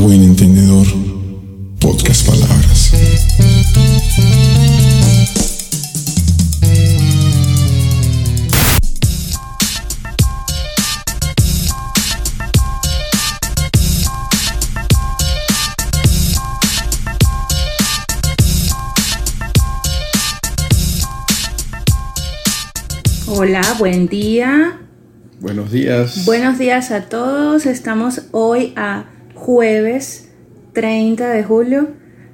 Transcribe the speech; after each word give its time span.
buen 0.00 0.22
entendedor, 0.22 0.86
podcast 1.78 2.26
palabras. 2.26 2.90
Hola, 23.26 23.62
buen 23.78 24.08
día. 24.08 24.80
Buenos 25.40 25.70
días. 25.70 26.24
Buenos 26.24 26.58
días 26.58 26.90
a 26.90 27.02
todos. 27.02 27.66
Estamos 27.66 28.22
hoy 28.32 28.72
a 28.76 29.04
jueves 29.34 30.30
30 30.72 31.28
de 31.28 31.42
julio 31.42 31.88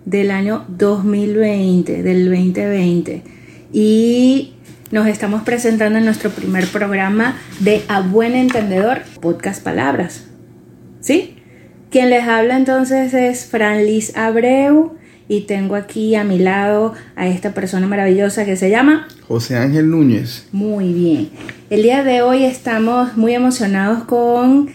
del 0.04 0.30
año 0.30 0.64
2020, 0.68 2.02
del 2.02 2.30
2020. 2.30 3.22
Y 3.72 4.54
nos 4.90 5.06
estamos 5.06 5.42
presentando 5.42 5.98
en 5.98 6.04
nuestro 6.04 6.30
primer 6.30 6.66
programa 6.68 7.36
de 7.60 7.82
A 7.88 8.00
Buen 8.00 8.34
Entendedor, 8.34 9.02
Podcast 9.20 9.62
Palabras. 9.62 10.26
¿Sí? 11.00 11.36
Quien 11.90 12.10
les 12.10 12.24
habla 12.24 12.56
entonces 12.56 13.14
es 13.14 13.46
Fran 13.46 13.84
Liz 13.84 14.16
Abreu 14.16 14.96
y 15.28 15.42
tengo 15.42 15.74
aquí 15.74 16.14
a 16.14 16.24
mi 16.24 16.38
lado 16.38 16.94
a 17.16 17.26
esta 17.26 17.52
persona 17.52 17.86
maravillosa 17.86 18.44
que 18.44 18.56
se 18.56 18.70
llama 18.70 19.08
José 19.26 19.56
Ángel 19.56 19.90
Núñez. 19.90 20.46
Muy 20.52 20.92
bien. 20.92 21.30
El 21.68 21.82
día 21.82 22.04
de 22.04 22.22
hoy 22.22 22.44
estamos 22.44 23.16
muy 23.16 23.34
emocionados 23.34 24.04
con 24.04 24.70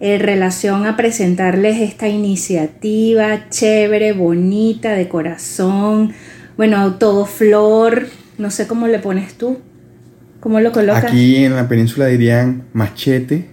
en 0.00 0.20
relación 0.20 0.86
a 0.86 0.96
presentarles 0.96 1.80
esta 1.80 2.08
iniciativa 2.08 3.48
chévere, 3.48 4.12
bonita, 4.12 4.92
de 4.92 5.08
corazón. 5.08 6.12
Bueno, 6.56 6.94
todo 6.94 7.24
flor. 7.26 8.08
No 8.38 8.50
sé 8.50 8.66
cómo 8.66 8.86
le 8.88 8.98
pones 8.98 9.34
tú. 9.34 9.58
¿Cómo 10.40 10.60
lo 10.60 10.72
colocas? 10.72 11.04
Aquí 11.04 11.36
en 11.36 11.56
la 11.56 11.68
península 11.68 12.06
dirían 12.06 12.64
machete. 12.72 13.48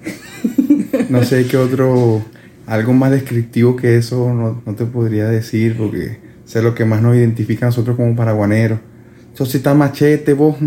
no 1.09 1.23
sé 1.23 1.47
qué 1.47 1.57
otro, 1.57 2.23
algo 2.67 2.93
más 2.93 3.11
descriptivo 3.11 3.75
que 3.75 3.97
eso 3.97 4.33
no, 4.33 4.61
no 4.65 4.75
te 4.75 4.85
podría 4.85 5.27
decir 5.27 5.75
porque 5.77 6.19
sé 6.45 6.61
lo 6.61 6.75
que 6.75 6.85
más 6.85 7.01
nos 7.01 7.15
identifica 7.15 7.65
a 7.65 7.69
nosotros 7.69 7.95
como 7.95 8.15
paraguaneros. 8.15 8.79
Entonces 9.29 9.55
está 9.55 9.73
machete, 9.73 10.33
vos. 10.33 10.57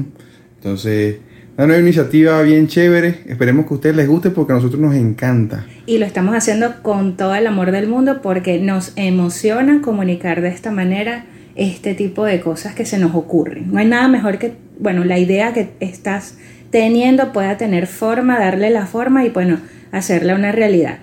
Entonces, 0.56 1.16
una 1.56 1.66
nueva 1.68 1.82
iniciativa 1.82 2.42
bien 2.42 2.66
chévere. 2.68 3.20
Esperemos 3.26 3.66
que 3.66 3.72
a 3.72 3.76
ustedes 3.76 3.96
les 3.96 4.08
guste 4.08 4.30
porque 4.30 4.52
a 4.52 4.56
nosotros 4.56 4.80
nos 4.80 4.94
encanta. 4.94 5.64
Y 5.86 5.98
lo 5.98 6.04
estamos 6.06 6.34
haciendo 6.34 6.82
con 6.82 7.16
todo 7.16 7.34
el 7.34 7.46
amor 7.46 7.70
del 7.70 7.88
mundo 7.88 8.20
porque 8.22 8.58
nos 8.60 8.92
emociona 8.96 9.80
comunicar 9.80 10.42
de 10.42 10.48
esta 10.48 10.70
manera 10.70 11.24
este 11.54 11.94
tipo 11.94 12.24
de 12.26 12.40
cosas 12.40 12.74
que 12.74 12.84
se 12.84 12.98
nos 12.98 13.14
ocurren. 13.14 13.72
No 13.72 13.78
hay 13.78 13.86
nada 13.86 14.06
mejor 14.08 14.38
que, 14.38 14.52
bueno, 14.78 15.04
la 15.04 15.18
idea 15.18 15.54
que 15.54 15.70
estás 15.80 16.34
teniendo 16.70 17.32
pueda 17.32 17.56
tener 17.56 17.86
forma, 17.86 18.38
darle 18.38 18.68
la 18.70 18.84
forma 18.86 19.24
y, 19.24 19.30
bueno, 19.30 19.58
hacerla 19.92 20.34
una 20.34 20.52
realidad. 20.52 20.98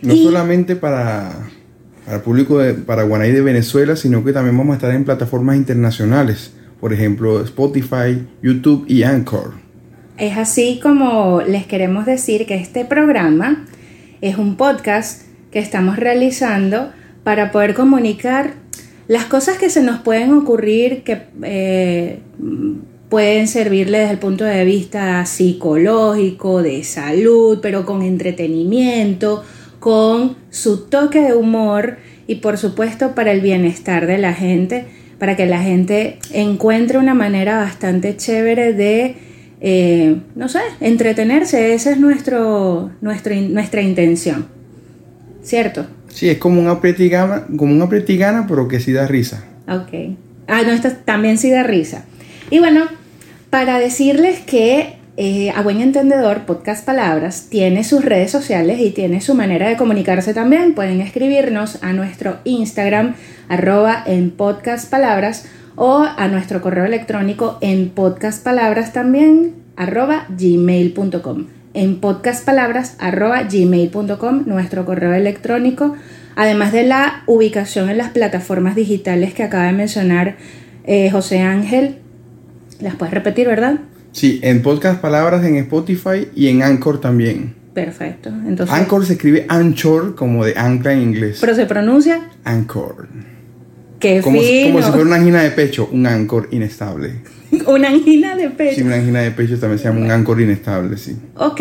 No 0.00 0.14
Y- 0.14 0.24
solamente 0.24 0.74
para, 0.74 1.32
para 2.06 2.16
el 2.16 2.22
público 2.22 2.58
de 2.60 2.72
Paraguay 2.72 3.28
y 3.28 3.32
de 3.34 3.42
Venezuela, 3.42 3.94
sino 3.96 4.24
que 4.24 4.32
también 4.32 4.56
vamos 4.56 4.72
a 4.72 4.76
estar 4.76 4.94
en 4.94 5.04
plataformas 5.04 5.56
internacionales. 5.56 6.54
Por 6.80 6.94
ejemplo, 6.94 7.42
Spotify, 7.44 8.26
YouTube 8.42 8.86
y 8.88 9.02
Anchor. 9.02 9.60
Es 10.18 10.36
así 10.36 10.78
como 10.82 11.40
les 11.40 11.66
queremos 11.66 12.04
decir 12.04 12.46
que 12.46 12.54
este 12.54 12.84
programa 12.84 13.64
es 14.20 14.36
un 14.36 14.56
podcast 14.56 15.22
que 15.50 15.58
estamos 15.58 15.96
realizando 15.96 16.92
para 17.24 17.50
poder 17.50 17.74
comunicar 17.74 18.54
las 19.08 19.24
cosas 19.24 19.58
que 19.58 19.70
se 19.70 19.82
nos 19.82 20.00
pueden 20.00 20.32
ocurrir 20.32 21.02
que 21.02 21.22
eh, 21.42 22.18
pueden 23.08 23.48
servirle 23.48 23.98
desde 23.98 24.12
el 24.12 24.18
punto 24.18 24.44
de 24.44 24.64
vista 24.64 25.24
psicológico, 25.26 26.62
de 26.62 26.84
salud, 26.84 27.58
pero 27.60 27.84
con 27.84 28.02
entretenimiento, 28.02 29.42
con 29.80 30.36
su 30.50 30.86
toque 30.86 31.20
de 31.20 31.34
humor 31.34 31.96
y 32.26 32.36
por 32.36 32.58
supuesto 32.58 33.14
para 33.14 33.32
el 33.32 33.40
bienestar 33.40 34.06
de 34.06 34.18
la 34.18 34.32
gente, 34.32 34.86
para 35.18 35.36
que 35.36 35.46
la 35.46 35.62
gente 35.62 36.18
encuentre 36.32 36.98
una 36.98 37.14
manera 37.14 37.58
bastante 37.58 38.16
chévere 38.16 38.72
de, 38.72 39.16
eh, 39.64 40.16
no 40.34 40.48
sé, 40.48 40.58
entretenerse. 40.80 41.72
Esa 41.72 41.92
es 41.92 41.98
nuestro, 41.98 42.90
nuestro, 43.00 43.34
nuestra 43.34 43.80
intención. 43.80 44.46
¿Cierto? 45.42 45.86
Sí, 46.08 46.28
es 46.28 46.38
como 46.38 46.60
una 46.60 46.80
pretigana, 46.80 47.46
como 47.56 47.72
una 47.72 47.88
pretigana, 47.88 48.46
pero 48.48 48.68
que 48.68 48.80
sí 48.80 48.92
da 48.92 49.06
risa. 49.06 49.44
Ok. 49.68 50.16
Ah, 50.48 50.62
no, 50.66 50.72
esto 50.72 50.90
también 51.04 51.38
sí 51.38 51.50
da 51.50 51.62
risa. 51.62 52.04
Y 52.50 52.58
bueno, 52.58 52.86
para 53.50 53.78
decirles 53.78 54.40
que 54.40 54.96
eh, 55.16 55.50
A 55.54 55.62
Buen 55.62 55.80
Entendedor, 55.80 56.40
Podcast 56.40 56.84
Palabras, 56.84 57.46
tiene 57.48 57.84
sus 57.84 58.04
redes 58.04 58.30
sociales 58.30 58.80
y 58.80 58.90
tiene 58.90 59.20
su 59.20 59.34
manera 59.34 59.68
de 59.68 59.76
comunicarse 59.76 60.34
también. 60.34 60.74
Pueden 60.74 61.00
escribirnos 61.00 61.82
a 61.82 61.92
nuestro 61.92 62.38
Instagram, 62.44 63.14
arroba 63.48 64.02
en 64.06 64.32
Podcast 64.32 64.90
Palabras, 64.90 65.46
o 65.76 66.04
a 66.04 66.28
nuestro 66.28 66.60
correo 66.60 66.84
electrónico 66.84 67.58
en 67.60 67.90
podcastpalabras 67.90 68.92
también, 68.92 69.54
arroba 69.76 70.26
gmail.com. 70.28 71.46
En 71.74 72.00
podcastpalabras, 72.00 72.96
arroba 72.98 73.42
gmail.com, 73.44 74.42
nuestro 74.46 74.84
correo 74.84 75.14
electrónico, 75.14 75.94
además 76.36 76.72
de 76.72 76.84
la 76.84 77.22
ubicación 77.26 77.88
en 77.88 77.98
las 77.98 78.10
plataformas 78.10 78.74
digitales 78.76 79.32
que 79.34 79.42
acaba 79.42 79.64
de 79.64 79.72
mencionar 79.72 80.36
eh, 80.84 81.10
José 81.10 81.40
Ángel. 81.40 81.96
Las 82.80 82.96
puedes 82.96 83.14
repetir, 83.14 83.46
¿verdad? 83.46 83.78
Sí, 84.12 84.40
en 84.42 84.60
Podcast 84.62 85.00
Palabras 85.00 85.44
en 85.44 85.56
Spotify 85.56 86.28
y 86.34 86.48
en 86.48 86.62
Anchor 86.62 87.00
también. 87.00 87.54
Perfecto. 87.72 88.28
Entonces, 88.28 88.74
Anchor 88.76 89.06
se 89.06 89.14
escribe 89.14 89.46
Anchor, 89.48 90.14
como 90.14 90.44
de 90.44 90.52
ancla 90.58 90.92
en 90.92 91.00
inglés. 91.00 91.38
pero 91.40 91.54
se 91.54 91.64
pronuncia 91.64 92.20
Anchor. 92.44 93.08
Que 94.02 94.20
Como, 94.20 94.40
si- 94.42 94.64
como 94.64 94.82
si 94.82 94.88
fuera 94.90 95.06
una 95.06 95.16
angina 95.16 95.42
de 95.42 95.50
pecho, 95.52 95.88
un 95.92 96.06
Anchor 96.06 96.48
inestable. 96.50 97.12
una 97.68 97.88
angina 97.88 98.36
de 98.36 98.50
pecho. 98.50 98.74
Sí, 98.74 98.82
una 98.82 98.96
angina 98.96 99.20
de 99.20 99.30
pecho 99.30 99.58
también 99.58 99.78
se 99.78 99.84
llama 99.84 100.00
un 100.00 100.10
Anchor 100.10 100.40
inestable, 100.40 100.98
sí. 100.98 101.16
Ok, 101.36 101.60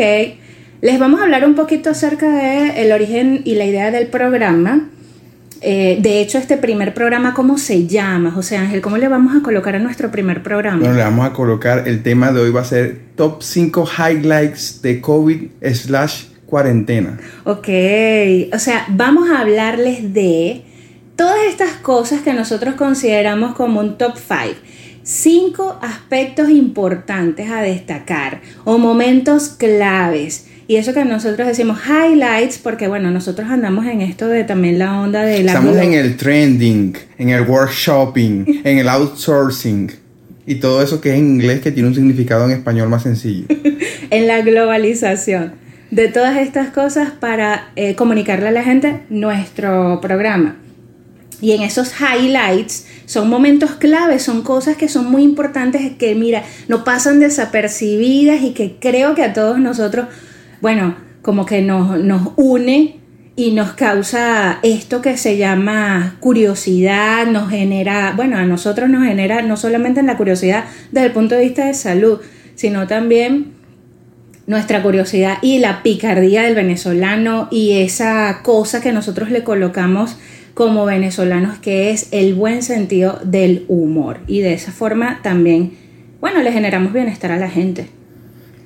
les 0.82 1.00
vamos 1.00 1.20
a 1.22 1.24
hablar 1.24 1.46
un 1.46 1.54
poquito 1.54 1.92
acerca 1.92 2.28
de 2.32 2.82
el 2.82 2.92
origen 2.92 3.42
y 3.46 3.54
la 3.56 3.66
idea 3.66 3.92
del 3.92 4.08
programa. 4.08 4.90
Eh, 5.64 6.00
de 6.02 6.22
hecho, 6.22 6.40
este 6.40 6.58
primer 6.58 6.96
programa, 6.96 7.36
¿cómo 7.36 7.60
se 7.60 7.86
llama, 7.86 8.32
José 8.32 8.58
Ángel? 8.58 8.82
¿Cómo 8.82 8.98
le 8.98 9.08
vamos 9.08 9.36
a 9.40 9.44
colocar 9.44 9.76
a 9.76 9.80
nuestro 9.80 10.10
primer 10.10 10.42
programa? 10.42 10.80
Bueno, 10.80 10.96
le 10.96 11.04
vamos 11.04 11.24
a 11.28 11.34
colocar, 11.34 11.88
el 11.88 12.02
tema 12.02 12.32
de 12.32 12.40
hoy 12.42 12.52
va 12.52 12.62
a 12.62 12.66
ser 12.66 12.98
top 13.16 13.44
5 13.44 13.88
highlights 14.00 14.82
de 14.82 15.00
COVID 15.00 15.42
slash 15.74 16.24
cuarentena. 16.48 17.20
Ok, 17.44 17.68
o 18.54 18.58
sea, 18.58 18.86
vamos 18.90 19.30
a 19.30 19.40
hablarles 19.42 20.12
de 20.16 20.64
todas 21.16 21.40
estas 21.48 21.74
cosas 21.74 22.22
que 22.22 22.34
nosotros 22.34 22.76
consideramos 22.76 23.56
como 23.56 23.80
un 23.80 23.98
top 23.98 24.16
5. 24.18 24.60
Cinco 25.04 25.80
aspectos 25.82 26.50
importantes 26.50 27.50
a 27.50 27.62
destacar 27.62 28.42
o 28.66 28.78
momentos 28.78 29.50
claves. 29.50 30.48
Y 30.68 30.76
eso 30.76 30.94
que 30.94 31.04
nosotros 31.04 31.48
decimos 31.48 31.80
highlights, 31.86 32.58
porque 32.60 32.88
bueno, 32.88 33.12
nosotros 33.12 33.50
andamos 33.50 33.86
en 33.88 34.02
esto 34.02 34.28
de 34.28 34.44
también 34.44 34.80
la 34.80 35.02
onda 35.02 35.24
de 35.24 35.44
la... 35.44 35.54
Estamos 35.54 35.76
en 35.78 35.94
el 35.94 36.16
trending, 36.16 36.96
en 37.18 37.30
el 37.30 37.42
workshopping, 37.42 38.62
en 38.64 38.78
el 38.78 38.88
outsourcing 38.88 39.92
y 40.46 40.56
todo 40.56 40.82
eso 40.82 41.02
que 41.02 41.10
es 41.10 41.16
en 41.16 41.28
inglés 41.28 41.62
que 41.62 41.72
tiene 41.72 41.90
un 41.90 41.96
significado 41.96 42.46
en 42.46 42.52
español 42.52 42.90
más 42.90 43.04
sencillo. 43.04 43.46
en 44.10 44.28
la 44.28 44.42
globalización 44.42 45.54
de 45.92 46.08
todas 46.08 46.38
estas 46.38 46.70
cosas 46.70 47.12
para 47.12 47.72
eh, 47.76 47.96
comunicarle 47.96 48.48
a 48.48 48.52
la 48.52 48.64
gente 48.64 49.02
nuestro 49.10 50.00
programa. 50.02 50.58
Y 51.42 51.54
en 51.54 51.64
esos 51.64 51.94
highlights 52.00 52.86
son 53.06 53.30
momentos 53.30 53.72
claves, 53.72 54.24
son 54.24 54.44
cosas 54.44 54.78
que 54.78 54.88
son 54.88 55.10
muy 55.10 55.24
importantes 55.24 55.82
que, 55.98 56.16
mira, 56.16 56.44
no 56.68 56.84
pasan 56.84 57.20
desapercibidas 57.20 58.42
y 58.44 58.52
que 58.52 58.78
creo 58.80 59.16
que 59.16 59.24
a 59.24 59.34
todos 59.34 59.60
nosotros, 59.60 60.08
bueno, 60.62 60.96
como 61.22 61.46
que 61.46 61.62
nos, 61.62 62.00
nos 62.00 62.30
une 62.38 63.02
y 63.36 63.52
nos 63.52 63.74
causa 63.74 64.60
esto 64.62 65.02
que 65.02 65.18
se 65.18 65.38
llama 65.38 66.18
curiosidad, 66.20 67.26
nos 67.26 67.50
genera, 67.50 68.14
bueno, 68.16 68.38
a 68.38 68.46
nosotros 68.46 68.90
nos 68.90 69.04
genera 69.04 69.42
no 69.42 69.58
solamente 69.58 70.00
en 70.00 70.08
la 70.08 70.18
curiosidad 70.18 70.66
desde 70.92 71.08
el 71.08 71.14
punto 71.14 71.36
de 71.36 71.42
vista 71.42 71.66
de 71.66 71.74
salud, 71.74 72.20
sino 72.56 72.88
también 72.88 73.54
nuestra 74.48 74.84
curiosidad 74.84 75.38
y 75.42 75.60
la 75.60 75.82
picardía 75.82 76.44
del 76.44 76.56
venezolano 76.56 77.48
y 77.52 77.80
esa 77.80 78.42
cosa 78.44 78.82
que 78.82 78.92
nosotros 78.92 79.32
le 79.32 79.44
colocamos 79.44 80.18
como 80.54 80.86
venezolanos 80.86 81.58
que 81.60 81.92
es 81.92 82.08
el 82.12 82.34
buen 82.34 82.64
sentido 82.64 83.20
del 83.24 83.66
humor 83.68 84.20
y 84.28 84.42
de 84.42 84.54
esa 84.54 84.72
forma 84.72 85.20
también 85.24 85.74
bueno 86.20 86.42
le 86.42 86.52
generamos 86.52 86.94
bienestar 86.94 87.32
a 87.32 87.38
la 87.38 87.50
gente 87.50 87.88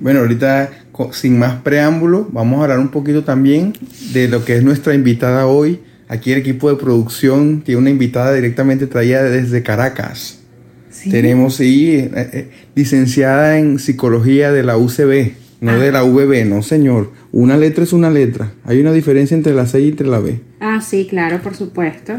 Bueno, 0.00 0.20
ahorita 0.20 0.70
sin 1.12 1.38
más 1.38 1.60
preámbulo, 1.62 2.28
vamos 2.32 2.60
a 2.60 2.62
hablar 2.64 2.78
un 2.78 2.88
poquito 2.88 3.24
también 3.24 3.74
de 4.12 4.28
lo 4.28 4.44
que 4.44 4.56
es 4.56 4.62
nuestra 4.62 4.94
invitada 4.94 5.46
hoy, 5.46 5.80
Aquí 6.08 6.32
el 6.32 6.38
equipo 6.38 6.70
de 6.70 6.76
producción 6.76 7.62
tiene 7.62 7.80
una 7.80 7.90
invitada 7.90 8.32
directamente 8.32 8.86
traída 8.86 9.24
desde 9.24 9.62
Caracas. 9.62 10.38
Sí. 10.90 11.10
Tenemos, 11.10 11.56
sí, 11.56 11.96
eh, 11.96 12.10
eh, 12.14 12.50
licenciada 12.74 13.58
en 13.58 13.78
psicología 13.78 14.52
de 14.52 14.62
la 14.62 14.76
UCB, 14.76 15.32
no 15.60 15.72
Ah. 15.72 15.76
de 15.78 15.92
la 15.92 16.02
VB, 16.02 16.44
no 16.44 16.62
señor. 16.62 17.12
Una 17.32 17.56
letra 17.56 17.84
es 17.84 17.92
una 17.92 18.10
letra. 18.10 18.52
Hay 18.64 18.80
una 18.80 18.92
diferencia 18.92 19.36
entre 19.36 19.54
la 19.54 19.66
C 19.66 19.80
y 19.80 19.88
entre 19.88 20.06
la 20.06 20.18
B. 20.20 20.40
Ah, 20.60 20.80
sí, 20.80 21.06
claro, 21.08 21.40
por 21.42 21.54
supuesto. 21.54 22.14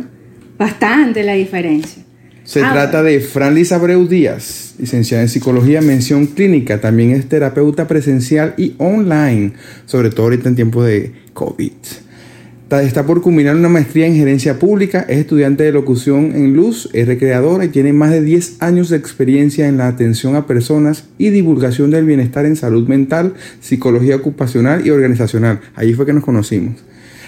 Bastante 0.57 1.24
la 1.24 1.34
diferencia. 1.34 2.04
Se 2.44 2.63
Ah, 2.63 2.72
trata 2.72 3.04
de 3.04 3.19
Fran 3.19 3.54
Liz 3.56 3.72
Abreu 3.74 4.07
Díaz, 4.07 4.75
licenciada 4.80 5.22
en 5.22 5.30
psicología, 5.30 5.81
mención 5.81 6.28
clínica. 6.28 6.80
También 6.80 7.12
es 7.12 7.28
terapeuta 7.28 7.88
presencial 7.88 8.54
y 8.57 8.74
online, 8.78 9.51
sobre 9.86 10.10
todo 10.10 10.24
ahorita 10.28 10.48
en 10.50 10.56
tiempo 10.56 10.81
de 10.84 11.12
COVID. 11.34 11.72
Está 12.69 13.05
por 13.05 13.21
culminar 13.21 13.55
una 13.55 13.69
maestría 13.69 14.07
en 14.07 14.15
gerencia 14.15 14.59
pública, 14.59 15.05
es 15.07 15.19
estudiante 15.19 15.63
de 15.63 15.71
locución 15.71 16.33
en 16.35 16.53
Luz, 16.53 16.89
es 16.91 17.07
recreadora 17.07 17.63
y 17.63 17.69
tiene 17.69 17.93
más 17.93 18.11
de 18.11 18.21
10 18.21 18.57
años 18.61 18.89
de 18.89 18.97
experiencia 18.97 19.69
en 19.69 19.77
la 19.77 19.87
atención 19.87 20.35
a 20.35 20.45
personas 20.47 21.05
y 21.17 21.29
divulgación 21.29 21.91
del 21.91 22.05
bienestar 22.05 22.45
en 22.45 22.57
salud 22.57 22.85
mental, 22.89 23.35
psicología 23.61 24.17
ocupacional 24.17 24.85
y 24.85 24.89
organizacional. 24.89 25.61
Ahí 25.75 25.93
fue 25.93 26.05
que 26.05 26.11
nos 26.11 26.25
conocimos. 26.25 26.83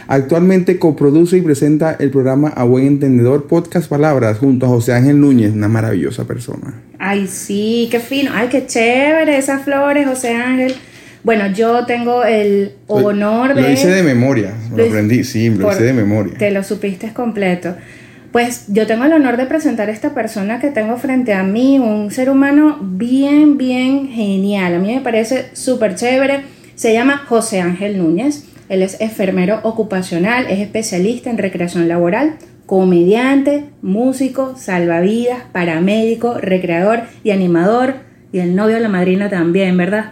Actualmente 0.07 0.77
coproduce 0.77 1.38
y 1.38 1.41
presenta 1.41 1.95
el 1.97 2.12
programa 2.12 2.50
A 2.50 2.65
Buen 2.65 2.86
Entendedor 2.86 3.47
Podcast 3.47 3.89
Palabras 3.89 4.39
junto 4.39 4.65
a 4.65 4.69
José 4.69 4.94
Ángel 4.94 5.21
Núñez, 5.21 5.53
una 5.53 5.69
maravillosa 5.69 6.25
persona. 6.25 6.81
Ay, 6.97 7.27
sí, 7.27 7.88
qué 7.89 8.01
fino. 8.01 8.31
Ay, 8.33 8.50
qué 8.50 8.65
chévere 8.65 9.38
esas 9.38 9.63
flores, 9.63 10.06
José 10.06 10.36
Ángel. 10.36 10.74
Bueno, 11.24 11.48
yo 11.48 11.86
tengo 11.86 12.24
el 12.24 12.74
honor 12.88 13.54
de... 13.54 13.62
Lo 13.62 13.71
hice 13.71 13.89
de 13.89 14.04
memoria, 14.04 14.54
me 14.71 14.77
lo 14.77 14.83
Lo- 14.83 14.89
aprendí, 14.89 15.24
sí, 15.24 15.50
lo 15.50 15.71
hice 15.71 15.83
de 15.83 15.94
memoria. 15.94 16.38
Te 16.38 16.51
lo 16.51 16.63
supiste 16.63 17.12
completo. 17.13 17.75
Pues 18.31 18.66
yo 18.68 18.86
tengo 18.86 19.06
el 19.06 19.13
honor 19.13 19.38
de 19.38 19.45
presentar 19.45 19.89
a 19.89 19.92
esta 19.92 20.13
persona 20.13 20.60
que 20.60 20.69
tengo 20.69 20.98
frente 20.98 21.33
a 21.33 21.44
mí, 21.44 21.80
un 21.80 22.12
ser 22.12 22.30
humano 22.30 22.77
bien, 22.81 23.57
bien 23.57 24.07
genial. 24.07 24.75
A 24.75 24.80
mí 24.80 24.94
me 24.94 25.01
parece 25.01 25.45
súper 25.54 25.95
chévere. 25.95 26.42
Se 26.75 26.94
llama 26.94 27.18
José 27.27 27.60
Ángel 27.60 27.98
Núñez. 27.98 28.45
Él 28.69 28.83
es 28.83 29.01
enfermero 29.01 29.60
ocupacional, 29.63 30.45
es 30.48 30.60
especialista 30.60 31.31
en 31.31 31.39
recreación 31.39 31.88
laboral, 31.88 32.36
comediante, 32.68 33.65
músico, 33.81 34.56
salvavidas, 34.56 35.39
paramédico, 35.51 36.36
recreador 36.36 37.01
y 37.24 37.31
animador. 37.31 37.95
Y 38.31 38.39
el 38.39 38.56
novio 38.56 38.75
de 38.75 38.81
la 38.81 38.89
madrina 38.89 39.27
también, 39.27 39.75
¿verdad? 39.75 40.12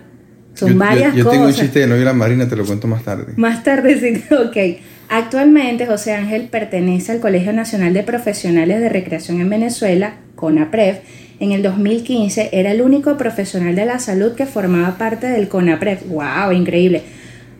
Son 0.57 0.69
Yo- 0.69 0.74
yo- 0.74 0.80
varias 0.80 1.15
yo, 1.15 1.24
cosas. 1.24 1.31
tengo 1.38 1.48
un 1.50 1.54
chiste 1.54 1.88
de 1.88 2.13
marina, 2.13 2.48
te 2.50 2.56
lo 2.56 2.65
cuento 2.65 2.88
más 2.88 3.04
tarde. 3.04 3.33
Más 3.36 3.63
tarde 3.63 4.00
sí, 4.00 4.24
ok. 4.33 4.81
Actualmente 5.09 5.86
José 5.86 6.13
Ángel 6.13 6.48
pertenece 6.50 7.12
al 7.12 7.19
Colegio 7.19 7.54
Nacional 7.54 7.94
de 7.94 8.04
Profesionales 8.04 8.81
de 8.81 8.89
Recreación 8.89 9.39
en 9.39 9.50
Venezuela, 9.50 10.15
CONAPREV. 10.36 10.95
En 11.39 11.51
el 11.51 11.62
2015 11.62 12.50
era 12.51 12.71
el 12.71 12.81
único 12.81 13.15
profesional 13.18 13.75
de 13.75 13.86
la 13.86 14.00
salud 14.00 14.33
que 14.33 14.48
formaba 14.48 14.98
parte 14.98 15.27
del 15.27 15.48
CONAPREV. 15.48 16.07
¡Wow! 16.07 16.51
Increíble. 16.51 17.03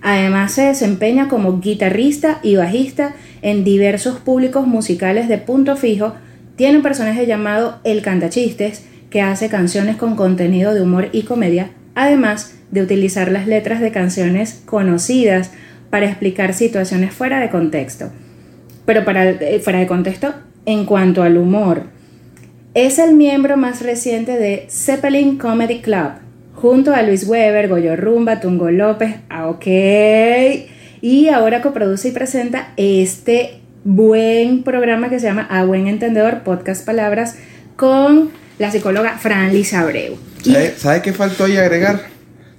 Además 0.02 0.54
se 0.54 0.64
desempeña 0.64 1.28
como 1.28 1.60
guitarrista 1.60 2.40
y 2.44 2.56
bajista 2.56 3.14
en 3.44 3.64
diversos 3.64 4.18
públicos 4.20 4.66
musicales 4.68 5.28
de 5.30 5.38
punto 5.38 5.76
fijo. 5.78 6.14
Tiene 6.56 6.78
un 6.78 6.84
personaje 6.84 7.28
llamado 7.28 7.80
El 7.84 8.02
Cantachistes 8.02 8.84
que 9.12 9.22
hace 9.22 9.48
canciones 9.50 9.96
con 9.96 10.16
contenido 10.16 10.74
de 10.74 10.82
humor 10.82 11.10
y 11.14 11.22
comedia, 11.24 11.70
además 11.98 12.54
de 12.70 12.84
utilizar 12.84 13.32
las 13.32 13.48
letras 13.48 13.82
de 13.82 13.92
canciones 13.92 14.62
conocidas 14.66 15.52
para 15.90 16.06
explicar 16.06 16.54
situaciones 16.54 17.12
fuera 17.12 17.40
de 17.40 17.50
contexto. 17.50 18.12
Pero 18.86 19.04
para, 19.04 19.32
eh, 19.32 19.60
fuera 19.60 19.80
de 19.80 19.88
contexto 19.88 20.34
en 20.66 20.86
cuanto 20.86 21.24
al 21.24 21.38
humor. 21.38 21.86
Es 22.76 23.00
el 23.00 23.16
miembro 23.16 23.58
más 23.58 23.82
reciente 23.82 24.38
de 24.38 24.68
Zeppelin 24.70 25.40
Comedy 25.40 25.80
Club, 25.80 26.12
junto 26.54 26.94
a 26.94 27.02
Luis 27.02 27.28
Weber, 27.28 27.68
Goyo 27.68 27.96
Rumba, 27.96 28.40
Tungo 28.42 28.70
López, 28.70 29.16
ah, 29.30 29.48
ok. 29.48 29.66
Y 31.02 31.30
ahora 31.30 31.64
coproduce 31.64 32.10
y 32.10 32.12
presenta 32.12 32.74
este 32.78 33.62
buen 33.84 34.62
programa 34.62 35.10
que 35.10 35.20
se 35.20 35.26
llama 35.26 35.48
A 35.50 35.64
Buen 35.64 35.88
Entendedor, 35.88 36.44
Podcast 36.44 36.86
Palabras, 36.86 37.38
con 37.76 38.30
la 38.60 38.72
psicóloga 38.72 39.18
Fran 39.18 39.54
Liz 39.54 39.74
Abreu. 39.74 40.16
Y- 40.44 40.54
¿Sabe, 40.78 41.02
qué 41.02 41.14
faltó 41.14 41.46
ahí 41.46 41.58
agregar? 41.58 42.02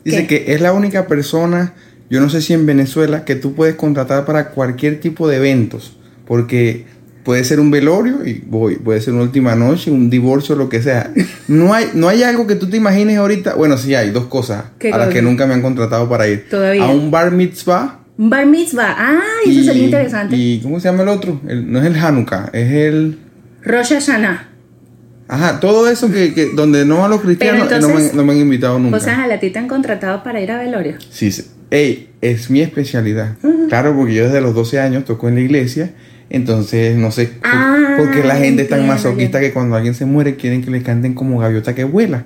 Dice 0.05 0.27
¿Qué? 0.27 0.45
que 0.45 0.55
es 0.55 0.61
la 0.61 0.73
única 0.73 1.07
persona, 1.07 1.75
yo 2.11 2.21
no 2.21 2.31
sé 2.31 2.41
si 2.41 2.53
en 2.55 2.67
Venezuela, 2.67 3.25
que 3.25 3.35
tú 3.35 3.55
puedes 3.55 3.75
contratar 3.75 4.25
para 4.25 4.51
cualquier 4.51 5.01
tipo 5.01 5.29
de 5.29 5.37
eventos. 5.37 5.97
Porque 6.27 6.85
puede 7.25 7.43
ser 7.45 7.59
un 7.61 7.71
velorio 7.71 8.25
y 8.25 8.43
voy, 8.47 8.77
puede 8.77 9.01
ser 9.01 9.15
una 9.15 9.23
última 9.23 9.55
noche, 9.55 9.91
un 9.91 10.09
divorcio, 10.11 10.55
lo 10.57 10.69
que 10.69 10.83
sea. 10.83 11.11
No 11.47 11.75
hay, 11.75 11.87
no 11.95 12.09
hay 12.09 12.23
algo 12.23 12.47
que 12.47 12.55
tú 12.55 12.69
te 12.69 12.77
imagines 12.77 13.17
ahorita. 13.19 13.55
Bueno, 13.55 13.77
sí 13.79 13.95
hay 13.95 14.11
dos 14.11 14.27
cosas 14.27 14.65
¿Qué 14.79 14.89
a 14.93 14.99
las 14.99 15.07
cosa? 15.09 15.15
que 15.17 15.23
nunca 15.23 15.47
me 15.47 15.55
han 15.55 15.63
contratado 15.63 16.09
para 16.09 16.29
ir. 16.29 16.47
Todavía. 16.49 16.85
A 16.85 16.89
un 16.89 17.11
bar 17.11 17.33
mitzvah. 17.33 18.01
Un 18.17 18.31
bar 18.31 18.47
mitzvah, 18.47 18.97
ay, 18.99 19.51
eso 19.53 19.65
sería 19.65 19.85
interesante. 19.85 20.37
¿Y 20.37 20.61
cómo 20.61 20.81
se 20.81 20.89
llama 20.89 21.03
el 21.03 21.09
otro? 21.09 21.41
El- 21.47 21.71
no 21.71 21.79
es 21.81 21.87
el 21.87 21.97
Hanukkah, 21.97 22.51
es 22.53 22.73
el... 22.73 23.19
Rosh 23.63 23.91
Hashanah. 23.93 24.49
Ajá, 25.29 25.61
todo 25.61 25.89
eso 25.89 26.11
que, 26.11 26.33
que 26.35 26.47
donde 26.55 26.85
no 26.87 26.99
van 26.99 27.11
los 27.11 27.21
cristianos 27.21 27.65
no, 27.65 27.69
me, 27.71 27.77
entonces- 27.77 28.15
no 28.15 28.25
me 28.25 28.33
han 28.33 28.39
invitado 28.41 28.79
nunca. 28.79 28.97
O 28.97 29.01
sea, 29.01 29.25
a 29.25 29.39
ti 29.39 29.51
te 29.51 29.59
han 29.59 29.69
contratado 29.69 30.23
para 30.23 30.41
ir 30.41 30.51
a 30.51 30.59
velorio. 30.59 30.95
Sí, 31.11 31.31
sí. 31.31 31.45
Ey, 31.71 32.09
es 32.23 32.49
mi 32.49 32.63
especialidad. 32.63 33.35
Claro, 33.69 33.95
porque 33.95 34.15
yo 34.15 34.25
desde 34.25 34.41
los 34.41 34.55
12 34.55 34.81
años 34.81 35.05
toco 35.05 35.29
en 35.29 35.35
la 35.35 35.41
iglesia. 35.43 35.91
Entonces, 36.31 36.97
no 36.97 37.11
sé 37.11 37.31
Ah, 37.43 37.95
por 37.99 38.11
qué 38.11 38.23
la 38.25 38.37
gente 38.37 38.63
es 38.63 38.69
tan 38.69 38.87
masoquista 38.87 39.41
que 39.41 39.53
cuando 39.53 39.77
alguien 39.77 39.95
se 39.95 40.05
muere 40.07 40.37
quieren 40.37 40.63
que 40.63 40.71
le 40.71 40.83
canten 40.83 41.15
como 41.15 41.39
gaviota 41.39 41.75
que 41.75 41.85
vuela. 41.85 42.25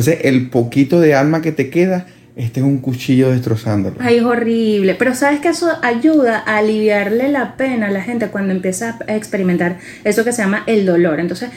Sea, 0.00 0.14
el 0.14 0.48
poquito 0.48 1.00
de 1.00 1.14
alma 1.16 1.40
que 1.42 1.50
te 1.50 1.70
queda, 1.70 2.06
este 2.36 2.60
es 2.60 2.66
un 2.66 2.78
cuchillo 2.78 3.30
destrozándolo. 3.32 3.96
Ay, 3.98 4.18
es 4.18 4.22
horrible. 4.22 4.94
Pero 4.94 5.14
sabes 5.16 5.40
que 5.40 5.48
eso 5.48 5.70
ayuda 5.82 6.42
a 6.46 6.58
aliviarle 6.58 7.28
la 7.30 7.56
pena 7.56 7.88
a 7.88 7.90
la 7.90 8.02
gente 8.02 8.28
cuando 8.28 8.52
empieza 8.52 8.96
a 9.08 9.16
experimentar 9.16 9.78
eso 10.04 10.24
que 10.24 10.30
se 10.32 10.42
llama 10.42 10.62
el 10.66 10.86
dolor. 10.86 11.18
Entonces, 11.18 11.50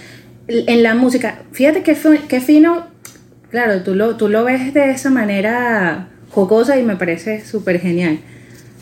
en 0.47 0.83
la 0.83 0.95
música, 0.95 1.43
fíjate 1.51 1.83
qué, 1.83 1.95
qué 2.27 2.41
fino. 2.41 2.87
Claro, 3.49 3.83
tú 3.83 3.95
lo, 3.95 4.15
tú 4.15 4.29
lo 4.29 4.43
ves 4.43 4.73
de 4.73 4.91
esa 4.91 5.09
manera 5.09 6.07
jocosa 6.29 6.79
y 6.79 6.83
me 6.83 6.95
parece 6.95 7.45
súper 7.45 7.79
genial. 7.79 8.19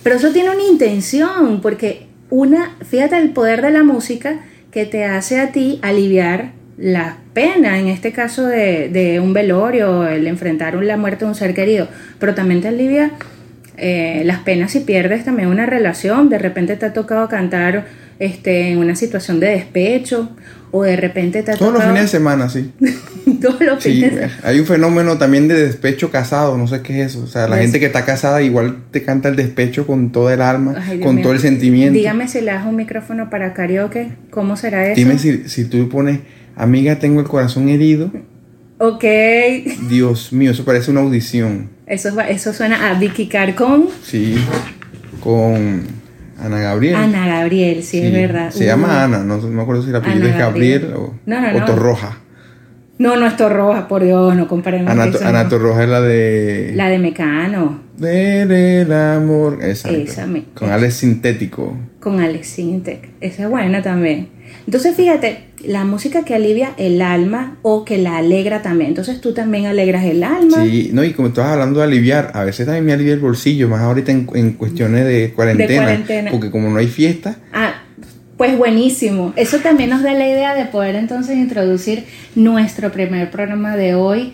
Pero 0.03 0.15
eso 0.15 0.31
tiene 0.31 0.51
una 0.51 0.63
intención, 0.63 1.62
porque 1.62 2.07
una, 2.29 2.75
fíjate 2.88 3.17
el 3.17 3.31
poder 3.31 3.62
de 3.62 3.72
la 3.72 3.84
música 3.84 4.39
que 4.72 4.86
te 4.86 5.05
hace 5.05 5.39
a 5.39 5.51
ti 5.51 5.79
aliviar 5.81 6.51
la 6.77 7.17
pena, 7.34 7.79
en 7.79 7.88
este 7.88 8.12
caso 8.12 8.45
de, 8.45 8.89
de 8.89 9.19
un 9.19 9.34
velorio, 9.34 10.07
el 10.07 10.27
enfrentar 10.27 10.75
la 10.75 10.98
muerte 10.98 11.25
de 11.25 11.29
un 11.31 11.36
ser 11.36 11.53
querido, 11.53 11.88
pero 12.19 12.36
también 12.36 12.62
te 12.62 12.69
alivia 12.69 13.12
eh, 13.81 14.24
las 14.25 14.39
penas 14.39 14.72
si 14.72 14.81
pierdes 14.81 15.24
también 15.24 15.48
una 15.48 15.65
relación, 15.65 16.29
de 16.29 16.38
repente 16.38 16.75
te 16.75 16.86
ha 16.86 16.93
tocado 16.93 17.29
cantar 17.29 17.86
este, 18.19 18.71
en 18.71 18.77
una 18.79 18.95
situación 18.95 19.39
de 19.39 19.47
despecho, 19.47 20.29
o 20.71 20.83
de 20.83 20.95
repente 20.97 21.41
te 21.41 21.51
ha 21.51 21.55
Todos 21.55 21.73
los 21.73 21.83
fines 21.83 22.03
de 22.03 22.07
semana, 22.09 22.47
sí. 22.49 22.71
todos 23.41 23.59
los 23.61 23.81
Sí, 23.81 23.93
fines 23.93 24.15
de 24.15 24.25
eh, 24.25 24.29
hay 24.43 24.59
un 24.59 24.65
fenómeno 24.67 25.17
también 25.17 25.47
de 25.47 25.55
despecho 25.55 26.11
casado, 26.11 26.57
no 26.57 26.67
sé 26.67 26.81
qué 26.81 27.01
es 27.01 27.11
eso. 27.15 27.23
O 27.23 27.27
sea, 27.27 27.47
la 27.47 27.55
Des- 27.55 27.65
gente 27.65 27.79
que 27.79 27.88
está 27.88 28.05
casada 28.05 28.41
igual 28.43 28.77
te 28.91 29.01
canta 29.03 29.29
el 29.29 29.35
despecho 29.35 29.88
con 29.88 30.11
todo 30.11 30.29
el 30.31 30.41
alma, 30.41 30.75
Ay, 30.77 30.99
con 30.99 31.15
mío. 31.15 31.23
todo 31.23 31.33
el 31.33 31.39
sentimiento. 31.39 31.93
Dígame 31.97 32.27
si 32.27 32.41
le 32.41 32.51
das 32.51 32.67
un 32.67 32.75
micrófono 32.75 33.29
para 33.31 33.53
karaoke, 33.53 34.11
¿cómo 34.29 34.57
será 34.57 34.85
eso? 34.85 34.95
Dime 34.95 35.17
si, 35.17 35.49
si 35.49 35.65
tú 35.65 35.89
pones, 35.89 36.19
amiga, 36.55 36.99
tengo 36.99 37.21
el 37.21 37.27
corazón 37.27 37.67
herido. 37.69 38.11
Ok, 38.77 39.03
Dios 39.89 40.31
mío, 40.31 40.51
eso 40.51 40.63
parece 40.65 40.91
una 40.91 41.01
audición. 41.01 41.69
eso, 41.88 42.17
eso 42.21 42.53
suena 42.53 42.89
a 42.91 42.93
Vicky 42.99 43.27
Carcón. 43.27 43.88
Sí, 44.03 44.35
con 45.19 45.81
Ana 46.41 46.60
Gabriel. 46.60 46.96
Ana 46.96 47.27
Gabriel, 47.27 47.84
sí, 47.84 48.00
es 48.00 48.05
Sí, 48.05 48.12
verdad. 48.12 48.51
Se 48.51 48.63
Uh. 48.63 48.67
llama 48.67 49.03
Ana, 49.03 49.19
no, 49.19 49.38
no 49.38 49.48
me 49.48 49.62
acuerdo 49.62 49.84
si 49.84 49.91
la 49.91 49.98
apellido 50.00 50.25
Ana 50.25 50.34
es 50.34 50.39
Gabriel, 50.39 50.81
Gabriel. 50.81 51.00
o, 51.00 51.13
No, 51.25 51.41
no, 51.41 51.51
o. 51.51 51.65
Torroja. 51.65 52.17
No, 53.00 53.15
no 53.15 53.25
es 53.25 53.38
Torroja, 53.38 53.88
por 53.88 54.03
Dios, 54.03 54.36
no 54.36 54.48
comparemos. 54.48 54.91
Ana, 54.91 55.06
eso, 55.06 55.25
Ana 55.25 55.44
no. 55.46 55.50
Torroja 55.50 55.84
es 55.84 55.89
la 55.89 56.01
de... 56.01 56.74
La 56.75 56.89
de 56.89 57.00
Mecano, 57.00 57.79
Ver 57.98 58.51
el 58.51 58.91
amor. 58.94 59.60
Exacto. 59.62 59.98
Esa 59.98 60.25
me- 60.27 60.44
Con 60.53 60.70
Alex 60.70 60.94
Sintético. 60.96 61.77
con 62.01 62.20
Alex 62.22 62.48
Sintek. 62.48 63.10
Esa 63.22 63.44
es 63.44 63.50
buena 63.50 63.82
también. 63.82 64.29
Entonces, 64.65 64.96
fíjate, 64.96 65.46
la 65.65 65.84
música 65.86 66.24
que 66.24 66.34
alivia 66.36 66.72
el 66.77 67.01
alma 67.01 67.58
o 67.62 67.84
que 67.86 67.98
la 67.98 68.18
alegra 68.18 68.62
también. 68.62 68.89
Entonces, 68.91 69.20
tú 69.22 69.34
también 69.34 69.65
alegras 69.65 70.03
el 70.06 70.24
alma. 70.24 70.63
Sí, 70.63 70.91
no, 70.94 71.03
y 71.03 71.12
como 71.13 71.29
estabas 71.29 71.51
hablando 71.53 71.79
de 71.79 71.86
aliviar, 71.86 72.32
a 72.34 72.44
veces 72.46 72.65
también 72.65 72.86
me 72.86 72.94
alivia 72.94 73.13
el 73.13 73.20
bolsillo, 73.20 73.68
más 73.70 73.82
ahorita 73.82 74.12
en, 74.12 74.27
en 74.34 74.53
cuestiones 74.53 75.06
de 75.06 75.32
cuarentena, 75.36 75.84
cuarentena. 75.84 76.32
Porque 76.32 76.51
como 76.51 76.70
no 76.70 76.77
hay 76.77 76.88
fiesta, 76.88 77.38
Ah, 77.53 77.78
pues 78.39 78.58
buenísimo. 78.58 79.34
Eso 79.36 79.58
también 79.58 79.89
nos 79.89 80.01
da 80.01 80.13
la 80.13 80.25
idea 80.25 80.55
de 80.55 80.63
poder 80.63 80.96
entonces 80.96 81.36
introducir 81.38 82.05
nuestro 82.36 82.89
primer 82.89 83.29
programa 83.31 83.75
de 83.75 83.96
hoy, 83.96 84.31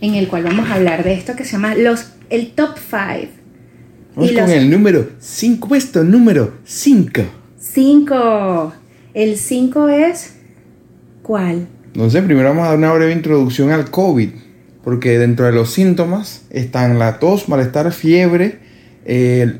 en 0.00 0.14
el 0.14 0.28
cual 0.28 0.44
vamos 0.44 0.70
a 0.70 0.74
hablar 0.76 1.02
de 1.02 1.14
esto 1.14 1.34
que 1.34 1.44
se 1.44 1.52
llama 1.52 1.74
los 1.74 2.12
el 2.30 2.52
top 2.52 2.76
5. 2.78 3.32
vamos 4.14 4.30
Y 4.30 4.34
con 4.34 4.44
los- 4.44 4.50
el 4.52 4.70
número 4.70 5.08
5, 5.18 5.66
puesto 5.68 6.04
número 6.04 6.54
5. 6.64 7.22
Cinco. 7.58 8.72
El 9.14 9.36
5 9.36 9.88
es. 9.88 10.34
¿Cuál? 11.22 11.66
Entonces, 11.92 12.22
primero 12.22 12.50
vamos 12.50 12.64
a 12.64 12.68
dar 12.68 12.78
una 12.78 12.92
breve 12.92 13.12
introducción 13.12 13.72
al 13.72 13.90
COVID, 13.90 14.28
porque 14.84 15.18
dentro 15.18 15.46
de 15.46 15.52
los 15.52 15.72
síntomas 15.72 16.42
están 16.50 17.00
la 17.00 17.18
tos, 17.18 17.48
malestar, 17.48 17.90
fiebre, 17.92 18.60
eh, 19.04 19.58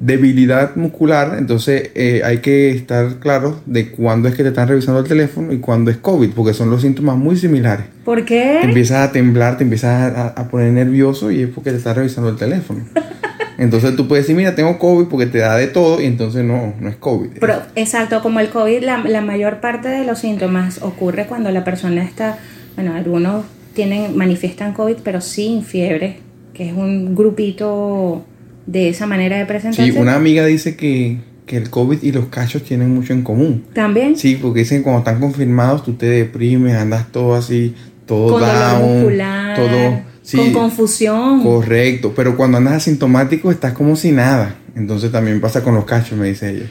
debilidad 0.00 0.74
muscular. 0.76 1.36
Entonces, 1.38 1.90
eh, 1.94 2.22
hay 2.24 2.38
que 2.38 2.70
estar 2.70 3.18
claro 3.20 3.60
de 3.66 3.90
cuándo 3.92 4.28
es 4.28 4.34
que 4.34 4.42
te 4.42 4.48
están 4.48 4.66
revisando 4.66 5.00
el 5.00 5.06
teléfono 5.06 5.52
y 5.52 5.58
cuándo 5.58 5.90
es 5.90 5.98
COVID, 5.98 6.30
porque 6.30 6.54
son 6.54 6.70
los 6.70 6.82
síntomas 6.82 7.16
muy 7.16 7.36
similares. 7.36 7.86
¿Por 8.04 8.24
qué? 8.24 8.58
Te 8.62 8.66
empiezas 8.66 9.08
a 9.08 9.12
temblar, 9.12 9.58
te 9.58 9.64
empiezas 9.64 10.16
a, 10.16 10.28
a 10.28 10.48
poner 10.48 10.72
nervioso 10.72 11.30
y 11.30 11.42
es 11.42 11.48
porque 11.48 11.70
te 11.70 11.76
están 11.76 11.94
revisando 11.94 12.30
el 12.30 12.36
teléfono. 12.36 12.80
Entonces 13.60 13.94
tú 13.94 14.08
puedes 14.08 14.24
decir, 14.24 14.34
mira, 14.34 14.54
tengo 14.54 14.78
COVID 14.78 15.08
porque 15.08 15.26
te 15.26 15.36
da 15.36 15.54
de 15.54 15.66
todo 15.66 16.00
y 16.00 16.06
entonces 16.06 16.42
no, 16.42 16.72
no 16.80 16.88
es 16.88 16.96
COVID. 16.96 17.32
Pero, 17.38 17.60
exacto, 17.74 18.22
como 18.22 18.40
el 18.40 18.48
COVID, 18.48 18.82
la, 18.82 19.04
la 19.04 19.20
mayor 19.20 19.60
parte 19.60 19.88
de 19.88 20.06
los 20.06 20.20
síntomas 20.20 20.80
ocurre 20.80 21.26
cuando 21.26 21.50
la 21.50 21.62
persona 21.62 22.02
está, 22.02 22.38
bueno, 22.74 22.94
algunos 22.94 23.44
tienen, 23.74 24.16
manifiestan 24.16 24.72
COVID, 24.72 24.96
pero 25.04 25.20
sin 25.20 25.62
fiebre, 25.62 26.20
que 26.54 26.70
es 26.70 26.72
un 26.72 27.14
grupito 27.14 28.24
de 28.70 28.88
esa 28.88 29.06
manera 29.06 29.36
de 29.36 29.46
presentarse. 29.46 29.90
Sí, 29.92 29.98
una 29.98 30.14
amiga 30.14 30.44
dice 30.46 30.76
que, 30.76 31.18
que 31.46 31.56
el 31.56 31.70
COVID 31.70 32.02
y 32.02 32.12
los 32.12 32.26
cachos 32.26 32.62
tienen 32.62 32.94
mucho 32.94 33.12
en 33.12 33.22
común. 33.22 33.64
¿También? 33.74 34.16
Sí, 34.16 34.38
porque 34.40 34.60
dicen 34.60 34.78
que 34.78 34.84
cuando 34.84 35.00
están 35.00 35.20
confirmados 35.20 35.82
tú 35.84 35.94
te 35.94 36.06
deprimes, 36.06 36.74
andas 36.76 37.10
todo 37.10 37.34
así, 37.34 37.74
todo 38.06 38.32
con 38.32 38.40
dolor 38.42 38.56
down, 38.58 38.92
muscular, 39.00 39.56
todo... 39.56 40.10
Sí, 40.22 40.36
con 40.36 40.52
confusión. 40.52 41.42
Correcto, 41.42 42.12
pero 42.14 42.36
cuando 42.36 42.58
andas 42.58 42.74
asintomático 42.74 43.50
estás 43.50 43.72
como 43.72 43.96
si 43.96 44.12
nada. 44.12 44.54
Entonces 44.76 45.10
también 45.10 45.40
pasa 45.40 45.62
con 45.64 45.74
los 45.74 45.84
cachos, 45.84 46.16
me 46.16 46.28
dice 46.28 46.50
ella. 46.50 46.66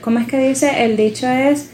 ¿Cómo 0.00 0.18
es 0.18 0.26
que 0.26 0.48
dice? 0.48 0.84
El 0.84 0.96
dicho 0.96 1.28
es... 1.28 1.68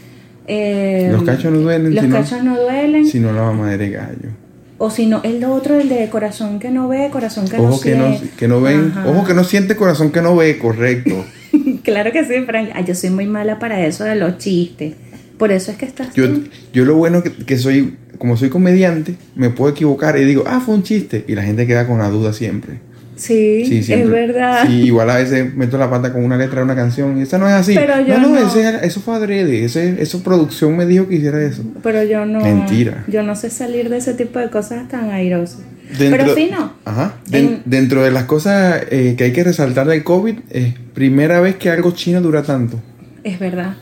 eh, 0.45 1.09
Los 1.11 1.23
cachos 1.23 1.51
no 1.51 1.59
duelen, 1.61 1.95
Los 1.95 2.03
sino- 2.03 2.15
cachos 2.17 2.43
no 2.43 2.59
duelen. 2.61 3.07
Si 3.07 3.19
no 3.19 3.31
la 3.31 3.41
mamá 3.41 3.75
de 3.75 3.89
gallo. 3.89 4.29
O 4.77 4.89
si 4.89 5.05
no, 5.05 5.21
el 5.23 5.43
otro, 5.45 5.79
el 5.79 5.87
de 5.87 6.09
corazón 6.09 6.59
que 6.59 6.69
no 6.69 6.87
ve, 6.89 7.09
corazón 7.11 7.47
que 7.47 7.57
no 7.57 7.63
Ojo 7.69 7.79
que 7.79 7.95
no, 7.95 8.09
siente. 8.17 8.29
que 8.35 8.47
no 8.47 8.61
ven, 8.61 8.91
Ajá. 8.95 9.07
ojo 9.09 9.25
que 9.25 9.33
no 9.33 9.43
siente, 9.45 9.75
corazón 9.75 10.11
que 10.11 10.21
no 10.21 10.35
ve, 10.35 10.57
correcto. 10.57 11.25
claro 11.83 12.11
que 12.11 12.25
sí, 12.25 12.33
Frank. 12.45 12.69
Ay, 12.73 12.83
yo 12.85 12.93
soy 12.95 13.09
muy 13.09 13.25
mala 13.25 13.57
para 13.59 13.85
eso 13.85 14.03
de 14.03 14.15
los 14.15 14.37
chistes. 14.37 14.93
Por 15.37 15.51
eso 15.51 15.71
es 15.71 15.77
que 15.77 15.85
estás 15.85 16.13
Yo, 16.13 16.25
yo 16.73 16.85
lo 16.85 16.95
bueno 16.95 17.21
que, 17.23 17.31
que 17.31 17.57
soy, 17.57 17.95
como 18.17 18.37
soy 18.37 18.49
comediante, 18.49 19.15
me 19.35 19.49
puedo 19.49 19.71
equivocar 19.71 20.17
y 20.17 20.23
digo, 20.25 20.43
ah, 20.47 20.61
fue 20.65 20.75
un 20.75 20.83
chiste. 20.83 21.23
Y 21.27 21.35
la 21.35 21.43
gente 21.43 21.67
queda 21.67 21.87
con 21.87 21.97
la 21.99 22.09
duda 22.09 22.33
siempre. 22.33 22.79
Sí, 23.15 23.63
Sí, 23.65 23.93
es 23.93 24.09
verdad. 24.09 24.65
Sí, 24.67 24.83
igual 24.83 25.09
a 25.09 25.15
veces 25.15 25.53
meto 25.55 25.77
la 25.77 25.89
pata 25.89 26.11
con 26.11 26.23
una 26.23 26.37
letra 26.37 26.57
de 26.57 26.63
una 26.65 26.75
canción 26.75 27.17
y 27.17 27.21
esa 27.21 27.37
no 27.37 27.47
es 27.47 27.53
así. 27.53 27.73
Pero 27.75 27.99
yo 28.05 28.17
no, 28.19 28.29
no, 28.29 28.39
no. 28.41 28.47
ese- 28.47 28.85
eso 28.85 28.99
fue 28.99 29.15
adrede. 29.15 29.63
Ese, 29.63 30.01
eso 30.01 30.21
producción 30.23 30.75
me 30.75 30.85
dijo 30.85 31.07
que 31.07 31.15
hiciera 31.15 31.41
eso. 31.41 31.63
Pero 31.81 32.03
yo 32.03 32.25
no. 32.25 32.41
Mentira. 32.41 33.03
Yo 33.07 33.23
no 33.23 33.35
sé 33.35 33.49
salir 33.49 33.89
de 33.89 33.97
ese 33.97 34.13
tipo 34.15 34.39
de 34.39 34.49
cosas 34.49 34.87
tan 34.89 35.09
airosas. 35.11 35.61
Dentro- 35.97 36.23
Pero 36.23 36.35
fino. 36.35 36.73
Ajá. 36.83 37.15
Den- 37.29 37.45
En- 37.45 37.61
dentro 37.65 38.03
de 38.03 38.11
las 38.11 38.23
cosas 38.23 38.81
eh, 38.89 39.15
que 39.17 39.23
hay 39.25 39.31
que 39.31 39.43
resaltar 39.43 39.87
del 39.87 40.03
COVID, 40.03 40.35
es 40.49 40.73
primera 40.93 41.39
vez 41.39 41.55
que 41.55 41.69
algo 41.69 41.91
chino 41.91 42.21
dura 42.21 42.43
tanto. 42.43 42.81
Es 43.23 43.39
verdad. 43.39 43.75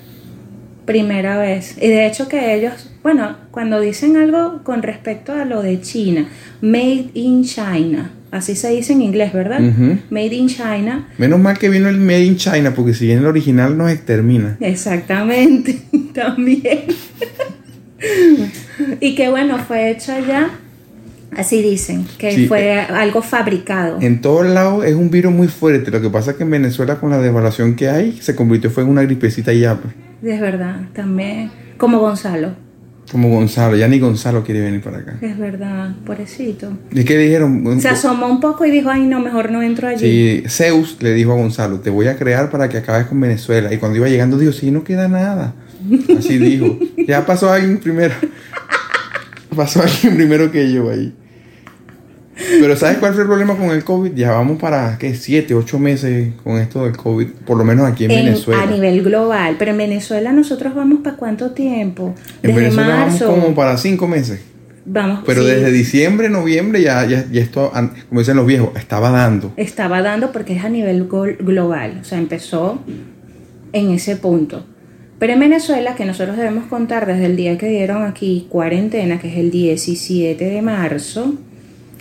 Primera 0.86 1.38
vez. 1.38 1.78
Y 1.78 1.88
de 1.88 2.06
hecho 2.06 2.28
que 2.28 2.56
ellos, 2.56 2.90
bueno, 3.04 3.38
cuando 3.52 3.80
dicen 3.80 4.18
algo 4.18 4.64
con 4.64 4.84
respecto 4.84 5.34
a 5.34 5.46
lo 5.46 5.62
de 5.62 5.80
China, 5.82 6.28
made 6.62 7.12
in 7.14 7.44
China, 7.44 8.12
así 8.32 8.56
se 8.56 8.70
dice 8.72 8.94
en 8.94 9.02
inglés, 9.02 9.32
¿verdad? 9.34 9.60
Made 10.10 10.36
in 10.36 10.48
China. 10.48 11.08
Menos 11.18 11.40
mal 11.40 11.58
que 11.58 11.70
vino 11.70 11.88
el 11.88 11.98
Made 11.98 12.26
in 12.26 12.36
China, 12.36 12.74
porque 12.76 12.94
si 12.94 13.06
viene 13.06 13.22
el 13.22 13.28
original 13.28 13.78
nos 13.78 13.92
extermina. 13.92 14.58
Exactamente, 14.60 15.80
también. 16.14 16.86
y 19.00 19.16
que 19.16 19.30
bueno, 19.30 19.60
fue 19.60 19.92
hecho 19.92 20.12
allá, 20.12 20.50
así 21.38 21.62
dicen, 21.62 22.06
que 22.18 22.32
Sí, 22.32 22.48
fue 22.48 22.80
algo 22.80 23.22
fabricado. 23.22 23.98
En 24.02 24.22
todos 24.22 24.46
lados 24.46 24.86
es 24.86 24.96
un 24.96 25.10
virus 25.10 25.34
muy 25.34 25.48
fuerte. 25.48 25.92
Lo 25.92 26.02
que 26.02 26.10
pasa 26.10 26.32
es 26.32 26.38
que 26.38 26.44
en 26.44 26.52
Venezuela, 26.52 26.96
con 27.00 27.10
la 27.10 27.20
devaluación 27.20 27.76
que 27.76 27.90
hay, 27.90 28.20
se 28.22 28.36
convirtió 28.36 28.70
fue 28.70 28.84
en 28.84 28.90
una 28.90 29.02
gripecita 29.04 29.54
y 29.54 29.62
ya. 29.62 29.76
pues. 29.76 29.94
Es 30.24 30.40
verdad, 30.40 30.82
también. 30.94 31.52
Como 31.78 32.00
Gonzalo. 32.00 32.52
Como 33.12 33.30
Gonzalo, 33.30 33.76
ya 33.76 33.88
ni 33.90 34.00
Gonzalo 34.00 34.44
quiere 34.44 34.62
venir 34.62 34.82
para 34.82 35.00
acá. 35.00 35.18
Es 35.22 35.38
verdad, 35.38 35.94
pobrecito. 36.06 36.72
¿Y 36.92 37.04
qué 37.04 37.16
le 37.18 37.24
dijeron? 37.26 37.80
Se 37.82 37.90
asomó 37.90 38.28
un 38.28 38.40
poco 38.40 38.66
y 38.66 38.72
dijo, 38.72 38.90
ay 38.90 39.06
no, 39.06 39.20
mejor 39.20 39.52
no 39.52 39.62
entro 39.62 39.90
allí. 39.90 40.00
Sí, 40.00 40.44
Zeus 40.48 40.98
le 41.02 41.14
dijo 41.14 41.34
a 41.34 41.36
Gonzalo, 41.36 41.82
te 41.82 41.90
voy 41.90 42.08
a 42.08 42.16
crear 42.18 42.50
para 42.50 42.70
que 42.70 42.78
acabes 42.78 43.08
con 43.08 43.20
Venezuela. 43.20 43.74
Y 43.74 43.78
cuando 43.78 43.98
iba 43.98 44.08
llegando 44.08 44.38
dijo, 44.38 44.54
sí, 44.54 44.72
no 44.72 44.84
queda 44.86 45.10
nada. 45.10 45.54
Así 46.18 46.38
dijo. 46.38 46.80
Ya 47.06 47.26
pasó 47.26 47.52
alguien 47.52 47.80
primero. 47.80 48.14
Pasó 49.54 49.82
alguien 49.84 50.16
primero 50.16 50.50
que 50.52 50.72
yo 50.72 50.90
ahí. 50.90 51.14
Pero 52.36 52.76
¿sabes 52.76 52.98
cuál 52.98 53.14
fue 53.14 53.22
el 53.24 53.28
problema 53.28 53.56
con 53.56 53.70
el 53.70 53.84
COVID? 53.84 54.14
Ya 54.14 54.32
vamos 54.32 54.60
para, 54.60 54.98
¿qué? 54.98 55.14
Siete, 55.16 55.54
ocho 55.54 55.78
meses 55.80 56.34
con 56.44 56.58
esto 56.58 56.84
del 56.86 56.98
COVID. 56.98 57.28
Por 57.46 57.58
lo 57.58 57.64
menos 57.64 57.88
aquí 57.88 58.06
en, 58.06 58.12
En- 58.12 58.26
Venezuela. 58.26 58.64
a 58.64 58.66
nivel 58.66 59.04
global. 59.04 59.56
Pero 59.60 59.72
en 59.72 59.78
Venezuela 59.78 60.32
nosotros 60.34 60.74
vamos 60.74 61.00
para 61.04 61.16
cuánto 61.16 61.52
tiempo? 61.52 62.16
en 62.42 62.50
Desde 62.50 62.56
Venezuela 62.62 62.96
marzo. 62.98 63.28
vamos 63.28 63.44
como 63.44 63.56
para 63.56 63.78
cinco 63.78 64.08
meses. 64.08 64.42
Vamos, 64.86 65.22
Pero 65.26 65.44
sí, 65.44 65.48
desde 65.48 65.72
diciembre, 65.72 66.30
noviembre 66.30 66.82
ya, 66.82 67.06
ya, 67.06 67.26
ya 67.32 67.42
esto, 67.42 67.72
como 68.10 68.20
dicen 68.20 68.36
los 68.36 68.46
viejos, 68.46 68.72
estaba 68.76 69.12
dando. 69.12 69.54
estaba 69.56 70.02
dando 70.02 70.32
porque 70.34 70.58
es 70.58 70.66
a 70.66 70.70
nivel 70.70 71.08
global. 71.08 72.00
O 72.02 72.04
sea, 72.04 72.18
empezó 72.18 72.82
en 73.72 73.92
ese 73.92 74.18
punto. 74.18 74.66
Pero 75.20 75.34
en 75.34 75.40
Venezuela, 75.40 75.96
que 75.96 76.04
nosotros 76.04 76.36
debemos 76.36 76.66
contar 76.66 77.06
desde 77.06 77.28
el 77.28 77.38
día 77.38 77.58
que 77.58 77.70
dieron 77.70 78.04
aquí 78.04 78.48
cuarentena, 78.50 79.20
que 79.20 79.30
es 79.30 79.38
el 79.38 79.52
17 79.52 80.44
de 80.44 80.62
marzo. 80.62 81.36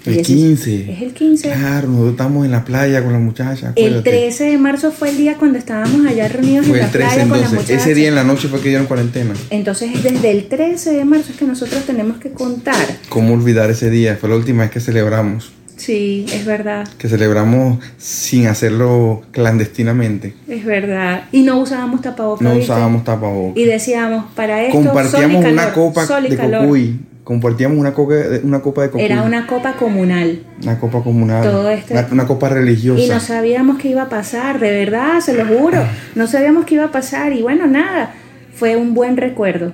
El 0.04 0.14
16 0.16 0.26
15. 0.26 0.92
Es 0.92 1.02
el 1.02 1.12
15. 1.14 1.50
Claro, 1.52 1.88
nosotros 1.88 2.10
estamos 2.12 2.44
en 2.44 2.50
la 2.52 2.64
playa 2.64 3.02
con 3.04 3.12
las 3.12 3.22
muchachas. 3.22 3.72
El 3.76 3.98
acuérdate. 3.98 4.10
13 4.10 4.44
de 4.44 4.58
marzo 4.58 4.90
fue 4.92 5.10
el 5.10 5.16
día 5.16 5.36
cuando 5.38 5.58
estábamos 5.58 6.04
allá 6.06 6.28
reunidos 6.28 6.66
Fue 6.66 6.76
en 6.76 6.80
la 6.80 6.86
el 6.86 6.92
13 6.92 7.08
playa 7.08 7.22
con 7.28 7.30
las 7.30 7.38
entonces. 7.50 7.52
muchachas. 7.70 7.86
Ese 7.86 7.94
día 7.94 8.08
en 8.08 8.14
la 8.16 8.24
noche 8.24 8.48
fue 8.48 8.60
que 8.60 8.68
dieron 8.68 8.86
cuarentena. 8.86 9.34
Entonces, 9.50 10.02
desde 10.02 10.30
el 10.30 10.48
13 10.48 10.92
de 10.92 11.04
marzo 11.04 11.32
es 11.32 11.38
que 11.38 11.44
nosotros 11.44 11.84
tenemos 11.86 12.18
que 12.18 12.30
contar. 12.30 12.74
¿Cómo 13.08 13.34
olvidar 13.34 13.70
ese 13.70 13.90
día? 13.90 14.16
Fue 14.20 14.28
la 14.28 14.36
última 14.36 14.62
vez 14.64 14.72
que 14.72 14.80
celebramos. 14.80 15.52
Sí, 15.76 16.26
es 16.32 16.44
verdad, 16.44 16.86
Que 16.98 17.08
celebramos 17.08 17.78
sin 17.98 18.46
hacerlo 18.46 19.22
clandestinamente. 19.32 20.34
es 20.48 20.64
verdad. 20.64 21.24
Y 21.32 21.42
no 21.42 21.58
usábamos 21.60 22.02
tapabocas. 22.02 22.42
No 22.42 22.50
¿viste? 22.54 22.64
usábamos 22.72 23.04
tapabocas. 23.04 23.56
Y 23.60 23.64
decíamos, 23.64 24.26
para 24.36 24.62
esto, 24.62 24.76
Compartíamos 24.76 25.42
sol 25.42 25.50
y 25.50 25.52
una 25.52 25.62
calor, 25.62 25.74
copa 25.74 26.06
sol 26.06 26.26
y 26.26 26.30
de 26.30 26.36
calor. 26.36 26.60
cocuy. 26.62 27.00
Compartíamos 27.24 27.78
una, 27.78 27.92
coca, 27.94 28.16
una 28.42 28.60
copa 28.60 28.82
de 28.82 28.90
cocuy. 28.90 29.04
Era 29.04 29.22
una 29.22 29.46
copa 29.46 29.74
comunal. 29.74 30.42
Una 30.62 30.78
copa 30.80 31.02
comunal. 31.04 31.42
Todo 31.44 31.70
este- 31.70 31.94
Una, 31.94 32.08
una 32.10 32.26
copa 32.26 32.48
religiosa. 32.48 33.00
Y 33.02 33.08
no 33.08 33.20
sabíamos 33.20 33.78
qué 33.78 33.88
iba 33.90 34.02
a 34.02 34.08
pasar, 34.08 34.58
de 34.58 34.72
verdad, 34.72 35.20
se 35.20 35.34
lo 35.34 35.46
juro. 35.46 35.84
No 36.16 36.26
sabíamos 36.26 36.64
qué 36.64 36.74
iba 36.74 36.84
a 36.86 36.90
pasar. 36.90 37.32
Y 37.32 37.42
bueno, 37.42 37.68
nada, 37.68 38.12
fue 38.52 38.76
un 38.76 38.94
buen 38.94 39.16
recuerdo. 39.16 39.72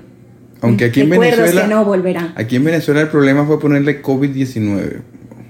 Aunque 0.60 0.86
aquí 0.86 1.00
en 1.00 1.10
Recuerdos 1.10 1.38
Venezuela. 1.38 1.62
que 1.62 1.74
no 1.74 1.84
volverán. 1.84 2.32
Aquí 2.36 2.56
en 2.56 2.64
Venezuela 2.64 3.00
el 3.00 3.08
problema 3.08 3.46
fue 3.46 3.58
ponerle 3.60 4.02
COVID-19. 4.02 5.00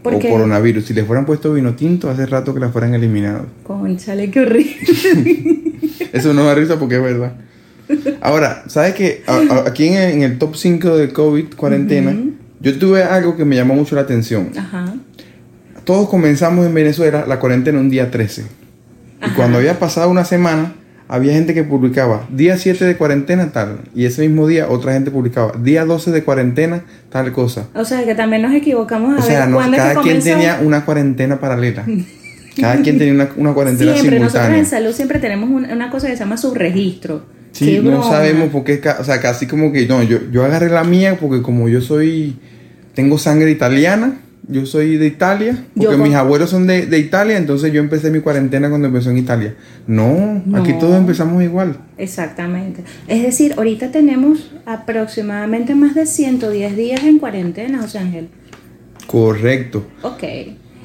¿Por 0.03 0.15
o 0.15 0.19
qué? 0.21 0.29
coronavirus. 0.29 0.85
Si 0.85 0.95
le 0.95 1.03
fueran 1.05 1.27
puesto 1.27 1.53
vino 1.53 1.75
tinto, 1.75 2.09
hace 2.11 2.27
rato 2.27 2.55
que 2.55 2.61
la 2.61 2.69
fueran 2.69 2.95
eliminado. 2.95 3.47
Conchale, 3.65 4.31
qué 4.31 4.41
horrible. 4.41 4.77
Eso 6.13 6.33
no 6.33 6.45
da 6.45 6.55
risa 6.55 6.79
porque 6.79 6.97
es 6.97 7.03
verdad. 7.03 7.33
Ahora, 8.21 8.65
¿sabes 8.69 8.95
qué? 8.95 9.23
A- 9.27 9.37
a- 9.51 9.69
Aquí 9.69 9.87
en 9.89 9.95
el, 9.95 10.11
en 10.13 10.23
el 10.23 10.39
top 10.39 10.57
5 10.57 10.97
de 10.97 11.13
COVID 11.13 11.55
cuarentena, 11.57 12.17
yo 12.61 12.79
tuve 12.79 13.03
algo 13.05 13.37
que 13.37 13.45
me 13.45 13.57
llamó 13.57 13.75
mucho 13.75 13.95
la 13.95 14.03
atención. 14.03 14.51
Ajá. 14.57 14.95
Todos 15.85 16.09
comenzamos 16.09 16.67
en 16.67 16.75
Venezuela 16.75 17.25
la 17.27 17.39
cuarentena 17.41 17.79
un 17.81 17.89
día 17.91 18.11
13. 18.11 18.43
Y 18.43 19.25
Ajá. 19.25 19.35
cuando 19.35 19.59
había 19.59 19.79
pasado 19.79 20.11
una 20.11 20.25
semana, 20.25 20.75
había 21.09 21.33
gente 21.33 21.55
que 21.55 21.65
publicaba 21.65 22.27
día 22.31 22.59
7 22.59 22.85
de 22.85 22.97
cuarentena 22.97 23.51
tal. 23.53 23.79
Y 23.95 24.05
ese 24.05 24.21
mismo 24.29 24.47
día 24.47 24.69
otra 24.69 24.93
gente 24.93 25.11
publicaba 25.11 25.53
día 25.59 25.85
12 25.87 26.11
de 26.11 26.23
cuarentena 26.23 26.85
tal 27.11 27.33
cosa. 27.33 27.69
O 27.75 27.85
sea, 27.87 28.05
que 28.05 28.15
también 28.15 28.43
nos 28.43 28.53
equivocamos 28.53 29.17
a 29.17 29.21
O 29.21 29.23
sea, 29.23 29.41
ver 29.41 29.49
no, 29.49 29.57
cuándo 29.57 29.77
es 29.79 29.83
que 29.83 29.89
cada 29.89 30.03
quien 30.03 30.21
tenía 30.23 30.61
una 30.63 30.85
cuarentena 30.85 31.41
paralela. 31.41 31.87
Cada 32.61 32.77
quien 32.83 32.99
tenía 32.99 33.15
una, 33.15 33.29
una 33.37 33.55
cuarentena 33.55 33.93
Siempre, 33.95 34.19
nosotros 34.19 34.43
simultánea. 34.45 34.59
en 34.59 34.67
salud 34.67 34.93
siempre 34.93 35.19
tenemos 35.21 35.49
un- 35.49 35.65
una 35.71 35.91
cosa 35.91 36.09
que 36.09 36.15
se 36.15 36.19
llama 36.19 36.37
subregistro. 36.37 37.23
Sí, 37.59 37.81
no 37.83 38.03
sabemos 38.03 38.51
por 38.51 38.65
qué, 38.65 38.81
o 38.99 39.05
sea, 39.05 39.21
casi 39.21 39.47
como 39.47 39.73
que, 39.73 39.87
no, 39.87 40.03
yo, 40.03 40.19
yo 40.31 40.45
agarré 40.45 40.69
la 40.69 40.85
mía 40.85 41.17
porque 41.19 41.43
como 41.43 41.69
yo 41.69 41.81
soy, 41.81 42.37
tengo 42.95 43.19
sangre 43.19 43.51
italiana, 43.51 44.21
yo 44.47 44.65
soy 44.65 44.97
de 44.97 45.07
Italia, 45.07 45.65
porque 45.77 45.97
Yo 45.97 45.99
mis 45.99 46.15
abuelos 46.15 46.51
son 46.51 46.67
de, 46.67 46.87
de 46.87 46.99
Italia, 46.99 47.37
entonces 47.37 47.73
yo 47.73 47.81
empecé 47.81 48.11
mi 48.11 48.21
cuarentena 48.21 48.69
cuando 48.71 48.89
empezó 48.89 49.11
en 49.11 49.19
Italia. 49.19 49.55
No, 49.87 50.43
aquí 50.55 50.73
todos 50.75 50.97
empezamos 50.97 51.43
igual. 51.43 51.77
Exactamente. 51.99 52.83
Es 53.09 53.23
decir, 53.23 53.55
ahorita 53.57 53.91
tenemos 53.91 54.53
aproximadamente 54.65 55.75
más 55.75 55.95
de 55.95 56.07
110 56.07 56.77
días 56.77 57.03
en 57.05 57.19
cuarentena, 57.19 57.83
José 57.83 57.99
Ángel. 57.99 58.29
Correcto. 59.07 59.87
Ok. 60.03 60.23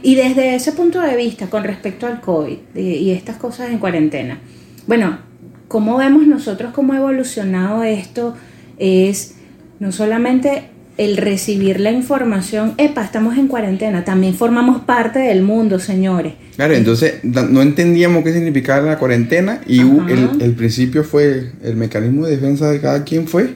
Y 0.01 0.15
desde 0.15 0.55
ese 0.55 0.73
punto 0.73 0.99
de 0.99 1.15
vista, 1.15 1.47
con 1.47 1.63
respecto 1.63 2.05
al 2.05 2.19
COVID 2.19 2.57
y, 2.75 2.81
y 2.81 3.11
estas 3.11 3.37
cosas 3.37 3.69
en 3.69 3.77
cuarentena, 3.77 4.39
bueno, 4.87 5.19
cómo 5.67 5.97
vemos 5.97 6.27
nosotros 6.27 6.71
cómo 6.73 6.93
ha 6.93 6.97
evolucionado 6.97 7.83
esto 7.83 8.35
es 8.77 9.35
no 9.79 9.91
solamente 9.91 10.69
el 10.97 11.17
recibir 11.17 11.79
la 11.79 11.91
información, 11.91 12.75
epa, 12.77 13.03
estamos 13.03 13.37
en 13.37 13.47
cuarentena, 13.47 14.05
también 14.05 14.35
formamos 14.35 14.83
parte 14.83 15.19
del 15.19 15.41
mundo, 15.41 15.79
señores. 15.79 16.33
Claro, 16.55 16.75
entonces 16.75 17.15
no 17.23 17.61
entendíamos 17.63 18.23
qué 18.23 18.31
significaba 18.31 18.85
la 18.85 18.99
cuarentena 18.99 19.61
y 19.65 19.79
el, 19.79 20.29
el 20.39 20.53
principio 20.53 21.03
fue, 21.03 21.51
el 21.63 21.75
mecanismo 21.75 22.27
de 22.27 22.35
defensa 22.35 22.69
de 22.69 22.79
cada 22.79 23.03
quien 23.03 23.27
fue 23.27 23.55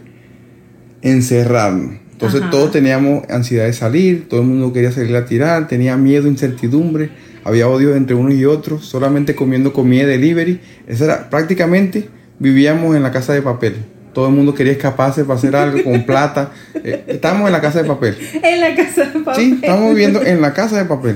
encerrarnos. 1.03 1.97
Entonces 2.11 2.41
Ajá. 2.41 2.49
todos 2.49 2.71
teníamos 2.71 3.29
ansiedad 3.29 3.65
de 3.65 3.73
salir, 3.73 4.27
todo 4.27 4.41
el 4.41 4.47
mundo 4.47 4.73
quería 4.73 4.91
salir 4.91 5.15
a 5.15 5.25
tirar, 5.25 5.67
tenía 5.67 5.95
miedo, 5.97 6.27
incertidumbre, 6.27 7.11
había 7.47 7.69
odio 7.69 7.95
entre 7.95 8.13
unos 8.13 8.33
y 8.33 8.43
otros, 8.43 8.85
solamente 8.85 9.33
comiendo 9.33 9.71
comida 9.71 10.05
de 10.05 10.17
delivery. 10.17 10.59
Eso 10.85 11.05
era 11.05 11.29
prácticamente 11.29 12.09
vivíamos 12.39 12.95
en 12.95 13.03
la 13.03 13.11
casa 13.11 13.33
de 13.33 13.41
papel. 13.41 13.75
Todo 14.13 14.27
el 14.27 14.33
mundo 14.33 14.53
quería 14.53 14.73
escaparse 14.73 15.23
para 15.23 15.39
hacer 15.39 15.55
algo 15.55 15.81
con 15.83 16.03
plata. 16.05 16.51
Eh, 16.83 17.05
estábamos 17.07 17.47
en 17.47 17.53
la 17.53 17.61
casa 17.61 17.81
de 17.81 17.87
papel. 17.87 18.17
En 18.43 18.59
la 18.59 18.75
casa 18.75 19.05
de 19.05 19.19
papel. 19.19 19.35
Sí, 19.43 19.59
estamos 19.61 19.89
viviendo 19.89 20.21
en 20.21 20.41
la 20.41 20.53
casa 20.53 20.77
de 20.77 20.85
papel. 20.85 21.15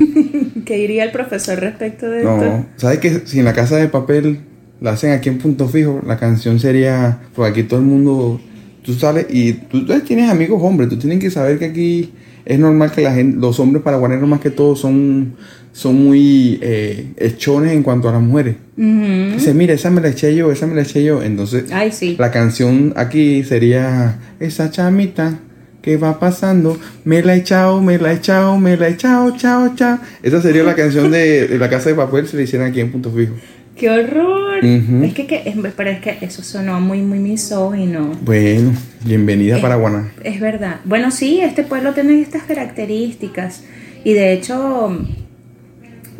¿Qué 0.65 0.75
diría 0.77 1.03
el 1.03 1.11
profesor 1.11 1.59
respecto 1.59 2.09
de 2.09 2.19
esto? 2.19 2.37
No, 2.37 2.65
¿sabes 2.77 2.99
que 2.99 3.23
si 3.25 3.39
en 3.39 3.45
la 3.45 3.53
casa 3.53 3.75
de 3.75 3.89
papel 3.89 4.39
la 4.79 4.91
hacen 4.91 5.11
aquí 5.11 5.27
en 5.27 5.37
punto 5.37 5.67
fijo, 5.67 6.01
la 6.05 6.17
canción 6.17 6.59
sería, 6.59 7.19
pues 7.35 7.51
aquí 7.51 7.63
todo 7.63 7.81
el 7.81 7.85
mundo, 7.85 8.39
tú 8.83 8.93
sales 8.93 9.25
y 9.29 9.53
tú, 9.53 9.85
tú 9.85 9.99
tienes 9.99 10.29
amigos 10.29 10.61
hombres, 10.63 10.87
tú 10.87 10.97
tienes 10.97 11.19
que 11.19 11.29
saber 11.29 11.59
que 11.59 11.65
aquí 11.65 12.13
es 12.45 12.59
normal 12.59 12.91
que 12.91 13.01
la 13.01 13.13
gente, 13.13 13.39
los 13.39 13.59
hombres 13.59 13.83
paraguaneros 13.83 14.27
más 14.27 14.39
que 14.39 14.49
todo 14.49 14.75
son, 14.75 15.35
son 15.73 16.03
muy 16.03 16.59
eh, 16.61 17.07
hechones 17.17 17.71
en 17.73 17.83
cuanto 17.83 18.09
a 18.09 18.11
las 18.13 18.21
mujeres. 18.21 18.55
Ujú. 18.77 19.33
Dice, 19.35 19.53
mira, 19.53 19.73
esa 19.73 19.89
me 19.89 20.01
la 20.01 20.09
eché 20.09 20.35
yo, 20.35 20.51
esa 20.51 20.67
me 20.67 20.75
la 20.75 20.81
eché 20.81 21.03
yo. 21.03 21.21
Entonces, 21.23 21.71
Ay, 21.71 21.91
sí. 21.91 22.15
la 22.19 22.31
canción 22.31 22.93
aquí 22.95 23.43
sería 23.43 24.19
esa 24.39 24.69
chamita 24.71 25.39
que 25.81 25.97
va 25.97 26.19
pasando, 26.19 26.77
me 27.05 27.23
la 27.23 27.33
he 27.35 27.39
echado, 27.39 27.81
me 27.81 27.97
la 27.97 28.11
he 28.11 28.15
echado, 28.17 28.57
me 28.59 28.77
la 28.77 28.87
he 28.87 28.91
echado, 28.91 29.35
chao, 29.37 29.73
chao. 29.75 29.97
Esa 30.21 30.41
sería 30.41 30.63
la 30.63 30.75
canción 30.75 31.09
de, 31.09 31.47
de 31.47 31.57
la 31.57 31.69
casa 31.69 31.89
de 31.89 31.95
papel 31.95 32.27
si 32.27 32.37
la 32.37 32.43
hicieran 32.43 32.69
aquí 32.69 32.79
en 32.81 32.91
punto 32.91 33.11
fijo. 33.11 33.33
¡Qué 33.75 33.89
horror! 33.89 34.63
Es 34.63 35.13
que, 35.15 35.25
que- 35.25 35.41
es- 35.45 35.55
pero 35.75 35.89
es 35.89 35.99
que 36.01 36.17
eso 36.21 36.43
sonó 36.43 36.79
muy, 36.79 37.01
muy 37.01 37.17
misógino. 37.17 38.11
Bueno, 38.21 38.73
bienvenida 39.05 39.57
Eh, 39.57 39.61
para 39.61 39.75
Guaná. 39.77 40.11
Es 40.23 40.39
verdad. 40.39 40.81
Bueno, 40.85 41.09
sí, 41.09 41.39
este 41.41 41.63
pueblo 41.63 41.93
tiene 41.93 42.21
estas 42.21 42.43
características. 42.43 43.63
Y 44.03 44.13
de 44.13 44.33
hecho, 44.33 44.99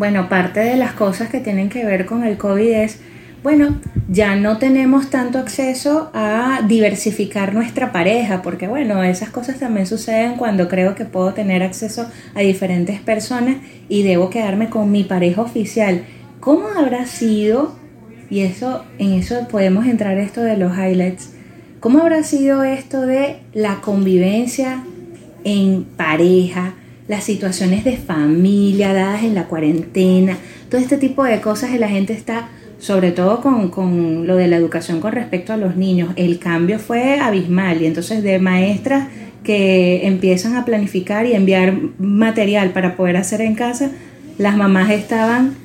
bueno, 0.02 0.30
parte 0.30 0.62
de 0.62 0.78
las 0.78 0.94
cosas 0.94 1.30
que 1.30 1.42
tienen 1.42 1.70
que 1.70 1.86
ver 1.86 2.08
con 2.08 2.24
el 2.24 2.36
COVID 2.36 2.72
es, 2.72 2.98
bueno, 3.44 3.80
ya 4.10 4.36
no 4.36 4.58
tenemos 4.58 5.12
tanto 5.12 5.38
acceso 5.38 6.10
a 6.16 6.62
diversificar 6.68 7.54
nuestra 7.54 7.92
pareja, 7.92 8.42
porque 8.42 8.68
bueno, 8.68 9.04
esas 9.04 9.30
cosas 9.30 9.60
también 9.60 9.86
suceden 9.86 10.38
cuando 10.38 10.68
creo 10.68 10.96
que 10.96 11.06
puedo 11.06 11.36
tener 11.36 11.62
acceso 11.62 12.10
a 12.34 12.40
diferentes 12.40 13.00
personas 13.00 13.58
y 13.90 14.02
debo 14.02 14.32
quedarme 14.32 14.72
con 14.72 14.92
mi 14.92 15.04
pareja 15.04 15.44
oficial. 15.44 16.04
¿Cómo 16.40 16.70
habrá 16.70 17.06
sido? 17.06 17.76
Y 18.28 18.40
eso, 18.40 18.84
en 18.98 19.14
eso 19.14 19.48
podemos 19.52 19.86
entrar 19.86 20.18
esto 20.18 20.42
de 20.42 20.58
los 20.58 20.76
highlights. 20.76 21.36
¿Cómo 21.80 22.00
habrá 22.00 22.24
sido 22.24 22.64
esto 22.64 23.02
de 23.02 23.42
la 23.54 23.82
convivencia 23.82 24.84
en 25.44 25.84
pareja, 25.84 26.74
las 27.12 27.26
situaciones 27.26 27.84
de 27.84 27.98
familia 27.98 28.94
dadas 28.94 29.24
en 29.24 29.36
la 29.36 29.48
cuarentena, 29.48 30.38
todo 30.70 30.80
este 30.80 30.96
tipo 30.96 31.26
de 31.26 31.42
cosas 31.42 31.72
y 31.72 31.78
la 31.78 31.90
gente 31.90 32.14
está, 32.14 32.48
sobre 32.80 33.12
todo 33.12 33.42
con, 33.42 33.70
con 33.70 34.26
lo 34.26 34.38
de 34.38 34.48
la 34.48 34.56
educación 34.56 35.02
con 35.02 35.12
respecto 35.12 35.52
a 35.52 35.58
los 35.58 35.76
niños, 35.76 36.14
el 36.16 36.40
cambio 36.40 36.80
fue 36.80 37.20
abismal 37.20 37.82
y 37.82 37.86
entonces 37.86 38.24
de 38.24 38.40
maestras 38.40 39.10
que 39.44 40.08
empiezan 40.08 40.56
a 40.56 40.64
planificar 40.64 41.26
y 41.26 41.34
enviar 41.34 41.76
material 42.00 42.70
para 42.70 42.96
poder 42.96 43.18
hacer 43.18 43.42
en 43.42 43.56
casa, 43.56 43.92
las 44.38 44.56
mamás 44.56 44.90
estaban 44.90 45.58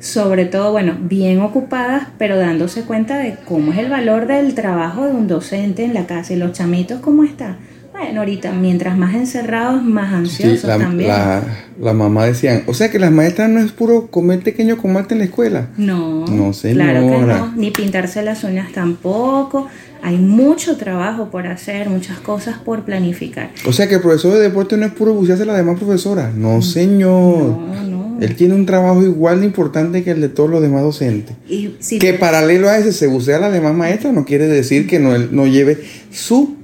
sobre 0.00 0.46
todo, 0.46 0.72
bueno, 0.72 0.96
bien 0.98 1.42
ocupadas, 1.42 2.08
pero 2.16 2.38
dándose 2.38 2.84
cuenta 2.84 3.18
de 3.18 3.36
cómo 3.44 3.72
es 3.74 3.78
el 3.78 3.90
valor 3.90 4.26
del 4.26 4.54
trabajo 4.54 5.04
de 5.04 5.12
un 5.12 5.28
docente 5.28 5.84
en 5.84 5.92
la 5.92 6.06
casa 6.06 6.32
y 6.32 6.36
los 6.36 6.52
chamitos, 6.52 7.00
¿cómo 7.00 7.24
está? 7.24 7.58
Bueno, 7.98 8.20
ahorita, 8.20 8.52
mientras 8.52 8.96
más 8.96 9.14
encerrados, 9.14 9.82
más 9.82 10.10
Sí, 10.10 10.44
ansiosos 10.44 10.64
la, 10.68 10.78
también. 10.78 11.08
la, 11.08 11.42
la 11.80 11.92
mamá 11.92 12.26
decían, 12.26 12.62
o 12.66 12.74
sea 12.74 12.90
que 12.90 12.98
las 13.00 13.10
maestras 13.10 13.50
no 13.50 13.58
es 13.60 13.72
puro 13.72 14.06
comer 14.06 14.40
pequeño 14.40 14.76
con 14.78 14.92
malte 14.92 15.14
en 15.14 15.18
la 15.18 15.24
escuela. 15.24 15.68
No, 15.76 16.24
No, 16.26 16.52
claro 16.52 17.00
que 17.00 17.18
no, 17.26 17.52
ni 17.56 17.70
pintarse 17.72 18.22
las 18.22 18.44
uñas 18.44 18.70
tampoco. 18.72 19.66
Hay 20.00 20.16
mucho 20.16 20.76
trabajo 20.76 21.28
por 21.28 21.48
hacer, 21.48 21.88
muchas 21.90 22.20
cosas 22.20 22.56
por 22.58 22.84
planificar. 22.84 23.50
O 23.66 23.72
sea 23.72 23.88
que 23.88 23.96
el 23.96 24.00
profesor 24.00 24.34
de 24.34 24.40
deporte 24.40 24.76
no 24.76 24.86
es 24.86 24.92
puro 24.92 25.12
bucearse 25.12 25.42
a 25.42 25.46
las 25.46 25.56
demás 25.56 25.76
profesoras. 25.76 26.32
No, 26.34 26.62
señor. 26.62 27.58
No, 27.58 27.82
no. 27.82 28.18
Él 28.20 28.36
tiene 28.36 28.54
un 28.54 28.64
trabajo 28.64 29.02
igual 29.02 29.40
de 29.40 29.46
importante 29.46 30.04
que 30.04 30.12
el 30.12 30.20
de 30.20 30.28
todos 30.28 30.50
los 30.50 30.62
demás 30.62 30.82
docentes. 30.82 31.34
Y 31.48 31.74
si 31.80 31.98
Que 31.98 32.14
paralelo 32.14 32.68
a 32.68 32.78
ese 32.78 32.92
se 32.92 33.08
bucea 33.08 33.36
a 33.38 33.40
la 33.40 33.50
demás 33.50 33.74
maestra 33.74 34.12
no 34.12 34.24
quiere 34.24 34.46
decir 34.46 34.86
que 34.86 35.00
no, 35.00 35.14
él 35.16 35.30
no 35.32 35.46
lleve 35.48 35.78
su 36.12 36.57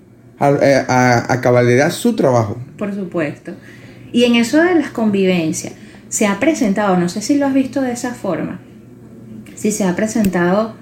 a, 0.47 1.19
a, 1.19 1.87
a 1.87 1.91
su 1.91 2.17
trabajo. 2.17 2.59
Por 2.77 2.95
supuesto. 2.95 3.53
Y 4.13 4.25
en 4.25 4.37
eso 4.37 4.63
de 4.63 4.75
las 4.77 4.91
convivencias, 4.91 5.75
se 6.09 6.27
ha 6.27 6.39
presentado, 6.39 6.97
no 6.97 7.09
sé 7.09 7.21
si 7.21 7.37
lo 7.37 7.47
has 7.47 7.55
visto 7.55 7.81
de 7.83 7.91
esa 7.91 8.15
forma, 8.15 8.61
si 9.57 9.73
se 9.73 9.83
ha 9.83 9.97
presentado 9.97 10.77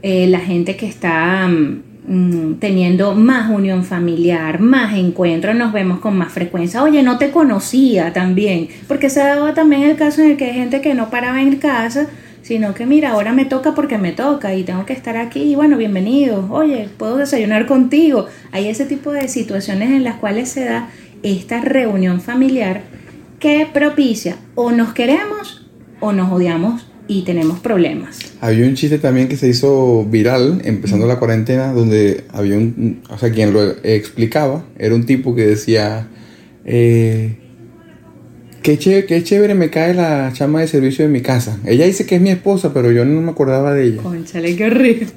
eh, 0.00 0.26
la 0.28 0.40
gente 0.40 0.76
que 0.76 0.86
está 0.86 1.46
mm, 1.46 1.82
mm, 2.06 2.54
teniendo 2.58 3.14
más 3.14 3.50
unión 3.50 3.84
familiar, 3.84 4.60
más 4.60 4.96
encuentros, 4.96 5.54
nos 5.54 5.74
vemos 5.74 6.00
con 6.00 6.16
más 6.16 6.32
frecuencia. 6.32 6.82
Oye, 6.82 7.02
no 7.02 7.18
te 7.18 7.30
conocía 7.30 8.14
también, 8.14 8.68
porque 8.86 9.10
se 9.10 9.20
ha 9.20 9.52
también 9.52 9.82
el 9.82 9.96
caso 9.96 10.22
en 10.22 10.30
el 10.30 10.36
que 10.38 10.46
hay 10.46 10.54
gente 10.54 10.80
que 10.80 10.94
no 10.94 11.10
paraba 11.10 11.42
en 11.42 11.56
casa, 11.56 12.06
sino 12.42 12.74
que 12.74 12.86
mira, 12.86 13.10
ahora 13.10 13.32
me 13.32 13.44
toca 13.44 13.74
porque 13.74 13.98
me 13.98 14.12
toca 14.12 14.54
y 14.54 14.62
tengo 14.62 14.86
que 14.86 14.92
estar 14.92 15.16
aquí 15.16 15.42
y 15.42 15.54
bueno, 15.54 15.76
bienvenido. 15.76 16.48
Oye, 16.50 16.88
puedo 16.96 17.16
desayunar 17.16 17.66
contigo. 17.66 18.26
Hay 18.52 18.68
ese 18.68 18.86
tipo 18.86 19.12
de 19.12 19.28
situaciones 19.28 19.90
en 19.90 20.04
las 20.04 20.16
cuales 20.16 20.48
se 20.48 20.64
da 20.64 20.90
esta 21.22 21.60
reunión 21.60 22.20
familiar 22.20 22.82
que 23.40 23.66
propicia 23.72 24.36
o 24.54 24.72
nos 24.72 24.94
queremos 24.94 25.66
o 26.00 26.12
nos 26.12 26.32
odiamos 26.32 26.86
y 27.08 27.22
tenemos 27.22 27.58
problemas. 27.60 28.18
Había 28.40 28.66
un 28.66 28.74
chiste 28.74 28.98
también 28.98 29.28
que 29.28 29.36
se 29.36 29.48
hizo 29.48 30.04
viral 30.04 30.60
empezando 30.64 31.06
la 31.06 31.18
cuarentena 31.18 31.72
donde 31.72 32.24
había 32.30 32.56
un, 32.56 33.02
o 33.08 33.18
sea, 33.18 33.32
quien 33.32 33.52
lo 33.52 33.62
explicaba, 33.82 34.64
era 34.78 34.94
un 34.94 35.06
tipo 35.06 35.34
que 35.34 35.46
decía, 35.46 36.06
eh, 36.64 37.38
qué, 38.62 38.78
chévere, 38.78 39.06
qué 39.06 39.22
chévere 39.22 39.54
me 39.54 39.70
cae 39.70 39.94
la 39.94 40.30
chama 40.32 40.60
de 40.60 40.68
servicio 40.68 41.04
de 41.04 41.10
mi 41.10 41.20
casa. 41.22 41.58
Ella 41.66 41.86
dice 41.86 42.06
que 42.06 42.16
es 42.16 42.20
mi 42.20 42.30
esposa, 42.30 42.72
pero 42.74 42.90
yo 42.92 43.04
no 43.04 43.20
me 43.20 43.30
acordaba 43.30 43.72
de 43.74 43.84
ella. 43.84 44.02
Conchale, 44.02 44.56
qué 44.56 44.64
horrible. 44.66 45.06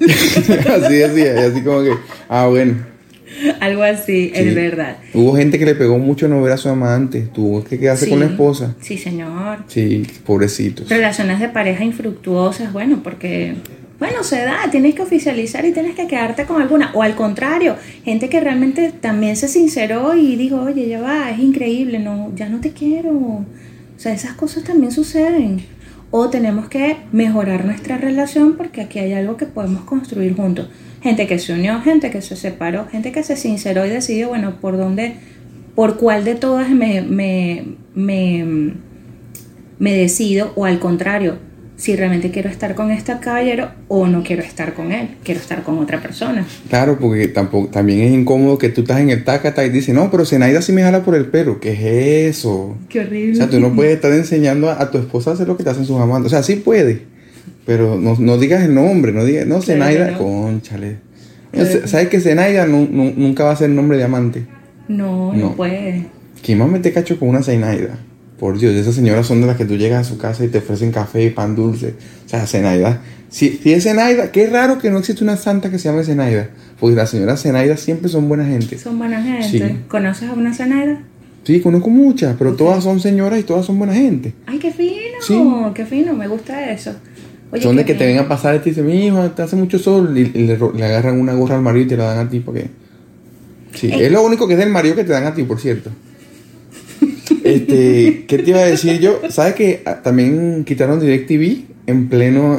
así 0.70 0.94
y 0.94 1.22
así 1.26 1.60
como 1.62 1.82
que, 1.82 1.92
ah, 2.28 2.46
bueno. 2.48 2.90
Algo 3.60 3.82
así, 3.82 4.28
Sí. 4.28 4.32
es 4.34 4.54
verdad. 4.54 4.98
Hubo 5.14 5.34
gente 5.36 5.58
que 5.58 5.64
le 5.64 5.74
pegó 5.74 5.98
mucho 5.98 6.28
no 6.28 6.42
ver 6.42 6.52
a 6.52 6.56
su 6.58 6.68
amante, 6.68 7.28
tuvo 7.32 7.64
que 7.64 7.78
quedarse 7.78 8.08
con 8.08 8.20
la 8.20 8.26
Sí. 8.26 8.32
esposa. 8.32 8.74
Sí, 8.80 8.98
señor. 8.98 9.58
Sí, 9.68 10.06
pobrecitos. 10.26 10.88
Relaciones 10.90 11.40
de 11.40 11.48
pareja 11.48 11.82
infructuosas, 11.82 12.72
bueno, 12.72 13.00
porque, 13.02 13.54
bueno, 14.02 14.24
se 14.24 14.40
da, 14.40 14.68
tienes 14.68 14.96
que 14.96 15.02
oficializar 15.02 15.64
y 15.64 15.70
tienes 15.70 15.94
que 15.94 16.08
quedarte 16.08 16.44
con 16.44 16.60
alguna. 16.60 16.90
O 16.92 17.04
al 17.04 17.14
contrario, 17.14 17.76
gente 18.04 18.28
que 18.28 18.40
realmente 18.40 18.90
también 18.90 19.36
se 19.36 19.46
sinceró 19.46 20.16
y 20.16 20.34
dijo, 20.34 20.60
oye, 20.60 20.88
ya 20.88 21.00
va, 21.00 21.30
es 21.30 21.38
increíble, 21.38 22.00
no, 22.00 22.32
ya 22.34 22.48
no 22.48 22.60
te 22.60 22.72
quiero. 22.72 23.12
O 23.12 23.44
sea, 23.96 24.12
esas 24.12 24.34
cosas 24.34 24.64
también 24.64 24.90
suceden. 24.90 25.62
O 26.10 26.30
tenemos 26.30 26.68
que 26.68 26.96
mejorar 27.12 27.64
nuestra 27.64 27.96
relación 27.96 28.56
porque 28.56 28.80
aquí 28.80 28.98
hay 28.98 29.12
algo 29.12 29.36
que 29.36 29.46
podemos 29.46 29.84
construir 29.84 30.34
juntos. 30.34 30.68
Gente 31.00 31.28
que 31.28 31.38
se 31.38 31.52
unió, 31.52 31.80
gente 31.80 32.10
que 32.10 32.22
se 32.22 32.34
separó, 32.34 32.88
gente 32.88 33.12
que 33.12 33.22
se 33.22 33.36
sinceró 33.36 33.86
y 33.86 33.90
decidió, 33.90 34.30
bueno, 34.30 34.56
por 34.60 34.78
dónde, 34.78 35.14
por 35.76 35.96
cuál 35.96 36.24
de 36.24 36.34
todas 36.34 36.70
me, 36.70 37.02
me, 37.02 37.76
me, 37.94 38.74
me 39.78 39.92
decido 39.96 40.52
o 40.56 40.64
al 40.64 40.80
contrario, 40.80 41.38
si 41.76 41.96
realmente 41.96 42.30
quiero 42.30 42.48
estar 42.48 42.74
con 42.74 42.90
este 42.90 43.12
caballero 43.20 43.70
o 43.88 44.06
no 44.06 44.22
quiero 44.22 44.42
estar 44.42 44.74
con 44.74 44.92
él, 44.92 45.08
quiero 45.24 45.40
estar 45.40 45.62
con 45.64 45.78
otra 45.78 46.00
persona. 46.00 46.46
Claro, 46.68 46.98
porque 47.00 47.26
tampoco, 47.28 47.68
también 47.68 48.00
es 48.02 48.12
incómodo 48.12 48.58
que 48.58 48.68
tú 48.68 48.82
estás 48.82 49.00
en 49.00 49.10
el 49.10 49.24
tacata 49.24 49.64
y 49.64 49.70
dices, 49.70 49.94
no, 49.94 50.10
pero 50.10 50.24
Zenaida 50.24 50.62
sí 50.62 50.72
me 50.72 50.82
jala 50.82 51.02
por 51.02 51.14
el 51.16 51.26
pelo. 51.26 51.58
¿Qué 51.58 51.72
es 52.28 52.36
eso? 52.38 52.76
Qué 52.88 53.00
horrible. 53.00 53.32
O 53.32 53.36
sea, 53.36 53.48
tú 53.50 53.58
no 53.58 53.74
puedes 53.74 53.94
estar 53.94 54.12
enseñando 54.12 54.70
a, 54.70 54.80
a 54.80 54.90
tu 54.90 54.98
esposa 54.98 55.30
a 55.30 55.34
hacer 55.34 55.48
lo 55.48 55.56
que 55.56 55.64
te 55.64 55.70
hacen 55.70 55.84
sus 55.84 55.98
amantes. 56.00 56.26
O 56.26 56.30
sea, 56.30 56.42
sí 56.44 56.56
puede, 56.56 57.02
pero 57.66 57.98
no, 57.98 58.16
no 58.18 58.38
digas 58.38 58.62
el 58.64 58.74
nombre, 58.74 59.12
no 59.12 59.24
digas, 59.24 59.46
no, 59.46 59.60
Zenaida, 59.60 60.12
no. 60.12 60.18
conchale. 60.18 60.96
Claro 61.50 61.68
no. 61.82 61.86
¿Sabes 61.88 62.08
que 62.08 62.20
Zenaida 62.20 62.66
nu- 62.66 62.88
nu- 62.90 63.12
nunca 63.16 63.44
va 63.44 63.52
a 63.52 63.56
ser 63.56 63.70
nombre 63.70 63.98
de 63.98 64.04
amante? 64.04 64.44
No, 64.88 65.32
no, 65.32 65.38
No. 65.38 65.52
puede. 65.56 66.06
¿Quién 66.44 66.58
más 66.58 66.68
mete 66.68 66.92
cacho 66.92 67.18
con 67.18 67.28
una 67.28 67.42
Zenaida? 67.42 67.98
Por 68.42 68.58
Dios, 68.58 68.74
esas 68.74 68.96
señoras 68.96 69.24
son 69.28 69.40
de 69.40 69.46
las 69.46 69.56
que 69.56 69.64
tú 69.64 69.76
llegas 69.76 70.04
a 70.04 70.10
su 70.10 70.18
casa 70.18 70.44
y 70.44 70.48
te 70.48 70.58
ofrecen 70.58 70.90
café 70.90 71.22
y 71.22 71.30
pan 71.30 71.54
dulce. 71.54 71.94
O 72.26 72.28
sea, 72.28 72.44
Zenaida. 72.44 73.00
Si, 73.30 73.50
si 73.62 73.72
es 73.72 73.84
Zenaida, 73.84 74.32
qué 74.32 74.48
raro 74.48 74.78
que 74.80 74.90
no 74.90 74.98
existe 74.98 75.22
una 75.22 75.36
santa 75.36 75.70
que 75.70 75.78
se 75.78 75.88
llame 75.88 76.02
Zenaida. 76.02 76.48
Porque 76.80 76.96
las 76.96 77.08
señoras 77.10 77.40
Zenaida 77.40 77.76
siempre 77.76 78.08
son 78.08 78.26
buena 78.28 78.44
gente. 78.44 78.78
Son 78.80 78.98
buena 78.98 79.22
gente. 79.22 79.48
Sí. 79.68 79.76
¿Conoces 79.86 80.28
a 80.28 80.32
una 80.32 80.52
Zenaida? 80.52 81.02
Sí, 81.44 81.60
conozco 81.60 81.88
muchas, 81.88 82.34
pero 82.36 82.54
todas 82.54 82.82
son 82.82 82.98
señoras 82.98 83.38
y 83.38 83.44
todas 83.44 83.64
son 83.64 83.78
buena 83.78 83.94
gente. 83.94 84.34
Ay, 84.46 84.58
qué 84.58 84.72
fino, 84.72 84.92
Sí. 85.20 85.40
qué 85.74 85.86
fino, 85.86 86.12
me 86.12 86.26
gusta 86.26 86.68
eso. 86.72 86.96
Oye, 87.52 87.62
son 87.62 87.76
de 87.76 87.84
que 87.84 87.94
te 87.94 88.06
bien. 88.06 88.16
ven 88.16 88.26
a 88.26 88.28
pasar 88.28 88.56
y 88.56 88.58
te 88.58 88.70
dicen, 88.70 88.86
mi 88.86 89.06
hijo, 89.06 89.22
te 89.30 89.42
hace 89.42 89.54
mucho 89.54 89.78
sol. 89.78 90.18
Y, 90.18 90.22
y 90.36 90.46
le, 90.48 90.56
ro- 90.56 90.72
le 90.76 90.84
agarran 90.84 91.20
una 91.20 91.34
gorra 91.34 91.54
al 91.54 91.62
marido 91.62 91.84
y 91.84 91.88
te 91.90 91.96
la 91.96 92.06
dan 92.12 92.26
a 92.26 92.28
ti 92.28 92.40
porque. 92.40 92.70
Sí, 93.72 93.86
Eh. 93.86 94.06
es 94.06 94.10
lo 94.10 94.24
único 94.24 94.48
que 94.48 94.54
es 94.54 94.58
del 94.58 94.70
marido 94.70 94.96
que 94.96 95.04
te 95.04 95.12
dan 95.12 95.26
a 95.26 95.32
ti, 95.32 95.44
por 95.44 95.60
cierto. 95.60 95.90
Este, 97.44 98.24
¿qué 98.26 98.38
te 98.38 98.50
iba 98.50 98.60
a 98.60 98.66
decir 98.66 98.98
yo? 99.00 99.20
¿Sabes 99.30 99.54
que 99.54 99.82
ah, 99.84 100.02
también 100.02 100.64
quitaron 100.64 101.00
DirecTV 101.00 101.64
en 101.86 102.08
pleno, 102.08 102.58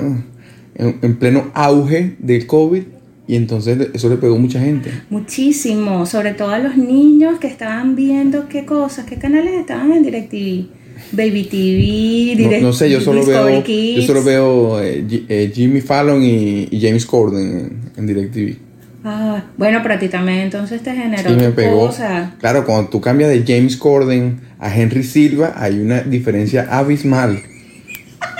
en, 0.75 0.97
en 1.01 1.15
pleno 1.17 1.51
auge 1.53 2.15
del 2.19 2.45
COVID? 2.47 2.83
Y 3.25 3.35
entonces 3.35 3.89
eso 3.93 4.09
le 4.09 4.17
pegó 4.17 4.35
a 4.35 4.39
mucha 4.39 4.59
gente. 4.59 4.91
Muchísimo, 5.09 6.05
sobre 6.05 6.33
todo 6.33 6.49
a 6.49 6.59
los 6.59 6.75
niños 6.75 7.39
que 7.39 7.47
estaban 7.47 7.95
viendo 7.95 8.49
qué 8.49 8.65
cosas, 8.65 9.05
qué 9.05 9.15
canales 9.17 9.53
estaban 9.53 9.91
en 9.93 10.03
DirecTV. 10.03 10.65
Baby 11.11 11.43
TV, 11.43 12.33
No, 12.33 12.37
Direct, 12.37 12.63
no 12.63 12.73
sé, 12.73 12.89
yo 12.89 13.01
solo 13.01 13.19
Discovery 13.19 13.53
veo, 13.55 13.63
Kids. 13.63 13.95
yo 14.01 14.07
solo 14.07 14.23
veo 14.23 14.81
eh, 14.81 15.05
eh, 15.27 15.51
Jimmy 15.53 15.81
Fallon 15.81 16.21
y, 16.23 16.67
y 16.71 16.79
James 16.81 17.05
Corden 17.05 17.41
en, 17.41 17.79
en 17.97 18.07
DirecTV. 18.07 18.57
Ah, 19.03 19.43
bueno, 19.57 19.79
pero 19.83 19.95
a 19.95 19.99
ti 19.99 20.07
también 20.07 20.39
entonces 20.39 20.81
te 20.81 20.93
generó 20.93 21.31
Y 21.31 21.35
me 21.35 21.49
pegó. 21.49 21.87
cosa. 21.87 22.35
Claro, 22.39 22.65
cuando 22.65 22.89
tú 22.89 23.01
cambias 23.01 23.29
de 23.29 23.43
James 23.45 23.75
Corden 23.77 24.39
a 24.59 24.73
Henry 24.73 25.03
Silva, 25.03 25.53
hay 25.57 25.79
una 25.79 26.01
diferencia 26.01 26.67
abismal. 26.71 27.41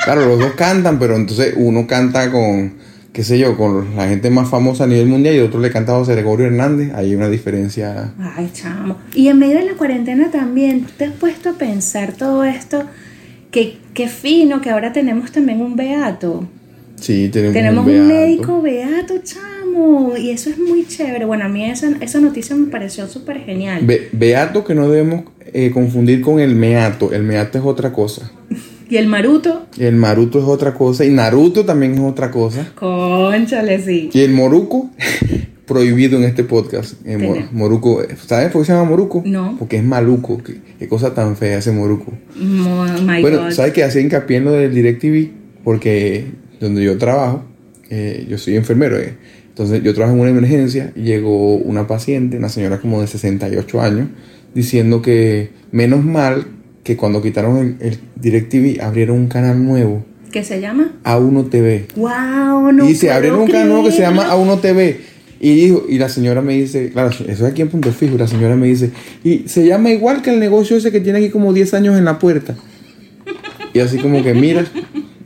Claro, 0.06 0.26
los 0.26 0.40
dos 0.40 0.52
cantan, 0.54 1.00
pero 1.00 1.16
entonces 1.16 1.54
uno 1.58 1.86
canta 1.88 2.32
con, 2.32 2.76
qué 3.12 3.24
sé 3.24 3.38
yo, 3.38 3.58
con 3.58 3.96
la 3.98 4.08
gente 4.08 4.30
más 4.30 4.50
famosa 4.50 4.86
a 4.86 4.88
nivel 4.88 5.08
mundial 5.08 5.36
y 5.36 5.38
el 5.40 5.46
otro 5.46 5.60
le 5.60 5.70
canta 5.72 5.94
a 5.94 5.96
José 6.00 6.14
Gregorio 6.14 6.48
Hernández. 6.48 6.94
Hay 6.96 7.14
una 7.16 7.30
diferencia. 7.30 8.14
Ay, 8.20 8.50
chamo. 8.54 8.98
Y 9.14 9.28
en 9.28 9.40
medio 9.40 9.58
de 9.60 9.66
la 9.66 9.74
cuarentena 9.74 10.32
también, 10.32 10.86
¿te 10.98 11.06
has 11.06 11.14
puesto 11.14 11.50
a 11.50 11.54
pensar 11.54 12.14
todo 12.14 12.44
esto? 12.46 12.84
Que, 13.52 13.78
qué 13.94 14.08
fino 14.08 14.62
que 14.62 14.70
ahora 14.70 14.94
tenemos 14.94 15.32
también 15.32 15.62
un 15.62 15.76
beato. 15.76 16.48
Sí, 16.96 17.28
tenemos, 17.30 17.54
Tenemos 17.54 17.86
un, 17.86 17.92
beato. 17.92 18.08
médico 18.08 18.62
beato, 18.62 19.14
chamo. 19.24 19.53
Y 20.18 20.30
eso 20.30 20.50
es 20.50 20.58
muy 20.60 20.86
chévere. 20.88 21.26
Bueno, 21.26 21.46
a 21.46 21.50
mí 21.50 21.66
esa, 21.66 21.92
esa 22.02 22.20
noticia 22.20 22.56
me 22.56 22.68
pareció 22.68 23.08
súper 23.08 23.40
genial. 23.40 23.82
Be- 23.86 24.10
beato 24.12 24.64
que 24.64 24.76
no 24.76 24.90
debemos 24.90 25.24
eh, 25.54 25.72
confundir 25.72 26.22
con 26.22 26.40
el 26.40 26.56
meato. 26.56 27.12
El 27.14 27.24
meato 27.24 27.58
es 27.58 27.64
otra 27.66 27.92
cosa. 27.92 28.32
y 28.90 28.98
el 28.98 29.08
maruto, 29.08 29.68
El 29.78 29.96
maruto 29.96 30.40
es 30.40 30.46
otra 30.46 30.74
cosa. 30.74 31.04
Y 31.06 31.10
Naruto 31.10 31.66
también 31.66 31.94
es 31.96 32.00
otra 32.00 32.30
cosa. 32.32 32.72
conchale, 32.76 33.82
sí. 33.82 34.10
Y 34.14 34.20
el 34.22 34.32
moruco, 34.32 34.90
prohibido 35.66 36.18
en 36.18 36.26
este 36.26 36.44
podcast. 36.44 37.02
Tenemos. 37.04 37.52
moruco, 37.52 38.02
¿sabes 38.28 38.52
por 38.52 38.62
qué 38.62 38.66
se 38.68 38.74
llama 38.74 38.90
moruco? 38.90 39.24
No. 39.26 39.56
Porque 39.58 39.78
es 39.78 39.84
maluco. 39.84 40.38
Qué, 40.44 40.58
qué 40.78 40.88
cosa 40.88 41.14
tan 41.14 41.36
fea 41.38 41.58
ese 41.60 41.72
moruco. 41.72 42.14
Oh, 42.38 42.86
my 43.02 43.22
bueno, 43.22 43.44
God. 43.44 43.52
¿sabes 43.52 43.74
que 43.74 43.84
hacía 43.84 44.02
hincapié 44.02 44.38
en 44.38 44.46
lo 44.46 44.52
del 44.52 44.74
DirecTV? 44.74 45.30
Porque 45.64 46.26
donde 46.60 46.84
yo 46.84 46.98
trabajo, 46.98 47.44
eh, 47.90 48.26
yo 48.30 48.38
soy 48.38 48.56
enfermero. 48.58 48.98
eh. 49.00 49.16
Entonces 49.54 49.84
yo 49.84 49.94
trabajo 49.94 50.16
en 50.16 50.22
una 50.22 50.32
emergencia 50.32 50.92
y 50.96 51.04
llegó 51.04 51.56
una 51.56 51.86
paciente, 51.86 52.38
una 52.38 52.50
señora 52.50 52.80
como 52.82 53.02
de 53.02 53.08
68 53.08 53.82
años, 53.82 54.08
diciendo 54.56 55.02
que 55.04 55.52
menos 55.72 56.04
mal 56.04 56.48
que 56.84 56.98
cuando 56.98 57.22
quitaron 57.22 57.58
el, 57.58 57.88
el 57.88 58.00
DirecTV 58.16 58.82
abrieron 58.84 59.18
un 59.18 59.28
canal 59.28 59.64
nuevo, 59.64 60.04
¿Qué 60.32 60.44
se 60.44 60.60
llama? 60.60 60.94
A1 61.04 61.50
TV. 61.52 61.86
¡Wow! 61.96 62.72
No 62.72 62.90
y 62.90 62.96
puedo 62.96 63.14
abrieron 63.14 63.42
un 63.42 63.48
canal 63.48 63.70
nuevo 63.70 63.86
que 63.86 63.92
se 63.92 64.02
llama 64.02 64.24
creerlo. 64.24 64.56
A1 64.56 64.62
TV. 64.62 65.00
Y 65.40 65.54
dijo, 65.56 65.86
y 65.88 66.00
la 66.00 66.10
señora 66.10 66.42
me 66.42 66.54
dice, 66.54 66.90
claro, 66.90 67.10
eso 67.10 67.24
es 67.28 67.42
aquí 67.44 67.62
en 67.62 67.70
Punto 67.70 67.92
Fijo, 67.92 68.18
la 68.18 68.28
señora 68.28 68.56
me 68.56 68.66
dice, 68.66 68.92
y 69.24 69.44
se 69.48 69.66
llama 69.68 69.92
igual 69.92 70.22
que 70.24 70.32
el 70.34 70.40
negocio 70.40 70.78
ese 70.78 70.92
que 70.92 71.02
tiene 71.02 71.20
aquí 71.20 71.30
como 71.30 71.54
10 71.54 71.74
años 71.76 71.98
en 71.98 72.06
la 72.06 72.18
puerta. 72.18 72.56
Y 73.74 73.80
así 73.80 73.98
como 74.00 74.24
que, 74.24 74.34
mira, 74.34 74.66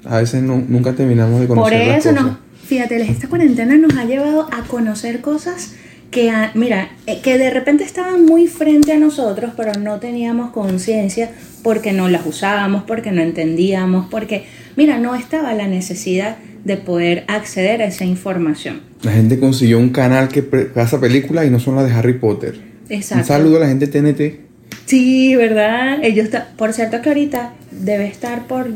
a 0.03 0.17
veces 0.17 0.41
no, 0.41 0.61
nunca 0.67 0.93
terminamos 0.93 1.39
de 1.39 1.47
Por 1.47 1.57
conocer 1.57 1.87
las 1.87 1.99
eso 1.99 2.09
cosas. 2.09 2.25
no. 2.25 2.39
Fíjate, 2.67 3.01
esta 3.01 3.27
cuarentena 3.27 3.77
nos 3.77 3.95
ha 3.97 4.05
llevado 4.05 4.47
a 4.51 4.63
conocer 4.63 5.21
cosas 5.21 5.73
que, 6.11 6.29
a- 6.29 6.51
mira, 6.53 6.89
eh, 7.05 7.19
que 7.23 7.37
de 7.37 7.49
repente 7.49 7.83
estaban 7.83 8.25
muy 8.25 8.47
frente 8.47 8.91
a 8.93 8.97
nosotros, 8.97 9.51
pero 9.55 9.73
no 9.79 9.99
teníamos 9.99 10.51
conciencia 10.51 11.31
porque 11.63 11.91
no 11.93 12.09
las 12.09 12.25
usábamos, 12.25 12.83
porque 12.83 13.11
no 13.11 13.21
entendíamos, 13.21 14.07
porque, 14.09 14.45
mira, 14.75 14.97
no 14.99 15.15
estaba 15.15 15.53
la 15.53 15.67
necesidad 15.67 16.37
de 16.63 16.75
poder 16.77 17.23
acceder 17.27 17.81
a 17.81 17.85
esa 17.85 18.03
información. 18.03 18.81
La 19.01 19.11
gente 19.13 19.39
consiguió 19.39 19.79
un 19.79 19.89
canal 19.89 20.27
que 20.27 20.43
pasa 20.43 20.99
películas 20.99 21.45
y 21.45 21.49
no 21.49 21.59
son 21.59 21.75
las 21.77 21.87
de 21.87 21.93
Harry 21.93 22.13
Potter. 22.19 22.59
Exacto. 22.89 23.21
Un 23.21 23.27
saludo 23.27 23.57
a 23.57 23.59
la 23.61 23.67
gente 23.67 23.87
TNT. 23.87 24.41
Sí, 24.85 25.35
¿verdad? 25.35 25.99
Ellos 26.03 26.29
por 26.57 26.73
cierto 26.73 27.01
que 27.01 27.09
ahorita 27.09 27.53
debe 27.71 28.07
estar 28.07 28.47
por 28.47 28.67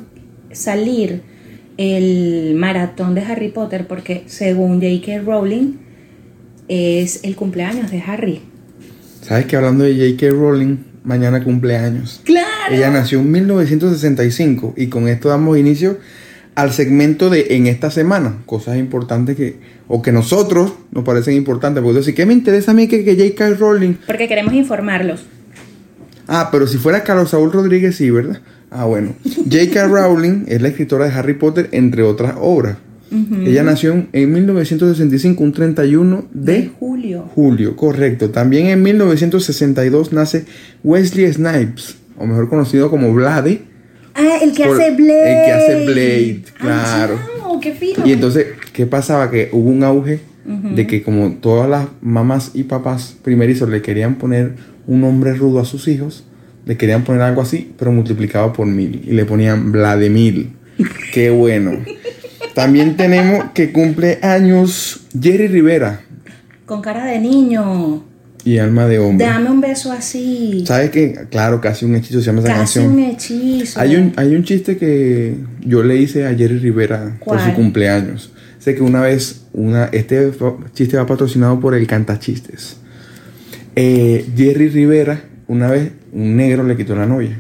salir 0.52 1.22
el 1.82 2.54
maratón 2.56 3.15
de 3.15 3.22
Harry 3.22 3.50
Potter 3.50 3.88
porque 3.88 4.24
según 4.28 4.82
J.K. 4.82 5.24
Rowling 5.26 5.78
es 6.67 7.24
el 7.24 7.36
cumpleaños 7.36 7.89
de 7.89 8.02
Harry. 8.02 8.41
¿Sabes 9.22 9.46
que 9.46 9.56
hablando 9.56 9.84
de 9.84 9.94
J.K. 9.94 10.36
Rowling, 10.36 10.78
mañana 11.04 11.44
cumpleaños? 11.44 12.22
¡Claro! 12.24 12.48
Ella 12.74 12.91
nació 12.91 13.20
en 13.20 13.32
1965 13.32 14.76
y 14.78 14.88
con 14.88 15.08
esto 15.08 15.30
damos 15.30 15.58
inicio 15.58 15.98
al 16.54 16.72
segmento 16.72 17.30
de 17.30 17.48
en 17.52 17.67
esta 17.67 17.89
semana, 17.89 18.38
cosas 18.46 18.78
importantes 18.78 19.36
que, 19.36 19.60
o 19.88 20.02
que 20.02 20.12
nosotros 20.12 20.74
nos 20.91 21.04
parecen 21.04 21.36
importantes, 21.36 21.82
porque 21.82 22.00
decir, 22.00 22.13
¿qué 22.13 22.26
me 22.26 22.34
interesa 22.34 22.72
a 22.72 22.74
mí 22.74 22.88
que, 22.88 23.04
que 23.04 23.15
J.K. 23.15 23.58
Rowling? 23.58 23.94
Porque 24.06 24.28
queremos 24.28 24.54
informarlos. 24.54 25.24
Ah, 26.28 26.50
pero 26.52 26.67
si 26.67 26.78
fuera 26.78 27.04
Carlos 27.04 27.32
Saúl 27.32 27.52
Rodríguez, 27.52 27.96
sí, 27.96 28.10
¿verdad? 28.10 28.41
Ah, 28.72 28.86
bueno. 28.86 29.14
J.K. 29.26 29.88
Rowling 29.88 30.46
es 30.48 30.62
la 30.62 30.70
escritora 30.70 31.06
de 31.06 31.12
Harry 31.12 31.34
Potter, 31.34 31.68
entre 31.74 32.04
otras 32.04 32.36
obras. 32.40 32.78
Ella 33.46 33.64
nació 33.64 33.92
en, 33.92 34.08
en 34.14 34.32
1965, 34.32 35.44
un 35.44 35.52
31 35.52 36.26
De 36.34 36.54
de 36.54 36.72
julio. 36.80 37.26
julio, 37.36 37.76
correcto. 37.76 38.30
También 38.30 38.68
en 38.68 38.82
1962 38.82 40.14
nace 40.14 40.46
Wesley 40.86 41.32
Snipes, 41.34 41.98
o 42.18 42.26
mejor 42.26 42.48
conocido 42.48 42.90
como 42.90 43.14
Blade. 43.14 43.64
Ah, 44.16 44.38
el 44.42 44.54
que 44.54 44.64
hace 44.64 44.92
Blade. 44.92 45.42
el 45.42 45.46
que 45.46 45.52
hace 45.52 45.86
Blade, 45.86 46.44
Ah, 46.62 46.86
claro. 47.08 47.20
chamo, 47.38 47.60
qué 47.60 47.74
fino. 47.74 48.06
Y 48.08 48.14
entonces, 48.14 48.46
¿qué 48.72 48.86
pasaba? 48.86 49.30
Que 49.30 49.50
hubo 49.52 49.70
un 49.70 49.84
auge 49.84 50.22
de 50.46 50.88
que 50.88 51.04
como 51.04 51.34
todas 51.34 51.70
las 51.70 51.88
mamás 52.02 52.52
y 52.54 52.64
papás 52.64 53.16
primerizos 53.22 53.68
le 53.70 53.82
querían 53.82 54.16
poner 54.16 54.54
un 54.88 55.02
nombre 55.02 55.34
rudo 55.34 55.60
a 55.60 55.66
sus 55.66 55.88
hijos, 55.90 56.24
le 56.65 56.78
querían 56.78 57.04
poner 57.04 57.21
algo 57.21 57.41
así, 57.41 57.71
pero 57.78 57.91
multiplicado 57.91 58.54
por 58.54 58.65
mil. 58.67 59.02
Y 59.06 59.12
le 59.13 59.26
ponían 59.26 59.71
Vladimir. 59.71 60.50
Qué 61.13 61.30
bueno. 61.30 61.71
También 62.54 62.97
tenemos 62.97 63.45
que 63.54 63.71
cumple 63.71 64.19
años 64.21 65.02
Jerry 65.19 65.47
Rivera 65.47 66.02
Con 66.65 66.82
cara 66.82 67.06
de 67.06 67.19
niño. 67.19 68.04
y 68.43 68.58
alma 68.58 68.88
de 68.88 69.00
hombre. 69.00 69.26
Dame 69.26 69.50
un 69.50 69.62
beso 69.62 69.91
así. 69.91 70.63
¿Sabes 70.67 70.89
qué? 70.89 71.13
Claro, 71.30 71.62
casi 71.62 71.86
un 71.86 71.95
hechizo 71.95 72.19
se 72.19 72.26
llama 72.26 72.39
esa 72.39 72.50
Casi 72.50 72.60
canción. 72.80 72.88
un 72.93 73.00
hechizo. 73.00 73.80
Hay 73.80 73.95
un, 73.95 74.13
hay 74.17 74.36
un 74.36 74.43
chiste 74.43 74.78
que 74.78 75.36
yo 75.62 75.84
le 75.84 75.95
hice 75.97 76.26
a 76.26 76.36
Jerry 76.36 76.58
Rivera 76.60 77.17
por 77.24 77.39
su 77.39 77.54
cumpleaños. 77.54 78.32
Sé 78.60 78.76
que 78.76 78.82
una 78.84 79.02
vez, 79.02 79.43
una, 79.54 79.86
este 79.86 80.32
chiste 80.74 80.97
va 80.97 81.06
patrocinado 81.06 81.60
por 81.60 81.74
el 81.74 81.88
Cantachistes. 81.88 82.78
Eh, 83.76 84.26
Jerry 84.36 84.69
Rivera, 84.69 85.21
una 85.52 85.70
vez, 85.70 85.92
un 86.14 86.36
negro 86.38 86.64
le 86.64 86.78
quitó 86.78 86.96
la 86.96 87.06
novia. 87.06 87.40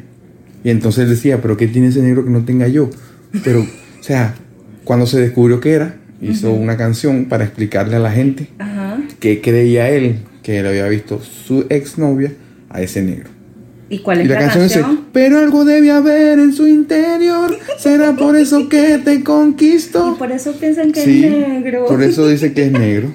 Y 0.63 0.69
entonces 0.69 1.05
él 1.05 1.09
decía, 1.09 1.41
pero 1.41 1.55
¿qué 1.57 1.67
tiene 1.67 1.87
ese 1.87 2.01
negro 2.01 2.23
que 2.23 2.29
no 2.29 2.43
tenga 2.43 2.67
yo? 2.67 2.89
Pero, 3.43 3.61
o 3.61 4.03
sea, 4.03 4.35
cuando 4.83 5.05
se 5.05 5.19
descubrió 5.19 5.59
que 5.59 5.71
era, 5.71 5.95
hizo 6.21 6.51
una 6.51 6.75
canción 6.77 7.25
para 7.25 7.45
explicarle 7.45 7.95
a 7.95 7.99
la 7.99 8.11
gente 8.11 8.49
Ajá. 8.59 8.99
que 9.19 9.41
creía 9.41 9.89
él 9.89 10.17
que 10.43 10.59
él 10.59 10.67
había 10.67 10.87
visto 10.87 11.21
su 11.21 11.65
exnovia 11.69 12.33
a 12.69 12.81
ese 12.81 13.01
negro. 13.01 13.29
¿Y 13.89 13.99
cuál 13.99 14.19
es 14.19 14.25
Y 14.25 14.27
la 14.29 14.35
la, 14.35 14.39
canción 14.41 14.63
dice, 14.65 14.79
canción? 14.81 15.05
pero 15.13 15.39
algo 15.39 15.65
debe 15.65 15.91
haber 15.91 16.39
en 16.39 16.53
su 16.53 16.67
interior, 16.67 17.57
será 17.77 18.15
por 18.15 18.35
eso 18.35 18.69
que 18.69 18.99
te 19.03 19.13
Y 19.15 19.21
conquisto. 19.23 20.15
por 20.17 20.31
eso 20.31 20.53
piensan 20.59 20.91
que 20.91 21.03
Sí, 21.03 21.25
es 21.25 21.31
negro. 21.31 21.85
por 21.87 22.01
eso 22.03 22.27
dice 22.27 22.53
que 22.53 22.65
es 22.65 22.71
negro. 22.71 23.13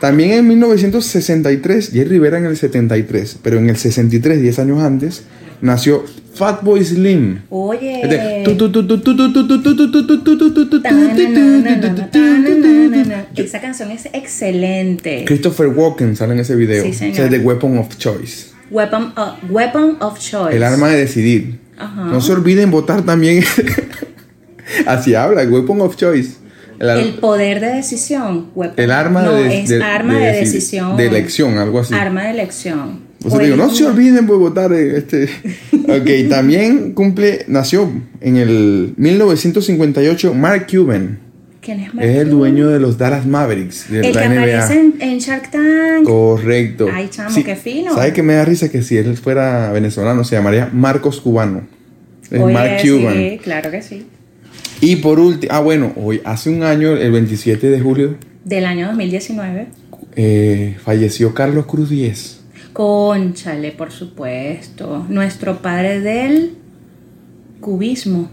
También 0.00 0.32
en 0.32 0.48
1963, 0.48 1.90
Jerry 1.92 2.10
Rivera 2.10 2.38
en 2.38 2.46
el 2.46 2.56
73, 2.56 3.38
pero 3.42 3.58
en 3.58 3.70
el 3.70 3.76
63, 3.76 4.40
10 4.40 4.58
años 4.58 4.82
antes, 4.82 5.22
nació 5.60 6.04
Fatboy 6.34 6.84
Slim. 6.84 7.40
Oye. 7.48 8.02
Esa 13.36 13.60
canción 13.60 13.90
es 13.90 14.06
excelente. 14.12 15.24
Christopher 15.26 15.68
Walken 15.68 16.14
sale 16.14 16.34
en 16.34 16.40
ese 16.40 16.56
video. 16.56 16.84
Sí, 16.84 16.92
señor. 16.92 17.12
O 17.12 17.16
sea, 17.16 17.28
The 17.30 17.38
Weapon 17.38 17.78
of 17.78 17.96
Choice. 17.96 18.48
Weapon, 18.70 19.14
weapon 19.48 19.96
of 20.00 20.18
Choice. 20.18 20.56
El 20.56 20.62
arma 20.62 20.88
de 20.88 20.98
decidir. 20.98 21.58
Ajá. 21.78 22.04
No 22.04 22.20
se 22.20 22.32
olviden 22.32 22.70
votar 22.70 23.02
también. 23.02 23.42
Así 24.86 25.14
habla, 25.14 25.42
Weapon 25.44 25.80
of 25.80 25.96
Choice. 25.96 26.45
El, 26.78 26.88
El 26.90 27.14
poder 27.14 27.60
de 27.60 27.68
decisión. 27.74 28.46
weapon. 28.54 28.82
el 28.82 28.90
arma 28.90 29.22
no, 29.22 29.32
de, 29.32 29.62
es 29.62 29.68
de- 29.68 29.82
arma 29.82 30.18
de, 30.18 30.30
deci- 30.32 30.40
decisión. 30.40 30.96
De 30.96 31.06
elección, 31.06 31.58
algo 31.58 31.80
así. 31.80 31.94
Arma 31.94 32.24
de 32.24 32.30
elección. 32.30 33.00
O 33.24 33.30
sea, 33.30 33.38
O 33.38 33.42
digo, 33.42 33.56
no 33.56 33.70
se 33.70 33.84
olviden 33.86 34.26
de 34.26 34.32
votar. 34.34 34.72
eh, 34.72 34.98
Este. 34.98 35.28
Ok, 35.88 36.28
también 36.28 36.92
cumple, 36.94 37.44
nació 37.48 37.90
en 38.20 38.36
el 38.36 38.94
1958 38.96 40.34
Mark 40.34 40.66
Cuban. 40.70 41.18
¿Quién 41.60 41.80
es 41.80 41.94
Mark 41.94 42.06
Es 42.06 42.16
el 42.18 42.30
dueño 42.30 42.68
de 42.68 42.78
los 42.78 42.96
Dallas 42.98 43.26
Mavericks 43.26 43.90
de 43.90 44.00
El 44.00 44.06
que 44.12 44.12
la 44.12 44.28
NBA. 44.28 44.38
aparece 44.62 44.74
en, 44.80 44.94
en 45.00 45.18
Shark 45.18 45.50
Tank. 45.50 46.04
Correcto. 46.04 46.88
Ay, 46.92 47.08
chamo, 47.10 47.34
qué 47.44 47.56
fino. 47.56 47.94
¿Sabe 47.94 48.12
que 48.12 48.22
me 48.22 48.34
da 48.34 48.44
risa 48.44 48.68
que 48.68 48.82
si 48.82 48.96
él 48.96 49.16
fuera 49.16 49.72
venezolano 49.72 50.22
se 50.24 50.36
llamaría 50.36 50.70
Marcos 50.72 51.20
Cubano? 51.20 51.62
Es 52.30 52.40
Oye, 52.40 52.52
Mark 52.54 52.76
Cuban. 52.82 53.14
Sí, 53.14 53.40
claro 53.42 53.70
que 53.70 53.82
sí. 53.82 54.06
Y 54.80 54.96
por 54.96 55.18
último, 55.18 55.52
ah 55.54 55.60
bueno, 55.60 55.92
hoy 55.96 56.20
hace 56.24 56.50
un 56.50 56.62
año, 56.62 56.96
el 56.96 57.10
27 57.12 57.70
de 57.70 57.80
julio, 57.80 58.16
Del 58.44 58.64
año 58.66 58.86
2019. 58.88 59.66
eh, 60.16 60.76
falleció 60.82 61.34
Carlos 61.34 61.66
Cruz 61.66 61.90
Díez. 61.90 62.40
Conchale, 62.72 63.72
por 63.72 63.90
supuesto. 63.90 65.06
Nuestro 65.08 65.62
padre 65.62 66.00
del 66.00 66.52
cubismo. 67.60 68.30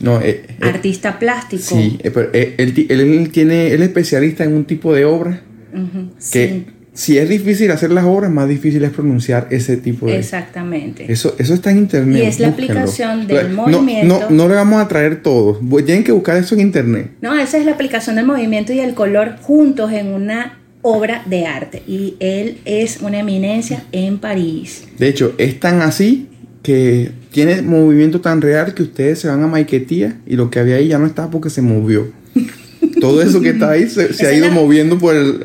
No, 0.00 0.20
eh, 0.20 0.44
eh, 0.48 0.56
artista 0.60 1.18
plástico. 1.18 1.62
sí, 1.62 1.96
eh, 2.02 2.10
pero, 2.10 2.28
eh, 2.34 2.54
él, 2.58 2.74
él- 2.90 3.00
él 3.00 3.30
tiene, 3.30 3.68
él 3.68 3.80
es 3.82 3.88
especialista 3.88 4.44
en 4.44 4.52
un 4.54 4.64
tipo 4.64 4.92
de 4.92 5.04
obra 5.06 5.40
que 5.72 6.08
sí, 6.18 6.66
si 6.96 7.18
es 7.18 7.28
difícil 7.28 7.70
hacer 7.70 7.90
las 7.92 8.04
obras, 8.06 8.30
más 8.30 8.48
difícil 8.48 8.82
es 8.82 8.90
pronunciar 8.90 9.48
ese 9.50 9.76
tipo 9.76 10.06
de... 10.06 10.16
exactamente. 10.18 11.04
Eso, 11.12 11.34
eso 11.38 11.52
está 11.52 11.70
en 11.70 11.76
internet. 11.78 12.22
Y 12.22 12.26
es 12.26 12.40
la 12.40 12.48
búsquenlo. 12.48 12.72
aplicación 12.72 13.26
del 13.26 13.54
No- 13.54 13.68
movimiento. 13.68 14.20
No, 14.30 14.30
no, 14.30 14.48
le 14.48 14.54
vamos 14.54 14.80
a 14.82 14.88
traer 14.88 15.22
todo. 15.22 15.58
Voy- 15.60 15.82
Tienen 15.82 16.04
que 16.04 16.12
buscar 16.12 16.38
eso 16.38 16.54
en 16.54 16.62
internet. 16.62 17.10
No, 17.20 17.38
esa 17.38 17.58
es 17.58 17.66
la 17.66 17.72
aplicación 17.72 18.16
del 18.16 18.24
movimiento 18.24 18.72
y 18.72 18.80
el 18.80 18.94
color 18.94 19.36
juntos 19.42 19.92
en 19.92 20.08
una 20.08 20.58
obra 20.82 21.22
de 21.26 21.44
arte. 21.46 21.82
Y 21.86 22.14
él 22.18 22.58
es 22.64 23.00
una 23.02 23.18
eminencia 23.18 23.84
en 23.92 24.18
París. 24.18 24.84
De 24.98 25.08
hecho, 25.08 25.34
es 25.36 25.60
tan 25.60 25.82
así 25.82 26.28
que 26.62 27.10
tiene 27.30 27.60
movimiento 27.60 28.20
tan 28.22 28.40
real 28.40 28.72
que 28.72 28.82
ustedes 28.84 29.18
se 29.20 29.28
van 29.28 29.42
a 29.42 29.46
Maiquetía 29.46 30.16
y 30.26 30.36
lo 30.36 30.48
que 30.50 30.58
había 30.60 30.76
ahí 30.76 30.88
ya 30.88 30.98
no 30.98 31.04
está 31.06 31.30
porque 31.30 31.50
se 31.50 31.60
movió. 31.60 32.10
Todo 33.00 33.20
eso 33.22 33.40
que 33.40 33.50
está 33.50 33.70
ahí 33.72 33.88
se, 33.88 34.26
ha 34.26 34.32
ido 34.32 34.48
la- 34.48 34.54
moviendo 34.54 34.98
por 34.98 35.14
el... 35.14 35.44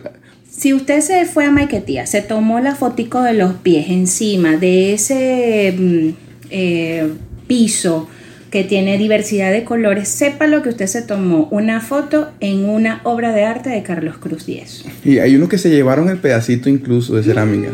Si 0.62 0.76
usted 0.76 1.02
se 1.02 1.26
fue 1.26 1.46
a 1.46 1.50
Maiquetía, 1.50 2.06
se 2.06 2.22
tomó 2.22 2.60
la 2.60 2.76
fotico 2.76 3.24
de 3.24 3.34
los 3.34 3.54
pies 3.54 3.88
encima 3.90 4.58
de 4.58 4.94
ese 4.94 5.74
mm, 5.76 6.10
eh, 6.52 7.08
piso 7.48 8.08
que 8.52 8.64
tiene 8.64 9.00
diversidad 9.00 9.52
de 9.52 9.64
colores, 9.64 10.08
sepa 10.08 10.46
lo 10.46 10.62
que 10.62 10.70
usted 10.70 10.86
se 10.86 11.02
tomó 11.02 11.48
una 11.50 11.82
foto 11.82 12.30
en 12.42 12.66
una 12.70 13.02
obra 13.06 13.34
de 13.34 13.44
arte 13.44 13.72
de 13.72 13.82
Carlos 13.82 14.20
Cruz 14.20 14.46
Díez. 14.46 14.86
Y 15.04 15.18
hay 15.18 15.36
unos 15.36 15.50
que 15.50 15.58
se 15.58 15.72
llevaron 15.72 16.10
el 16.10 16.20
pedacito 16.20 16.70
incluso 16.70 17.16
de 17.16 17.24
cerámica. 17.24 17.70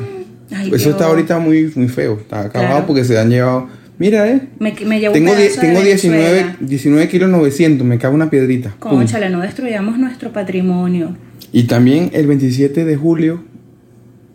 Ay, 0.55 0.71
Eso 0.73 0.91
está 0.91 1.07
ahorita 1.07 1.39
muy, 1.39 1.69
muy 1.75 1.89
feo. 1.89 2.17
Está 2.21 2.39
acabado 2.43 2.69
Claro. 2.71 2.87
porque 2.87 3.03
se 3.03 3.19
han 3.19 3.29
llevado... 3.29 3.67
Mira, 3.97 4.31
eh. 4.31 4.39
Me, 4.59 4.73
me 4.85 5.01
llevó 5.01 5.13
Tengo, 5.13 5.33
un 5.33 5.37
de 5.37 5.49
tengo 5.49 5.81
19, 5.81 6.23
Venezuela. 6.23 6.57
19 6.61 7.07
kilos 7.09 7.29
900. 7.31 7.85
Me 7.85 7.97
cago 7.97 8.15
una 8.15 8.29
piedrita. 8.29 8.75
Pum. 8.79 8.91
Cónchale, 8.91 9.29
no 9.29 9.41
destruyamos 9.41 9.99
nuestro 9.99 10.31
patrimonio. 10.31 11.17
Y 11.51 11.63
también 11.63 12.09
el 12.13 12.27
27 12.27 12.85
de 12.85 12.95
julio 12.95 13.41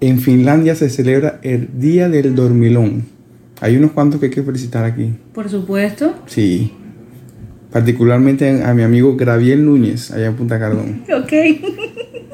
en 0.00 0.18
Finlandia 0.20 0.74
se 0.74 0.88
celebra 0.90 1.38
el 1.42 1.68
Día 1.78 2.08
del 2.08 2.34
Dormilón. 2.34 3.04
Hay 3.60 3.76
unos 3.76 3.92
cuantos 3.92 4.18
que 4.18 4.26
hay 4.26 4.32
que 4.32 4.42
felicitar 4.42 4.84
aquí. 4.84 5.12
Por 5.32 5.48
supuesto. 5.48 6.14
Sí. 6.26 6.72
Particularmente 7.70 8.62
a 8.64 8.74
mi 8.74 8.82
amigo 8.82 9.16
Graviel 9.16 9.64
Núñez, 9.64 10.10
allá 10.10 10.26
en 10.26 10.34
Punta 10.34 10.58
Cardón. 10.58 11.02
Ok. 11.22 11.32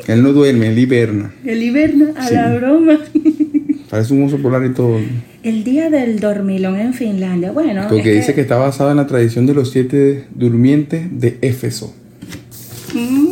Él 0.08 0.22
no 0.22 0.32
duerme, 0.32 0.68
él 0.68 0.78
hiberna. 0.78 1.32
El 1.44 1.62
hiberna 1.62 2.12
a 2.16 2.26
Sí. 2.26 2.34
la 2.34 2.54
broma. 2.56 2.98
Parece 3.90 4.14
un 4.14 4.22
oso 4.24 4.38
polar 4.38 4.64
y 4.64 4.70
todo. 4.72 4.98
El 5.42 5.64
día 5.64 5.90
del 5.90 6.18
dormilón 6.20 6.76
en 6.76 6.94
Finlandia. 6.94 7.52
Bueno, 7.52 7.86
Porque 7.90 8.12
dice 8.12 8.34
que 8.34 8.40
está 8.40 8.56
basado 8.56 8.90
en 8.90 8.96
la 8.96 9.06
tradición 9.06 9.44
de 9.46 9.54
los 9.54 9.70
siete 9.70 10.24
durmientes 10.34 11.08
de 11.20 11.36
Éfeso. 11.42 11.94
Mm, 12.94 13.27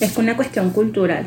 es 0.00 0.16
una 0.18 0.36
cuestión 0.36 0.70
cultural. 0.70 1.26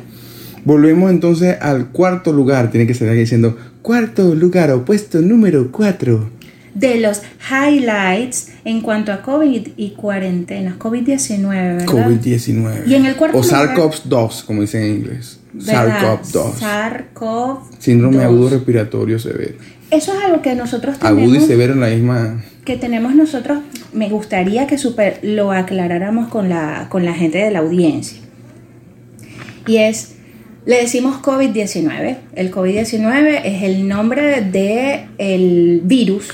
Volvemos 0.65 1.11
entonces 1.11 1.57
al 1.61 1.87
cuarto 1.89 2.31
lugar. 2.31 2.71
Tiene 2.71 2.87
que 2.87 2.93
ser 2.93 3.09
aquí 3.09 3.19
diciendo 3.19 3.57
cuarto 3.81 4.33
lugar, 4.35 4.71
opuesto 4.71 5.21
número 5.21 5.71
cuatro. 5.71 6.29
De 6.73 6.99
los 6.99 7.21
highlights 7.51 8.49
en 8.65 8.81
cuanto 8.81 9.11
a 9.11 9.21
COVID 9.21 9.67
y 9.77 9.91
cuarentenas. 9.91 10.77
COVID-19, 10.79 11.49
¿verdad? 11.49 11.85
COVID-19. 11.85 12.87
Y 12.87 12.95
en 12.95 13.05
el 13.05 13.15
cuarto 13.15 13.37
O 13.37 13.43
lugar- 13.43 13.75
SARS-CoV-2, 13.75 14.43
como 14.45 14.61
dicen 14.61 14.83
en 14.83 14.95
inglés. 14.95 15.39
¿Verdad? 15.53 16.19
SARS-CoV-2. 16.23 16.53
SARS-CoV. 16.59 17.57
Síndrome 17.79 18.23
agudo 18.23 18.49
respiratorio 18.49 19.19
severo. 19.19 19.53
Eso 19.91 20.13
es 20.17 20.23
algo 20.25 20.41
que 20.41 20.55
nosotros 20.55 20.97
tenemos. 20.97 21.21
Agudo 21.21 21.35
y 21.35 21.41
severo 21.41 21.73
en 21.73 21.79
la 21.81 21.87
misma. 21.89 22.43
que 22.65 22.77
tenemos 22.77 23.13
nosotros, 23.13 23.59
me 23.93 24.09
gustaría 24.09 24.65
que 24.65 24.77
super, 24.79 25.19
lo 25.21 25.51
aclaráramos 25.51 26.29
con 26.29 26.49
la, 26.49 26.87
con 26.89 27.05
la 27.05 27.13
gente 27.13 27.37
de 27.39 27.51
la 27.51 27.59
audiencia. 27.59 28.17
Y 29.67 29.77
es, 29.77 30.15
le 30.65 30.77
decimos 30.77 31.21
COVID-19. 31.21 32.17
El 32.35 32.51
COVID-19 32.51 33.41
es 33.43 33.63
el 33.63 33.87
nombre 33.87 34.41
del 34.41 35.81
virus 35.83 36.33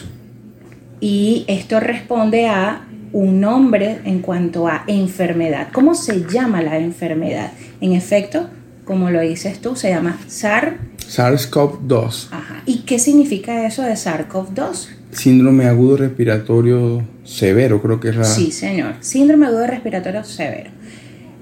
y 0.99 1.45
esto 1.47 1.79
responde 1.79 2.47
a 2.47 2.85
un 3.11 3.39
nombre 3.39 3.99
en 4.05 4.19
cuanto 4.19 4.67
a 4.67 4.83
enfermedad. 4.87 5.69
¿Cómo 5.71 5.95
se 5.95 6.25
llama 6.29 6.61
la 6.61 6.77
enfermedad? 6.77 7.51
En 7.81 7.93
efecto, 7.93 8.49
como 8.85 9.09
lo 9.09 9.21
dices 9.21 9.59
tú, 9.61 9.75
se 9.75 9.89
llama 9.89 10.19
SARS. 10.27 10.75
SARS-CoV-2. 11.09 12.27
Ajá. 12.31 12.61
¿Y 12.65 12.79
qué 12.79 12.99
significa 12.99 13.65
eso 13.65 13.81
de 13.81 13.93
SARS-CoV-2? 13.93 14.89
Síndrome 15.11 15.65
agudo 15.65 15.97
respiratorio 15.97 17.03
severo, 17.23 17.81
creo 17.81 17.99
que 17.99 18.09
es 18.09 18.15
la. 18.15 18.25
Sí, 18.25 18.51
señor. 18.51 18.95
Síndrome 18.99 19.47
agudo 19.47 19.65
respiratorio 19.65 20.23
severo. 20.23 20.69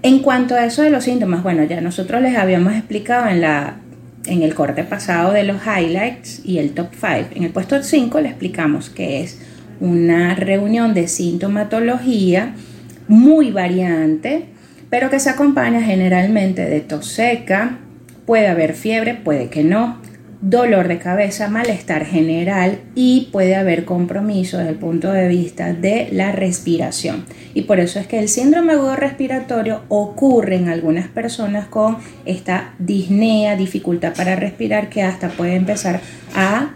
En 0.04 0.20
cuanto 0.20 0.56
a 0.56 0.66
eso 0.66 0.84
de 0.84 0.90
los 0.90 1.04
síntomas, 1.04 1.44
bueno, 1.44 1.64
ya 1.64 1.82
nosotros 1.82 2.22
les 2.22 2.36
habíamos 2.36 2.74
explicado 2.74 3.28
en 3.28 3.42
la 3.42 3.78
en 4.28 4.44
el 4.44 4.54
corte 4.54 4.84
pasado 4.84 5.32
de 5.32 5.44
los 5.44 5.58
highlights 5.66 6.42
y 6.46 6.60
el 6.60 6.72
top 6.72 6.90
5. 6.92 7.30
En 7.36 7.44
el 7.44 7.52
puesto 7.52 7.82
5 7.82 8.22
le 8.22 8.30
explicamos 8.30 8.90
que 8.90 9.22
es 9.22 9.40
una 9.80 10.36
reunión 10.36 10.94
de 10.94 11.08
sintomatología 11.08 12.54
muy 13.08 13.52
variante, 13.52 14.46
pero 14.90 15.10
que 15.10 15.20
se 15.20 15.30
acompaña 15.30 15.82
generalmente 15.82 16.66
de 16.66 16.82
tos 16.82 17.08
seca, 17.08 17.78
puede 18.26 18.48
haber 18.48 18.74
fiebre, 18.74 19.16
puede 19.16 19.50
que 19.50 19.64
no, 19.64 20.02
dolor 20.40 20.88
de 20.88 21.00
cabeza, 21.00 21.50
malestar 21.50 22.06
general 22.06 22.80
y 22.94 23.30
puede 23.32 23.56
haber 23.56 23.86
compromiso 23.86 24.58
desde 24.60 24.70
el 24.72 24.78
punto 24.78 25.12
de 25.12 25.28
vista 25.28 25.74
de 25.74 26.10
la 26.12 26.32
respiración. 26.32 27.26
Y 27.56 27.64
por 27.64 27.80
eso 27.80 28.00
es 28.00 28.06
que 28.06 28.20
el 28.20 28.30
síndrome 28.30 28.74
agudo 28.74 28.96
respiratorio 28.96 29.82
ocurre 29.90 30.56
en 30.58 30.68
algunas 30.70 31.08
personas 31.08 31.66
con 31.68 31.98
esta 32.26 32.76
disnea, 32.78 33.56
dificultad 33.56 34.14
para 34.16 34.36
respirar, 34.36 34.90
que 34.90 35.02
hasta 35.02 35.30
puede 35.30 35.56
empezar 35.56 36.02
a 36.36 36.74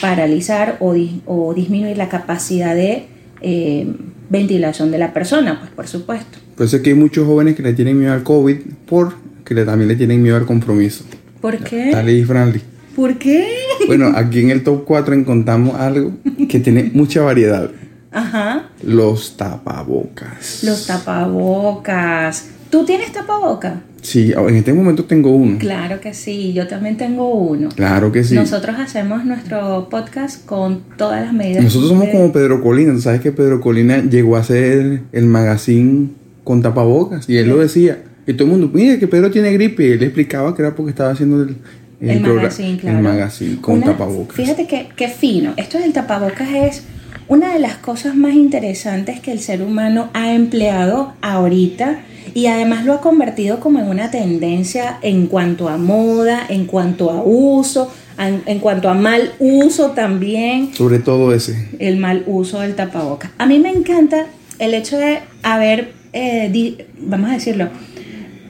paralizar 0.00 0.76
o, 0.80 0.94
dis- 0.94 1.20
o 1.26 1.54
disminuir 1.54 1.96
la 1.96 2.08
capacidad 2.08 2.74
de 2.74 3.06
eh, 3.40 3.86
ventilación 4.30 4.90
de 4.90 4.98
la 4.98 5.12
persona, 5.12 5.58
pues 5.60 5.70
por 5.70 5.86
supuesto. 5.86 6.38
Por 6.56 6.66
eso 6.66 6.76
es 6.76 6.82
que 6.82 6.90
hay 6.90 6.96
muchos 6.96 7.26
jóvenes 7.26 7.54
que 7.54 7.62
le 7.62 7.72
tienen 7.72 7.98
miedo 7.98 8.12
al 8.12 8.22
COVID 8.22 8.56
porque 8.86 9.54
le- 9.54 9.64
también 9.64 9.88
le 9.88 9.96
tienen 9.96 10.22
miedo 10.22 10.36
al 10.36 10.46
compromiso. 10.46 11.04
¿Por 11.40 11.58
qué? 11.58 11.90
Dale 11.92 12.12
y 12.12 12.24
Franly. 12.24 12.60
¿Por 12.98 13.16
qué? 13.16 13.46
Bueno, 13.86 14.10
aquí 14.16 14.40
en 14.40 14.50
el 14.50 14.64
top 14.64 14.84
4 14.84 15.14
encontramos 15.14 15.76
algo 15.78 16.14
que 16.48 16.58
tiene 16.58 16.90
mucha 16.92 17.22
variedad. 17.22 17.70
Ajá. 18.10 18.70
Los 18.82 19.36
tapabocas. 19.36 20.64
Los 20.64 20.84
tapabocas. 20.88 22.48
¿Tú 22.70 22.84
tienes 22.84 23.12
tapaboca? 23.12 23.82
Sí, 24.02 24.32
en 24.36 24.56
este 24.56 24.72
momento 24.72 25.04
tengo 25.04 25.30
uno. 25.30 25.58
Claro 25.58 26.00
que 26.00 26.12
sí, 26.12 26.52
yo 26.52 26.66
también 26.66 26.96
tengo 26.96 27.32
uno. 27.34 27.68
Claro 27.68 28.10
que 28.10 28.24
sí. 28.24 28.34
Nosotros 28.34 28.74
hacemos 28.80 29.24
nuestro 29.24 29.88
podcast 29.88 30.44
con 30.44 30.82
todas 30.96 31.24
las 31.24 31.32
medidas. 31.32 31.62
Nosotros 31.62 31.90
somos 31.90 32.06
de- 32.06 32.12
como 32.12 32.32
Pedro 32.32 32.60
Colina. 32.60 32.92
Tú 32.94 33.00
sabes 33.00 33.20
que 33.20 33.30
Pedro 33.30 33.60
Colina 33.60 34.02
llegó 34.02 34.36
a 34.36 34.42
ser 34.42 35.02
el 35.12 35.26
magazine 35.26 36.08
con 36.42 36.62
tapabocas. 36.62 37.28
Y 37.28 37.36
él 37.36 37.48
lo 37.48 37.58
decía. 37.58 38.02
Y 38.26 38.32
todo 38.34 38.44
el 38.46 38.50
mundo, 38.50 38.68
mire 38.74 38.98
que 38.98 39.06
Pedro 39.06 39.30
tiene 39.30 39.52
gripe. 39.52 39.86
Y 39.86 39.92
él 39.92 40.02
explicaba 40.02 40.52
que 40.56 40.62
era 40.62 40.74
porque 40.74 40.90
estaba 40.90 41.10
haciendo 41.12 41.42
el, 41.44 41.56
el, 42.00 42.20
magazine, 42.20 42.78
claro. 42.78 42.98
el 42.98 43.02
magazine 43.04 43.60
con 43.60 43.76
Una- 43.78 43.86
tapabocas. 43.86 44.36
Fíjate 44.36 44.66
que, 44.66 44.88
qué 44.96 45.08
fino. 45.08 45.52
Esto 45.56 45.78
del 45.78 45.92
tapabocas 45.92 46.48
es 46.52 46.82
una 47.26 47.52
de 47.52 47.58
las 47.58 47.76
cosas 47.76 48.14
más 48.14 48.34
interesantes 48.34 49.20
que 49.20 49.32
el 49.32 49.40
ser 49.40 49.62
humano 49.62 50.08
ha 50.14 50.32
empleado 50.32 51.12
ahorita 51.20 52.00
y 52.34 52.46
además 52.46 52.84
lo 52.84 52.92
ha 52.94 53.00
convertido 53.00 53.58
como 53.60 53.78
en 53.80 53.86
una 53.88 54.10
tendencia 54.10 54.98
en 55.02 55.26
cuanto 55.26 55.68
a 55.68 55.76
moda, 55.76 56.42
en 56.48 56.66
cuanto 56.66 57.10
a 57.10 57.22
uso, 57.22 57.92
en, 58.18 58.42
en 58.46 58.58
cuanto 58.60 58.88
a 58.88 58.94
mal 58.94 59.32
uso 59.38 59.90
también. 59.90 60.74
Sobre 60.74 60.98
todo 61.00 61.34
ese. 61.34 61.68
El 61.78 61.96
mal 61.98 62.22
uso 62.26 62.60
del 62.60 62.74
tapabocas. 62.76 63.30
A 63.38 63.46
mí 63.46 63.58
me 63.58 63.70
encanta 63.70 64.26
el 64.58 64.74
hecho 64.74 64.96
de 64.98 65.18
haber, 65.42 65.92
eh, 66.12 66.48
di- 66.52 66.78
vamos 67.00 67.30
a 67.30 67.34
decirlo, 67.34 67.68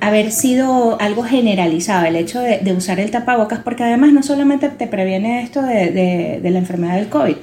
haber 0.01 0.31
sido 0.31 1.01
algo 1.01 1.23
generalizado, 1.23 2.07
el 2.07 2.17
hecho 2.17 2.41
de, 2.41 2.73
usar 2.73 3.01
el 3.01 3.11
tapabocas, 3.11 3.61
porque 3.61 3.83
además 3.85 4.13
no 4.13 4.23
solamente 4.23 4.69
te 4.69 4.87
previene 4.87 5.43
esto 5.43 5.63
de, 5.63 6.41
de- 6.43 6.51
la 6.51 6.59
enfermedad 6.59 6.97
del 6.97 7.09
COVID, 7.09 7.37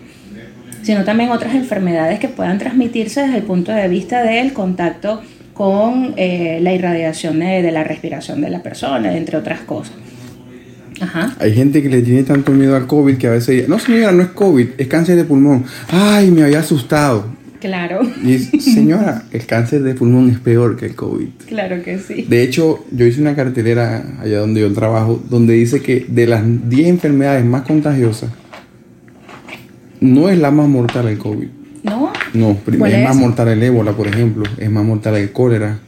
sino 0.81 1.03
también 1.03 1.31
otras 1.31 1.55
enfermedades 1.55 2.19
que 2.19 2.27
puedan 2.29 2.57
transmitirse 2.57 3.21
desde 3.21 3.37
el 3.37 3.43
punto 3.43 3.71
de 3.71 3.87
vista 3.87 4.23
del 4.23 4.53
contacto 4.53 5.21
con 5.53 6.13
eh, 6.17 6.59
la 6.61 6.73
irradiación 6.73 7.39
de, 7.39 7.71
la 7.71 7.83
respiración 7.83 8.41
de 8.41 8.49
la 8.49 8.61
persona, 8.61 9.15
entre 9.15 9.37
otras 9.37 9.61
cosas. 9.61 9.93
Ajá. 11.01 11.35
Hay 11.39 11.53
gente 11.53 11.81
que 11.81 11.89
le 11.89 12.01
tiene 12.01 12.23
tanto 12.23 12.51
miedo 12.51 12.75
al 12.75 12.87
COVID 12.87 13.17
que 13.17 13.27
a 13.27 13.31
veces 13.31 13.67
no 13.67 13.79
señora, 13.79 14.11
no 14.11 14.23
es 14.23 14.29
COVID, 14.29 14.69
es 14.77 14.87
cáncer 14.87 15.17
de 15.17 15.25
pulmón. 15.25 15.65
Ay, 15.89 16.31
me 16.31 16.43
había 16.43 16.59
asustado. 16.59 17.34
Claro, 17.59 18.01
Y 18.23 18.37
señora, 18.39 19.23
el 19.31 19.45
cáncer 19.45 19.81
de 19.83 19.95
pulmón 19.95 20.29
es 20.29 20.39
peor 20.39 20.75
que 20.77 20.87
el 20.87 20.95
COVID. 20.95 21.27
claro 21.47 21.81
que 21.83 21.97
sí. 21.99 22.25
De 22.27 22.43
hecho, 22.43 22.85
yo 22.91 23.05
hice 23.05 23.21
una 23.21 23.35
cartelera 23.35 24.03
allá 24.19 24.39
donde 24.39 24.61
yo 24.61 24.71
trabajo, 24.73 25.23
donde 25.29 25.53
dice 25.53 25.81
que 25.81 26.05
de 26.07 26.27
las 26.27 26.43
10 26.69 26.87
enfermedades 26.87 27.45
más 27.45 27.63
contagiosas, 27.63 28.29
no 30.01 30.29
es 30.29 30.37
la 30.37 30.51
más 30.51 30.67
mortal 30.67 31.07
el 31.07 31.17
COVID. 31.17 31.47
¿No? 31.83 32.11
No, 32.33 32.57
¿Cuál 32.77 32.91
es, 32.91 32.97
es? 32.99 33.03
más 33.03 33.15
mortal 33.15 33.47
el 33.49 33.61
ébola, 33.63 33.93
por 33.93 34.07
ejemplo, 34.07 34.43
es 34.57 34.69
más 34.71 34.83
mortal 34.83 35.15
el 35.15 35.31
cólera, 35.31 35.79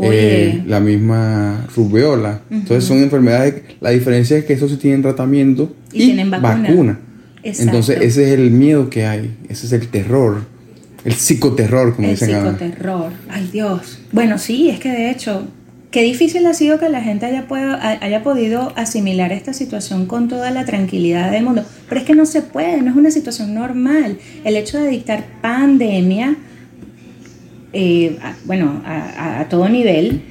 eh, 0.00 0.62
la 0.66 0.80
misma 0.80 1.66
rubeola. 1.74 2.42
Entonces 2.50 2.84
son 2.84 2.98
enfermedades, 2.98 3.62
la 3.80 3.90
diferencia 3.90 4.36
es 4.36 4.44
que 4.44 4.52
eso 4.52 4.68
sí 4.68 4.76
tienen 4.76 5.02
tratamiento 5.02 5.74
Y 5.92 6.02
y, 6.02 6.06
tienen 6.06 6.30
vacuna. 6.30 6.98
Exacto. 7.42 7.62
Entonces 7.70 8.02
ese 8.02 8.24
es 8.24 8.38
el 8.38 8.50
miedo 8.50 8.90
que 8.90 9.06
hay, 9.06 9.34
ese 9.48 9.66
es 9.66 9.72
el 9.72 9.88
terror, 9.88 10.42
el 11.04 11.12
psicoterror, 11.14 11.94
como 11.94 12.08
El 12.08 12.14
dicen 12.14 12.34
ahora. 12.34 12.52
psicoterror. 12.52 13.12
Ay, 13.28 13.48
Dios. 13.52 13.98
Bueno, 14.12 14.38
sí, 14.38 14.70
es 14.70 14.78
que 14.80 14.90
de 14.90 15.10
hecho, 15.10 15.46
qué 15.90 16.02
difícil 16.02 16.44
ha 16.46 16.54
sido 16.54 16.78
que 16.80 16.88
la 16.88 17.02
gente 17.02 17.26
haya, 17.26 17.46
puedo- 17.46 17.74
ha- 17.74 17.98
haya 18.00 18.22
podido 18.22 18.72
asimilar 18.76 19.30
esta 19.32 19.52
situación 19.52 20.06
con 20.06 20.28
toda 20.28 20.50
la 20.50 20.64
tranquilidad 20.64 21.30
del 21.30 21.44
mundo. 21.44 21.64
Pero 21.88 22.00
es 22.00 22.06
que 22.06 22.14
no 22.14 22.26
se 22.26 22.42
puede, 22.42 22.80
no 22.82 22.90
es 22.90 22.96
una 22.96 23.10
situación 23.10 23.54
normal. 23.54 24.18
El 24.44 24.56
hecho 24.56 24.78
de 24.78 24.88
dictar 24.88 25.24
pandemia, 25.42 26.36
eh, 27.72 28.18
a- 28.22 28.34
bueno, 28.44 28.82
a 28.86 29.46
todo 29.48 29.68
nivel, 29.68 30.22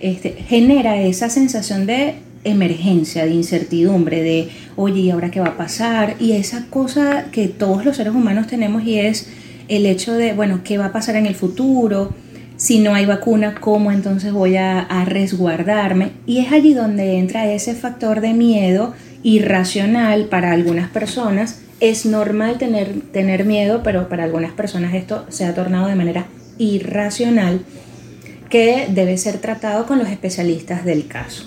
este, 0.00 0.30
genera 0.30 1.00
esa 1.00 1.28
sensación 1.28 1.86
de 1.86 2.14
emergencia, 2.44 3.24
de 3.26 3.32
incertidumbre, 3.34 4.22
de, 4.22 4.48
oye, 4.76 5.00
¿y 5.00 5.10
ahora 5.10 5.30
qué 5.30 5.40
va 5.40 5.48
a 5.48 5.56
pasar? 5.58 6.16
Y 6.20 6.32
esa 6.32 6.66
cosa 6.70 7.26
que 7.32 7.48
todos 7.48 7.84
los 7.84 7.96
seres 7.96 8.14
humanos 8.14 8.46
tenemos 8.46 8.82
y 8.84 8.98
es 8.98 9.28
el 9.70 9.86
hecho 9.86 10.14
de, 10.14 10.32
bueno, 10.32 10.60
¿qué 10.64 10.76
va 10.76 10.86
a 10.86 10.92
pasar 10.92 11.16
en 11.16 11.26
el 11.26 11.36
futuro? 11.36 12.12
Si 12.56 12.80
no 12.80 12.92
hay 12.92 13.06
vacuna, 13.06 13.54
¿cómo 13.58 13.92
entonces 13.92 14.32
voy 14.32 14.56
a, 14.56 14.86
resguardarme? 15.06 16.10
Y 16.26 16.40
es 16.40 16.52
allí 16.52 16.74
donde 16.74 17.16
entra 17.18 17.50
ese 17.50 17.74
factor 17.74 18.20
de 18.20 18.34
miedo 18.34 18.92
irracional 19.22 20.24
para 20.26 20.50
algunas 20.50 20.90
personas. 20.90 21.60
Es 21.78 22.04
normal 22.04 22.58
tener, 22.58 23.00
tener 23.12 23.44
miedo, 23.44 23.82
pero 23.82 24.08
para 24.08 24.24
algunas 24.24 24.52
personas 24.52 24.92
esto 24.92 25.24
se 25.28 25.46
ha 25.46 25.54
tornado 25.54 25.86
de 25.86 25.94
manera 25.94 26.26
irracional 26.58 27.60
que 28.50 28.88
debe 28.90 29.16
ser 29.16 29.38
tratado 29.38 29.86
con 29.86 30.00
los 30.00 30.08
especialistas 30.08 30.84
del 30.84 31.06
caso. 31.06 31.44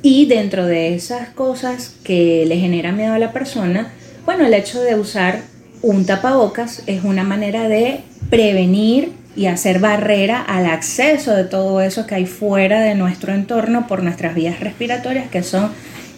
Y 0.00 0.24
dentro 0.26 0.64
de 0.66 0.94
esas 0.94 1.28
cosas 1.28 1.94
que 2.02 2.46
le 2.46 2.56
generan 2.56 2.96
miedo 2.96 3.12
a 3.12 3.18
la 3.18 3.32
persona, 3.32 3.92
bueno, 4.24 4.46
el 4.46 4.54
hecho 4.54 4.80
de 4.80 4.94
usar 4.94 5.51
un 5.82 6.04
tapabocas 6.06 6.82
es 6.86 7.04
una 7.04 7.24
manera 7.24 7.68
de 7.68 8.00
prevenir 8.30 9.12
y 9.34 9.46
hacer 9.46 9.78
barrera 9.78 10.40
al 10.42 10.66
acceso 10.66 11.34
de 11.34 11.44
todo 11.44 11.80
eso 11.80 12.06
que 12.06 12.14
hay 12.14 12.26
fuera 12.26 12.80
de 12.80 12.94
nuestro 12.94 13.32
entorno 13.32 13.86
por 13.88 14.02
nuestras 14.02 14.34
vías 14.34 14.60
respiratorias, 14.60 15.28
que 15.30 15.42
son 15.42 15.70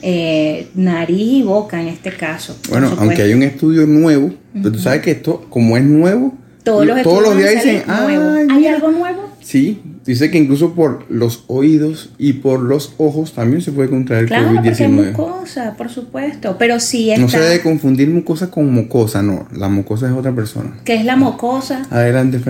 eh, 0.03 0.69
nariz 0.75 1.19
y 1.39 1.43
boca 1.43 1.81
en 1.81 1.89
este 1.89 2.11
caso. 2.13 2.59
Bueno, 2.69 2.93
aunque 2.99 3.23
hay 3.23 3.33
un 3.33 3.43
estudio 3.43 3.87
nuevo, 3.87 4.33
pero 4.53 4.73
tú 4.73 4.79
sabes 4.79 5.01
que 5.01 5.13
esto, 5.13 5.47
como 5.49 5.77
es 5.77 5.85
nuevo, 5.85 6.35
todos 6.63 6.87
los, 6.87 7.03
todos 7.03 7.23
los 7.23 7.37
días 7.37 7.55
dicen. 7.55 7.83
"Ay, 7.87 8.17
¿Hay 8.51 8.57
mira". 8.59 8.75
algo 8.75 8.91
nuevo? 8.91 9.31
Sí, 9.45 9.83
dice 10.07 10.31
que 10.31 10.39
incluso 10.39 10.73
por 10.73 11.05
los 11.11 11.45
oídos 11.49 12.11
y 12.17 12.33
por 12.35 12.61
los 12.61 12.95
ojos 12.97 13.35
también 13.35 13.61
se 13.61 13.73
puede 13.73 13.91
contraer 13.91 14.25
Claro, 14.25 14.49
porque 14.55 14.71
hay 14.71 14.75
COVID-19. 14.75 14.89
mucosa, 15.13 15.75
por 15.77 15.91
supuesto, 15.91 16.57
pero 16.59 16.81
sí 16.81 17.11
está... 17.11 17.21
No 17.21 17.29
se 17.29 17.41
debe 17.41 17.61
confundir 17.61 18.09
mucosa 18.09 18.51
con 18.51 18.73
mocosa, 18.73 19.23
no. 19.23 19.47
La 19.53 19.69
mocosa 19.69 20.07
es 20.07 20.13
otra 20.15 20.33
persona. 20.33 20.79
que 20.85 20.95
es 20.95 21.05
la 21.05 21.17
mocosa? 21.17 21.83
Adelante. 21.91 22.41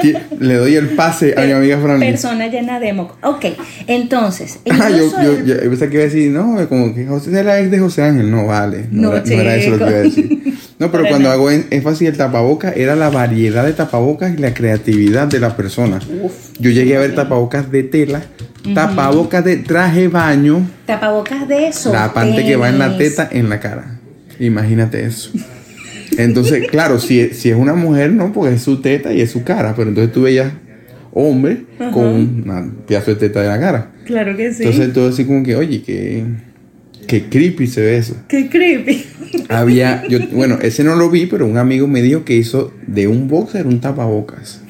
Que 0.00 0.18
Le 0.40 0.54
doy 0.54 0.74
el 0.74 0.88
pase 0.90 1.34
a 1.36 1.42
mi 1.44 1.52
amiga 1.52 1.78
Franlis. 1.78 2.08
Persona 2.10 2.46
llena 2.48 2.80
de 2.80 2.92
moco. 2.94 3.16
Ok, 3.22 3.44
entonces, 3.86 4.60
Ah, 4.70 4.88
yo, 4.90 5.10
yo, 5.22 5.44
yo 5.44 5.58
pensé 5.60 5.88
que 5.88 5.94
iba 5.96 6.02
a 6.02 6.06
decir, 6.06 6.30
no, 6.30 6.66
como 6.68 6.94
que 6.94 7.06
José 7.06 7.38
es 7.38 7.44
la 7.44 7.60
ex 7.60 7.70
de 7.70 7.78
José 7.78 8.02
Ángel. 8.04 8.30
No, 8.30 8.46
vale. 8.46 8.86
No, 8.90 9.10
No, 9.10 9.16
era, 9.16 9.24
no 9.26 9.32
era 9.42 9.56
eso 9.56 9.70
lo 9.70 9.78
que 9.78 9.84
iba 9.84 9.98
a 9.98 10.02
decir. 10.02 10.40
No, 10.84 10.90
pero 10.92 11.08
cuando 11.08 11.30
hago 11.30 11.50
énfasis 11.50 12.08
el 12.08 12.16
tapabocas, 12.18 12.76
era 12.76 12.94
la 12.94 13.08
variedad 13.08 13.64
de 13.64 13.72
tapabocas 13.72 14.34
y 14.34 14.36
la 14.36 14.52
creatividad 14.52 15.26
de 15.26 15.40
la 15.40 15.56
persona. 15.56 15.98
Yo 16.58 16.70
llegué 16.70 16.94
a 16.96 17.00
ver 17.00 17.14
tapabocas 17.14 17.70
de 17.70 17.84
tela, 17.84 18.22
tapabocas 18.74 19.42
de 19.46 19.56
traje 19.56 20.08
baño, 20.08 20.68
tapabocas 20.84 21.48
de 21.48 21.68
eso. 21.68 21.90
la 21.90 22.12
parte 22.12 22.44
que 22.44 22.56
va 22.56 22.68
en 22.68 22.78
la 22.78 22.98
teta 22.98 23.26
en 23.32 23.48
la 23.48 23.60
cara. 23.60 23.98
Imagínate 24.38 25.06
eso. 25.06 25.30
Entonces, 26.18 26.66
claro, 26.70 27.00
si, 27.00 27.30
si 27.30 27.48
es 27.48 27.56
una 27.56 27.72
mujer, 27.72 28.12
no, 28.12 28.30
porque 28.34 28.56
es 28.56 28.62
su 28.62 28.82
teta 28.82 29.10
y 29.10 29.22
es 29.22 29.30
su 29.30 29.42
cara. 29.42 29.72
Pero 29.74 29.88
entonces 29.88 30.12
tú 30.12 30.24
veías 30.24 30.52
hombre 31.14 31.64
con 31.94 32.04
un 32.04 32.76
pedazo 32.86 33.12
de 33.12 33.16
teta 33.16 33.40
de 33.40 33.48
la 33.48 33.58
cara. 33.58 33.90
Claro 34.04 34.36
que 34.36 34.52
sí. 34.52 34.64
Entonces 34.64 34.92
todo 34.92 35.08
así 35.08 35.24
como 35.24 35.42
que, 35.42 35.56
oye, 35.56 35.82
qué, 35.82 36.24
qué 37.14 37.28
creepy 37.28 37.66
se 37.68 37.80
ve 37.80 37.96
eso. 37.96 38.16
Qué 38.28 38.48
creepy. 38.48 39.04
Había, 39.48 40.04
yo, 40.08 40.18
bueno, 40.32 40.58
ese 40.60 40.82
no 40.82 40.96
lo 40.96 41.10
vi, 41.10 41.26
pero 41.26 41.46
un 41.46 41.58
amigo 41.58 41.86
me 41.86 42.02
dijo 42.02 42.24
que 42.24 42.34
hizo 42.34 42.72
de 42.86 43.06
un 43.06 43.28
boxer 43.28 43.66
un 43.66 43.80
tapabocas. 43.80 44.60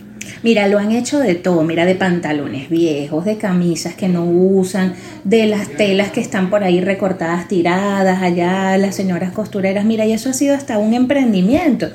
Mira, 0.43 0.69
lo 0.69 0.79
han 0.79 0.93
hecho 0.93 1.21
de 1.21 1.37
todo, 1.37 1.65
mira, 1.65 1.87
de 1.87 1.95
pantalones 1.95 2.69
viejos, 2.69 3.25
de 3.25 3.39
camisas 3.39 3.95
que 3.95 4.11
no 4.11 4.27
usan, 4.27 4.93
de 5.25 5.47
las 5.47 5.69
telas 5.69 6.11
que 6.11 6.21
están 6.21 6.51
por 6.51 6.63
ahí 6.65 6.83
recortadas, 6.83 7.49
tiradas, 7.49 8.23
allá 8.23 8.77
las 8.77 8.95
señoras 8.95 9.33
costureras, 9.33 9.87
mira, 9.87 10.05
y 10.05 10.13
eso 10.13 10.29
ha 10.29 10.35
sido 10.35 10.55
hasta 10.55 10.77
un 10.77 10.93
emprendimiento. 10.93 11.89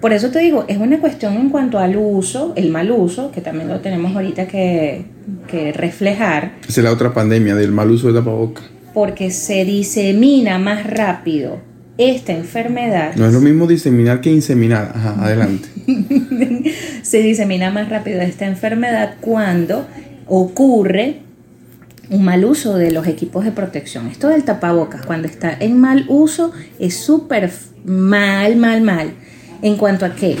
Por 0.00 0.14
eso 0.14 0.30
te 0.30 0.38
digo, 0.38 0.64
es 0.66 0.78
una 0.78 0.98
cuestión 0.98 1.34
en 1.34 1.50
cuanto 1.50 1.78
al 1.78 1.96
uso, 1.98 2.54
el 2.56 2.70
mal 2.70 2.90
uso, 2.90 3.30
que 3.32 3.42
también 3.42 3.68
lo 3.68 3.80
tenemos 3.80 4.16
ahorita 4.16 4.48
que, 4.48 5.04
que 5.46 5.72
reflejar, 5.72 6.52
Esa 6.66 6.80
es 6.80 6.84
la 6.84 6.92
otra 6.92 7.12
pandemia 7.12 7.54
del 7.54 7.72
mal 7.72 7.90
uso 7.90 8.08
de 8.08 8.14
tapabocas. 8.14 8.73
Porque 8.94 9.30
se 9.30 9.64
disemina 9.64 10.58
más 10.58 10.86
rápido 10.86 11.60
esta 11.98 12.32
enfermedad. 12.32 13.14
No 13.16 13.26
es 13.26 13.32
lo 13.32 13.40
mismo 13.40 13.66
diseminar 13.66 14.20
que 14.20 14.30
inseminar. 14.30 14.92
Ajá, 14.94 15.16
adelante. 15.24 15.68
se 17.02 17.18
disemina 17.18 17.70
más 17.70 17.88
rápido 17.88 18.20
esta 18.20 18.46
enfermedad 18.46 19.16
cuando 19.20 19.86
ocurre 20.26 21.20
un 22.10 22.24
mal 22.24 22.44
uso 22.44 22.76
de 22.76 22.92
los 22.92 23.06
equipos 23.06 23.44
de 23.44 23.52
protección. 23.52 24.06
Esto 24.06 24.28
del 24.28 24.44
tapabocas, 24.44 25.04
cuando 25.04 25.26
está 25.26 25.56
en 25.58 25.78
mal 25.80 26.04
uso, 26.08 26.52
es 26.78 26.96
súper 26.96 27.50
mal, 27.84 28.56
mal, 28.56 28.82
mal. 28.82 29.12
¿En 29.62 29.76
cuanto 29.76 30.04
a 30.04 30.14
qué? 30.14 30.36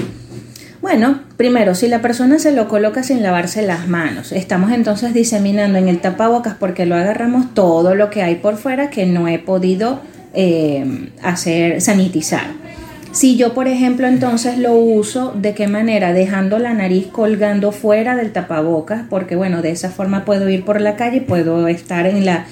Bueno, 0.84 1.20
primero, 1.38 1.74
si 1.74 1.88
la 1.88 2.02
persona 2.02 2.38
se 2.38 2.52
lo 2.52 2.68
coloca 2.68 3.02
sin 3.02 3.22
lavarse 3.22 3.62
las 3.62 3.88
manos, 3.88 4.32
estamos 4.32 4.70
entonces 4.70 5.14
diseminando 5.14 5.78
en 5.78 5.88
el 5.88 5.98
tapabocas 5.98 6.56
porque 6.60 6.84
lo 6.84 6.94
agarramos 6.94 7.54
todo 7.54 7.94
lo 7.94 8.10
que 8.10 8.22
hay 8.22 8.34
por 8.34 8.58
fuera 8.58 8.90
que 8.90 9.06
no 9.06 9.26
he 9.26 9.38
podido 9.38 10.00
eh, 10.34 11.08
hacer 11.22 11.80
sanitizar. 11.80 12.48
Si 13.12 13.36
yo, 13.36 13.54
por 13.54 13.66
ejemplo, 13.66 14.06
entonces 14.06 14.58
lo 14.58 14.74
uso, 14.74 15.32
¿de 15.34 15.54
qué 15.54 15.68
manera? 15.68 16.12
Dejando 16.12 16.58
la 16.58 16.74
nariz 16.74 17.06
colgando 17.06 17.72
fuera 17.72 18.14
del 18.14 18.32
tapabocas, 18.32 19.04
porque 19.08 19.36
bueno, 19.36 19.62
de 19.62 19.70
esa 19.70 19.88
forma 19.88 20.26
puedo 20.26 20.50
ir 20.50 20.66
por 20.66 20.82
la 20.82 20.96
calle, 20.96 21.22
puedo 21.22 21.66
estar 21.66 22.06
en 22.06 22.26
la 22.26 22.44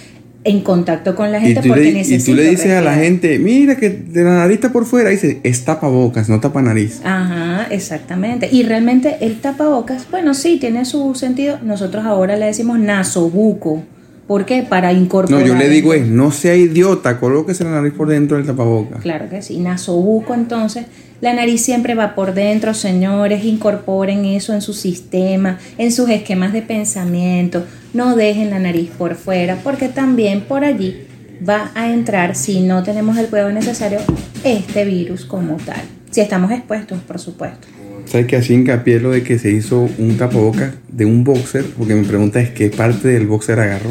en 0.44 0.60
contacto 0.60 1.14
con 1.14 1.30
la 1.30 1.38
Y 1.38 1.42
gente 1.42 1.62
tú, 1.62 1.68
porque 1.68 1.84
le, 1.84 1.90
y 1.90 1.94
necesito 1.94 2.32
tú 2.32 2.36
le 2.36 2.50
dices 2.50 2.72
a 2.72 2.80
la 2.80 2.94
gente, 2.94 3.38
mira 3.38 3.76
que 3.76 3.90
de 3.90 4.24
la 4.24 4.38
nariz 4.38 4.56
está 4.56 4.72
por 4.72 4.86
fuera, 4.86 5.10
dice, 5.10 5.40
es 5.42 5.64
tapabocas, 5.64 6.28
no 6.28 6.40
tapa 6.40 6.62
nariz. 6.62 7.00
Ajá, 7.04 7.66
exactamente. 7.70 8.48
Y 8.50 8.64
realmente 8.64 9.18
el 9.20 9.40
tapabocas, 9.40 10.06
bueno, 10.10 10.34
sí, 10.34 10.58
tiene 10.58 10.84
su 10.84 11.14
sentido. 11.14 11.58
Nosotros 11.62 12.04
ahora 12.04 12.36
le 12.36 12.46
decimos 12.46 12.78
nasobuco, 12.78 13.84
¿Por 14.32 14.46
qué? 14.46 14.62
Para 14.62 14.94
incorporar. 14.94 15.42
No, 15.42 15.46
yo 15.46 15.54
le 15.54 15.68
digo 15.68 15.92
es, 15.92 16.06
no 16.06 16.30
sea 16.30 16.56
idiota, 16.56 17.20
colóquese 17.20 17.64
la 17.64 17.72
nariz 17.72 17.92
por 17.92 18.08
dentro 18.08 18.38
del 18.38 18.46
tapabocas. 18.46 19.02
Claro 19.02 19.28
que 19.28 19.42
sí. 19.42 19.58
Nasobuco, 19.58 20.32
entonces, 20.32 20.86
la 21.20 21.34
nariz 21.34 21.60
siempre 21.60 21.94
va 21.94 22.14
por 22.14 22.32
dentro, 22.32 22.72
señores. 22.72 23.44
Incorporen 23.44 24.24
eso 24.24 24.54
en 24.54 24.62
su 24.62 24.72
sistema, 24.72 25.58
en 25.76 25.92
sus 25.92 26.08
esquemas 26.08 26.54
de 26.54 26.62
pensamiento. 26.62 27.66
No 27.92 28.16
dejen 28.16 28.48
la 28.48 28.58
nariz 28.58 28.88
por 28.96 29.16
fuera, 29.16 29.58
porque 29.62 29.88
también 29.88 30.40
por 30.40 30.64
allí 30.64 31.02
va 31.46 31.70
a 31.74 31.92
entrar, 31.92 32.34
si 32.34 32.62
no 32.62 32.82
tenemos 32.82 33.18
el 33.18 33.26
cuidado 33.26 33.52
necesario, 33.52 33.98
este 34.44 34.86
virus 34.86 35.26
como 35.26 35.58
tal. 35.58 35.82
Si 36.10 36.22
estamos 36.22 36.52
expuestos, 36.52 36.98
por 37.00 37.18
supuesto. 37.18 37.68
¿Sabes 38.06 38.26
que 38.28 38.36
así 38.36 38.54
hincapié 38.54 38.98
lo 38.98 39.10
de 39.10 39.24
que 39.24 39.38
se 39.38 39.50
hizo 39.50 39.90
un 39.98 40.16
tapabocas 40.16 40.72
de 40.88 41.04
un 41.04 41.22
boxer? 41.22 41.66
Porque 41.76 41.94
mi 41.94 42.06
pregunta 42.06 42.40
es 42.40 42.48
qué 42.48 42.70
parte 42.70 43.08
del 43.08 43.26
boxer 43.26 43.60
agarró. 43.60 43.90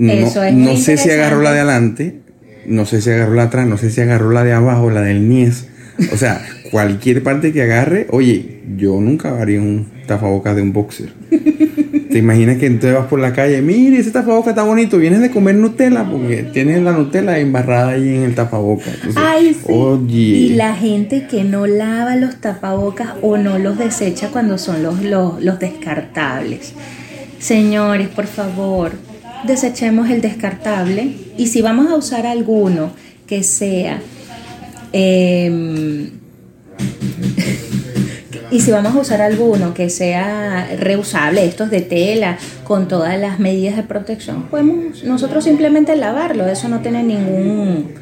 No, 0.00 0.12
es 0.12 0.54
no 0.54 0.76
sé 0.78 0.96
si 0.96 1.10
agarró 1.10 1.42
la 1.42 1.52
de 1.52 1.60
adelante, 1.60 2.20
no 2.64 2.86
sé 2.86 3.02
si 3.02 3.10
agarró 3.10 3.34
la 3.34 3.44
atrás, 3.44 3.66
no 3.66 3.76
sé 3.76 3.90
si 3.90 4.00
agarró 4.00 4.30
la 4.30 4.44
de 4.44 4.52
abajo, 4.54 4.88
la 4.90 5.02
del 5.02 5.28
niés. 5.28 5.66
O 6.10 6.16
sea, 6.16 6.40
cualquier 6.70 7.22
parte 7.22 7.52
que 7.52 7.62
agarre, 7.62 8.06
oye, 8.10 8.62
yo 8.78 8.98
nunca 8.98 9.38
haría 9.38 9.60
un 9.60 9.88
tapabocas 10.06 10.56
de 10.56 10.62
un 10.62 10.72
boxer. 10.72 11.12
¿Te 12.10 12.18
imaginas 12.18 12.56
que 12.56 12.66
entonces 12.66 12.98
vas 12.98 13.08
por 13.08 13.20
la 13.20 13.34
calle? 13.34 13.60
Mire, 13.60 13.98
ese 13.98 14.10
tapabocas 14.10 14.50
está 14.50 14.62
bonito. 14.62 14.96
Vienes 14.96 15.20
de 15.20 15.30
comer 15.30 15.54
Nutella 15.56 16.04
porque 16.10 16.44
tienes 16.44 16.82
la 16.82 16.92
Nutella 16.92 17.38
embarrada 17.38 17.90
ahí 17.90 18.16
en 18.16 18.22
el 18.22 18.34
tapabocas. 18.34 18.94
Entonces, 18.94 19.22
Ay, 19.22 19.54
sí. 19.54 19.66
Oye. 19.70 20.16
Y 20.16 20.48
la 20.54 20.74
gente 20.74 21.26
que 21.30 21.44
no 21.44 21.66
lava 21.66 22.16
los 22.16 22.36
tapabocas 22.40 23.10
o 23.20 23.36
no 23.36 23.58
los 23.58 23.78
desecha 23.78 24.30
cuando 24.30 24.56
son 24.56 24.82
los, 24.82 25.02
los, 25.02 25.42
los 25.44 25.58
descartables. 25.58 26.72
Señores, 27.38 28.08
por 28.08 28.26
favor, 28.26 28.92
desechemos 29.44 30.10
el 30.10 30.20
descartable 30.20 31.14
y 31.36 31.46
si 31.48 31.62
vamos 31.62 31.90
a 31.90 31.96
usar 31.96 32.26
alguno 32.26 32.92
que 33.26 33.42
sea... 33.42 34.00
em, 34.92 36.10
y 38.50 38.60
si 38.60 38.70
vamos 38.70 38.94
a 38.96 38.98
usar 38.98 39.20
alguno 39.20 39.74
que 39.74 39.90
sea 39.90 40.68
reusable, 40.78 41.44
estos 41.44 41.70
de 41.70 41.82
tela, 41.82 42.38
con 42.64 42.88
todas 42.88 43.18
las 43.18 43.38
medidas 43.38 43.76
de 43.76 43.82
protección, 43.84 44.44
podemos 44.44 45.04
nosotros 45.04 45.44
simplemente 45.44 45.94
lavarlo, 45.96 46.46
eso 46.48 46.68
no 46.68 46.80
tiene 46.80 47.02
ningún, 47.02 47.94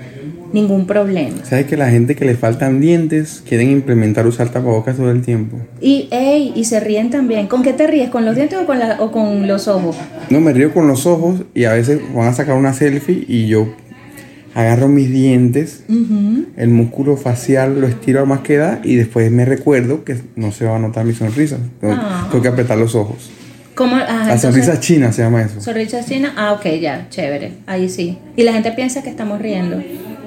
ningún 0.52 0.86
problema. 0.86 1.44
¿Sabes 1.44 1.66
que 1.66 1.76
la 1.76 1.90
gente 1.90 2.14
que 2.16 2.24
le 2.24 2.34
faltan 2.34 2.80
dientes 2.80 3.42
quieren 3.48 3.70
implementar 3.70 4.26
usar 4.26 4.48
tapabocas 4.50 4.96
todo 4.96 5.10
el 5.10 5.22
tiempo? 5.22 5.58
Y, 5.80 6.08
ey, 6.10 6.52
y 6.56 6.64
se 6.64 6.80
ríen 6.80 7.10
también. 7.10 7.46
¿Con 7.48 7.62
qué 7.62 7.72
te 7.72 7.86
ríes? 7.86 8.10
¿Con 8.10 8.24
los 8.24 8.34
dientes 8.36 8.58
o 8.58 8.66
con, 8.66 8.78
la- 8.78 8.96
o 9.00 9.10
con 9.12 9.46
los 9.46 9.68
ojos? 9.68 9.96
No, 10.30 10.40
me 10.40 10.52
río 10.52 10.72
con 10.72 10.86
los 10.88 11.06
ojos 11.06 11.42
y 11.54 11.64
a 11.64 11.72
veces 11.72 12.00
van 12.14 12.28
a 12.28 12.32
sacar 12.32 12.56
una 12.56 12.72
selfie 12.72 13.24
y 13.28 13.46
yo 13.48 13.68
agarro 14.54 14.88
mis 14.88 15.10
dientes, 15.10 15.84
el 16.56 16.68
músculo 16.70 17.16
facial 17.16 17.80
lo 17.80 17.86
estiro 17.86 18.20
a 18.20 18.24
más 18.24 18.40
que 18.40 18.56
da 18.56 18.80
y 18.82 18.96
después 18.96 19.30
me 19.30 19.44
recuerdo 19.44 20.02
que 20.04 20.16
no 20.34 20.50
se 20.50 20.64
va 20.64 20.76
a 20.76 20.78
notar 20.80 21.04
mi 21.04 21.12
sonrisa. 21.14 21.58
Tengo, 21.80 21.94
Ah. 21.96 22.26
tengo 22.30 22.42
que 22.42 22.48
apretar 22.48 22.76
los 22.76 22.94
ojos. 22.96 23.30
¿Cómo? 23.76 23.94
Ajá, 23.94 24.06
La 24.08 24.20
entonces- 24.34 24.40
sonrisa 24.42 24.80
china 24.80 25.12
se 25.12 25.22
llama 25.22 25.42
eso. 25.42 25.60
Sonrisa 25.60 26.04
china. 26.04 26.32
Ah, 26.36 26.52
ok, 26.54 26.66
ya, 26.80 27.06
chévere. 27.10 27.52
Ahí 27.66 27.88
sí. 27.88 28.18
Y 28.34 28.42
la 28.42 28.52
gente 28.52 28.72
piensa 28.72 29.02
que 29.04 29.10
estamos 29.10 29.40
riendo. 29.40 29.80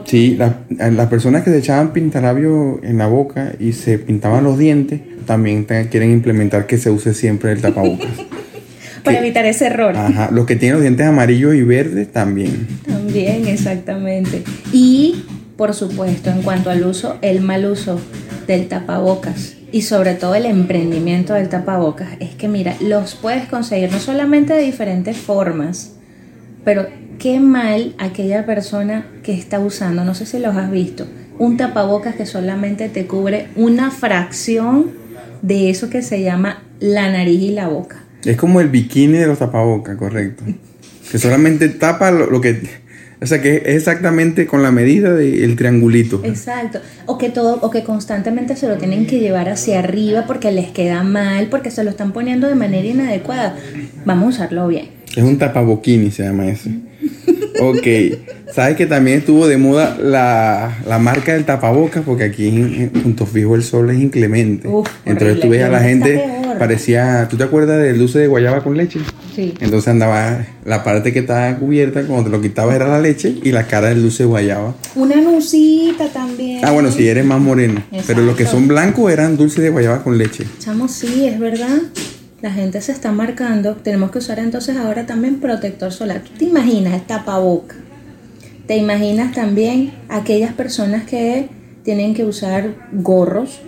Sí, 0.06 0.36
la- 0.38 0.60
las 0.92 1.08
personas 1.08 1.44
que 1.44 1.52
se 1.52 1.58
echaban 1.60 1.94
pintalabio 1.94 2.80
en 2.84 2.98
la 2.98 3.08
boca 3.08 3.54
y 3.60 3.74
se 3.74 3.98
pintaban 3.98 4.44
los 4.44 4.58
dientes 4.58 5.02
también 5.26 5.66
te- 5.66 5.88
quieren 5.90 6.12
implementar 6.12 6.66
que 6.68 6.78
se 6.78 6.90
use 6.90 7.14
siempre 7.14 7.52
el 7.52 7.62
tapabocas. 7.62 8.10
Para 9.04 9.18
Que- 9.20 9.26
evitar 9.26 9.46
ese 9.46 9.68
error. 9.68 9.96
Ajá, 9.96 10.30
los 10.32 10.46
que 10.46 10.56
tienen 10.56 10.74
los 10.76 10.82
dientes 10.82 11.06
amarillos 11.08 11.56
y 11.56 11.64
verdes 11.64 12.12
también. 12.12 12.68
También, 12.88 13.48
exactamente. 13.48 14.44
Y, 14.72 15.24
por 15.58 15.74
supuesto, 15.74 16.30
en 16.30 16.42
cuanto 16.44 16.70
al 16.70 16.84
uso, 16.86 17.18
el 17.22 17.42
mal 17.42 17.66
uso 17.66 18.00
del 18.48 18.68
tapabocas 18.68 19.56
y 19.72 19.84
sobre 19.84 20.14
todo 20.16 20.36
el 20.36 20.46
emprendimiento 20.46 21.34
del 21.34 21.48
tapabocas, 21.50 22.10
es 22.20 22.32
que 22.36 22.48
mira, 22.48 22.76
los 22.82 23.16
puedes 23.16 23.46
conseguir 23.46 23.92
no 23.92 24.00
solamente 24.00 24.54
de 24.54 24.62
diferentes 24.64 25.18
formas, 25.18 25.94
pero 26.66 26.86
qué 27.20 27.40
mal 27.40 27.96
aquella 27.98 28.46
persona 28.46 29.06
que 29.24 29.34
está 29.34 29.60
usando, 29.60 30.04
no 30.04 30.14
sé 30.16 30.26
si 30.26 30.40
los 30.40 30.56
has 30.56 30.72
visto, 30.72 31.08
un 31.40 31.58
tapabocas 31.58 32.16
que 32.16 32.26
solamente 32.26 32.90
te 32.90 33.08
cubre 33.08 33.48
una 33.56 33.92
fracción 33.92 34.92
de 35.42 35.70
eso 35.70 35.90
que 35.90 36.02
se 36.02 36.22
llama 36.22 36.64
la 36.80 37.12
nariz 37.12 37.42
y 37.42 37.52
la 37.52 37.68
boca. 37.68 38.04
Es 38.24 38.38
como 38.38 38.62
el 38.62 38.70
bikini 38.70 39.18
de 39.18 39.28
los 39.28 39.40
tapabocas, 39.40 39.98
correcto. 39.98 40.44
Que 41.12 41.18
solamente 41.18 41.70
tapa 41.70 42.12
lo, 42.12 42.30
lo 42.30 42.42
que... 42.42 42.82
O 43.22 43.28
sea, 43.28 43.40
que 43.40 43.58
es 43.58 43.76
exactamente 43.76 44.48
con 44.48 44.64
la 44.64 44.72
medida 44.72 45.14
del 45.14 45.56
triangulito. 45.56 46.22
Exacto. 46.24 46.80
O 47.06 47.20
que 47.20 47.30
todo, 47.30 47.60
o 47.62 47.70
que 47.70 47.84
constantemente 47.84 48.56
se 48.56 48.68
lo 48.68 48.78
tienen 48.78 49.06
que 49.06 49.20
llevar 49.20 49.48
hacia 49.48 49.78
arriba 49.78 50.26
porque 50.26 50.52
les 50.52 50.72
queda 50.72 51.04
mal, 51.04 51.48
porque 51.48 51.70
se 51.70 51.84
lo 51.84 51.92
están 51.92 52.14
poniendo 52.14 52.48
de 52.48 52.56
manera 52.56 52.88
inadecuada. 52.88 53.56
Vamos 54.06 54.26
a 54.26 54.28
usarlo 54.30 54.68
bien. 54.68 54.90
Es 55.16 55.24
un 55.24 55.38
tapaboquini, 55.38 56.10
se 56.10 56.24
llama 56.24 56.48
ese. 56.48 56.72
Ok. 57.60 57.88
¿Sabes 58.54 58.76
que 58.76 58.86
también 58.86 59.20
estuvo 59.20 59.48
de 59.48 59.58
moda 59.58 59.98
la, 60.02 60.78
la 60.88 61.00
marca 61.00 61.34
del 61.34 61.46
tapabocas? 61.46 62.04
Porque 62.06 62.26
aquí 62.26 62.48
en, 62.50 62.74
en 62.74 62.90
Punto 62.90 63.26
Fijo 63.26 63.56
el 63.56 63.64
sol 63.64 63.90
es 63.92 64.00
inclemente. 64.00 64.68
Uf, 64.68 64.88
Entonces 65.06 65.40
tú 65.40 65.50
ves 65.50 65.64
a 65.64 65.70
la 65.70 65.80
gente, 65.82 66.22
parecía... 66.60 67.28
¿Tú 67.30 67.38
te 67.38 67.44
acuerdas 67.44 67.82
del 67.82 67.98
dulce 67.98 68.20
de 68.20 68.28
guayaba 68.28 68.64
con 68.64 68.76
leche? 68.76 69.00
Sí. 69.36 69.54
Entonces 69.62 69.88
andaba... 69.88 70.46
La 70.66 70.84
parte 70.84 71.12
que 71.12 71.20
estaba 71.20 71.56
cubierta, 71.58 72.04
cuando 72.04 72.30
te 72.30 72.30
lo 72.38 72.42
quitabas 72.42 72.76
era 72.76 72.88
la 72.88 73.00
leche 73.00 73.34
y 73.42 73.52
la 73.52 73.66
cara 73.68 73.90
del 73.90 74.02
dulce 74.02 74.24
de 74.24 74.30
guayaba. 74.30 74.76
Una 74.96 75.16
nucita 75.16 76.08
también. 76.10 76.60
Ah, 76.64 76.72
bueno, 76.72 76.92
si 76.92 77.08
eres 77.08 77.26
más 77.26 77.40
moreno. 77.42 77.82
Pero 78.06 78.22
los 78.22 78.36
que 78.36 78.46
son 78.46 78.68
blancos 78.68 79.12
eran 79.12 79.38
dulces 79.38 79.64
de 79.64 79.70
guayaba 79.70 80.04
con 80.04 80.18
leche. 80.18 80.46
Chamo, 80.60 80.88
sí, 80.88 81.26
es 81.26 81.40
verdad. 81.40 81.80
La 82.42 82.52
gente 82.52 82.82
se 82.82 82.92
está 82.92 83.12
marcando. 83.12 83.76
Tenemos 83.76 84.12
que 84.12 84.18
usar 84.20 84.40
entonces 84.40 84.76
ahora 84.78 85.06
también 85.06 85.40
protector 85.40 85.92
solar. 85.92 86.22
¿Tú 86.22 86.32
te 86.38 86.46
imaginas 86.46 86.94
el 86.96 87.02
tapaboca? 87.02 87.76
¿Te 88.68 88.78
imaginas 88.78 89.34
también 89.34 89.92
aquellas 90.10 90.54
personas 90.54 91.04
que 91.04 91.50
tienen 91.84 92.14
que 92.14 92.24
usar 92.26 92.74
gorros 92.94 93.62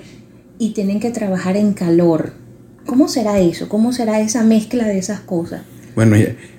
y 0.60 0.72
tienen 0.74 1.00
que 1.00 1.12
trabajar 1.12 1.56
en 1.58 1.74
calor? 1.74 2.34
¿Cómo 2.86 3.08
será 3.08 3.40
eso? 3.40 3.70
¿Cómo 3.70 3.94
será 3.94 4.20
esa 4.22 4.44
mezcla 4.44 4.86
de 4.88 4.98
esas 4.98 5.20
cosas? 5.22 5.62
Bueno, 5.96 6.16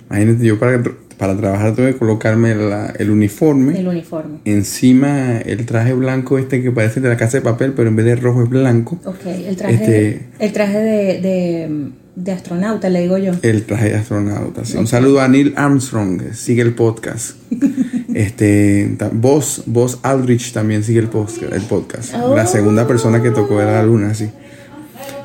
imagínate, 0.08 0.44
yo 0.44 0.58
para, 0.58 0.82
para 1.18 1.36
trabajar 1.36 1.74
tengo 1.74 1.88
que 1.88 1.96
colocarme 1.96 2.54
la- 2.54 2.94
el 2.98 3.10
uniforme. 3.10 3.78
El 3.78 3.88
uniforme. 3.88 4.38
Encima 4.44 5.38
el 5.38 5.66
traje 5.66 5.94
blanco 5.94 6.38
este 6.38 6.62
que 6.62 6.70
parece 6.70 7.00
de 7.00 7.08
la 7.08 7.16
casa 7.16 7.38
de 7.38 7.42
papel, 7.42 7.72
pero 7.74 7.88
en 7.88 7.96
vez 7.96 8.06
de 8.06 8.16
rojo 8.16 8.44
es 8.44 8.48
blanco. 8.48 9.00
Ok, 9.04 9.26
el 9.26 9.56
traje, 9.56 9.74
Este- 9.74 10.26
el 10.38 10.52
traje 10.52 10.78
de, 10.78 11.20
de, 11.20 11.90
de 12.16 12.32
astronauta, 12.32 12.88
le 12.88 13.02
digo 13.02 13.18
yo. 13.18 13.32
El 13.42 13.64
traje 13.64 13.90
de 13.90 13.96
astronauta. 13.96 14.64
sí. 14.64 14.76
Un 14.76 14.86
saludo 14.86 15.20
a 15.20 15.28
Neil 15.28 15.52
Armstrong, 15.56 16.32
sigue 16.32 16.62
el 16.62 16.74
podcast. 16.74 17.36
este, 18.14 18.96
Buzz, 19.12 19.62
Buzz 19.66 19.98
Aldrich 20.02 20.52
también 20.52 20.84
sigue 20.84 21.00
el, 21.00 21.08
podcast. 21.08 22.14
Oh. 22.14 22.34
La 22.36 22.46
segunda 22.46 22.86
persona 22.86 23.22
que 23.22 23.30
tocó 23.30 23.60
era 23.60 23.72
la 23.72 23.82
luna, 23.82 24.14
sí. 24.14 24.28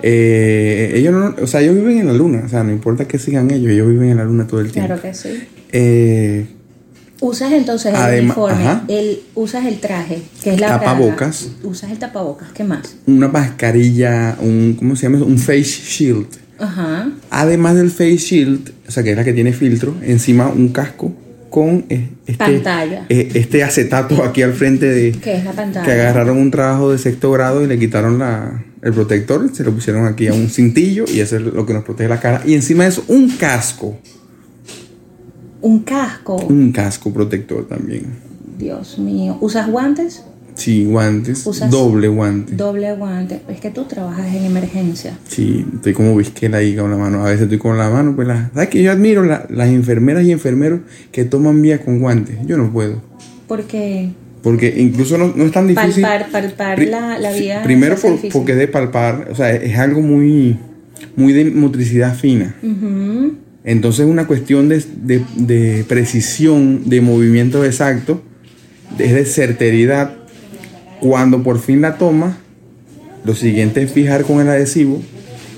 Eh, 0.02 0.94
ellos 0.96 1.14
no, 1.14 1.36
o 1.44 1.48
sea, 1.48 1.62
ellos 1.62 1.76
viven 1.76 2.00
en 2.00 2.08
la 2.08 2.14
luna, 2.14 2.44
o 2.46 2.50
sea, 2.50 2.64
no 2.64 2.72
importa 2.72 3.06
que 3.06 3.20
sigan 3.20 3.52
ellos, 3.52 3.72
ellos 3.72 3.88
viven 3.88 4.10
en 4.10 4.18
la 4.18 4.24
luna 4.24 4.48
todo 4.48 4.62
el 4.62 4.72
tiempo. 4.72 4.88
Claro 4.88 5.02
que 5.02 5.14
sí. 5.14 5.44
Eh, 5.72 6.46
Usas 7.22 7.52
entonces 7.52 7.94
el 7.94 8.24
uniforme, 8.24 8.64
ajá. 8.64 8.84
el, 8.88 9.22
usas 9.36 9.66
el 9.66 9.82
traje, 9.82 10.22
que 10.42 10.54
es 10.54 10.60
la 10.62 10.80
Tapabocas. 10.80 11.50
braga. 11.50 11.70
Usas 11.70 11.92
el 11.92 12.00
tapabocas, 12.00 12.52
¿qué 12.54 12.64
más? 12.64 12.96
una 13.08 13.28
mascarilla, 13.28 14.38
un, 14.40 14.76
¿cómo 14.80 14.96
se 14.96 15.04
llama? 15.04 15.18
eso? 15.18 15.26
Un 15.26 15.38
face 15.38 15.64
shield. 15.64 16.28
Ajá. 16.60 17.10
Además 17.30 17.76
del 17.76 17.90
face 17.92 18.18
shield, 18.18 18.72
o 18.88 18.92
sea, 18.92 19.04
que 19.04 19.12
es 19.12 19.18
la 19.18 19.24
que 19.24 19.34
tiene 19.34 19.54
filtro, 19.54 19.96
encima 20.04 20.48
un 20.50 20.70
casco 20.70 21.14
con 21.50 21.86
eh, 21.90 22.10
este, 22.28 22.38
Pantalla. 22.46 23.06
eh, 23.10 23.32
este 23.34 23.64
acetato 23.64 24.24
aquí 24.24 24.44
al 24.44 24.54
frente 24.54 24.86
de 24.88 25.12
¿Qué 25.14 25.36
es 25.38 25.44
la 25.46 25.52
pantalla? 25.54 25.84
que 25.86 25.92
agarraron 25.94 26.38
un 26.38 26.52
trabajo 26.52 26.92
de 26.92 26.98
sexto 27.00 27.32
grado 27.32 27.64
y 27.64 27.68
le 27.68 27.80
quitaron 27.80 28.20
la, 28.20 28.64
el 28.84 28.94
protector, 28.94 29.50
se 29.54 29.64
lo 29.64 29.72
pusieron 29.74 30.06
aquí 30.06 30.28
a 30.28 30.34
un 30.34 30.50
cintillo 30.50 31.06
y 31.08 31.22
eso 31.22 31.38
es 31.38 31.42
lo 31.42 31.66
que 31.66 31.74
nos 31.74 31.84
protege 31.84 32.08
la 32.08 32.20
cara. 32.20 32.44
Y 32.46 32.54
encima 32.54 32.86
eso, 32.86 33.04
un 33.08 33.30
casco, 33.32 33.98
Un 35.62 35.80
casco. 35.80 36.36
un 36.36 36.72
casco 36.72 37.12
protector 37.14 37.68
también. 37.68 38.04
Dios 38.58 39.00
mío. 39.00 39.38
¿Usas 39.42 39.68
guantes? 39.70 40.24
Sí, 40.60 40.84
guantes, 40.86 41.46
Usas- 41.48 41.70
doble 41.72 42.10
guante. 42.10 42.54
Doble 42.56 42.94
guante. 42.94 43.40
Es 43.50 43.62
que 43.62 43.70
tú 43.72 43.86
trabajas 43.86 44.28
en 44.36 44.44
emergencia. 44.44 45.18
Sí, 45.28 45.66
estoy 45.76 45.94
como 45.94 46.16
bisquela 46.18 46.58
ahí 46.58 46.76
con 46.76 46.92
la 46.92 46.98
mano. 46.98 47.22
A 47.22 47.30
veces 47.30 47.44
estoy 47.44 47.58
con 47.58 47.78
la 47.78 47.90
mano, 47.90 48.14
pues 48.16 48.28
la... 48.28 48.52
¿Sabes 48.54 48.68
que 48.70 48.84
yo 48.84 48.92
admiro 48.92 49.24
la- 49.24 49.46
las 49.50 49.70
enfermeras 49.70 50.26
y 50.26 50.32
enfermeros 50.34 50.82
que 51.14 51.24
toman 51.24 51.62
vía 51.62 51.80
con 51.84 52.00
guantes? 52.00 52.36
Yo 52.46 52.58
no 52.58 52.72
puedo. 52.74 53.02
Porque 53.48 54.10
Porque 54.44 54.74
incluso 54.78 55.18
no, 55.18 55.32
no 55.34 55.46
es 55.46 55.52
tan 55.54 55.68
difícil. 55.68 56.02
palpar, 56.04 56.30
palpar 56.32 56.80
la, 56.84 57.18
la 57.20 57.32
vía. 57.32 57.64
primero 57.64 57.96
por- 57.96 58.20
porque 58.32 58.52
es 58.52 58.58
de 58.58 58.68
palpar, 58.68 59.30
o 59.32 59.36
sea, 59.36 59.52
es 59.56 59.78
algo 59.78 60.02
muy, 60.02 60.58
muy 61.16 61.32
de 61.34 61.46
motricidad 61.52 62.14
fina. 62.16 62.54
Entonces 63.64 64.06
una 64.06 64.28
cuestión 64.28 64.68
de, 64.70 64.84
de- 65.04 65.24
de 65.38 65.86
precisión, 65.88 66.90
de 66.90 67.02
movimiento 67.02 67.64
exacto, 67.66 68.22
es 68.98 69.14
de 69.14 69.26
certeridad. 69.26 70.16
Cuando 71.02 71.44
por 71.44 71.60
fin 71.60 71.82
la 71.82 71.98
toma, 71.98 72.38
lo 73.24 73.36
siguiente 73.36 73.82
es 73.84 73.92
fijar 73.92 74.24
con 74.24 74.40
el 74.42 74.50
adhesivo 74.50 75.02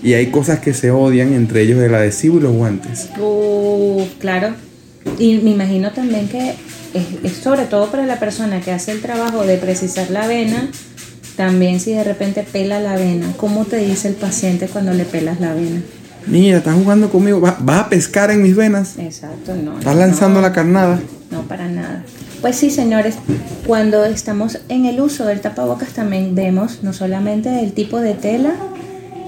y 0.03 0.13
hay 0.13 0.27
cosas 0.27 0.59
que 0.59 0.73
se 0.73 0.91
odian, 0.91 1.33
entre 1.33 1.61
ellos 1.61 1.79
el 1.81 1.93
adhesivo 1.95 2.37
y 2.37 2.41
los 2.41 2.53
guantes. 2.53 3.09
Uh, 3.19 4.03
claro. 4.19 4.49
Y 5.17 5.35
me 5.39 5.51
imagino 5.51 5.91
también 5.91 6.27
que 6.27 6.51
es, 6.93 7.05
es 7.23 7.33
sobre 7.33 7.63
todo 7.65 7.89
para 7.89 8.05
la 8.05 8.19
persona 8.19 8.61
que 8.61 8.71
hace 8.71 8.91
el 8.91 9.01
trabajo 9.01 9.43
de 9.45 9.57
precisar 9.57 10.09
la 10.11 10.27
vena, 10.27 10.69
también 11.37 11.79
si 11.79 11.91
de 11.93 12.03
repente 12.03 12.45
pela 12.51 12.79
la 12.79 12.95
vena, 12.97 13.33
¿cómo 13.37 13.65
te 13.65 13.77
dice 13.77 14.09
el 14.09 14.15
paciente 14.15 14.67
cuando 14.67 14.93
le 14.93 15.05
pelas 15.05 15.39
la 15.39 15.53
vena? 15.53 15.81
Mira, 16.27 16.57
estás 16.59 16.75
jugando 16.75 17.09
conmigo, 17.09 17.41
va- 17.41 17.57
vas 17.59 17.79
a 17.79 17.89
pescar 17.89 18.29
en 18.29 18.43
mis 18.43 18.55
venas, 18.55 18.95
Exacto, 18.99 19.55
no. 19.55 19.79
estás 19.79 19.95
no, 19.95 19.99
lanzando 19.99 20.35
no. 20.39 20.47
la 20.47 20.53
carnada. 20.53 20.99
No, 21.31 21.41
para 21.43 21.67
nada. 21.67 22.03
Pues 22.41 22.55
sí, 22.55 22.71
señores, 22.71 23.15
cuando 23.67 24.03
estamos 24.05 24.59
en 24.67 24.85
el 24.85 24.99
uso 24.99 25.25
del 25.27 25.41
tapabocas 25.41 25.89
también 25.89 26.33
vemos 26.33 26.79
no 26.81 26.91
solamente 26.91 27.63
el 27.63 27.73
tipo 27.73 27.99
de 27.99 28.15
tela, 28.15 28.53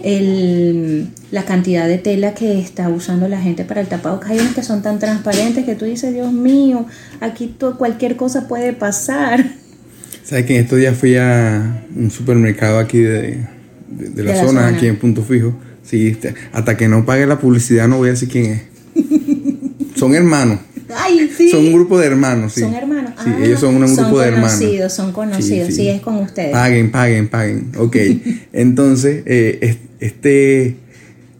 el, 0.03 1.09
la 1.31 1.43
cantidad 1.45 1.87
de 1.87 1.99
tela 1.99 2.33
que 2.33 2.59
está 2.59 2.89
usando 2.89 3.27
la 3.27 3.39
gente 3.39 3.65
para 3.65 3.81
el 3.81 3.87
tapabocas. 3.87 4.31
Hay 4.31 4.39
unos 4.39 4.55
que 4.55 4.63
son 4.63 4.81
tan 4.81 4.97
transparentes 4.97 5.63
que 5.63 5.75
tú 5.75 5.85
dices, 5.85 6.11
Dios 6.13 6.33
mío, 6.33 6.87
aquí 7.21 7.55
cualquier 7.77 8.15
cosa 8.15 8.47
puede 8.47 8.73
pasar. 8.73 9.45
Sabes 10.23 10.45
que 10.45 10.55
en 10.57 10.63
estos 10.63 10.79
días 10.79 10.97
fui 10.97 11.15
a 11.17 11.85
un 11.95 12.09
supermercado 12.09 12.79
aquí 12.79 12.99
de, 12.99 13.45
de- 13.89 14.09
de 14.09 14.23
la, 14.23 14.31
De 14.31 14.37
la 14.39 14.45
zona, 14.47 14.61
zona. 14.65 14.67
aquí 14.77 14.87
en 14.87 14.97
Punto 14.97 15.21
Fijo. 15.21 15.53
Sí, 15.83 16.07
este, 16.07 16.33
hasta 16.53 16.77
que 16.77 16.87
no 16.87 17.05
pague 17.05 17.27
la 17.27 17.37
publicidad 17.39 17.87
no 17.89 17.97
voy 17.97 18.07
a 18.07 18.11
decir 18.11 18.29
quién 18.29 18.45
es. 18.45 18.61
son 19.99 20.15
hermanos. 20.15 20.59
Ay, 20.95 21.29
sí. 21.35 21.49
Son 21.49 21.65
un 21.65 21.73
grupo 21.73 21.97
de 21.99 22.05
hermanos, 22.07 22.53
sí. 22.53 22.61
Son 22.61 22.73
hermanos. 22.73 22.92
Sí, 23.23 23.29
Ah, 23.33 23.37
ellos 23.43 23.59
son 23.59 23.75
un 23.83 23.95
grupo 23.95 24.19
de 24.19 24.27
hermanos. 24.27 24.51
conocidos, 24.53 24.93
Son 24.93 25.11
conocidos, 25.11 25.67
sí, 25.69 25.73
sí. 25.75 25.87
es 25.89 26.01
con 26.01 26.15
ustedes. 26.17 26.51
Paguen, 26.51 26.91
paguen, 26.91 27.27
paguen. 27.27 27.71
Ok. 27.77 27.95
Entonces, 28.53 29.23
eh, 29.25 29.59
es- 29.61 29.77
este 29.99 30.75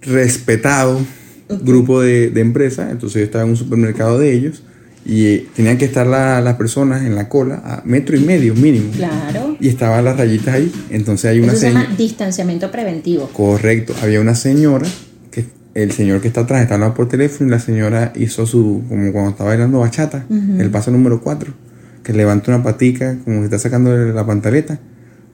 respetado 0.02 1.00
grupo 1.64 2.02
de, 2.02 2.30
de 2.30 2.42
empresas, 2.42 2.90
entonces 2.92 3.20
yo 3.20 3.26
estaba 3.26 3.44
en 3.44 3.52
un 3.52 3.58
supermercado 3.58 4.18
de 4.18 4.34
ellos 4.34 4.64
y 5.06 5.26
eh, 5.26 5.48
tenían 5.56 5.78
que 5.78 5.86
estar 5.86 6.08
la- 6.08 6.40
las 6.42 6.56
personas 6.56 7.04
en 7.06 7.16
la 7.16 7.28
cola 7.30 7.62
a 7.66 7.82
metro 7.86 8.16
y 8.18 8.22
medio 8.22 8.56
mínimo. 8.56 8.92
Claro. 8.96 9.58
Y 9.60 9.68
estaban 9.68 10.04
las 10.06 10.18
rayitas 10.18 10.56
ahí. 10.56 10.72
Entonces 10.90 11.26
hay 11.30 11.40
una 11.40 11.52
Eso 11.52 11.62
se 11.62 11.68
llama 11.68 11.88
distanciamiento 11.98 12.72
preventivo. 12.72 13.30
Correcto. 13.34 13.94
Había 14.02 14.20
una 14.22 14.34
señora 14.36 14.88
el 15.74 15.92
señor 15.92 16.22
que 16.22 16.28
está 16.28 16.42
atrás 16.42 16.62
está 16.62 16.76
hablando 16.76 16.96
por 16.96 17.08
teléfono 17.10 17.48
y 17.48 17.52
la 17.52 17.60
señora 17.60 18.12
hizo 18.16 18.46
su, 18.46 18.84
como 18.88 19.12
cuando 19.12 19.32
estaba 19.32 19.50
bailando 19.50 19.80
bachata, 19.80 20.26
el 20.30 20.70
paso 20.70 20.92
número 20.92 21.22
4, 21.22 21.52
que 22.04 22.14
levanta 22.14 22.52
una 22.54 22.64
patica 22.64 23.16
como 23.24 23.40
que 23.40 23.46
está 23.46 23.58
sacando 23.60 23.96
la 23.96 24.26
pantaleta. 24.26 24.80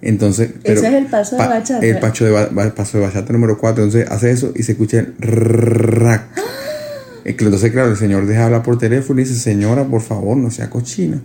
Entonces, 0.02 0.52
pero 0.64 0.80
Ese 0.80 0.88
es 0.88 0.94
el 0.94 1.06
paso 1.08 1.36
de 1.36 1.46
bachata. 1.46 1.86
El 1.86 2.00
paso 2.00 2.24
de, 2.26 2.32
ba- 2.32 2.74
paso 2.74 2.98
de 3.00 3.04
bachata 3.06 3.34
número 3.34 3.58
4. 3.58 3.84
Entonces 3.84 4.10
hace 4.10 4.32
eso 4.32 4.54
y 4.56 4.64
se 4.64 4.72
escucha 4.74 5.00
el 5.00 5.14
rack. 5.20 6.24
Eh, 7.26 7.36
Entonces, 7.38 7.72
claro, 7.74 7.92
el 7.92 7.98
señor 7.98 8.26
deja 8.26 8.46
hablar 8.46 8.64
por 8.64 8.78
teléfono 8.78 9.20
y 9.20 9.26
dice, 9.26 9.36
señora, 9.38 9.84
por 9.84 10.00
favor, 10.02 10.38
no 10.38 10.50
sea 10.52 10.70
cochina. 10.70 11.22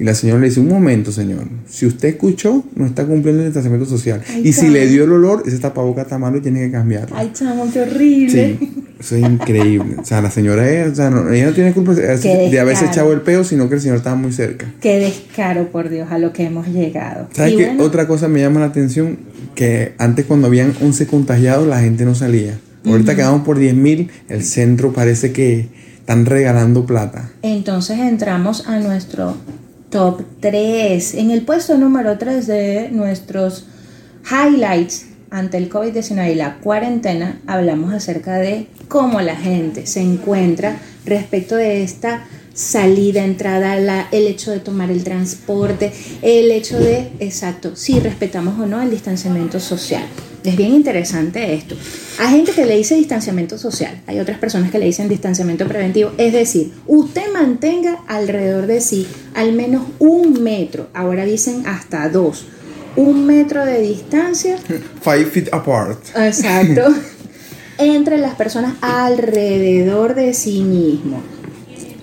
Y 0.00 0.04
la 0.04 0.14
señora 0.14 0.40
le 0.40 0.48
dice, 0.48 0.60
un 0.60 0.68
momento, 0.68 1.10
señor. 1.10 1.48
Si 1.68 1.84
usted 1.84 2.10
escuchó, 2.10 2.64
no 2.76 2.86
está 2.86 3.04
cumpliendo 3.04 3.42
el 3.42 3.48
distanciamiento 3.48 3.88
social. 3.88 4.22
Ay, 4.28 4.42
y 4.46 4.52
si 4.52 4.68
le 4.68 4.86
dio 4.86 5.04
el 5.04 5.12
olor, 5.12 5.42
ese 5.44 5.58
tapabocas 5.58 6.04
está 6.04 6.18
malo 6.18 6.38
y 6.38 6.40
tiene 6.40 6.60
que 6.60 6.70
cambiarlo. 6.70 7.16
Ay, 7.16 7.30
chamo, 7.34 7.68
qué 7.72 7.80
horrible. 7.82 8.56
Sí, 8.60 8.84
eso 9.00 9.16
es 9.16 9.22
increíble. 9.22 9.96
O 10.00 10.04
sea, 10.04 10.22
la 10.22 10.30
señora 10.30 10.70
es, 10.70 10.92
o 10.92 10.94
sea, 10.94 11.10
no- 11.10 11.28
ella 11.32 11.46
no 11.46 11.52
tiene 11.52 11.72
culpa 11.72 11.94
de 11.94 12.58
haberse 12.60 12.84
echado 12.86 13.12
el 13.12 13.22
peo, 13.22 13.42
sino 13.42 13.68
que 13.68 13.74
el 13.74 13.80
señor 13.80 13.96
estaba 13.96 14.14
muy 14.14 14.30
cerca. 14.32 14.72
Qué 14.80 14.98
descaro, 15.00 15.68
por 15.72 15.88
Dios, 15.88 16.12
a 16.12 16.18
lo 16.18 16.32
que 16.32 16.44
hemos 16.44 16.68
llegado. 16.68 17.28
¿Sabes 17.32 17.54
qué? 17.56 17.66
bueno, 17.66 17.82
Otra 17.82 18.06
cosa 18.06 18.28
me 18.28 18.40
llama 18.40 18.60
la 18.60 18.66
atención, 18.66 19.18
que 19.56 19.94
antes 19.98 20.26
cuando 20.26 20.46
habían 20.46 20.74
11 20.80 21.08
contagiados, 21.08 21.66
la 21.66 21.80
gente 21.80 22.04
no 22.04 22.14
salía. 22.14 22.56
Ahorita 22.86 23.16
quedamos 23.16 23.42
por 23.42 23.58
10.000, 23.58 24.08
el 24.28 24.44
centro 24.44 24.92
parece 24.92 25.32
que 25.32 25.66
están 25.98 26.24
regalando 26.24 26.86
plata. 26.86 27.30
Entonces 27.42 27.98
entramos 27.98 28.66
a 28.68 28.78
nuestro 28.78 29.36
top 29.90 30.22
3. 30.40 31.14
En 31.14 31.30
el 31.30 31.42
puesto 31.42 31.76
número 31.76 32.18
3 32.18 32.46
de 32.46 32.88
nuestros 32.90 33.66
highlights 34.30 35.06
ante 35.30 35.58
el 35.58 35.70
COVID-19 35.70 36.32
y 36.32 36.34
la 36.34 36.58
cuarentena, 36.58 37.40
hablamos 37.46 37.92
acerca 37.92 38.36
de 38.36 38.66
cómo 38.88 39.20
la 39.20 39.36
gente 39.36 39.86
se 39.86 40.00
encuentra 40.00 40.78
respecto 41.04 41.56
de 41.56 41.82
esta 41.82 42.26
salida, 42.54 43.24
entrada, 43.24 44.08
el 44.10 44.26
hecho 44.26 44.50
de 44.50 44.58
tomar 44.58 44.90
el 44.90 45.04
transporte, 45.04 45.92
el 46.22 46.50
hecho 46.50 46.78
de, 46.78 47.12
exacto, 47.20 47.76
si 47.76 48.00
respetamos 48.00 48.58
o 48.58 48.66
no 48.66 48.82
el 48.82 48.90
distanciamiento 48.90 49.60
social. 49.60 50.04
Es 50.48 50.56
bien 50.56 50.72
interesante 50.72 51.52
esto. 51.52 51.76
Hay 52.18 52.30
gente 52.30 52.52
que 52.52 52.64
le 52.64 52.74
dice 52.74 52.94
distanciamiento 52.94 53.58
social, 53.58 54.00
hay 54.06 54.18
otras 54.18 54.38
personas 54.38 54.70
que 54.70 54.78
le 54.78 54.86
dicen 54.86 55.06
distanciamiento 55.06 55.68
preventivo, 55.68 56.12
es 56.16 56.32
decir, 56.32 56.72
usted 56.86 57.30
mantenga 57.34 57.98
alrededor 58.06 58.66
de 58.66 58.80
sí 58.80 59.06
al 59.34 59.52
menos 59.52 59.82
un 59.98 60.42
metro, 60.42 60.88
ahora 60.94 61.26
dicen 61.26 61.66
hasta 61.66 62.08
dos, 62.08 62.46
un 62.96 63.26
metro 63.26 63.66
de 63.66 63.82
distancia 63.82 64.56
Five 65.02 65.26
feet 65.26 65.48
apart. 65.52 65.98
Exacto. 66.16 66.94
Entre 67.78 68.16
las 68.16 68.34
personas 68.34 68.76
alrededor 68.80 70.14
de 70.14 70.32
sí 70.32 70.62
mismo. 70.62 71.20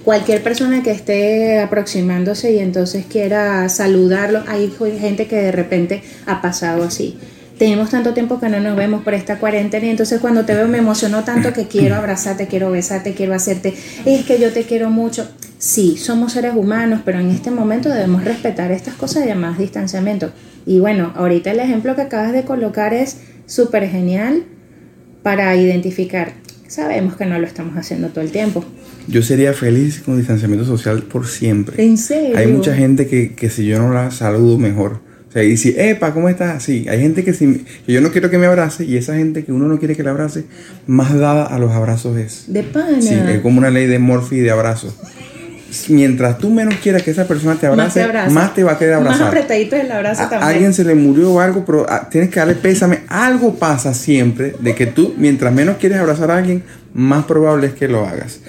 Cualquier 0.04 0.44
persona 0.44 0.84
que 0.84 0.92
esté 0.92 1.62
aproximándose 1.62 2.54
y 2.54 2.60
entonces 2.60 3.08
quiera 3.08 3.68
saludarlo, 3.70 4.44
hay 4.46 4.72
gente 5.00 5.26
que 5.26 5.38
de 5.38 5.52
repente 5.52 6.04
ha 6.28 6.44
pasado 6.44 6.84
así. 6.84 7.18
Tenemos 7.58 7.90
tanto 7.90 8.14
tiempo 8.14 8.40
que 8.40 8.50
no 8.50 8.60
nos 8.60 8.76
vemos 8.76 9.04
por 9.04 9.14
esta 9.14 9.40
cuarentena 9.40 9.86
y 9.86 9.90
entonces 9.90 10.20
cuando 10.20 10.44
te 10.44 10.54
veo 10.54 10.68
me 10.68 10.80
emocionó 10.80 11.24
tanto 11.24 11.54
que 11.54 11.68
quiero 11.68 11.96
abrazarte, 11.96 12.48
quiero 12.48 12.70
besarte, 12.70 13.14
quiero 13.14 13.34
hacerte, 13.34 13.74
es 14.06 14.26
que 14.26 14.40
yo 14.40 14.52
te 14.52 14.64
quiero 14.64 14.90
mucho. 14.90 15.28
Sí, 15.58 15.96
somos 15.98 16.34
seres 16.34 16.54
humanos, 16.54 17.02
pero 17.06 17.20
en 17.20 17.32
este 17.32 17.52
momento 17.52 17.88
debemos 17.90 18.26
respetar 18.26 18.72
estas 18.72 18.96
cosas 18.96 19.26
llamadas 19.26 19.58
distanciamiento. 19.58 20.32
Y 20.66 20.80
bueno, 20.80 21.14
ahorita 21.16 21.52
el 21.52 21.60
ejemplo 21.60 21.96
que 21.96 22.02
acabas 22.02 22.34
de 22.34 22.44
colocar 22.44 22.94
es 22.94 23.20
súper 23.46 23.88
genial 23.90 24.44
para 25.24 25.56
identificar. 25.56 26.34
Sabemos 26.68 27.16
que 27.16 27.26
no 27.26 27.40
lo 27.40 27.48
estamos 27.48 27.78
haciendo 27.78 28.10
todo 28.10 28.22
el 28.22 28.32
tiempo. 28.32 28.66
Yo 29.08 29.22
sería 29.22 29.54
feliz 29.54 30.02
con 30.02 30.18
distanciamiento 30.18 30.66
social 30.66 31.04
por 31.04 31.28
siempre. 31.28 31.82
¿En 31.82 31.98
serio? 31.98 32.38
Hay 32.38 32.48
mucha 32.48 32.76
gente 32.76 33.08
que, 33.08 33.34
que 33.34 33.50
si 33.50 33.66
yo 33.66 33.80
no 33.80 33.94
la 33.94 34.12
saludo 34.12 34.58
mejor. 34.58 35.05
Sea, 35.36 35.44
y 35.44 35.58
si, 35.58 35.76
epa, 35.78 36.14
¿cómo 36.14 36.30
estás? 36.30 36.64
Sí, 36.64 36.86
hay 36.90 37.02
gente 37.02 37.26
que, 37.26 37.34
si, 37.34 37.66
que 37.86 37.92
yo 37.92 38.00
no 38.00 38.12
quiero 38.12 38.30
que 38.30 38.38
me 38.38 38.46
abrace 38.46 38.86
y 38.86 38.96
esa 38.96 39.16
gente 39.16 39.44
que 39.44 39.52
uno 39.52 39.68
no 39.68 39.78
quiere 39.80 39.94
que 39.94 40.02
le 40.02 40.10
abrace, 40.10 40.46
más 40.88 41.14
dada 41.14 41.44
a 41.44 41.60
los 41.60 41.72
abrazos 41.74 42.16
es. 42.18 42.46
De 42.48 42.64
pana. 42.64 43.02
Sí, 43.02 43.14
es 43.14 43.40
como 43.42 43.58
una 43.60 43.70
ley 43.70 43.86
de 43.86 44.00
Morphy 44.00 44.40
de 44.40 44.52
abrazo. 44.52 44.96
Mientras 45.90 46.38
tú 46.38 46.50
menos 46.52 46.76
quieras 46.76 47.04
que 47.04 47.12
esa 47.12 47.28
persona 47.28 47.56
te 47.56 47.68
Más 47.70 47.94
te 47.94 48.02
abrace, 48.04 48.34
más 48.34 48.54
te, 48.54 48.62
abraza. 48.62 48.64
va 48.64 48.72
a 48.72 48.80
querer 48.80 48.96
Más 48.96 49.06
abrazar. 49.08 49.28
apretadito 49.28 49.76
el 49.76 49.92
abrazo 49.92 50.24
A, 50.24 50.30
también. 50.30 50.50
alguien 50.54 50.74
se 50.74 50.86
le 50.86 50.96
murió 50.96 51.34
o 51.34 51.40
algo, 51.42 51.66
pero 51.66 51.86
ah, 51.90 52.08
tienes 52.10 52.30
que 52.30 52.40
darle 52.40 52.56
pésame. 52.56 53.00
Algo 53.10 53.56
pasa 53.56 53.94
siempre 53.94 54.56
de 54.60 54.74
que 54.74 54.86
tú, 54.88 55.14
mientras 55.18 55.54
menos 55.54 55.76
quieres 55.76 55.98
abrazar 55.98 56.32
a 56.32 56.38
alguien, 56.38 56.64
más 56.94 57.26
probable 57.26 57.68
es 57.68 57.74
que 57.74 57.90
lo 57.90 58.06
hagas. 58.08 58.40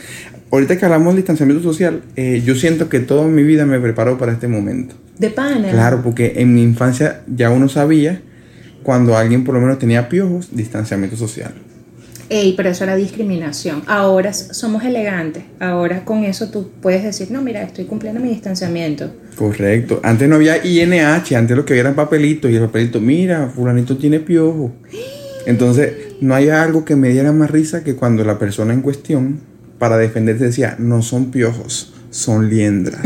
Ahorita 0.50 0.78
que 0.78 0.84
hablamos 0.84 1.08
del 1.08 1.16
distanciamiento 1.16 1.62
social, 1.62 2.02
eh, 2.14 2.42
yo 2.44 2.54
siento 2.54 2.88
que 2.88 3.00
toda 3.00 3.26
mi 3.26 3.42
vida 3.42 3.66
me 3.66 3.80
preparó 3.80 4.16
para 4.16 4.32
este 4.32 4.48
momento. 4.48 4.94
De 5.18 5.30
pana. 5.30 5.70
Claro, 5.70 6.02
porque 6.02 6.34
en 6.36 6.54
mi 6.54 6.62
infancia 6.62 7.22
ya 7.26 7.50
uno 7.50 7.68
sabía 7.68 8.22
cuando 8.82 9.16
alguien 9.16 9.44
por 9.44 9.54
lo 9.54 9.60
menos 9.60 9.78
tenía 9.78 10.08
piojos, 10.08 10.48
distanciamiento 10.52 11.16
social. 11.16 11.52
Ey, 12.28 12.54
pero 12.56 12.70
eso 12.70 12.84
era 12.84 12.96
discriminación. 12.96 13.82
Ahora 13.86 14.32
somos 14.32 14.84
elegantes. 14.84 15.44
Ahora 15.60 16.04
con 16.04 16.24
eso 16.24 16.50
tú 16.50 16.70
puedes 16.80 17.04
decir, 17.04 17.30
no, 17.30 17.40
mira, 17.40 17.62
estoy 17.62 17.84
cumpliendo 17.84 18.20
mi 18.20 18.30
distanciamiento. 18.30 19.12
Correcto. 19.36 20.00
Antes 20.02 20.28
no 20.28 20.36
había 20.36 20.64
INH, 20.64 21.36
antes 21.36 21.56
lo 21.56 21.64
que 21.64 21.74
había 21.74 21.82
eran 21.82 21.94
papelitos 21.94 22.50
y 22.50 22.56
el 22.56 22.62
papelito, 22.62 23.00
mira, 23.00 23.48
fulanito 23.48 23.96
tiene 23.96 24.20
piojo. 24.20 24.72
Entonces, 25.46 25.92
no 26.20 26.34
hay 26.34 26.48
algo 26.48 26.84
que 26.84 26.96
me 26.96 27.10
diera 27.10 27.30
más 27.30 27.50
risa 27.50 27.84
que 27.84 27.94
cuando 27.94 28.24
la 28.24 28.38
persona 28.38 28.74
en 28.74 28.82
cuestión, 28.82 29.40
para 29.78 29.96
defenderse, 29.98 30.44
decía, 30.44 30.76
no 30.78 31.02
son 31.02 31.30
piojos, 31.30 31.92
son 32.10 32.48
liendras. 32.50 33.00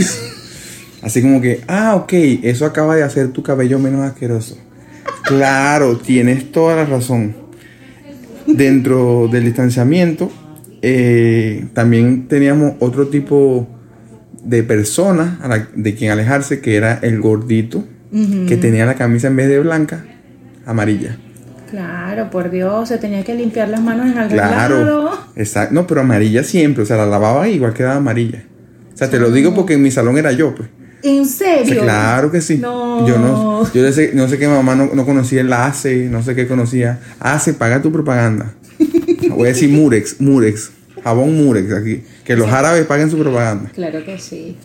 Así 1.03 1.23
como 1.23 1.41
que, 1.41 1.63
ah, 1.67 1.95
ok, 1.97 2.13
eso 2.43 2.67
acaba 2.67 2.95
de 2.95 3.03
hacer 3.03 3.29
tu 3.29 3.43
cabello 3.43 3.79
menos 3.79 4.03
asqueroso. 4.03 4.59
Claro, 5.25 5.97
tienes 5.99 6.53
toda 6.53 6.77
la 6.77 6.85
razón. 6.85 7.35
Dentro 8.47 9.29
del 9.31 9.45
distanciamiento, 9.45 10.31
eh, 10.83 11.67
también 11.73 12.27
teníamos 12.27 12.75
otro 12.81 13.09
tipo 13.09 13.69
de 14.43 14.63
persona 14.63 15.39
a 15.43 15.49
la- 15.49 15.69
de 15.75 15.95
quien 15.95 16.11
alejarse, 16.11 16.61
que 16.61 16.77
era 16.77 16.99
el 17.03 17.21
gordito, 17.21 17.85
que 18.49 18.57
tenía 18.57 18.87
la 18.87 18.97
camisa 18.97 19.29
en 19.29 19.37
vez 19.37 19.49
de 19.49 19.61
blanca, 19.61 20.05
amarilla. 20.67 21.17
Claro, 21.71 22.31
por 22.31 22.51
Dios, 22.51 22.89
se 22.89 22.99
tenía 22.99 23.23
que 23.25 23.35
limpiar 23.35 23.69
las 23.69 23.81
manos 23.81 24.07
en 24.07 24.19
algún 24.19 24.37
Claro. 24.37 24.79
lado. 24.85 25.11
Exacto. 25.37 25.75
No, 25.75 25.87
pero 25.87 26.01
amarilla 26.01 26.43
siempre. 26.45 26.83
O 26.83 26.87
sea, 26.87 26.97
la 26.97 27.07
lavaba 27.07 27.49
y 27.49 27.55
igual 27.55 27.73
quedaba 27.75 27.97
amarilla. 27.97 28.45
O 28.93 28.97
sea, 28.97 29.09
te 29.09 29.19
lo 29.19 29.31
digo 29.31 29.55
porque 29.55 29.75
en 29.75 29.83
mi 29.83 29.91
salón 29.91 30.19
era 30.19 30.33
yo, 30.33 30.55
pues. 30.55 30.69
¿En 31.03 31.23
O 31.23 31.25
serio? 31.25 31.75
sea, 31.75 31.83
claro 31.83 32.31
que 32.31 32.41
sí. 32.43 32.59
No. 32.59 33.09
Yo 33.09 33.19
no, 33.19 33.73
yo 33.73 33.83
no 33.83 33.93
sé, 33.93 34.11
no 34.13 34.29
sé 34.29 34.37
qué 34.39 34.47
mamá 34.49 34.75
no, 34.75 34.91
no 34.95 35.07
conocía 35.07 35.41
el 35.41 35.51
ACE, 35.53 36.09
no 36.11 36.23
sé 36.23 36.35
qué 36.35 36.47
conocía. 36.47 36.99
ACE, 37.21 37.55
paga 37.55 37.81
tu 37.81 37.91
propaganda. 37.91 38.53
Voy 39.31 39.47
a 39.47 39.49
decir 39.53 39.71
Murex, 39.71 40.21
Murex, 40.21 40.71
jabón 41.03 41.37
Murex 41.43 41.73
aquí. 41.73 42.03
Que 42.25 42.37
los 42.37 42.51
árabes 42.53 42.85
paguen 42.85 43.11
su 43.11 43.19
propaganda. 43.19 43.71
Claro 43.75 44.05
que 44.05 44.19
sí. 44.19 44.57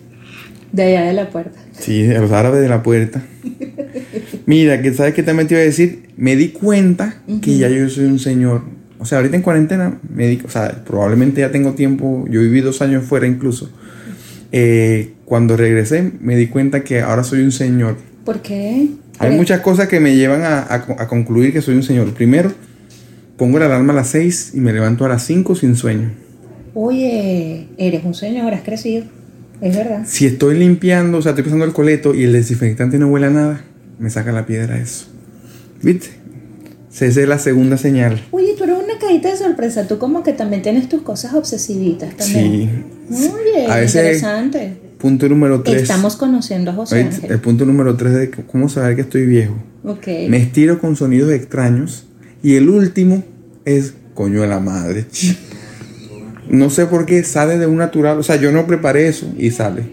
De 0.73 0.83
allá 0.83 1.03
de 1.05 1.13
la 1.13 1.29
puerta. 1.29 1.57
Sí, 1.71 2.01
de 2.01 2.19
los 2.19 2.31
árabes 2.33 2.61
de 2.61 2.67
la 2.67 2.83
puerta. 2.83 3.21
Mira, 4.45 4.81
que 4.81 4.93
sabes 4.93 5.13
qué 5.13 5.23
también 5.23 5.47
te 5.47 5.55
iba 5.55 5.61
a 5.61 5.65
decir, 5.65 6.09
me 6.17 6.35
di 6.35 6.49
cuenta 6.49 7.21
que 7.41 7.57
ya 7.57 7.69
yo 7.69 7.89
soy 7.89 8.05
un 8.05 8.19
señor. 8.19 8.61
O 8.99 9.05
sea, 9.05 9.17
ahorita 9.17 9.35
en 9.35 9.41
cuarentena, 9.41 9.99
me 10.07 10.27
di, 10.27 10.41
o 10.45 10.49
sea, 10.49 10.83
probablemente 10.85 11.41
ya 11.41 11.51
tengo 11.51 11.73
tiempo, 11.73 12.25
yo 12.29 12.41
viví 12.41 12.61
dos 12.61 12.81
años 12.81 13.03
fuera 13.03 13.27
incluso. 13.27 13.69
Eh, 14.51 15.13
cuando 15.25 15.57
regresé, 15.57 16.11
me 16.21 16.35
di 16.35 16.47
cuenta 16.47 16.83
que 16.83 17.01
ahora 17.01 17.23
soy 17.23 17.41
un 17.41 17.51
señor. 17.51 17.97
¿Por 18.23 18.41
qué? 18.41 18.89
Hay 19.19 19.35
muchas 19.35 19.61
cosas 19.61 19.87
que 19.87 19.99
me 19.99 20.15
llevan 20.15 20.43
a, 20.43 20.65
a 20.73 21.07
concluir 21.07 21.51
que 21.51 21.61
soy 21.61 21.75
un 21.75 21.83
señor. 21.83 22.13
Primero, 22.13 22.51
pongo 23.37 23.59
la 23.59 23.65
alarma 23.65 23.93
a 23.93 23.95
las 23.97 24.09
6 24.09 24.51
y 24.55 24.59
me 24.59 24.73
levanto 24.73 25.05
a 25.05 25.09
las 25.09 25.25
5 25.25 25.55
sin 25.55 25.75
sueño. 25.75 26.11
Oye, 26.73 27.67
eres 27.77 28.03
un 28.03 28.13
señor, 28.13 28.53
has 28.53 28.61
crecido. 28.61 29.05
Es 29.61 29.75
verdad. 29.75 30.03
Si 30.05 30.25
estoy 30.25 30.57
limpiando, 30.59 31.17
o 31.17 31.21
sea, 31.21 31.31
estoy 31.31 31.45
pasando 31.45 31.65
el 31.65 31.71
coleto 31.71 32.13
y 32.13 32.23
el 32.23 32.33
desinfectante 32.33 32.99
no 32.99 33.07
huele 33.07 33.27
a 33.27 33.29
nada, 33.29 33.61
me 33.99 34.09
saca 34.09 34.31
la 34.31 34.45
piedra 34.45 34.77
eso. 34.79 35.05
¿Viste? 35.81 36.09
Esa 36.91 37.05
es 37.21 37.27
la 37.27 37.39
segunda 37.39 37.77
señal. 37.77 38.23
Oye, 38.31 38.55
tú 38.57 38.63
eres 38.63 38.77
una 38.77 38.97
cajita 38.99 39.29
de 39.29 39.37
sorpresa. 39.37 39.85
Tú 39.87 39.97
como 39.97 40.23
que 40.23 40.31
también 40.33 40.61
tienes 40.61 40.87
tus 40.87 41.01
cosas 41.01 41.33
obsesivitas 41.33 42.15
también. 42.15 42.85
Sí. 43.11 43.29
Oye, 43.33 43.67
A 43.67 43.75
veces- 43.77 43.95
interesante. 43.95 44.73
Punto 44.97 45.27
número 45.27 45.61
3. 45.61 45.81
Estamos 45.81 46.15
conociendo 46.15 46.71
a 46.71 46.73
José 46.73 47.01
El 47.01 47.07
Ángel. 47.07 47.39
punto 47.39 47.65
número 47.65 47.95
3 47.97 48.13
de 48.13 48.31
cómo 48.31 48.69
saber 48.69 48.95
que 48.95 49.01
estoy 49.01 49.25
viejo. 49.25 49.55
Ok. 49.83 50.07
Me 50.29 50.37
estiro 50.37 50.79
con 50.79 50.95
sonidos 50.95 51.31
extraños. 51.31 52.07
Y 52.41 52.55
el 52.55 52.69
último 52.69 53.23
es 53.65 53.93
coño 54.13 54.41
de 54.41 54.47
la 54.47 54.59
madre. 54.61 55.05
No 56.49 56.69
sé 56.69 56.85
por 56.85 57.05
qué 57.05 57.23
sale 57.23 57.57
de 57.57 57.65
un 57.67 57.77
natural. 57.77 58.17
O 58.19 58.23
sea, 58.23 58.37
yo 58.37 58.51
no 58.51 58.65
preparé 58.67 59.07
eso 59.07 59.31
y 59.37 59.51
sale. 59.51 59.83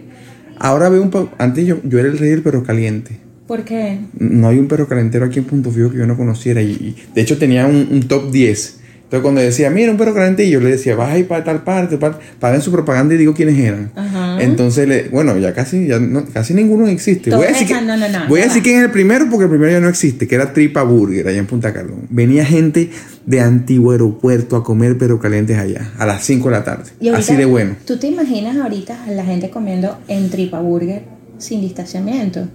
Ahora 0.58 0.88
veo 0.88 1.02
un. 1.02 1.10
pa- 1.10 1.30
Antes 1.38 1.66
yo, 1.66 1.80
yo 1.82 1.98
era 1.98 2.08
el 2.08 2.18
rey 2.18 2.30
del 2.30 2.42
perro 2.42 2.62
caliente. 2.62 3.18
¿Por 3.46 3.64
qué? 3.64 3.98
No 4.18 4.48
hay 4.48 4.58
un 4.58 4.68
perro 4.68 4.86
calentero 4.88 5.24
aquí 5.24 5.38
en 5.40 5.44
Punto 5.44 5.70
Fijo 5.70 5.90
que 5.90 5.98
yo 5.98 6.06
no 6.06 6.16
conociera. 6.16 6.62
Y, 6.62 6.96
de 7.14 7.20
hecho 7.20 7.38
tenía 7.38 7.66
un, 7.66 7.88
un 7.90 8.02
top 8.02 8.30
10. 8.30 8.82
Entonces 9.12 9.24
cuando 9.24 9.42
decía, 9.42 9.68
mira, 9.68 9.92
un 9.92 9.98
perro 9.98 10.14
yo 10.38 10.60
le 10.60 10.70
decía, 10.70 10.96
vas 10.96 11.12
a 11.12 11.18
ir 11.18 11.28
para 11.28 11.44
tal 11.44 11.62
parte, 11.64 11.98
para, 11.98 12.18
paguen 12.40 12.62
su 12.62 12.72
propaganda 12.72 13.14
y 13.14 13.18
digo 13.18 13.34
quiénes 13.34 13.58
eran. 13.58 13.90
Ajá. 13.94 14.42
Entonces, 14.42 14.88
le, 14.88 15.10
bueno, 15.10 15.36
ya 15.36 15.52
casi, 15.52 15.86
ya 15.86 15.98
no- 15.98 16.24
casi 16.32 16.54
ninguno 16.54 16.88
existe. 16.88 17.28
Voy 17.28 17.44
a 17.44 17.48
decir, 17.48 17.66
que, 17.66 17.74
no, 17.74 17.94
no, 17.94 18.08
no, 18.08 18.26
voy 18.26 18.40
a 18.40 18.44
decir 18.44 18.62
quién 18.62 18.78
es 18.78 18.84
el 18.84 18.90
primero 18.90 19.26
porque 19.30 19.44
el 19.44 19.50
primero 19.50 19.70
ya 19.70 19.80
no 19.80 19.90
existe, 19.90 20.26
que 20.26 20.34
era 20.34 20.54
Tripa 20.54 20.82
Burger 20.82 21.28
allá 21.28 21.38
en 21.38 21.44
Punta 21.44 21.74
Cardón. 21.74 22.06
Venía 22.08 22.46
gente 22.46 22.88
de 23.26 23.40
antiguo 23.40 23.92
aeropuerto 23.92 24.56
a 24.56 24.64
comer 24.64 24.96
perro 24.96 25.20
calientes 25.20 25.58
allá, 25.58 25.92
a 25.98 26.06
las 26.06 26.24
5 26.24 26.48
de 26.48 26.54
la 26.54 26.64
tarde. 26.64 26.84
Y 26.98 27.08
ahorita, 27.08 27.18
Así 27.18 27.36
de 27.36 27.44
bueno. 27.44 27.76
¿Tú 27.84 27.98
te 27.98 28.06
imaginas 28.06 28.56
ahorita 28.56 29.04
a 29.04 29.10
la 29.10 29.26
gente 29.26 29.50
comiendo 29.50 29.98
en 30.08 30.30
Tripa 30.30 30.58
Burger 30.60 31.02
sin 31.36 31.60
distanciamiento? 31.60 32.48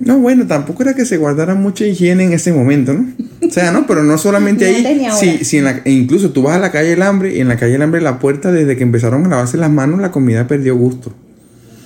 No, 0.00 0.18
bueno, 0.18 0.46
tampoco 0.46 0.82
era 0.82 0.94
que 0.94 1.04
se 1.04 1.16
guardara 1.16 1.54
mucha 1.54 1.86
higiene 1.86 2.24
en 2.24 2.32
ese 2.32 2.52
momento, 2.52 2.92
¿no? 2.92 3.06
O 3.46 3.50
sea, 3.50 3.70
no, 3.70 3.86
pero 3.86 4.02
no 4.02 4.18
solamente 4.18 4.66
ahí. 4.66 5.06
Sí, 5.18 5.44
sí, 5.44 5.58
en 5.58 5.64
la- 5.64 5.80
e 5.84 5.92
incluso 5.92 6.30
tú 6.30 6.42
vas 6.42 6.56
a 6.56 6.58
la 6.58 6.72
calle 6.72 6.90
del 6.90 7.02
hambre 7.02 7.36
y 7.36 7.40
en 7.40 7.48
la 7.48 7.56
calle 7.56 7.72
del 7.72 7.82
hambre 7.82 8.00
la 8.00 8.18
puerta, 8.18 8.50
desde 8.50 8.76
que 8.76 8.82
empezaron 8.82 9.26
a 9.26 9.28
lavarse 9.28 9.56
las 9.56 9.70
manos, 9.70 10.00
la 10.00 10.10
comida 10.10 10.46
perdió 10.46 10.76
gusto. 10.76 11.12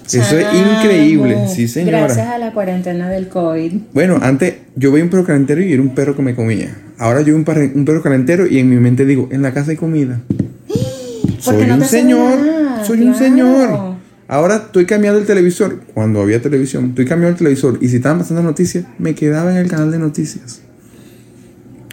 Eso 0.07 0.39
es 0.39 0.47
increíble, 0.55 1.49
sí, 1.49 1.67
señora. 1.67 1.99
Gracias 2.05 2.29
a 2.29 2.39
la 2.39 2.53
cuarentena 2.53 3.11
del 3.11 3.29
COVID. 3.29 3.73
Bueno, 3.93 4.19
antes 4.23 4.55
yo 4.77 4.93
veía 4.93 5.05
un 5.05 5.11
perro 5.11 5.25
calentero 5.25 5.61
y 5.61 5.73
era 5.73 5.83
un 5.83 5.95
perro 5.95 6.15
que 6.15 6.23
me 6.23 6.35
comía. 6.35 6.77
Ahora 6.99 7.21
yo 7.21 7.27
veo 7.27 7.37
un, 7.37 7.85
perro 7.85 8.03
calentero 8.03 8.47
y 8.47 8.59
en 8.59 8.71
mi 8.71 8.77
mente 8.77 9.05
digo, 9.05 9.29
en 9.33 9.43
la 9.43 9.53
casa 9.53 9.73
hay 9.73 9.77
comida. 9.77 10.21
Soy 11.41 11.67
no 11.67 11.75
un 11.75 11.85
señor, 11.85 12.39
nada, 12.41 12.85
soy 12.85 13.03
un 13.03 13.15
señor. 13.15 13.96
Ahora 14.29 14.57
estoy 14.57 14.87
cambiando 14.87 15.21
el 15.21 15.27
televisor, 15.27 15.83
cuando 15.95 16.21
había 16.21 16.43
televisión, 16.43 16.87
estoy 16.91 17.05
cambiando 17.05 17.33
el 17.35 17.39
televisor 17.39 17.79
y 17.81 17.89
si 17.89 17.97
estaban 17.97 18.19
pasando 18.19 18.43
noticias, 18.43 18.85
me 18.99 19.15
quedaba 19.15 19.53
en 19.53 19.59
el 19.59 19.69
canal 19.69 19.91
de 19.93 19.99
noticias. 19.99 20.61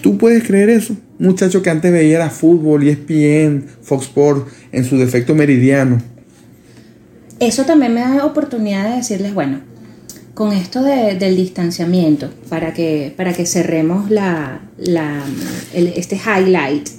¿Tú 0.01 0.17
puedes 0.17 0.43
creer 0.43 0.69
eso? 0.69 0.95
Muchacho 1.19 1.61
que 1.61 1.69
antes 1.69 1.91
veía 1.91 2.15
era 2.17 2.29
fútbol, 2.29 2.83
ESPN, 2.87 3.65
Fox 3.83 4.05
Sports, 4.05 4.51
en 4.71 4.83
su 4.83 4.97
defecto 4.97 5.35
meridiano. 5.35 6.01
Eso 7.39 7.63
también 7.65 7.93
me 7.93 8.01
da 8.01 8.25
oportunidad 8.25 8.89
de 8.89 8.97
decirles, 8.97 9.33
bueno, 9.33 9.61
con 10.33 10.51
esto 10.53 10.81
de- 10.83 11.15
del 11.19 11.35
distanciamiento, 11.37 12.31
para 12.49 12.73
que, 12.73 13.13
para 13.15 13.33
que 13.33 13.45
cerremos 13.45 14.09
la, 14.09 14.59
este 15.73 16.15
highlight, 16.17 16.89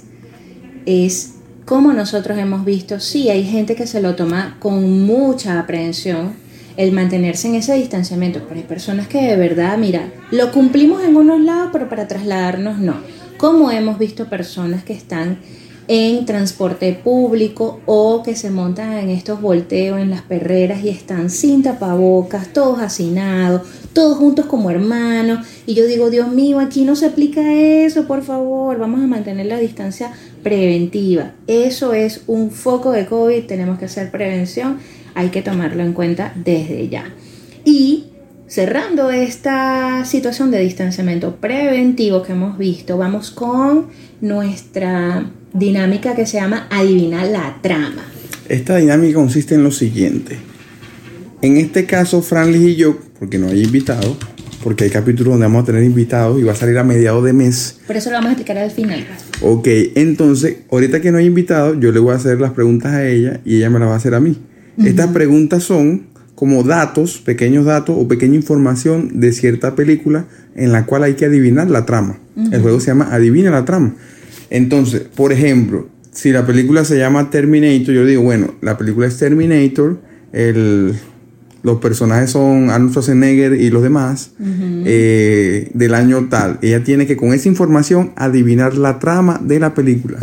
es 0.85 1.31
como 1.65 1.93
nosotros 1.93 2.37
hemos 2.37 2.63
visto, 2.63 2.99
sí, 2.99 3.29
hay 3.29 3.43
gente 3.43 3.75
que 3.75 3.87
se 3.87 4.01
lo 4.01 4.15
toma 4.15 4.57
con 4.59 5.01
mucha 5.05 5.59
aprehensión 5.59 6.33
el 6.77 6.91
mantenerse 6.91 7.47
en 7.47 7.55
ese 7.55 7.73
distanciamiento, 7.73 8.41
pero 8.47 8.59
hay 8.59 8.65
personas 8.65 9.07
que 9.07 9.21
de 9.21 9.35
verdad, 9.35 9.77
mira, 9.77 10.11
lo 10.31 10.51
cumplimos 10.51 11.03
en 11.03 11.15
unos 11.15 11.41
lados, 11.41 11.69
pero 11.71 11.89
para 11.89 12.07
trasladarnos 12.07 12.79
no. 12.79 12.95
Como 13.37 13.71
hemos 13.71 13.97
visto 13.97 14.29
personas 14.29 14.83
que 14.83 14.93
están 14.93 15.39
en 15.87 16.25
transporte 16.25 16.93
público 16.93 17.79
o 17.85 18.23
que 18.23 18.35
se 18.35 18.49
montan 18.49 18.93
en 18.93 19.09
estos 19.09 19.41
volteos 19.41 19.99
en 19.99 20.09
las 20.09 20.21
perreras 20.21 20.83
y 20.83 20.89
están 20.89 21.29
sin 21.29 21.63
tapabocas, 21.63 22.53
todos 22.53 22.79
hacinados, 22.79 23.61
todos 23.95 24.17
juntos 24.17 24.45
como 24.45 24.69
hermanos. 24.69 25.47
Y 25.65 25.73
yo 25.73 25.87
digo, 25.87 26.11
Dios 26.11 26.31
mío, 26.31 26.59
aquí 26.59 26.83
no 26.83 26.95
se 26.95 27.07
aplica 27.07 27.41
eso, 27.53 28.05
por 28.05 28.23
favor, 28.23 28.77
vamos 28.77 29.01
a 29.01 29.07
mantener 29.07 29.47
la 29.47 29.57
distancia 29.57 30.11
preventiva. 30.43 31.31
Eso 31.47 31.93
es 31.93 32.21
un 32.27 32.51
foco 32.51 32.91
de 32.91 33.07
COVID, 33.07 33.45
tenemos 33.45 33.79
que 33.79 33.85
hacer 33.85 34.11
prevención, 34.11 34.77
hay 35.15 35.29
que 35.29 35.41
tomarlo 35.41 35.81
en 35.81 35.93
cuenta 35.93 36.33
desde 36.35 36.87
ya. 36.89 37.05
Y 37.63 38.07
cerrando 38.47 39.09
esta 39.11 40.03
situación 40.05 40.51
de 40.51 40.59
distanciamiento 40.59 41.37
preventivo 41.37 42.21
que 42.21 42.33
hemos 42.33 42.57
visto, 42.57 42.97
vamos 42.97 43.31
con 43.31 43.87
nuestra 44.19 45.31
dinámica 45.53 46.15
que 46.15 46.25
se 46.25 46.37
llama 46.37 46.67
Adivina 46.69 47.25
la 47.25 47.59
trama. 47.61 48.03
Esta 48.49 48.75
dinámica 48.75 49.15
consiste 49.15 49.55
en 49.55 49.63
lo 49.63 49.71
siguiente. 49.71 50.54
En 51.41 51.57
este 51.57 51.85
caso, 51.85 52.21
Franlis 52.21 52.61
y 52.61 52.75
yo, 52.75 52.97
porque 53.19 53.37
no 53.37 53.47
hay 53.47 53.63
invitados, 53.63 54.17
porque 54.63 54.85
hay 54.85 54.89
capítulos 54.89 55.33
donde 55.33 55.45
vamos 55.45 55.63
a 55.63 55.65
tener 55.65 55.83
invitados 55.83 56.39
y 56.39 56.43
va 56.43 56.53
a 56.53 56.55
salir 56.55 56.77
a 56.77 56.83
mediados 56.83 57.23
de 57.23 57.33
mes. 57.33 57.79
Por 57.85 57.97
eso 57.97 58.09
lo 58.09 58.15
vamos 58.15 58.29
a 58.29 58.31
explicar 58.33 58.57
al 58.57 58.71
final. 58.71 59.05
Ok, 59.41 59.67
entonces, 59.95 60.57
ahorita 60.71 61.01
que 61.01 61.11
no 61.11 61.19
hay 61.19 61.25
invitados, 61.25 61.77
yo 61.79 61.91
le 61.91 61.99
voy 61.99 62.13
a 62.13 62.15
hacer 62.15 62.39
las 62.39 62.51
preguntas 62.53 62.93
a 62.93 63.07
ella 63.07 63.41
y 63.45 63.57
ella 63.57 63.69
me 63.69 63.79
las 63.79 63.89
va 63.89 63.93
a 63.93 63.97
hacer 63.97 64.15
a 64.15 64.19
mí. 64.19 64.37
Estas 64.83 65.11
preguntas 65.11 65.63
son 65.63 66.07
como 66.35 66.63
datos, 66.63 67.19
pequeños 67.19 67.65
datos 67.65 67.95
o 67.97 68.07
pequeña 68.07 68.35
información 68.35 69.19
de 69.19 69.31
cierta 69.31 69.75
película 69.75 70.25
en 70.55 70.71
la 70.71 70.85
cual 70.85 71.03
hay 71.03 71.13
que 71.13 71.25
adivinar 71.25 71.69
la 71.69 71.85
trama. 71.85 72.19
El 72.51 72.61
juego 72.61 72.79
se 72.79 72.87
llama 72.87 73.09
Adivina 73.11 73.51
la 73.51 73.63
trama. 73.63 73.95
Entonces, 74.49 75.03
por 75.15 75.31
ejemplo, 75.31 75.87
si 76.11 76.31
la 76.31 76.45
película 76.45 76.83
se 76.83 76.97
llama 76.97 77.29
Terminator, 77.29 77.93
yo 77.93 78.05
digo, 78.05 78.23
bueno, 78.23 78.55
la 78.61 78.77
película 78.77 79.07
es 79.07 79.17
Terminator, 79.17 79.99
el, 80.33 80.95
los 81.65 81.79
personajes 81.79 82.29
son 82.29 82.69
Arnold 82.69 82.91
Schwarzenegger 82.91 83.55
y 83.55 83.71
los 83.71 83.81
demás, 83.81 84.29
eh, 84.39 85.71
del 85.73 85.95
año 85.95 86.27
tal. 86.29 86.59
Ella 86.61 86.83
tiene 86.83 87.07
que 87.07 87.17
con 87.17 87.33
esa 87.33 87.47
información 87.47 88.13
adivinar 88.15 88.77
la 88.77 88.99
trama 88.99 89.41
de 89.43 89.59
la 89.59 89.73
película. 89.73 90.19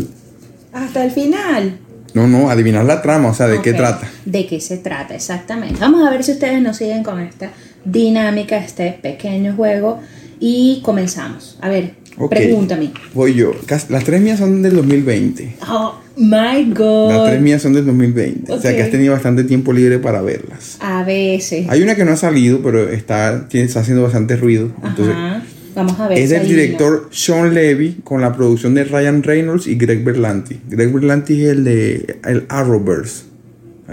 Hasta 0.72 1.04
el 1.04 1.10
final. 1.10 1.80
No, 2.14 2.28
no, 2.28 2.48
adivinar 2.48 2.84
la 2.84 3.02
trama, 3.02 3.30
o 3.30 3.34
sea, 3.34 3.48
de 3.48 3.60
qué 3.60 3.72
trata. 3.72 4.08
De 4.24 4.46
qué 4.46 4.60
se 4.60 4.78
trata, 4.78 5.16
exactamente. 5.16 5.80
Vamos 5.80 6.06
a 6.06 6.10
ver 6.10 6.22
si 6.22 6.30
ustedes 6.30 6.62
nos 6.62 6.76
siguen 6.76 7.02
con 7.02 7.18
esta 7.18 7.50
dinámica, 7.84 8.58
este 8.58 8.96
pequeño 9.02 9.54
juego. 9.56 9.98
Y 10.38 10.80
comenzamos. 10.84 11.58
A 11.60 11.68
ver, 11.68 11.94
Ok. 12.18 12.30
pregúntame. 12.30 12.92
Voy 13.14 13.34
yo. 13.34 13.52
Las 13.88 14.04
tres 14.04 14.20
mías 14.20 14.38
son 14.38 14.62
del 14.62 14.74
2020. 14.76 15.56
Oh 15.68 15.94
my 16.16 16.72
God. 16.72 17.12
Las 17.12 17.28
tres 17.30 17.40
mías 17.42 17.62
son 17.62 17.72
del 17.72 17.86
2020. 17.86 18.52
O 18.52 18.60
sea, 18.60 18.74
que 18.74 18.82
has 18.82 18.90
tenido 18.90 19.12
bastante 19.12 19.44
tiempo 19.44 19.72
libre 19.72 19.98
para 19.98 20.22
verlas. 20.22 20.76
A 20.80 21.04
veces. 21.04 21.66
Hay 21.68 21.82
una 21.82 21.94
que 21.94 22.04
no 22.04 22.12
ha 22.12 22.16
salido, 22.16 22.60
pero 22.62 22.88
está, 22.88 23.46
está 23.50 23.80
haciendo 23.80 24.02
bastante 24.02 24.36
ruido. 24.36 24.70
Entonces, 24.84 25.14
Ajá. 25.14 25.42
Vamos 25.74 25.98
a 25.98 26.08
ver. 26.08 26.18
es 26.18 26.30
del 26.30 26.46
director 26.46 27.08
Sean 27.10 27.54
Levy 27.54 28.00
con 28.04 28.20
la 28.20 28.34
producción 28.36 28.74
de 28.74 28.84
Ryan 28.84 29.22
Reynolds 29.22 29.66
y 29.66 29.76
Greg 29.76 30.04
Berlanti. 30.04 30.60
Greg 30.68 30.92
Berlanti 30.92 31.44
es 31.44 31.50
el 31.50 31.64
de 31.64 32.18
el 32.24 32.44
Arrowverse. 32.48 33.31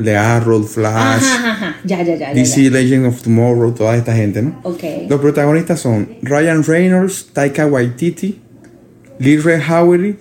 De 0.04 0.16
Arrow, 0.16 0.64
Flash, 0.64 1.24
Ajá, 1.24 1.36
ajá, 1.36 1.52
ajá. 1.52 1.76
Ya, 1.86 2.02
ya, 2.04 2.16
ya. 2.16 2.34
ya, 2.34 2.34
DC. 2.34 2.70
Legend 2.70 3.06
of 3.08 3.22
Tomorrow, 3.22 3.74
toda 3.74 3.96
esta 3.96 4.16
gente, 4.16 4.42
¿no? 4.42 4.60
Ok. 4.64 4.84
Los 5.10 5.20
protagonistas 5.20 5.80
son 5.80 6.10
Ryan 6.22 6.64
Reynolds, 6.64 7.28
Taika 7.34 7.66
Waititi, 7.68 8.40
Lee 9.20 9.38
Red 9.38 9.62
Howery 9.70 10.18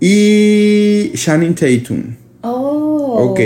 y 0.00 1.12
Shannon 1.14 1.54
Tatum. 1.54 2.16
Oh. 2.42 3.30
Ok. 3.30 3.40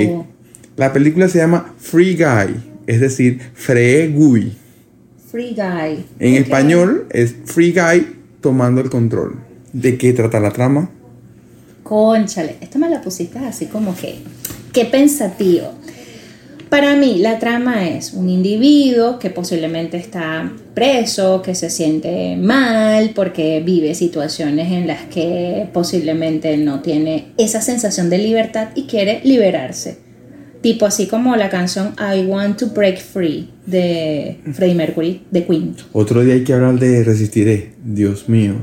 La 0.76 0.92
película 0.92 1.28
se 1.28 1.38
llama 1.38 1.74
Free 1.78 2.14
Guy, 2.14 2.56
es 2.86 3.00
decir, 3.00 3.40
Free 3.54 4.08
Guy. 4.08 4.52
Free 5.30 5.54
Guy. 5.54 6.04
En 6.18 6.34
español 6.34 7.06
es 7.10 7.34
Free 7.44 7.72
Guy 7.72 8.06
tomando 8.40 8.80
el 8.80 8.90
control. 8.90 9.36
¿De 9.72 9.98
qué 9.98 10.12
trata 10.12 10.40
la 10.40 10.50
trama? 10.50 10.90
Conchale, 11.82 12.56
esto 12.60 12.78
me 12.78 12.88
la 12.88 13.00
pusiste 13.00 13.38
así 13.38 13.66
como 13.66 13.94
que, 13.96 14.18
qué 14.76 14.84
pensativo. 14.84 15.72
Para 16.68 16.96
mí, 16.96 17.16
la 17.20 17.38
trama 17.38 17.88
es 17.88 18.12
un 18.12 18.28
individuo 18.28 19.18
que 19.18 19.30
posiblemente 19.30 19.96
está 19.96 20.52
preso, 20.74 21.40
que 21.40 21.54
se 21.54 21.70
siente 21.70 22.36
mal 22.36 23.12
porque 23.14 23.62
vive 23.64 23.94
situaciones 23.94 24.70
en 24.70 24.86
las 24.86 25.04
que 25.06 25.66
posiblemente 25.72 26.58
no 26.58 26.82
tiene 26.82 27.28
esa 27.38 27.62
sensación 27.62 28.10
de 28.10 28.18
libertad 28.18 28.68
y 28.74 28.82
quiere 28.82 29.22
liberarse. 29.24 29.96
Tipo 30.60 30.84
así 30.84 31.06
como 31.06 31.36
la 31.36 31.48
canción 31.48 31.94
I 31.98 32.26
Want 32.26 32.58
to 32.58 32.66
Break 32.66 32.98
Free 32.98 33.48
de 33.64 34.40
Freddie 34.52 34.74
Mercury, 34.74 35.22
de 35.30 35.46
Queen. 35.46 35.74
Otro 35.94 36.22
día 36.22 36.34
hay 36.34 36.44
que 36.44 36.52
hablar 36.52 36.78
de 36.78 37.02
Resistiré. 37.02 37.72
Dios 37.82 38.28
mío. 38.28 38.56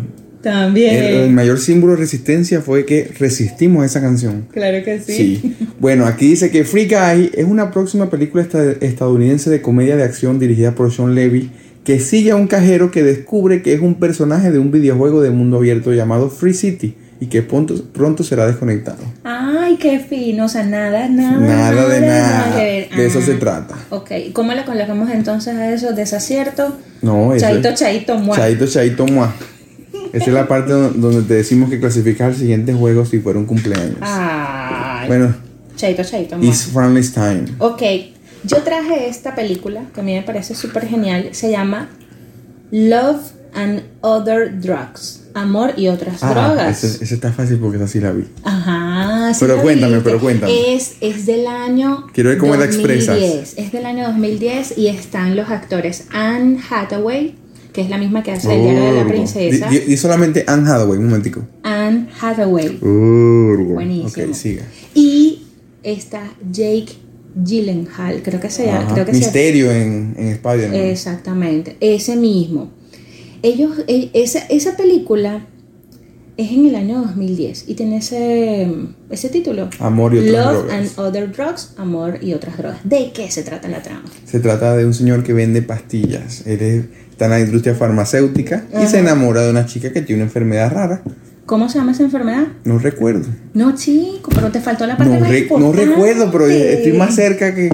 También. 0.43 0.95
El, 0.95 1.13
el 1.21 1.29
mayor 1.31 1.57
símbolo 1.59 1.93
de 1.93 1.99
resistencia 1.99 2.61
fue 2.61 2.85
que 2.85 3.09
resistimos 3.17 3.85
esa 3.85 4.01
canción. 4.01 4.45
claro 4.51 4.83
que 4.83 4.99
sí. 4.99 5.39
Sí. 5.41 5.55
Bueno, 5.79 6.05
aquí 6.05 6.27
dice 6.27 6.51
que 6.51 6.63
Free 6.65 6.85
Guy 6.87 7.31
es 7.33 7.45
una 7.45 7.71
próxima 7.71 8.09
película 8.09 8.43
esta- 8.43 8.71
estadounidense 8.81 9.49
de 9.49 9.61
comedia 9.61 9.95
de 9.95 10.03
acción 10.03 10.37
dirigida 10.39 10.75
por 10.75 10.91
Sean 10.93 11.15
Levy 11.15 11.49
que 11.83 11.99
sigue 11.99 12.31
a 12.31 12.35
un 12.35 12.47
cajero 12.47 12.91
que 12.91 13.03
descubre 13.03 13.61
que 13.61 13.73
es 13.73 13.81
un 13.81 13.95
personaje 13.95 14.51
de 14.51 14.59
un 14.59 14.71
videojuego 14.71 15.21
de 15.21 15.31
mundo 15.31 15.57
abierto 15.57 15.91
llamado 15.93 16.29
Free 16.29 16.53
City 16.53 16.95
y 17.19 17.27
que 17.27 17.41
pronto, 17.41 17.75
pronto 17.93 18.23
será 18.23 18.45
desconectado. 18.47 18.99
Ay, 19.23 19.77
qué 19.77 19.99
fino, 19.99 20.45
o 20.45 20.49
sea, 20.49 20.63
nada, 20.63 21.07
nada. 21.09 21.39
Nada 21.39 21.87
de 21.89 22.01
nada. 22.01 22.55
De 22.57 23.05
eso 23.05 23.19
Ah, 23.19 23.25
se 23.25 23.33
trata. 23.35 23.75
Ok, 23.91 24.11
¿cómo 24.33 24.53
le 24.53 24.63
colocamos 24.65 25.09
entonces 25.09 25.55
a 25.55 25.73
eso? 25.73 25.93
Desacierto. 25.93 26.77
No, 27.01 27.33
eso 27.33 27.45
Chaito, 27.45 27.69
es- 27.69 27.79
chaito, 27.79 28.17
mua. 28.17 28.35
Chaito, 28.35 28.65
chaito, 28.67 29.05
mua. 29.07 29.33
Esa 30.13 30.25
es 30.25 30.33
la 30.33 30.47
parte 30.47 30.71
don- 30.73 31.01
donde 31.01 31.23
te 31.23 31.33
decimos 31.33 31.69
que 31.69 31.79
clasificas 31.79 32.27
al 32.27 32.35
siguiente 32.35 32.73
juego 32.73 33.05
si 33.05 33.19
fuera 33.19 33.39
un 33.39 33.45
cumpleaños. 33.45 33.97
Ay. 34.01 35.07
Bueno, 35.07 35.35
Chaito, 35.75 36.03
chaito. 36.03 36.37
It's 36.41 36.65
Friendly's 36.71 37.11
Time. 37.13 37.45
Ok, 37.57 37.81
yo 38.45 38.57
traje 38.63 39.09
esta 39.09 39.33
película 39.35 39.81
que 39.93 40.01
a 40.01 40.03
mí 40.03 40.13
me 40.13 40.21
parece 40.21 40.53
súper 40.55 40.87
genial. 40.87 41.29
Se 41.31 41.49
llama 41.51 41.89
Love 42.71 43.21
and 43.55 43.81
Other 44.01 44.59
Drugs. 44.59 45.21
Amor 45.35 45.73
y 45.77 45.87
otras 45.87 46.21
Ah, 46.21 46.31
drogas. 46.31 46.83
ese 46.83 47.11
está 47.15 47.31
fácil 47.33 47.57
porque 47.57 47.77
esa 47.77 47.87
sí 47.87 47.99
la 47.99 48.11
vi. 48.11 48.23
Ajá. 48.43 49.33
sí 49.33 49.39
Pero 49.43 49.59
cuéntame, 49.63 49.99
pero 50.01 50.19
cuéntame. 50.19 50.75
Es, 50.75 50.93
es 51.01 51.25
del 51.25 51.47
año. 51.47 52.05
Quiero 52.13 52.29
ver 52.29 52.37
cómo 52.37 52.55
la 52.55 52.65
expresas. 52.65 53.15
2010. 53.19 53.53
Es 53.57 53.71
del 53.71 53.87
año 53.87 54.05
2010 54.09 54.77
y 54.77 54.87
están 54.89 55.35
los 55.35 55.49
actores 55.49 56.03
Anne 56.11 56.59
Hathaway, 56.69 57.33
que 57.73 57.81
es 57.81 57.89
la 57.89 57.97
misma 57.97 58.21
que 58.23 58.31
hace 58.31 58.53
el 58.55 58.61
diario 58.61 58.83
de 58.85 58.91
la 58.93 58.99
Urgo. 59.01 59.09
princesa. 59.09 59.67
Di 59.69 59.97
solamente 59.97 60.43
Anne 60.47 60.69
Hathaway, 60.69 60.99
un 60.99 61.05
momentico. 61.05 61.41
Anne 61.63 62.07
Hathaway. 62.21 62.77
Urgo. 62.81 63.73
Buenísimo. 63.73 64.27
Ok, 64.27 64.33
siga. 64.35 64.63
Y 64.93 65.41
está 65.83 66.21
Jake 66.51 66.93
Gyllenhaal, 67.35 68.21
creo 68.23 68.39
que 68.39 68.49
se 68.49 68.67
llama. 68.67 68.81
Ajá. 68.85 68.93
Creo 68.93 69.05
que 69.07 69.11
Misterio 69.13 69.71
en, 69.71 70.13
en 70.17 70.27
Spider-Man. 70.29 70.75
Exactamente, 70.75 71.75
ese 71.79 72.15
mismo. 72.15 72.69
Ellos, 73.41 73.71
e- 73.87 74.09
esa, 74.13 74.39
esa 74.39 74.77
película 74.77 75.45
es 76.37 76.51
en 76.51 76.65
el 76.67 76.75
año 76.75 77.01
2010 77.01 77.65
y 77.67 77.75
tiene 77.75 77.97
ese, 77.97 78.67
ese 79.09 79.29
título. 79.29 79.69
Amor 79.79 80.15
y 80.15 80.19
otras 80.29 80.33
Love 80.33 80.53
drogas. 80.65 80.73
and 80.73 80.89
Other 80.99 81.31
Drugs, 81.31 81.73
Amor 81.77 82.17
y 82.21 82.33
otras 82.33 82.57
drogas. 82.57 82.79
¿De 82.83 83.11
qué 83.13 83.29
se 83.29 83.43
trata 83.43 83.67
la 83.67 83.81
trama? 83.81 84.03
Se 84.25 84.39
trata 84.39 84.75
de 84.75 84.85
un 84.85 84.93
señor 84.93 85.23
que 85.23 85.33
vende 85.33 85.61
pastillas. 85.61 86.45
Él 86.47 86.61
es- 86.61 86.85
está 87.11 87.25
en 87.25 87.31
la 87.31 87.39
industria 87.41 87.75
farmacéutica 87.75 88.65
y 88.83 88.87
se 88.87 88.99
enamora 88.99 89.43
de 89.43 89.51
una 89.51 89.65
chica 89.67 89.91
que 89.93 90.01
tiene 90.01 90.21
una 90.23 90.29
enfermedad 90.29 90.71
rara. 90.73 91.03
¿Cómo 91.45 91.67
se 91.69 91.77
llama 91.77 91.91
esa 91.91 92.03
enfermedad? 92.03 92.47
No 92.63 92.79
recuerdo. 92.79 93.27
No, 93.53 93.75
chico, 93.75 94.31
pero 94.33 94.49
te 94.49 94.61
faltó 94.61 94.87
la 94.87 94.95
parte 94.97 95.13
No, 95.13 95.19
más 95.19 95.29
re- 95.29 95.47
no 95.59 95.71
recuerdo, 95.73 96.31
pero 96.31 96.47
estoy 96.47 96.93
más 96.93 97.13
cerca 97.15 97.53
que... 97.53 97.69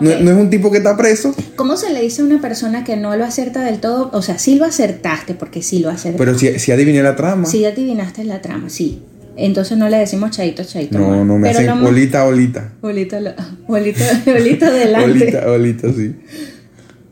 No, 0.00 0.20
no 0.20 0.30
es 0.30 0.36
un 0.36 0.50
tipo 0.50 0.70
que 0.70 0.78
está 0.78 0.96
preso, 0.96 1.34
¿Cómo 1.56 1.76
se 1.76 1.92
le 1.92 2.00
dice 2.00 2.22
a 2.22 2.24
una 2.24 2.40
persona 2.40 2.84
que 2.84 2.96
no 2.96 3.14
lo 3.16 3.24
acerta 3.24 3.62
del 3.62 3.78
todo? 3.80 4.10
O 4.12 4.22
sea, 4.22 4.38
sí 4.38 4.56
lo 4.56 4.64
acertaste, 4.64 5.34
porque 5.34 5.62
sí 5.62 5.78
lo 5.80 5.90
acertaste. 5.90 6.18
pero 6.18 6.38
si, 6.38 6.58
si 6.58 6.72
adiviné 6.72 7.02
la 7.02 7.14
trama. 7.16 7.46
Sí 7.46 7.64
adivinaste 7.64 8.24
la 8.24 8.40
trama, 8.40 8.68
sí. 8.70 9.02
Entonces 9.36 9.78
no 9.78 9.88
le 9.88 9.96
decimos 9.98 10.30
chaito, 10.32 10.62
chaito. 10.64 10.98
no, 10.98 11.24
no 11.24 11.38
me 11.38 11.48
Pero 11.48 11.60
hacen 11.60 11.80
más- 11.80 11.88
olita, 11.88 12.24
olita. 12.26 12.72
Bolita, 12.82 13.18
lo- 13.20 13.32
bolita, 13.66 14.04
bolita 14.26 14.66
adelante. 14.68 15.10
Olita, 15.10 15.50
olita, 15.50 15.92
sí. 15.92 16.14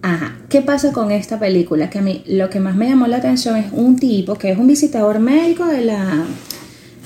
Ajá. 0.03 0.37
¿Qué 0.49 0.63
pasa 0.63 0.93
con 0.93 1.11
esta 1.11 1.39
película? 1.39 1.91
Que 1.91 1.99
a 1.99 2.03
mí 2.03 2.23
lo 2.27 2.49
que 2.51 2.59
más 2.61 2.75
me 2.77 2.89
llamó 2.89 3.07
la 3.07 3.19
atención 3.19 3.57
es 3.57 3.67
un 3.73 3.97
tipo 3.99 4.35
que 4.37 4.51
es 4.51 4.59
un 4.59 4.67
visitador 4.67 5.19
médico 5.21 5.67
de 5.67 5.83
la 5.85 6.25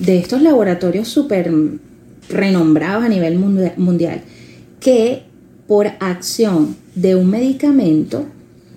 de 0.01 0.19
estos 0.19 0.43
laboratorios 0.43 1.07
súper 1.09 1.51
renombrados 2.29 3.05
a 3.05 3.09
nivel 3.09 3.39
mundia- 3.39 3.75
mundial, 3.77 4.23
que 4.81 5.23
por 5.67 5.87
acción 6.01 6.77
de 6.95 7.15
un 7.17 7.31
medicamento 7.31 8.27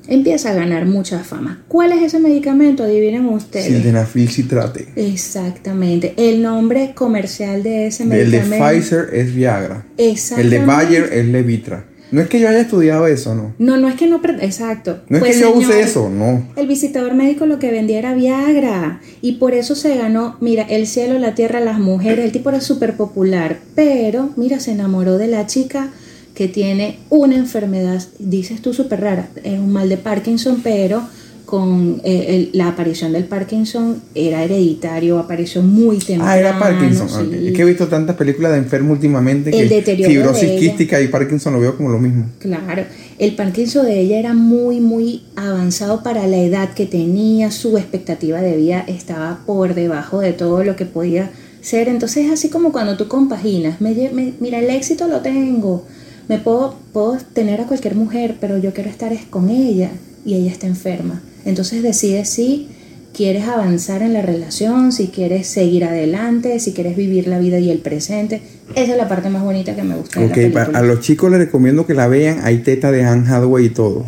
empieza 0.08 0.52
a 0.52 0.54
ganar 0.54 0.86
mucha 0.86 1.20
fama. 1.20 1.64
¿Cuál 1.68 1.92
es 1.92 2.02
ese 2.02 2.20
medicamento? 2.20 2.84
Adivinen 2.84 3.26
ustedes. 3.26 3.66
Sildenafil 3.68 4.30
citrate. 4.30 4.88
Exactamente. 4.96 6.14
El 6.18 6.42
nombre 6.42 6.94
comercial 6.96 7.64
de 7.64 7.88
ese 7.88 8.04
El 8.04 8.10
de 8.10 8.16
medicamento. 8.40 8.66
Pfizer 8.68 9.10
es 9.14 9.36
Viagra. 9.36 9.86
El 9.98 10.06
de 10.06 10.12
Exactamente. 10.12 10.66
Bayer 10.66 11.10
es 11.12 11.26
Levitra. 11.26 11.86
No 12.10 12.22
es 12.22 12.30
que 12.30 12.40
yo 12.40 12.48
haya 12.48 12.62
estudiado 12.62 13.06
eso, 13.06 13.36
no. 13.36 13.54
No, 13.60 13.76
no 13.76 13.90
es 13.90 13.96
que 13.96 14.08
no. 14.08 14.22
Exacto. 14.40 15.02
No 15.10 15.18
es 15.18 15.24
Pues, 15.24 15.36
que 15.36 15.42
yo 15.42 15.54
use 15.54 15.82
eso, 15.82 16.10
no. 16.10 16.48
El 16.56 16.66
visitador 16.66 17.16
médico 17.16 17.46
lo 17.46 17.60
que 17.60 17.70
vendía 17.70 18.00
era 18.00 18.14
Viagra. 18.14 19.02
Y 19.22 19.34
por 19.34 19.54
eso 19.54 19.76
se 19.76 19.98
ganó, 19.98 20.38
mira, 20.40 20.64
el 20.64 20.88
cielo, 20.88 21.20
la 21.20 21.36
tierra, 21.36 21.60
las 21.60 21.80
mujeres. 21.80 22.24
El 22.24 22.32
tipo 22.32 22.48
era 22.48 22.62
súper 22.62 22.96
popular. 22.96 23.60
Pero, 23.76 24.30
mira, 24.38 24.62
se 24.62 24.72
enamoró 24.72 25.18
de 25.18 25.28
la 25.28 25.48
chica 25.48 25.90
que 26.38 26.48
tiene 26.48 27.00
una 27.10 27.36
enfermedad, 27.36 28.00
dices 28.20 28.62
tú, 28.62 28.72
súper 28.72 29.02
rara. 29.02 29.28
Es 29.44 29.58
un 29.60 29.72
mal 29.72 29.90
de 29.90 29.98
Parkinson, 29.98 30.60
pero 30.64 31.02
con 31.46 32.00
eh, 32.04 32.26
el- 32.36 32.50
la 32.54 32.68
aparición 32.68 33.12
del 33.14 33.24
Parkinson 33.24 34.04
era 34.14 34.44
hereditario, 34.44 35.18
apareció 35.18 35.64
muy 35.64 35.98
temprano. 35.98 36.30
Ah, 36.32 36.38
era 36.38 36.60
Parkinson. 36.60 37.08
sí. 37.10 37.48
Es 37.48 37.54
que 37.54 37.62
he 37.64 37.66
visto 37.66 37.88
tantas 37.88 38.16
películas 38.18 38.52
de 38.52 38.60
enfermos 38.60 38.92
últimamente 38.98 39.50
El 39.50 39.68
que 39.84 39.96
fibrosis 40.06 40.50
de 40.50 40.58
quística 40.58 41.02
y 41.02 41.08
Parkinson 41.08 41.54
lo 41.54 41.60
veo 41.60 41.76
como 41.76 41.90
lo 41.90 41.98
mismo. 41.98 42.26
Claro, 42.38 42.84
el 43.18 43.34
Parkinson 43.36 43.86
de 43.88 44.00
ella 44.02 44.20
era 44.20 44.34
muy, 44.36 44.80
muy 44.80 45.24
avanzado 45.36 46.04
para 46.04 46.28
la 46.28 46.38
edad 46.38 46.74
que 46.76 46.86
tenía, 46.86 47.50
su 47.50 47.78
expectativa 47.80 48.42
de 48.42 48.58
vida 48.58 48.84
estaba 48.88 49.40
por 49.48 49.74
debajo 49.74 50.20
de 50.20 50.34
todo 50.34 50.64
lo 50.64 50.76
que 50.76 50.86
podía 50.86 51.32
ser. 51.62 51.88
Entonces 51.88 52.26
es 52.26 52.32
así 52.32 52.50
como 52.50 52.72
cuando 52.72 52.96
tú 52.98 53.08
compaginas, 53.08 53.82
me- 53.82 54.34
mira, 54.40 54.60
el 54.60 54.70
éxito 54.70 55.08
lo 55.08 55.22
tengo, 55.22 55.86
me 56.28 56.40
puedo, 56.40 56.76
puedo 56.94 57.18
tener 57.34 57.62
a 57.62 57.66
cualquier 57.66 57.96
mujer, 57.96 58.36
pero 58.40 58.58
yo 58.58 58.74
quiero 58.74 58.90
estar 58.90 59.14
es 59.14 59.26
con 59.26 59.50
ella 59.50 59.92
y 60.26 60.36
ella 60.36 60.52
está 60.52 60.68
enferma. 60.68 61.22
Entonces 61.46 61.82
decides 61.82 62.30
si 62.30 62.68
quieres 63.14 63.48
avanzar 63.48 64.02
en 64.02 64.14
la 64.14 64.22
relación, 64.22 64.92
si 64.92 65.08
quieres 65.08 65.48
seguir 65.48 65.86
adelante, 65.86 66.60
si 66.60 66.74
quieres 66.74 66.96
vivir 66.96 67.28
la 67.28 67.40
vida 67.40 67.60
y 67.60 67.72
el 67.72 67.80
presente. 67.80 68.42
Esa 68.76 68.92
es 68.92 68.98
la 68.98 69.08
parte 69.08 69.30
más 69.30 69.44
bonita 69.44 69.76
que 69.76 69.84
me 69.84 69.96
gusta 69.96 70.20
de 70.20 70.50
la 70.50 70.64
Ok, 70.64 70.76
a 70.76 70.82
los 70.82 71.00
chicos 71.00 71.32
les 71.32 71.40
recomiendo 71.40 71.86
que 71.88 71.94
la 71.94 72.08
vean. 72.08 72.42
Hay 72.44 72.60
teta 72.60 72.92
de 72.92 73.04
Anne 73.04 73.28
Hathaway 73.28 73.66
y 73.66 73.70
todo. 73.70 74.06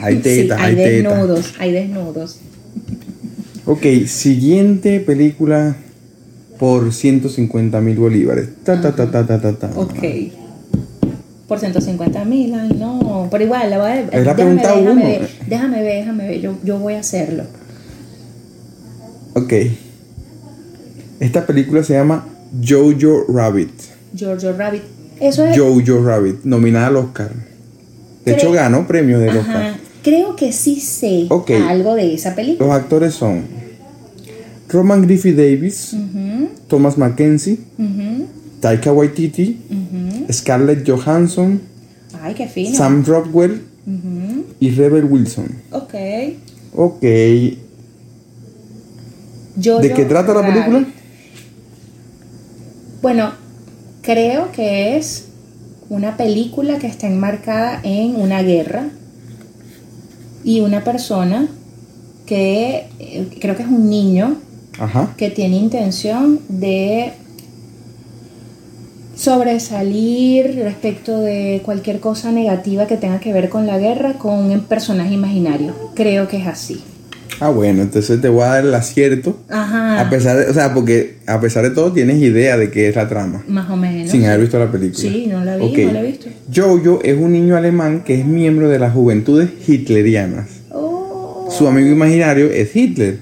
Hay 0.00 0.16
Sí, 0.16 0.22
teta, 0.22 0.56
hay 0.62 0.76
hay 0.76 0.76
teta. 0.76 1.08
desnudos, 1.14 1.54
hay 1.58 1.72
desnudos. 1.72 2.38
Ok, 3.66 3.84
siguiente 4.06 5.00
película 5.00 5.76
por 6.58 6.92
150 6.92 7.80
mil 7.80 7.96
bolívares. 7.96 8.48
Ta, 8.64 8.80
ta, 8.80 8.94
ta, 8.94 9.10
ta, 9.10 9.26
ta, 9.26 9.40
ta, 9.40 9.52
ta. 9.52 9.70
Ok. 9.74 10.02
Por 11.48 11.60
150 11.60 12.24
mil, 12.24 12.54
ay 12.54 12.70
no. 12.78 13.28
Pero 13.30 13.44
igual, 13.44 13.70
la 13.70 13.78
voy 13.78 13.90
a 13.90 14.02
déjame 14.04 14.54
déjame 14.56 14.80
uno. 14.90 14.94
ver, 14.96 15.28
déjame 15.48 15.82
ver, 15.82 15.98
déjame 16.00 16.28
ver, 16.28 16.40
yo, 16.40 16.54
yo 16.64 16.78
voy 16.78 16.94
a 16.94 17.00
hacerlo. 17.00 17.44
Ok. 19.34 19.52
Esta 21.20 21.46
película 21.46 21.82
se 21.82 21.94
llama 21.94 22.26
Jojo 22.66 23.24
Rabbit. 23.28 23.70
Giorgio 24.14 24.56
Rabbit. 24.56 24.82
Eso 25.20 25.44
es. 25.44 25.56
Jojo 25.58 26.04
Rabbit, 26.04 26.44
nominada 26.44 26.88
al 26.88 26.96
Oscar. 26.96 27.30
De 28.24 28.32
hecho, 28.32 28.50
ganó 28.50 28.86
premio 28.86 29.18
del 29.18 29.30
Ajá. 29.30 29.40
Oscar. 29.40 29.76
Creo 30.02 30.36
que 30.36 30.52
sí 30.52 30.80
sé 30.80 31.28
algo 31.68 31.94
de 31.94 32.14
esa 32.14 32.34
película. 32.34 32.68
Los 32.68 32.76
actores 32.76 33.14
son 33.14 33.42
Roman 34.68 35.02
Griffith 35.02 35.36
Davis, 35.36 35.92
Ujú, 35.94 36.48
Thomas 36.68 36.98
Mackenzie, 36.98 37.58
ujú, 37.78 38.26
Taika 38.60 38.92
Waititi, 38.92 39.58
ujú. 39.70 40.05
Scarlett 40.30 40.88
Johansson, 40.88 41.60
Ay, 42.22 42.34
qué 42.34 42.48
fino. 42.48 42.76
Sam 42.76 43.04
Rockwell 43.04 43.62
y 44.60 44.70
Rebel 44.70 45.04
Wilson. 45.04 45.48
Ok. 45.70 45.94
Ok. 46.74 47.00
¿De 47.02 47.58
qué 49.94 50.04
trata 50.04 50.34
la 50.34 50.46
película? 50.46 50.86
Bueno, 53.00 53.32
creo 54.02 54.50
que 54.52 54.96
es 54.96 55.26
una 55.88 56.16
película 56.16 56.78
que 56.78 56.86
está 56.88 57.06
enmarcada 57.06 57.80
en 57.84 58.16
una 58.16 58.42
guerra 58.42 58.88
y 60.44 60.60
una 60.60 60.82
persona 60.84 61.48
que 62.26 62.86
eh, 62.98 63.28
creo 63.40 63.56
que 63.56 63.62
es 63.62 63.68
un 63.68 63.88
niño 63.88 64.36
Ajá. 64.78 65.14
que 65.16 65.30
tiene 65.30 65.56
intención 65.56 66.40
de 66.48 67.12
sobresalir 69.16 70.56
respecto 70.62 71.20
de 71.20 71.62
cualquier 71.64 71.98
cosa 72.00 72.30
negativa 72.30 72.86
que 72.86 72.96
tenga 72.96 73.18
que 73.18 73.32
ver 73.32 73.48
con 73.48 73.66
la 73.66 73.78
guerra 73.78 74.12
con 74.14 74.50
un 74.50 74.60
personaje 74.60 75.14
imaginario. 75.14 75.74
Creo 75.94 76.28
que 76.28 76.36
es 76.36 76.46
así. 76.46 76.84
Ah, 77.40 77.50
bueno, 77.50 77.82
entonces 77.82 78.20
te 78.20 78.28
voy 78.28 78.42
a 78.42 78.46
dar 78.46 78.64
el 78.64 78.74
acierto. 78.74 79.38
Ajá. 79.50 80.00
A 80.00 80.08
pesar 80.08 80.38
de, 80.38 80.46
o 80.46 80.54
sea, 80.54 80.72
porque 80.72 81.18
a 81.26 81.40
pesar 81.40 81.64
de 81.64 81.70
todo 81.70 81.92
tienes 81.92 82.22
idea 82.22 82.56
de 82.56 82.70
qué 82.70 82.88
es 82.88 82.96
la 82.96 83.08
trama. 83.08 83.44
Más 83.48 83.68
o 83.68 83.76
menos. 83.76 84.10
Sin 84.10 84.24
haber 84.24 84.40
visto 84.40 84.58
la 84.58 84.70
película. 84.70 84.98
Sí, 84.98 85.26
no 85.26 85.44
la 85.44 85.56
vi, 85.56 85.84
no 85.84 85.92
la 85.92 86.00
he 86.00 86.06
visto. 86.06 86.28
Jojo 86.54 87.00
es 87.02 87.18
un 87.18 87.32
niño 87.32 87.56
alemán 87.56 88.04
que 88.04 88.20
es 88.20 88.26
miembro 88.26 88.68
de 88.68 88.78
las 88.78 88.92
juventudes 88.94 89.50
hitlerianas. 89.66 90.48
Oh. 90.70 91.48
Su 91.50 91.66
amigo 91.66 91.88
imaginario 91.88 92.46
es 92.46 92.74
Hitler. 92.74 93.18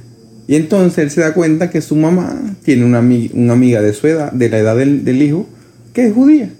Y 0.46 0.56
entonces 0.56 0.98
él 0.98 1.10
se 1.10 1.22
da 1.22 1.32
cuenta 1.34 1.70
que 1.70 1.80
su 1.80 1.96
mamá 1.96 2.56
tiene 2.64 2.84
una, 2.84 3.00
una 3.00 3.52
amiga 3.52 3.80
de 3.80 3.94
su 3.94 4.06
edad, 4.06 4.30
de 4.30 4.48
la 4.48 4.58
edad 4.58 4.76
del, 4.76 5.04
del 5.04 5.22
hijo, 5.22 5.46
que 5.94 6.06
es 6.08 6.12
judía. 6.12 6.50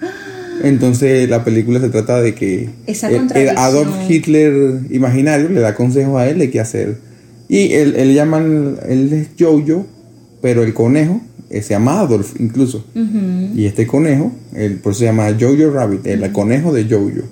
Entonces 0.62 1.28
la 1.30 1.42
película 1.44 1.80
se 1.80 1.88
trata 1.88 2.20
de 2.20 2.34
que 2.34 2.68
el- 3.08 3.14
el. 3.50 3.56
Adolf 3.58 3.88
Hitler 4.10 4.80
imaginario 4.90 5.48
le 5.48 5.60
da 5.60 5.74
consejos 5.74 6.18
a 6.20 6.28
él 6.28 6.38
de 6.38 6.50
qué 6.50 6.60
hacer. 6.60 6.98
Y 7.48 7.72
él, 7.72 7.94
él 7.96 8.14
llama, 8.14 8.38
él 8.88 9.12
es 9.12 9.28
Jojo, 9.38 9.86
pero 10.42 10.62
el 10.62 10.72
conejo 10.74 11.20
eh, 11.48 11.62
se 11.62 11.70
llama 11.70 12.00
Adolf 12.00 12.34
incluso. 12.38 12.84
Y 13.56 13.64
este 13.64 13.86
conejo, 13.86 14.32
el, 14.54 14.74
por 14.76 14.92
eso 14.92 15.00
se 15.00 15.06
llama 15.06 15.28
Jojo 15.38 15.70
Rabbit, 15.72 16.06
el 16.06 16.30
conejo 16.32 16.72
de 16.72 16.84
Jojo. 16.84 17.26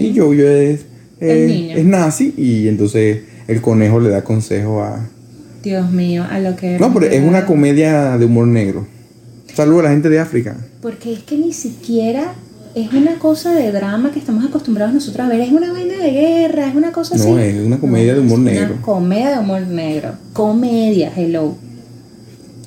Y 0.00 0.14
Jojo 0.16 0.32
es, 0.34 0.80
eh, 1.20 1.72
es 1.76 1.84
nazi 1.84 2.34
y 2.36 2.68
entonces 2.68 3.20
el 3.48 3.60
conejo 3.60 4.00
le 4.00 4.10
da 4.10 4.22
consejo 4.24 4.82
a... 4.82 5.08
Dios 5.62 5.90
mío, 5.92 6.24
a 6.28 6.40
lo 6.40 6.56
que... 6.56 6.78
No, 6.78 6.92
pero 6.92 7.06
es 7.06 7.22
una 7.22 7.46
comedia 7.46 8.18
de 8.18 8.24
humor 8.26 8.48
negro. 8.48 8.86
Saludo 9.54 9.80
a 9.80 9.82
la 9.84 9.90
gente 9.90 10.08
de 10.08 10.18
África. 10.18 10.56
Porque 10.80 11.12
es 11.12 11.22
que 11.22 11.36
ni 11.36 11.52
siquiera 11.52 12.34
es 12.74 12.92
una 12.92 13.18
cosa 13.18 13.54
de 13.54 13.70
drama 13.70 14.10
que 14.10 14.18
estamos 14.18 14.44
acostumbrados 14.44 14.94
nosotros 14.94 15.26
a 15.26 15.28
ver. 15.28 15.40
Es 15.40 15.52
una 15.52 15.72
vaina 15.72 15.96
de 15.98 16.10
guerra, 16.10 16.68
es 16.68 16.74
una 16.74 16.92
cosa 16.92 17.16
así. 17.16 17.30
No, 17.30 17.38
es 17.38 17.54
una 17.64 17.78
comedia 17.78 18.14
de 18.14 18.20
humor 18.20 18.38
es 18.38 18.44
negro. 18.44 18.74
Una 18.74 18.82
comedia 18.82 19.30
de 19.30 19.38
humor 19.38 19.60
negro. 19.66 20.14
Comedia, 20.32 21.12
hello. 21.14 21.56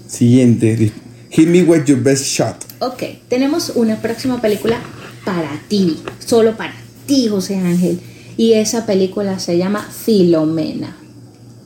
Siguiente. 0.08 0.92
Hit 1.30 1.48
me 1.48 1.64
with 1.64 1.86
your 1.86 2.02
best 2.02 2.26
shot. 2.26 2.56
Ok, 2.80 3.04
tenemos 3.28 3.72
una 3.76 3.96
próxima 3.98 4.40
película 4.40 4.78
para 5.26 5.50
ti. 5.68 5.98
Solo 6.20 6.56
para 6.56 6.74
ti, 7.08 7.28
José 7.28 7.56
Ángel. 7.58 8.00
Y 8.38 8.54
esa 8.54 8.86
película 8.86 9.40
se 9.40 9.58
llama 9.58 9.82
Filomena. 9.82 10.96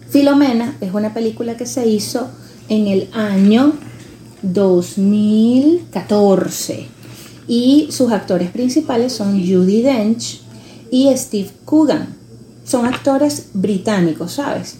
Filomena 0.09 0.77
es 0.79 0.93
una 0.93 1.13
película 1.13 1.57
que 1.57 1.65
se 1.65 1.87
hizo 1.87 2.29
en 2.69 2.87
el 2.87 3.09
año 3.11 3.73
2014 4.41 6.87
y 7.47 7.87
sus 7.91 8.11
actores 8.11 8.49
principales 8.51 9.13
son 9.13 9.39
Judy 9.39 9.81
Dench 9.81 10.41
y 10.91 11.11
Steve 11.15 11.49
Coogan. 11.65 12.15
Son 12.63 12.85
actores 12.85 13.47
británicos, 13.53 14.33
¿sabes? 14.33 14.75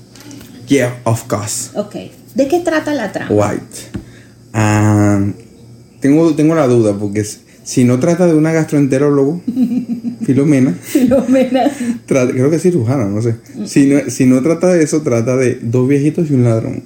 Yeah, 0.68 1.02
of 1.06 1.24
course. 1.24 1.72
Ok, 1.78 1.96
¿de 2.36 2.48
qué 2.48 2.60
trata 2.60 2.94
la 2.94 3.12
trama? 3.12 3.32
White. 3.32 4.00
Ah, 4.54 5.20
tengo, 6.00 6.36
tengo 6.36 6.54
la 6.54 6.68
duda 6.68 6.96
porque 6.98 7.26
si 7.64 7.84
no 7.84 8.00
trata 8.00 8.28
de 8.28 8.36
una 8.36 8.52
gastroenterólogo, 8.52 9.42
Filomena, 10.26 10.74
Filomena. 10.74 11.72
creo 12.08 12.50
que 12.50 12.56
es 12.58 12.62
cirujana, 12.62 13.06
no 13.06 13.22
sé. 13.22 13.36
Si 13.66 13.88
no, 13.88 14.00
si 14.10 14.26
no 14.26 14.42
trata 14.42 14.74
de 14.74 14.84
eso, 14.84 15.02
trata 15.02 15.36
de 15.36 15.60
dos 15.62 15.88
viejitos 15.88 16.30
y 16.30 16.36
un 16.36 16.44
ladrón. 16.44 16.84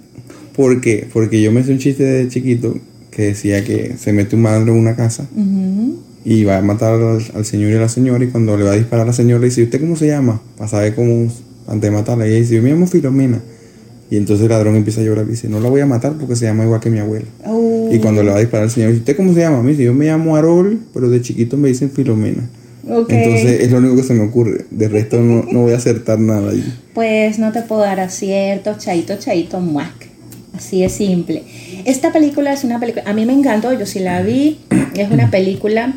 ¿Por 0.56 0.82
qué? 0.82 1.08
Porque 1.12 1.42
yo 1.42 1.52
me 1.52 1.62
hice 1.62 1.72
un 1.72 1.80
chiste 1.80 2.04
de 2.04 2.28
chiquito 2.28 2.76
que 3.12 3.24
decía 3.24 3.64
que 3.64 3.96
se 3.98 4.14
mete 4.14 4.36
un 4.36 4.44
malandro 4.44 4.74
en 4.74 4.80
una 4.80 4.96
casa 4.96 5.28
y 6.26 6.44
va 6.46 6.58
a 6.58 6.62
matar 6.62 6.94
al, 6.94 7.22
al 7.36 7.46
señor 7.46 7.72
y 7.72 7.76
a 7.76 7.82
la 7.82 7.90
señora 7.90 8.24
y 8.24 8.28
cuando 8.28 8.58
le 8.58 8.64
va 8.64 8.72
a 8.72 8.76
disparar 8.76 9.04
a 9.04 9.08
la 9.08 9.14
señora 9.14 9.42
le 9.42 9.48
dice, 9.48 9.64
¿usted 9.64 9.80
cómo 9.80 9.96
se 9.96 10.08
llama? 10.08 10.42
Para 10.58 10.70
saber 10.70 10.96
cómo, 10.96 11.28
antes 11.68 11.82
de 11.82 11.92
matarla. 11.92 12.28
Y 12.28 12.32
ella 12.32 12.40
dice, 12.40 12.56
yo 12.56 12.62
me 12.62 12.70
llamo 12.70 12.88
Filomena. 12.88 13.42
Y 14.10 14.18
entonces 14.18 14.44
el 14.44 14.50
ladrón 14.50 14.76
empieza 14.76 15.02
a 15.02 15.04
llorar 15.04 15.26
y 15.28 15.32
dice, 15.32 15.50
no 15.50 15.60
la 15.60 15.70
voy 15.70 15.82
a 15.82 15.86
matar 15.86 16.14
porque 16.20 16.36
se 16.36 16.46
llama 16.46 16.64
igual 16.64 16.80
que 16.80 16.90
mi 16.90 17.00
abuela. 17.00 17.26
Oh. 17.46 17.90
Y 17.92 18.00
cuando 18.00 18.22
le 18.24 18.30
va 18.30 18.38
a 18.38 18.40
disparar 18.40 18.66
al 18.66 18.72
señor, 18.72 18.90
dice, 18.90 19.00
¿usted 19.00 19.18
cómo 19.18 19.34
se 19.34 19.40
llama? 19.40 19.64
Me 19.64 19.72
dice, 19.72 19.84
yo 19.84 19.94
me 19.94 20.06
llamo 20.06 20.36
Arol, 20.36 20.80
pero 20.94 21.10
de 21.10 21.22
chiquito 21.22 21.58
me 21.58 21.70
dicen 21.70 21.90
Filomena. 21.90 22.48
Entonces 22.86 23.62
es 23.62 23.72
lo 23.72 23.78
único 23.78 23.96
que 23.96 24.04
se 24.04 24.14
me 24.14 24.24
ocurre. 24.24 24.66
De 24.70 24.88
resto 24.88 25.20
no, 25.20 25.46
no 25.52 25.62
voy 25.62 25.74
a 25.74 25.78
acertar 25.78 26.20
nada 26.20 26.52
ahí. 26.52 26.64
Pues 26.94 27.40
no 27.40 27.52
te 27.52 27.62
puedo 27.62 27.82
dar 27.82 28.00
acierto, 28.00 28.76
chaito, 28.78 29.18
chaito, 29.18 29.60
muac. 29.60 30.13
Así 30.54 30.84
es 30.84 30.94
simple. 30.94 31.44
Esta 31.86 32.12
película 32.12 32.54
es 32.54 32.64
una 32.64 32.80
película, 32.80 33.04
a 33.08 33.14
mí 33.14 33.26
me 33.26 33.34
encantó, 33.34 33.74
yo 33.74 33.86
sí 33.86 34.00
la 34.00 34.22
vi. 34.22 34.60
Es 34.96 35.10
una 35.10 35.32
película, 35.32 35.96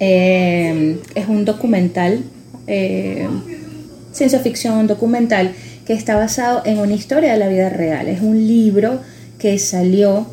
eh, 0.00 0.98
es 1.14 1.28
un 1.28 1.44
documental, 1.44 2.24
eh, 2.66 3.28
ciencia 4.12 4.38
ficción 4.38 4.86
documental, 4.86 5.52
que 5.86 5.92
está 5.92 6.16
basado 6.16 6.62
en 6.64 6.78
una 6.78 6.94
historia 6.94 7.32
de 7.32 7.38
la 7.38 7.48
vida 7.48 7.68
real. 7.68 8.08
Es 8.08 8.22
un 8.22 8.46
libro 8.46 9.00
que 9.38 9.58
salió 9.58 10.26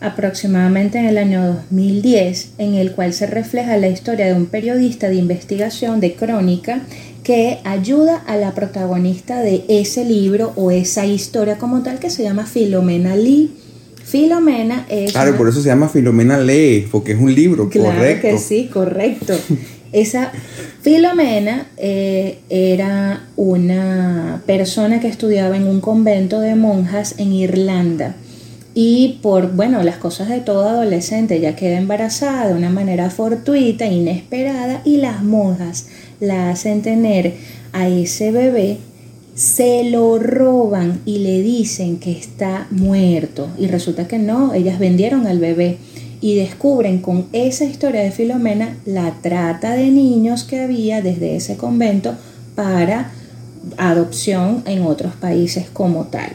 aproximadamente 0.00 0.98
en 0.98 1.06
el 1.06 1.18
año 1.18 1.44
2010, 1.44 2.52
en 2.56 2.74
el 2.74 2.92
cual 2.92 3.12
se 3.12 3.26
refleja 3.26 3.76
la 3.76 3.88
historia 3.88 4.26
de 4.26 4.34
un 4.34 4.46
periodista 4.46 5.10
de 5.10 5.16
investigación 5.16 6.00
de 6.00 6.14
crónica 6.14 6.80
que 7.30 7.58
ayuda 7.62 8.24
a 8.26 8.34
la 8.34 8.54
protagonista 8.56 9.40
de 9.40 9.62
ese 9.68 10.04
libro 10.04 10.52
o 10.56 10.72
esa 10.72 11.06
historia 11.06 11.58
como 11.58 11.80
tal 11.84 12.00
que 12.00 12.10
se 12.10 12.24
llama 12.24 12.44
Filomena 12.44 13.14
Lee. 13.14 13.52
Filomena 14.04 14.84
es... 14.88 15.12
Claro, 15.12 15.28
una- 15.30 15.38
por 15.38 15.48
eso 15.48 15.62
se 15.62 15.68
llama 15.68 15.88
Filomena 15.88 16.38
Lee, 16.40 16.88
porque 16.90 17.12
es 17.12 17.20
un 17.20 17.32
libro, 17.32 17.68
Claro 17.68 17.94
correcto. 17.94 18.26
que 18.26 18.38
sí, 18.38 18.68
correcto. 18.72 19.34
Esa 19.92 20.32
Filomena 20.82 21.68
eh, 21.76 22.38
era 22.48 23.28
una 23.36 24.42
persona 24.44 24.98
que 24.98 25.06
estudiaba 25.06 25.56
en 25.56 25.68
un 25.68 25.80
convento 25.80 26.40
de 26.40 26.56
monjas 26.56 27.14
en 27.18 27.32
Irlanda 27.32 28.16
y 28.74 29.18
por, 29.22 29.52
bueno, 29.52 29.82
las 29.82 29.96
cosas 29.96 30.28
de 30.28 30.40
todo 30.40 30.68
adolescente, 30.68 31.36
ella 31.36 31.56
queda 31.56 31.78
embarazada 31.78 32.48
de 32.48 32.54
una 32.54 32.70
manera 32.70 33.10
fortuita, 33.10 33.86
inesperada 33.86 34.82
y 34.84 34.98
las 34.98 35.22
monjas 35.22 35.86
la 36.20 36.50
hacen 36.50 36.82
tener 36.82 37.34
a 37.72 37.88
ese 37.88 38.30
bebé 38.30 38.78
se 39.40 39.84
lo 39.84 40.18
roban 40.18 41.00
y 41.06 41.20
le 41.20 41.40
dicen 41.40 41.98
que 41.98 42.12
está 42.12 42.66
muerto. 42.70 43.48
Y 43.56 43.68
resulta 43.68 44.06
que 44.06 44.18
no, 44.18 44.52
ellas 44.52 44.78
vendieron 44.78 45.26
al 45.26 45.38
bebé 45.38 45.78
y 46.20 46.34
descubren 46.34 47.00
con 47.00 47.26
esa 47.32 47.64
historia 47.64 48.02
de 48.02 48.10
Filomena 48.10 48.76
la 48.84 49.14
trata 49.22 49.72
de 49.72 49.90
niños 49.90 50.44
que 50.44 50.60
había 50.60 51.00
desde 51.00 51.36
ese 51.36 51.56
convento 51.56 52.16
para 52.54 53.12
adopción 53.78 54.62
en 54.66 54.82
otros 54.82 55.14
países 55.14 55.70
como 55.72 56.04
tal. 56.04 56.32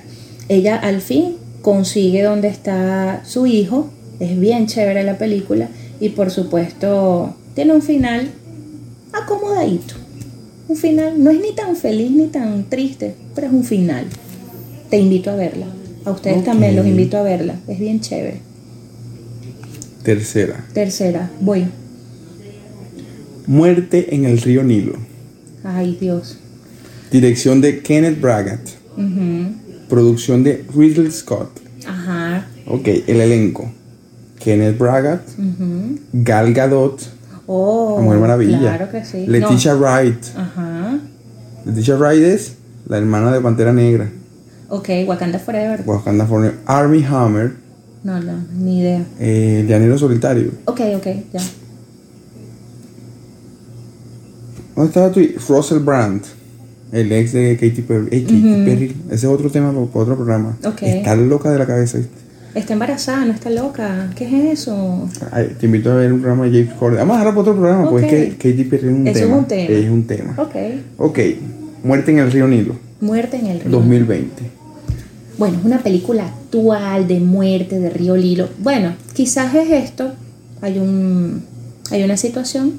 Ella 0.49 0.75
al 0.75 1.01
fin 1.01 1.35
consigue 1.65 2.21
donde 2.21 2.47
está 2.47 3.23
su 3.25 3.47
hijo, 3.47 3.89
es 4.19 4.39
bien 4.39 4.67
chévere 4.67 5.01
la 5.01 5.17
película 5.17 5.67
y 5.99 6.09
por 6.09 6.29
supuesto 6.29 7.35
tiene 7.55 7.73
un 7.73 7.81
final 7.81 8.29
acomodadito. 9.11 9.95
Un 10.67 10.77
final, 10.77 11.23
no 11.23 11.31
es 11.31 11.41
ni 11.41 11.53
tan 11.53 11.75
feliz 11.75 12.11
ni 12.11 12.27
tan 12.27 12.69
triste, 12.69 13.15
pero 13.33 13.47
es 13.47 13.53
un 13.53 13.63
final. 13.63 14.05
Te 14.91 14.99
invito 14.99 15.31
a 15.31 15.35
verla. 15.35 15.65
A 16.05 16.11
ustedes 16.11 16.43
también 16.43 16.75
los 16.75 16.85
invito 16.85 17.17
a 17.17 17.23
verla. 17.23 17.55
Es 17.67 17.79
bien 17.79 17.99
chévere. 17.99 18.41
Tercera. 20.03 20.67
Tercera, 20.71 21.31
voy. 21.39 21.65
Muerte 23.47 24.13
en 24.13 24.25
el 24.25 24.39
río 24.39 24.63
Nilo. 24.63 24.97
Ay, 25.63 25.97
Dios. 25.99 26.37
Dirección 27.11 27.59
de 27.59 27.81
Kenneth 27.81 28.21
Braggett. 28.21 28.69
Producción 29.89 30.43
de 30.43 30.65
Ridley 30.75 31.11
Scott. 31.11 31.49
Ajá. 31.87 32.47
Ok, 32.67 32.87
el 33.07 33.21
elenco. 33.21 33.71
Kenneth 34.39 34.77
Braggett, 34.77 35.21
ujú. 35.39 35.99
Gal 36.13 36.53
Gadot, 36.53 36.99
Oh, 37.47 37.99
Mujer 38.01 38.19
Maravilla. 38.19 38.57
Claro 38.59 38.89
que 38.91 39.05
sí. 39.05 39.25
Leticia 39.27 39.75
Wright. 39.75 40.23
Ajá. 40.35 40.97
Leticia 41.63 41.95
Wright 41.95 42.23
es 42.23 42.55
la 42.87 42.97
hermana 42.97 43.31
de 43.31 43.39
Pantera 43.39 43.71
Negra. 43.71 44.09
Ok, 44.69 44.89
Wakanda 45.07 45.37
Forever. 45.37 45.83
Wakanda 45.85 46.25
Forever. 46.25 46.57
Army 46.65 47.03
Hammer. 47.03 47.53
No, 48.03 48.19
no, 48.19 48.33
ni 48.53 48.79
idea. 48.81 49.05
Eh, 49.19 49.63
Llanero 49.67 49.97
Solitario. 49.97 50.51
Ok, 50.65 50.81
ok, 50.97 51.05
ya. 51.33 51.41
¿Dónde 54.75 54.89
estaba 54.89 55.11
tú? 55.11 55.21
Russell 55.47 55.79
Brand. 55.79 56.23
El 56.91 57.11
ex 57.11 57.33
de 57.33 57.55
Katy 57.57 57.81
Perry. 57.81 58.07
Ey, 58.11 58.21
Katy 58.23 58.63
Perry. 58.65 58.95
Ese 59.07 59.15
es 59.15 59.23
otro 59.25 59.49
tema 59.49 59.71
para 59.71 59.79
otro 60.03 60.15
programa. 60.15 60.57
Ok. 60.65 60.83
Está 60.83 61.15
loca 61.15 61.51
de 61.51 61.59
la 61.59 61.65
cabeza. 61.65 61.99
Está 62.53 62.73
embarazada, 62.73 63.25
no 63.25 63.33
está 63.33 63.49
loca. 63.49 64.09
¿Qué 64.15 64.25
es 64.51 64.59
eso? 64.61 65.09
Ay, 65.31 65.55
te 65.59 65.65
invito 65.65 65.91
a 65.91 65.95
ver 65.95 66.13
un 66.13 66.21
programa 66.21 66.45
de 66.45 66.51
James 66.63 66.73
Corden. 66.79 66.99
Vamos 66.99 67.15
a 67.15 67.19
dejarlo 67.19 67.41
para 67.41 67.51
otro 67.51 67.61
programa, 67.61 67.89
pues 67.89 68.05
Ok. 68.05 68.11
es 68.13 68.35
que 68.35 68.51
Katy 68.51 68.63
Perry 68.65 68.87
es 68.87 68.93
un 68.93 69.07
Eso 69.07 69.17
es 69.19 69.25
tema. 69.25 69.37
un 69.37 69.45
tema. 69.45 69.69
Es 69.69 69.89
un 69.89 70.03
tema. 70.07 70.33
Ok. 70.37 70.55
Ok. 70.97 71.19
Muerte 71.83 72.11
en 72.11 72.19
el 72.19 72.31
río 72.31 72.47
Nilo. 72.47 72.75
Muerte 73.01 73.37
en 73.37 73.47
el 73.47 73.59
río. 73.59 73.71
2020. 73.71 74.43
Bueno, 75.37 75.57
es 75.59 75.65
una 75.65 75.79
película 75.79 76.27
actual 76.27 77.09
de 77.09 77.19
muerte 77.19 77.77
de 77.79 77.89
Río 77.89 78.15
Lilo. 78.15 78.47
Bueno, 78.63 78.93
quizás 79.13 79.53
es 79.53 79.69
esto. 79.69 80.13
Hay 80.61 80.79
un 80.79 81.43
hay 81.91 82.03
una 82.03 82.15
situación 82.15 82.73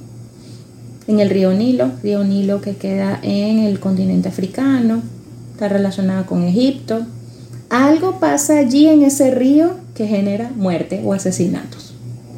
en 1.09 1.21
el 1.21 1.31
río 1.31 1.53
Nilo, 1.53 1.91
río 2.03 2.25
Nilo 2.25 2.61
que 2.61 2.77
queda 2.77 3.19
en 3.23 3.61
el 3.61 3.79
continente 3.81 4.29
africano, 4.29 5.03
está 5.53 5.69
relacionada 5.69 6.27
con 6.27 6.43
Egipto. 6.45 7.07
Algo 7.71 8.21
pasa 8.21 8.59
allí 8.59 8.87
en 8.87 9.03
ese 9.03 9.31
río 9.31 9.75
que 9.95 10.07
genera 10.07 10.51
muerte 10.55 11.01
o 11.05 11.13
asesinatos. 11.13 11.95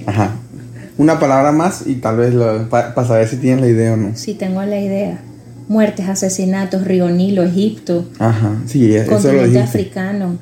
Ajá. 0.07 0.37
Una 0.97 1.21
palabra 1.21 1.53
más 1.53 1.87
y 1.87 1.97
tal 1.97 2.17
vez 2.17 2.35
para 2.71 3.07
saber 3.07 3.29
si 3.29 3.37
tienen 3.37 3.61
la 3.61 3.69
idea 3.69 3.93
o 3.95 3.97
no. 3.97 4.17
Si 4.17 4.35
tengo 4.35 4.63
la 4.63 4.81
idea. 4.81 5.21
Muertes, 5.69 6.09
asesinatos, 6.09 6.85
río 6.85 7.11
Nilo, 7.11 7.43
Egipto, 7.45 8.07
Ajá. 8.19 8.57
Sí, 8.67 8.95
eso 8.95 9.11
lo 9.11 9.17
continente 9.19 9.45
dijiste. 9.49 9.61
africano. 9.61 10.39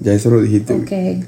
Ya 0.00 0.12
eso 0.12 0.28
lo 0.30 0.42
dijiste. 0.42 0.74
Ok. 0.74 1.24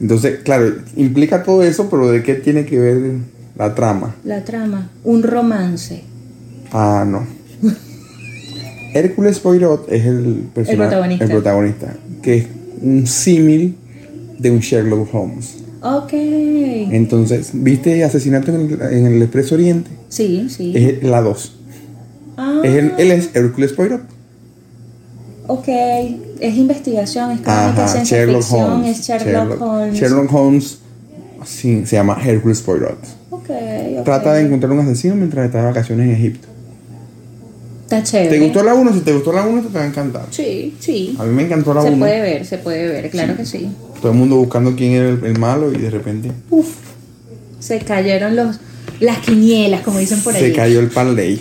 Entonces, 0.00 0.40
claro, 0.42 0.72
implica 0.96 1.42
todo 1.42 1.62
eso, 1.62 1.88
pero 1.90 2.10
¿de 2.10 2.22
qué 2.22 2.34
tiene 2.34 2.64
que 2.64 2.78
ver 2.80 3.16
la 3.56 3.74
trama? 3.74 4.14
La 4.24 4.44
trama, 4.44 4.90
un 5.04 5.22
romance. 5.22 6.02
Ah, 6.72 7.04
no. 7.06 7.26
Hércules 8.94 9.38
Poirot 9.40 9.90
es 9.90 10.04
el 10.04 10.48
personaje, 10.54 10.88
protagonista. 10.90 11.24
el 11.24 11.30
protagonista, 11.30 11.94
que 12.22 12.36
es 12.38 12.46
un 12.82 13.06
símil 13.06 13.76
de 14.38 14.50
un 14.50 14.58
Sherlock 14.60 15.14
Holmes. 15.14 15.56
Ok. 15.82 16.12
Entonces, 16.12 17.50
¿viste 17.54 18.04
Asesinato 18.04 18.54
en 18.54 18.60
el, 18.72 18.82
en 18.82 19.06
el 19.06 19.22
Expreso 19.22 19.54
Oriente? 19.54 19.90
Sí, 20.08 20.46
sí. 20.50 20.72
Es 20.76 21.02
la 21.02 21.22
2. 21.22 21.56
Ah, 22.36 22.60
Es 22.64 22.74
el- 22.74 22.92
él 22.98 23.10
es 23.12 23.30
Hércules 23.34 23.72
Poirot. 23.72 24.02
ok. 25.46 25.68
Es 26.40 26.56
investigación, 26.56 27.30
es 27.32 27.40
crónica, 27.40 27.84
es 27.84 27.90
ciencia 27.92 28.18
Sherlock 28.18 28.42
ficción, 28.42 28.72
Holmes. 28.72 28.98
es 28.98 29.06
Sherlock, 29.06 29.60
Holmes. 29.62 29.94
Sherlock 30.00 30.32
Holmes 30.34 30.78
sí, 31.46 31.86
se 31.86 31.96
llama 31.96 32.18
Hércules 32.24 32.60
Poirot. 32.60 32.98
Trata 34.04 34.34
de 34.34 34.42
encontrar 34.46 34.72
un 34.72 34.80
asesino 34.80 35.14
mientras 35.16 35.46
está 35.46 35.58
de 35.58 35.64
vacaciones 35.64 36.08
en 36.08 36.14
Egipto. 36.14 36.48
Está 37.84 38.02
chévere. 38.02 38.30
¿Te 38.30 38.40
gustó 38.40 38.62
la 38.62 38.74
1? 38.74 38.94
Si 38.94 39.00
te 39.00 39.12
gustó 39.12 39.32
la 39.32 39.42
1, 39.46 39.62
te 39.62 39.78
va 39.78 39.84
a 39.84 39.86
encantar. 39.86 40.26
Sí, 40.30 40.74
sí. 40.80 41.14
A 41.18 41.24
mí 41.24 41.34
me 41.34 41.42
encantó 41.42 41.74
la 41.74 41.82
Se 41.82 41.88
1. 41.88 41.98
puede 41.98 42.20
ver, 42.22 42.46
se 42.46 42.58
puede 42.58 42.88
ver, 42.88 43.10
claro 43.10 43.36
que 43.36 43.44
sí. 43.44 43.68
Todo 44.00 44.12
el 44.12 44.18
mundo 44.18 44.36
buscando 44.36 44.74
quién 44.74 44.92
era 44.92 45.08
el, 45.10 45.24
el 45.24 45.38
malo 45.38 45.72
y 45.72 45.76
de 45.78 45.90
repente 45.90 46.32
Uf. 46.50 46.68
Se 47.60 47.78
cayeron 47.80 48.34
los 48.34 48.58
las 48.98 49.18
quinielas, 49.18 49.82
como 49.82 49.98
dicen 49.98 50.20
por 50.20 50.34
ahí. 50.34 50.40
se 50.40 50.52
cayó 50.52 50.80
el 50.80 50.88
parlay. 50.88 51.40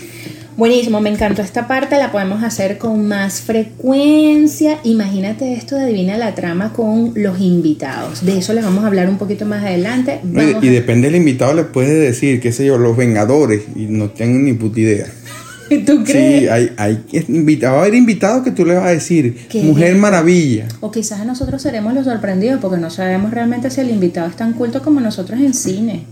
Buenísimo, 0.58 1.00
me 1.02 1.10
encantó 1.10 1.42
esta 1.42 1.68
parte, 1.68 1.98
la 1.98 2.12
podemos 2.12 2.44
hacer 2.44 2.78
con 2.78 3.08
más 3.08 3.42
frecuencia. 3.42 4.80
Imagínate 4.84 5.54
esto 5.54 5.76
de 5.76 5.84
Adivina 5.84 6.18
la 6.18 6.36
Trama 6.36 6.74
con 6.74 7.14
los 7.16 7.40
invitados. 7.40 8.26
De 8.26 8.38
eso 8.38 8.54
les 8.54 8.64
vamos 8.64 8.84
a 8.84 8.88
hablar 8.88 9.10
un 9.10 9.18
poquito 9.18 9.46
más 9.46 9.64
adelante. 9.64 10.20
No, 10.24 10.42
y, 10.44 10.48
Vamos 10.54 10.64
y 10.64 10.68
a- 10.68 10.72
depende 10.72 11.08
del 11.08 11.16
invitado, 11.16 11.54
le 11.54 11.64
puede 11.64 11.94
decir, 11.94 12.40
qué 12.42 12.52
sé 12.52 12.66
yo, 12.66 12.78
los 12.78 12.96
Vengadores 12.98 13.62
y 13.76 13.86
no 13.86 14.10
tengo 14.10 14.40
ni 14.40 14.54
puta 14.54 14.80
idea. 14.82 15.06
¿Tú 15.86 16.04
crees? 16.04 16.42
Sí, 16.42 16.48
hay, 16.50 16.72
hay 16.76 17.02
invitado, 17.30 17.76
va 17.76 17.80
a 17.80 17.82
haber 17.84 17.96
invitados 17.96 18.44
que 18.44 18.52
tú 18.52 18.66
le 18.66 18.74
vas 18.76 18.86
a 18.86 18.90
decir, 18.90 19.48
¿Qué? 19.50 19.64
Mujer 19.64 19.96
Maravilla. 19.96 20.68
O 20.82 20.92
quizás 20.92 21.26
nosotros 21.26 21.62
seremos 21.62 21.94
los 21.94 22.06
sorprendidos 22.06 22.60
porque 22.62 22.78
no 22.78 22.90
sabemos 22.90 23.32
realmente 23.32 23.70
si 23.72 23.80
el 23.80 23.90
invitado 23.90 24.28
es 24.28 24.36
tan 24.36 24.52
culto 24.52 24.82
como 24.82 25.00
nosotros 25.00 25.40
en 25.40 25.54
cine. 25.54 26.04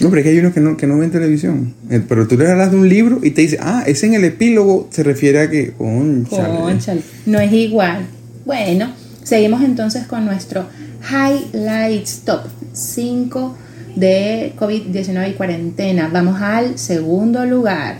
No, 0.00 0.10
pero 0.10 0.20
es 0.20 0.24
que 0.24 0.30
hay 0.30 0.38
unos 0.38 0.52
que 0.52 0.60
no, 0.60 0.76
que 0.76 0.86
no 0.86 0.98
ven 0.98 1.10
televisión. 1.10 1.74
Eh, 1.88 2.02
Pero 2.06 2.26
tú 2.26 2.36
le 2.36 2.50
hablas 2.50 2.72
de 2.72 2.76
un 2.76 2.88
libro 2.88 3.20
y 3.22 3.30
te 3.30 3.42
dice, 3.42 3.58
ah, 3.60 3.84
ese 3.86 4.06
en 4.06 4.14
el 4.14 4.24
epílogo 4.24 4.88
se 4.90 5.02
refiere 5.02 5.40
a 5.40 5.50
que, 5.50 5.72
conchale. 5.72 6.58
Cónchale, 6.58 7.02
no 7.26 7.38
es 7.38 7.52
igual. 7.52 8.06
Bueno, 8.44 8.92
seguimos 9.22 9.62
entonces 9.62 10.06
con 10.06 10.24
nuestro 10.24 10.66
Highlights 11.08 12.22
Top 12.24 12.40
5 12.72 13.56
de 13.94 14.52
COVID-19 14.58 15.30
y 15.30 15.32
cuarentena. 15.34 16.10
Vamos 16.12 16.40
al 16.40 16.78
segundo 16.78 17.44
lugar. 17.46 17.98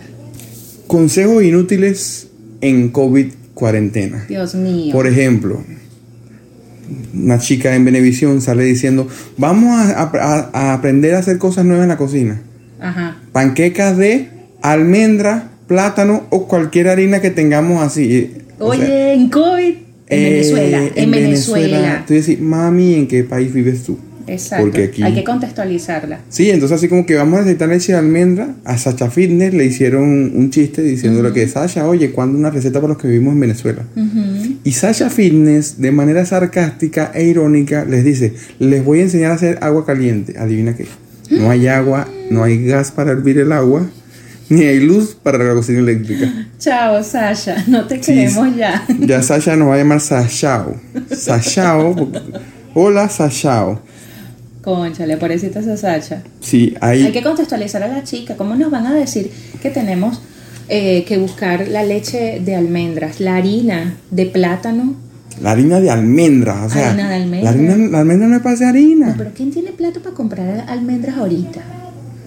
Consejos 0.88 1.45
inútiles 1.45 2.28
en 2.61 2.90
COVID 2.90 3.26
cuarentena. 3.55 4.24
Dios 4.28 4.55
mío. 4.55 4.92
Por 4.92 5.07
ejemplo, 5.07 5.62
una 7.14 7.39
chica 7.39 7.74
en 7.74 7.85
Venevisión 7.85 8.41
sale 8.41 8.64
diciendo, 8.64 9.09
vamos 9.37 9.70
a, 9.78 10.03
a- 10.03 10.51
a 10.53 10.74
aprender 10.74 11.14
a 11.14 11.18
hacer 11.18 11.39
cosas 11.39 11.64
nuevas 11.64 11.85
en 11.85 11.89
la 11.89 11.97
cocina. 11.97 12.41
Ajá. 12.80 13.16
Panquecas 13.32 13.97
de 13.97 14.28
almendra, 14.62 15.51
plátano 15.66 16.24
o 16.30 16.47
cualquier 16.49 16.89
harina 16.89 17.20
que 17.20 17.30
tengamos 17.30 17.82
así. 17.82 18.32
O 18.59 18.66
Oye, 18.70 18.87
sea, 18.87 19.12
en 19.14 19.28
COVID. 19.30 19.74
En 20.09 20.18
eh, 20.20 20.30
Venezuela. 20.30 20.82
En, 20.95 21.11
Venezuela. 21.11 22.05
Tú 22.07 22.14
dices, 22.14 22.41
mami, 22.41 22.95
¿en 22.95 23.09
qué 23.09 23.24
país 23.24 23.53
vives 23.53 23.85
tú? 23.85 23.99
Exacto. 24.27 24.64
Porque 24.64 24.85
aquí... 24.85 25.03
Hay 25.03 25.14
que 25.14 25.25
contextualizarla. 25.25 26.20
Sí, 26.29 26.51
entonces 26.51 26.77
así 26.79 26.89
como 26.89 27.07
que 27.07 27.14
vamos 27.14 27.39
a 27.39 27.43
necesitar 27.43 27.68
leche 27.68 27.93
de 27.93 27.99
almendra, 27.99 28.55
a 28.64 28.79
Sacha 28.79 29.11
Fitness 29.11 29.53
le 29.55 29.64
hicieron 29.64 30.33
un 30.35 30.51
chiste 30.51 30.83
diciéndole 30.83 31.33
que 31.33 31.47
Sasha, 31.49 31.87
oye, 31.89 32.11
¿cuándo 32.12 32.39
una 32.39 32.51
receta 32.51 32.81
para 32.81 32.95
los 32.95 33.03
que 33.03 33.09
vivimos 33.09 33.35
en 33.35 33.41
Venezuela? 33.41 33.83
Y 34.64 34.72
Sasha 34.72 35.11
Fitness, 35.11 35.81
de 35.81 35.93
manera 35.93 36.25
sarcástica 36.25 37.11
e 37.14 37.25
irónica, 37.25 37.85
les 37.85 38.05
dice, 38.05 38.35
les 38.59 38.85
voy 38.85 39.01
a 39.01 39.03
enseñar 39.03 39.33
a 39.33 39.35
hacer 39.35 39.59
agua 39.61 39.85
caliente. 39.85 40.39
Adivina 40.39 40.75
qué. 40.77 40.87
No 41.31 41.51
hay 41.51 41.66
agua, 41.68 42.07
no 42.31 42.45
hay 42.45 42.64
gas 42.64 42.91
para 42.93 43.11
hervir 43.12 43.39
el 43.39 43.51
agua, 43.53 43.87
ni 44.51 44.62
hay 44.62 44.79
luz 44.81 45.16
para 45.22 45.43
la 45.43 45.55
cocina 45.55 45.79
eléctrica. 45.81 46.49
Chao, 46.59 47.03
Sasha. 47.03 47.64
No 47.66 47.87
te 47.87 47.97
Sí. 47.97 48.12
queremos 48.12 48.55
ya. 48.57 48.87
Ya 49.01 49.22
Sasha 49.29 49.57
nos 49.57 49.68
va 49.68 49.75
a 49.75 49.79
llamar 49.79 50.01
Sashao. 50.01 50.77
Sashao, 51.11 52.11
hola 52.75 53.09
Sashao. 53.09 53.81
Conchale, 54.65 55.19
pobrecita 55.19 55.61
esa 55.61 55.77
Sasha. 55.77 56.23
Sí, 56.41 56.75
hay... 56.81 57.03
Hay 57.05 57.12
que 57.12 57.23
contextualizar 57.23 57.83
a 57.83 57.89
la 57.89 58.03
chica. 58.03 58.35
¿Cómo 58.37 58.55
nos 58.55 58.71
van 58.71 58.87
a 58.87 58.95
decir 58.95 59.31
que 59.61 59.69
tenemos 59.69 60.23
eh, 60.71 61.05
que 61.07 61.19
buscar 61.19 61.69
la 61.69 61.83
leche 61.85 62.41
de 62.43 62.57
almendras, 62.57 63.21
la 63.21 63.37
harina 63.37 63.97
de 64.11 64.25
plátano? 64.27 64.95
La 65.43 65.51
harina 65.51 65.81
de 65.81 65.91
almendra, 65.91 66.65
o 66.65 66.71
sea, 66.71 66.91
Harina 66.91 67.09
de 67.11 67.15
almendra. 67.17 67.43
La, 67.43 67.51
harina, 67.51 67.77
la 67.91 67.99
almendra 68.01 68.29
no 68.29 68.37
es 68.37 68.43
para 68.43 68.55
hacer 68.55 68.69
harina. 68.69 69.09
No, 69.09 69.15
pero 69.19 69.31
¿quién 69.37 69.51
tiene 69.51 69.73
plata 69.73 70.01
para 70.01 70.15
comprar 70.15 70.65
almendras 70.69 71.19
ahorita? 71.19 71.61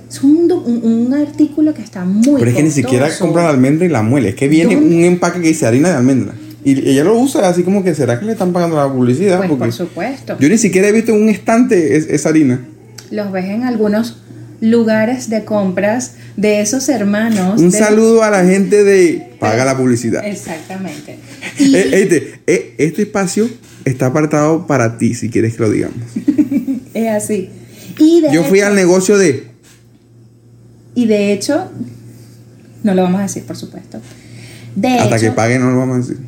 Es 0.10 0.24
un, 0.24 0.52
un, 0.52 0.82
un 1.08 1.14
artículo 1.14 1.74
que 1.74 1.82
está 1.82 2.06
muy 2.06 2.40
Pero 2.40 2.52
es 2.52 2.56
que 2.56 2.64
ni 2.64 2.70
siquiera 2.72 3.06
costoso. 3.08 3.26
compra 3.26 3.44
la 3.44 3.50
almendra 3.50 3.86
y 3.86 3.90
la 3.90 4.04
muele. 4.04 4.30
Es 4.30 4.36
que 4.36 4.48
viene 4.48 4.76
¿Dónde? 4.76 4.96
un 4.96 5.04
empaque 5.04 5.42
que 5.42 5.48
dice 5.48 5.66
harina 5.66 5.90
de 5.90 5.96
almendra. 5.96 6.34
Y 6.70 6.90
ella 6.90 7.04
lo 7.06 7.18
usa 7.18 7.48
así 7.48 7.64
como 7.64 7.84
que 7.84 7.96
será 7.96 8.20
que 8.20 8.26
le 8.26 8.34
están 8.34 8.52
pagando 8.52 8.76
la 8.76 8.92
publicidad. 8.92 9.38
Pues 9.38 9.50
Porque 9.50 9.66
por 9.66 9.74
supuesto. 9.74 10.38
yo 10.40 10.50
ni 10.50 10.58
siquiera 10.58 10.88
he 10.90 10.92
visto 10.92 11.14
en 11.14 11.22
un 11.24 11.30
estante 11.30 11.96
es- 11.96 12.08
esa 12.10 12.30
harina. 12.30 12.60
Los 13.10 13.32
ves 13.32 13.46
en 13.46 13.64
algunos 13.64 14.18
lugares 14.60 15.30
de 15.30 15.46
compras 15.46 16.16
de 16.36 16.60
esos 16.62 16.90
hermanos. 16.90 17.62
Un 17.62 17.70
de- 17.72 17.78
saludo 17.78 18.24
a 18.24 18.30
la 18.30 18.44
gente 18.44 18.84
de 18.84 19.30
Paga 19.40 19.64
la 19.64 19.78
publicidad. 19.78 20.26
Exactamente. 20.26 21.18
Y- 21.60 21.74
Eh, 21.76 21.90
este, 22.04 22.40
eh, 22.48 22.76
este 22.80 23.04
espacio 23.04 23.50
está 23.86 24.08
apartado 24.08 24.68
para 24.68 24.98
ti, 24.98 25.14
si 25.16 25.30
quieres 25.30 25.56
que 25.56 25.62
lo 25.64 25.70
digamos. 25.72 25.96
Es 26.94 27.08
así. 27.10 27.50
Y 28.00 28.22
de 28.22 28.34
Yo 28.34 28.44
fui 28.44 28.60
hecho- 28.60 28.68
al 28.68 28.76
negocio 28.76 29.18
de. 29.18 29.48
Y 30.96 31.06
de 31.06 31.32
hecho, 31.32 31.70
no 32.84 32.94
lo 32.94 33.04
vamos 33.04 33.20
a 33.20 33.24
decir, 33.24 33.44
por 33.44 33.56
supuesto. 33.56 34.02
De 34.76 34.90
Hasta 35.00 35.18
que 35.20 35.32
pague, 35.32 35.58
no 35.60 35.72
lo 35.72 35.78
vamos 35.78 35.96
a 35.96 36.00
decir. 36.00 36.27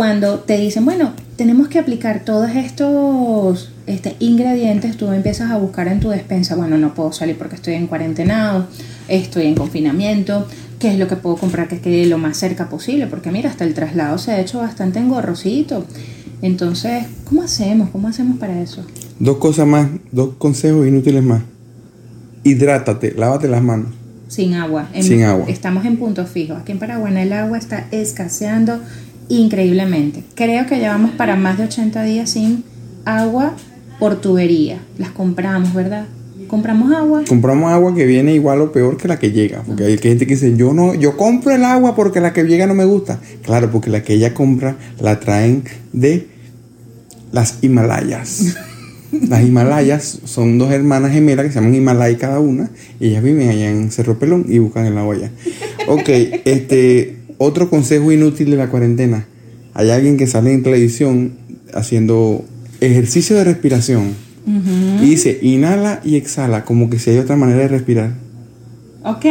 Cuando 0.00 0.40
te 0.40 0.58
dicen, 0.58 0.84
bueno, 0.84 1.14
tenemos 1.36 1.68
que 1.68 1.78
aplicar 1.78 2.20
todos 2.22 2.50
estos 2.54 3.70
este, 3.86 4.14
ingredientes, 4.18 4.94
tú 4.98 5.10
empiezas 5.10 5.50
a 5.50 5.56
buscar 5.56 5.88
en 5.88 6.00
tu 6.00 6.10
despensa, 6.10 6.54
bueno, 6.54 6.76
no 6.76 6.92
puedo 6.92 7.12
salir 7.12 7.38
porque 7.38 7.54
estoy 7.54 7.72
en 7.76 7.86
cuarentenado, 7.86 8.66
estoy 9.08 9.46
en 9.46 9.54
confinamiento, 9.54 10.46
¿qué 10.78 10.92
es 10.92 10.98
lo 10.98 11.08
que 11.08 11.16
puedo 11.16 11.36
comprar 11.38 11.66
que 11.68 11.80
quede 11.80 12.04
lo 12.04 12.18
más 12.18 12.36
cerca 12.36 12.68
posible? 12.68 13.06
Porque 13.06 13.30
mira, 13.30 13.48
hasta 13.48 13.64
el 13.64 13.72
traslado 13.72 14.18
se 14.18 14.32
ha 14.32 14.38
hecho 14.42 14.58
bastante 14.58 14.98
engorrosito. 14.98 15.86
Entonces, 16.42 17.06
¿cómo 17.24 17.40
hacemos? 17.40 17.88
¿Cómo 17.88 18.06
hacemos 18.08 18.36
para 18.38 18.60
eso? 18.60 18.84
Dos 19.18 19.38
cosas 19.38 19.66
más, 19.66 19.88
dos 20.12 20.34
consejos 20.36 20.86
inútiles 20.86 21.22
más. 21.22 21.40
Hidrátate, 22.44 23.14
lávate 23.16 23.48
las 23.48 23.62
manos. 23.62 23.94
Sin 24.28 24.54
agua. 24.54 24.88
En- 24.92 25.04
Sin 25.04 25.22
agua. 25.22 25.46
Estamos 25.48 25.84
en 25.86 25.96
punto 25.96 26.26
fijo. 26.26 26.54
Aquí 26.54 26.72
en 26.72 26.78
Paraguay 26.78 27.16
el 27.16 27.32
agua 27.32 27.56
está 27.58 27.86
escaseando 27.92 28.80
increíblemente. 29.28 30.24
Creo 30.34 30.66
que 30.66 30.78
llevamos 30.78 31.12
para 31.12 31.36
más 31.36 31.58
de 31.58 31.64
80 31.64 32.02
días 32.02 32.30
sin 32.30 32.64
agua 33.04 33.54
por 33.98 34.20
tubería. 34.20 34.78
Las 34.98 35.10
compramos, 35.10 35.74
¿verdad? 35.74 36.06
Compramos 36.48 36.94
agua. 36.94 37.24
Compramos 37.26 37.72
agua 37.72 37.94
que 37.94 38.06
viene 38.06 38.34
igual 38.34 38.60
o 38.60 38.72
peor 38.72 38.96
que 38.96 39.08
la 39.08 39.18
que 39.18 39.32
llega. 39.32 39.62
Porque 39.62 39.84
hay 39.84 39.98
gente 39.98 40.26
que 40.26 40.34
dice, 40.34 40.56
yo 40.56 40.72
no, 40.72 40.94
yo 40.94 41.16
compro 41.16 41.52
el 41.52 41.64
agua 41.64 41.96
porque 41.96 42.20
la 42.20 42.32
que 42.32 42.44
llega 42.44 42.66
no 42.66 42.74
me 42.74 42.84
gusta. 42.84 43.18
Claro, 43.42 43.70
porque 43.72 43.90
la 43.90 44.02
que 44.02 44.14
ella 44.14 44.32
compra 44.32 44.76
la 45.00 45.18
traen 45.18 45.64
de 45.92 46.28
las 47.32 47.58
Himalayas. 47.62 48.56
Las 49.28 49.42
Himalayas 49.42 50.18
son 50.24 50.58
dos 50.58 50.72
hermanas 50.72 51.12
gemelas 51.12 51.46
que 51.46 51.52
se 51.52 51.60
llaman 51.60 51.74
Himalaya 51.74 52.18
cada 52.18 52.40
una. 52.40 52.70
Y 53.00 53.08
ellas 53.08 53.22
viven 53.22 53.48
allá 53.48 53.70
en 53.70 53.90
Cerro 53.90 54.18
Pelón 54.18 54.46
y 54.48 54.58
buscan 54.58 54.84
el 54.84 54.98
agua 54.98 55.14
allá. 55.14 55.30
Ok, 55.86 56.08
este, 56.44 57.15
otro 57.38 57.68
consejo 57.70 58.12
inútil 58.12 58.50
de 58.50 58.56
la 58.56 58.68
cuarentena. 58.68 59.26
Hay 59.74 59.90
alguien 59.90 60.16
que 60.16 60.26
sale 60.26 60.52
en 60.52 60.62
televisión 60.62 61.32
haciendo 61.74 62.44
ejercicio 62.80 63.36
de 63.36 63.44
respiración. 63.44 64.26
Y 65.02 65.06
dice, 65.10 65.38
inhala 65.42 66.00
y 66.04 66.14
exhala, 66.16 66.64
como 66.64 66.88
que 66.88 66.98
si 67.00 67.10
hay 67.10 67.18
otra 67.18 67.34
manera 67.36 67.58
de 67.62 67.68
respirar. 67.68 68.10
Ok. 69.02 69.24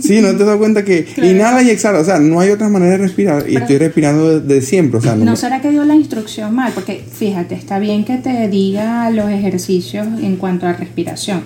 Sí, 0.00 0.20
¿no 0.20 0.34
te 0.36 0.44
das 0.44 0.56
cuenta 0.56 0.84
que 0.84 1.04
Claro. 1.14 1.30
inhala 1.30 1.62
y 1.62 1.70
exhala? 1.70 2.00
O 2.00 2.04
sea, 2.04 2.18
no 2.20 2.38
hay 2.40 2.50
otra 2.50 2.68
manera 2.68 2.92
de 2.92 2.98
respirar. 2.98 3.42
Y 3.48 3.52
Pero- 3.54 3.60
estoy 3.60 3.78
respirando 3.78 4.40
de, 4.40 4.54
de 4.54 4.62
siempre. 4.62 4.98
O 4.98 5.02
sea, 5.02 5.14
no, 5.16 5.24
¿No 5.24 5.36
será 5.36 5.60
que 5.60 5.70
dio 5.70 5.84
la 5.84 5.94
instrucción 5.96 6.54
mal? 6.54 6.72
Porque 6.74 7.04
fíjate, 7.12 7.54
está 7.56 7.78
bien 7.80 8.04
que 8.04 8.18
te 8.18 8.48
diga 8.48 9.10
los 9.10 9.30
ejercicios 9.30 10.06
en 10.22 10.36
cuanto 10.36 10.66
a 10.66 10.72
respiración. 10.72 11.42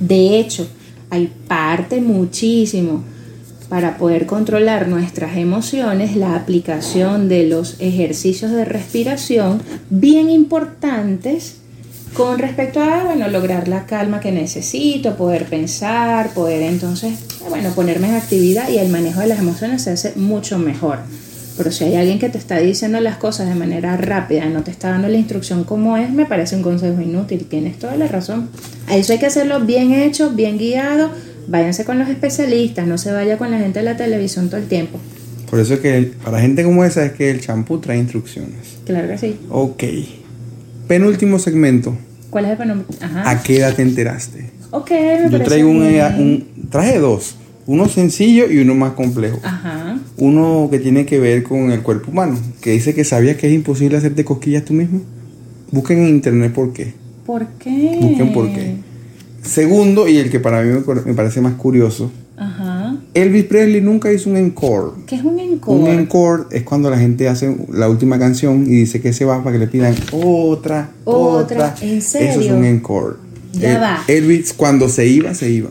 De 0.00 0.38
hecho, 0.40 0.68
hay 1.10 1.30
parte 1.48 2.00
muchísimo 2.00 3.04
para 3.70 3.96
poder 3.98 4.26
controlar 4.26 4.88
nuestras 4.88 5.36
emociones, 5.36 6.16
la 6.16 6.34
aplicación 6.34 7.28
de 7.28 7.46
los 7.46 7.76
ejercicios 7.78 8.50
de 8.50 8.64
respiración 8.64 9.62
bien 9.88 10.28
importantes 10.28 11.54
con 12.12 12.40
respecto 12.40 12.82
a, 12.82 13.04
bueno, 13.04 13.28
lograr 13.28 13.68
la 13.68 13.86
calma 13.86 14.18
que 14.18 14.32
necesito, 14.32 15.16
poder 15.16 15.44
pensar, 15.44 16.34
poder 16.34 16.62
entonces, 16.62 17.20
bueno, 17.48 17.70
ponerme 17.70 18.08
en 18.08 18.16
actividad 18.16 18.68
y 18.68 18.78
el 18.78 18.88
manejo 18.88 19.20
de 19.20 19.28
las 19.28 19.38
emociones 19.38 19.82
se 19.82 19.90
hace 19.90 20.14
mucho 20.16 20.58
mejor. 20.58 20.98
Pero 21.56 21.70
si 21.70 21.84
hay 21.84 21.94
alguien 21.94 22.18
que 22.18 22.28
te 22.28 22.38
está 22.38 22.58
diciendo 22.58 22.98
las 23.00 23.18
cosas 23.18 23.48
de 23.48 23.54
manera 23.54 23.96
rápida, 23.96 24.46
no 24.46 24.64
te 24.64 24.72
está 24.72 24.90
dando 24.90 25.08
la 25.08 25.18
instrucción 25.18 25.62
como 25.62 25.96
es, 25.96 26.10
me 26.10 26.26
parece 26.26 26.56
un 26.56 26.62
consejo 26.62 27.00
inútil. 27.02 27.46
Tienes 27.46 27.78
toda 27.78 27.96
la 27.96 28.08
razón. 28.08 28.48
A 28.88 28.96
eso 28.96 29.12
hay 29.12 29.18
que 29.18 29.26
hacerlo 29.26 29.60
bien 29.60 29.92
hecho, 29.92 30.30
bien 30.30 30.58
guiado. 30.58 31.10
Váyanse 31.48 31.84
con 31.84 31.98
los 31.98 32.08
especialistas, 32.08 32.86
no 32.86 32.98
se 32.98 33.12
vaya 33.12 33.36
con 33.38 33.50
la 33.50 33.58
gente 33.58 33.80
de 33.80 33.84
la 33.84 33.96
televisión 33.96 34.48
todo 34.48 34.60
el 34.60 34.66
tiempo. 34.68 34.98
Por 35.50 35.58
eso 35.58 35.74
es 35.74 35.80
que 35.80 36.12
para 36.24 36.40
gente 36.40 36.62
como 36.62 36.84
esa 36.84 37.04
es 37.04 37.12
que 37.12 37.30
el 37.30 37.40
champú 37.40 37.78
trae 37.78 37.98
instrucciones. 37.98 38.78
Claro 38.86 39.08
que 39.08 39.18
sí. 39.18 39.36
Ok. 39.50 39.82
Penúltimo 40.86 41.38
segmento. 41.38 41.96
¿Cuál 42.30 42.44
es 42.46 42.50
el 42.52 42.56
pronombre? 42.56 42.86
Ajá. 43.00 43.28
¿A 43.30 43.42
qué 43.42 43.58
edad 43.58 43.74
te 43.74 43.82
enteraste? 43.82 44.50
Ok, 44.70 44.90
me 44.90 45.30
Yo 45.30 45.42
traigo 45.42 45.68
un, 45.70 45.88
bien. 45.88 46.14
un- 46.18 46.68
traje 46.70 46.98
dos. 46.98 47.36
Uno 47.66 47.88
sencillo 47.88 48.50
y 48.50 48.58
uno 48.58 48.74
más 48.74 48.92
complejo. 48.92 49.38
Ajá. 49.42 49.98
Uno 50.16 50.68
que 50.70 50.78
tiene 50.78 51.06
que 51.06 51.18
ver 51.18 51.42
con 51.42 51.70
el 51.72 51.82
cuerpo 51.82 52.10
humano. 52.10 52.38
Que 52.60 52.70
dice 52.72 52.94
que 52.94 53.04
sabías 53.04 53.36
que 53.36 53.46
es 53.48 53.52
imposible 53.52 53.96
hacerte 53.96 54.24
cosquillas 54.24 54.64
tú 54.64 54.72
mismo. 54.74 55.02
Busquen 55.70 55.98
en 56.02 56.08
internet 56.08 56.52
por 56.52 56.72
qué. 56.72 56.94
¿Por 57.26 57.46
qué? 57.58 57.98
Busquen 58.00 58.32
por 58.32 58.52
qué. 58.52 58.76
Segundo, 59.42 60.06
y 60.08 60.18
el 60.18 60.30
que 60.30 60.40
para 60.40 60.62
mí 60.62 60.80
me, 61.06 61.14
parece 61.14 61.40
más 61.40 61.54
curioso. 61.54 62.10
Ajá. 62.36 62.96
Elvis 63.14 63.44
Presley 63.44 63.80
nunca 63.80 64.12
hizo 64.12 64.30
un 64.30 64.36
encore. 64.36 64.92
¿Qué 65.06 65.16
es 65.16 65.22
un 65.24 65.38
encore? 65.38 65.78
Un 65.78 65.88
encore 65.88 66.44
es 66.50 66.62
cuando 66.62 66.88
la 66.90 66.98
gente 66.98 67.28
hace 67.28 67.54
la 67.72 67.88
última 67.88 68.18
canción 68.18 68.62
y 68.66 68.70
dice 68.76 69.00
que 69.00 69.12
se 69.12 69.24
va 69.24 69.42
para 69.42 69.52
que 69.54 69.58
le 69.58 69.66
pidan 69.66 69.94
otra, 70.12 70.90
Otra, 71.04 71.72
otra. 71.74 71.74
¿en 71.82 71.98
Eso 71.98 72.18
es 72.18 72.34
serio? 72.34 72.56
un 72.56 72.64
encore. 72.64 73.16
Ya 73.52 73.78
va. 73.80 74.04
Elvis 74.06 74.52
cuando 74.52 74.88
se 74.88 75.06
iba, 75.06 75.34
se 75.34 75.50
iba. 75.50 75.70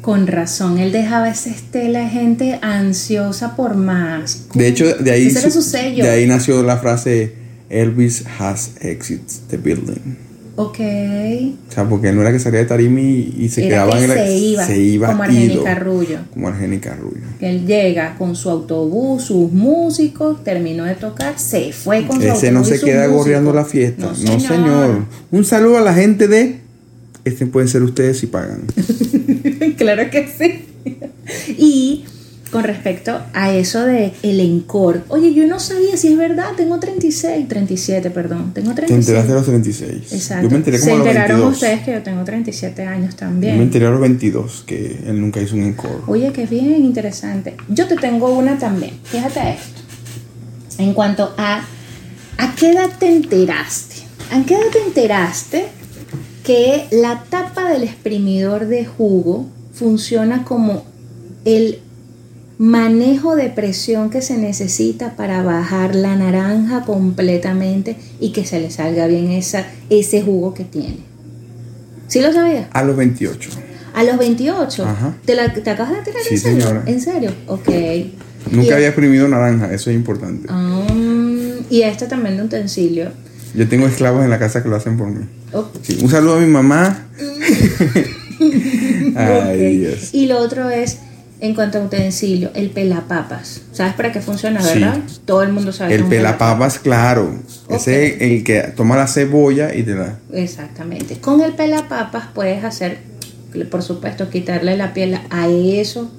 Con 0.00 0.26
razón, 0.26 0.78
él 0.78 0.92
dejaba 0.92 1.28
esa 1.28 1.50
estela 1.50 2.00
de 2.00 2.08
gente 2.08 2.58
ansiosa 2.62 3.56
por 3.56 3.74
más. 3.76 4.46
De 4.54 4.68
hecho, 4.68 4.94
de 4.96 5.10
ahí, 5.10 5.26
Ese 5.26 5.40
era 5.40 5.50
su- 5.50 5.62
su 5.62 5.68
sello. 5.70 6.04
de 6.04 6.10
ahí 6.10 6.26
nació 6.26 6.62
la 6.62 6.76
frase 6.78 7.34
Elvis 7.68 8.24
has 8.38 8.70
exit 8.80 9.20
the 9.48 9.56
building. 9.56 10.16
Ok. 10.58 10.78
O 11.68 11.72
sea, 11.72 11.86
porque 11.88 12.12
no 12.12 12.22
era 12.22 12.32
que 12.32 12.38
salía 12.38 12.60
de 12.60 12.66
tarima 12.66 13.00
y, 13.00 13.34
y 13.38 13.48
se 13.50 13.66
Era 13.66 13.84
quedaba 13.84 13.92
que 13.98 14.04
en 14.04 14.08
la 14.08 14.14
se 14.14 14.36
iba, 14.36 14.66
se 14.66 14.78
iba 14.78 15.08
como 15.08 15.22
Argenis 15.22 15.52
ido. 15.52 15.64
Carrullo. 15.64 16.18
Como 16.32 16.48
Argenis 16.48 16.80
Carrullo. 16.80 17.20
Que 17.38 17.50
él 17.50 17.66
llega 17.66 18.16
con 18.16 18.34
su 18.34 18.48
autobús, 18.48 19.24
sus 19.24 19.52
músicos, 19.52 20.42
terminó 20.42 20.84
de 20.84 20.94
tocar, 20.94 21.38
se 21.38 21.72
fue 21.72 22.06
con 22.06 22.22
su 22.22 22.26
Ese 22.26 22.50
no 22.52 22.60
autobús 22.60 22.68
y 22.68 22.72
se 22.72 22.78
sus 22.78 22.88
queda 22.88 23.06
gorreando 23.06 23.52
la 23.52 23.66
fiesta. 23.66 24.06
No, 24.06 24.32
No, 24.32 24.40
señor. 24.40 25.04
Un 25.30 25.44
saludo 25.44 25.76
a 25.76 25.82
la 25.82 25.92
gente 25.92 26.26
de. 26.26 26.60
Este 27.26 27.44
pueden 27.44 27.68
ser 27.68 27.82
ustedes 27.82 28.18
si 28.18 28.26
pagan. 28.26 28.62
claro 29.76 30.08
que 30.10 30.28
sí. 30.28 30.64
y 31.58 32.04
con 32.56 32.64
respecto 32.64 33.20
a 33.34 33.52
eso 33.52 33.84
de 33.84 34.14
el 34.22 34.40
encore, 34.40 35.00
oye, 35.08 35.34
yo 35.34 35.46
no 35.46 35.60
sabía 35.60 35.94
si 35.98 36.08
es 36.08 36.16
verdad, 36.16 36.52
tengo 36.56 36.80
36, 36.80 37.46
37, 37.46 38.08
perdón, 38.10 38.52
tengo 38.54 38.70
Te 38.70 38.86
36. 38.86 39.08
enteraste 39.08 39.32
a 39.32 39.34
los 39.34 39.44
36. 39.44 40.12
Exacto. 40.14 40.44
Yo 40.44 40.50
me 40.50 40.56
enteré 40.56 40.78
Se 40.78 40.84
como 40.84 40.94
a 40.94 40.98
los 41.00 41.06
enteraron 41.08 41.36
22. 41.40 41.52
ustedes 41.54 41.80
que 41.84 41.92
yo 41.92 42.02
tengo 42.02 42.24
37 42.24 42.82
años 42.86 43.10
Yo 43.10 43.16
también. 43.18 43.58
me 43.58 43.64
enteré 43.64 43.86
a 43.86 43.90
los 43.90 44.00
22 44.00 44.64
que 44.66 45.00
él 45.06 45.20
nunca 45.20 45.42
hizo 45.42 45.54
un 45.54 45.64
encore. 45.64 45.98
Oye, 46.06 46.32
que 46.32 46.46
bien 46.46 46.82
interesante. 46.82 47.58
Yo 47.68 47.86
te 47.88 47.96
tengo 47.96 48.30
una 48.32 48.58
también. 48.58 48.92
Fíjate 49.04 49.50
esto. 49.50 49.82
En 50.78 50.94
cuanto 50.94 51.34
a 51.36 51.60
¿a 52.38 52.54
qué 52.54 52.70
edad 52.70 52.88
te 52.98 53.14
enteraste? 53.14 53.96
¿A 54.32 54.42
qué 54.44 54.54
edad 54.54 54.66
te 54.72 54.80
enteraste 54.82 55.66
que 56.42 56.86
la 56.90 57.22
tapa 57.28 57.68
del 57.68 57.82
exprimidor 57.82 58.66
de 58.66 58.86
jugo 58.86 59.46
funciona 59.74 60.42
como 60.44 60.84
el 61.44 61.80
manejo 62.58 63.36
de 63.36 63.50
presión 63.50 64.08
que 64.10 64.22
se 64.22 64.36
necesita 64.38 65.14
para 65.16 65.42
bajar 65.42 65.94
la 65.94 66.16
naranja 66.16 66.82
completamente 66.84 67.96
y 68.20 68.32
que 68.32 68.44
se 68.46 68.60
le 68.60 68.70
salga 68.70 69.06
bien 69.06 69.30
esa, 69.30 69.66
ese 69.90 70.22
jugo 70.22 70.54
que 70.54 70.64
tiene? 70.64 70.98
¿Sí 72.08 72.20
lo 72.20 72.32
sabías? 72.32 72.68
A 72.72 72.82
los 72.84 72.96
28. 72.96 73.50
A 73.94 74.04
los 74.04 74.18
28. 74.18 74.84
Ajá. 74.86 75.14
¿Te, 75.24 75.34
la, 75.34 75.52
¿Te 75.52 75.68
acabas 75.70 75.92
de 75.96 76.02
tirar 76.02 76.22
Sí, 76.22 76.34
en 76.34 76.40
serio? 76.40 76.60
señora. 76.62 76.82
¿En 76.86 77.00
serio? 77.00 77.30
Ok. 77.48 77.68
Nunca 78.52 78.68
Y- 78.68 78.72
había 78.72 78.86
exprimido 78.88 79.26
naranja, 79.28 79.72
eso 79.72 79.90
es 79.90 79.96
importante. 79.96 80.46
Ah, 80.50 80.86
y 81.68 81.82
este 81.82 82.06
también 82.06 82.36
de 82.36 82.44
utensilio. 82.44 83.10
Yo 83.54 83.66
tengo 83.68 83.86
esclavos 83.86 84.22
en 84.22 84.30
la 84.30 84.38
casa 84.38 84.62
que 84.62 84.68
lo 84.68 84.76
hacen 84.76 84.96
por 84.96 85.08
mí. 85.08 85.24
Oh, 85.52 85.66
Sí, 85.82 85.98
un 86.02 86.10
saludo 86.10 86.36
a 86.36 86.40
mi 86.40 86.46
mamá. 86.46 87.06
Ay. 89.16 89.78
Dios. 89.78 90.10
Y 90.12 90.26
lo 90.26 90.38
otro 90.38 90.68
es, 90.70 90.98
en 91.40 91.54
cuanto 91.54 91.78
a 91.78 91.82
utensilio, 91.82 92.50
el 92.54 92.70
pelapapas. 92.70 93.62
¿Sabes 93.72 93.94
para 93.94 94.10
qué 94.12 94.20
funciona, 94.20 94.60
Sí. 94.62 94.78
verdad? 94.80 94.98
Todo 95.24 95.42
el 95.42 95.52
mundo 95.52 95.72
sabe. 95.72 95.94
El 95.94 96.04
pelapapas, 96.04 96.78
claro. 96.78 97.34
Ese 97.68 98.06
es 98.16 98.22
el 98.22 98.42
que 98.44 98.62
toma 98.76 98.96
la 98.96 99.06
cebolla 99.06 99.74
y 99.74 99.82
te 99.82 99.94
da. 99.94 100.18
Exactamente. 100.32 101.16
Con 101.20 101.40
el 101.42 101.52
pelapapas 101.52 102.28
puedes 102.34 102.64
hacer, 102.64 102.98
por 103.70 103.82
supuesto, 103.82 104.30
quitarle 104.30 104.76
la 104.76 104.94
piel 104.94 105.18
a 105.30 105.48
eso, 105.48 106.10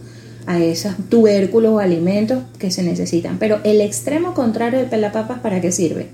a 0.45 0.59
esos 0.59 0.93
tubérculos 1.09 1.71
o 1.73 1.79
alimentos 1.79 2.43
que 2.59 2.69
se 2.71 2.83
necesitan. 2.83 3.37
Pero 3.39 3.59
el 3.63 3.81
extremo 3.81 4.33
contrario 4.33 4.79
del 4.79 4.87
pelapapas, 4.89 5.39
¿para 5.39 5.59
qué 5.61 5.71
sirve? 5.71 6.09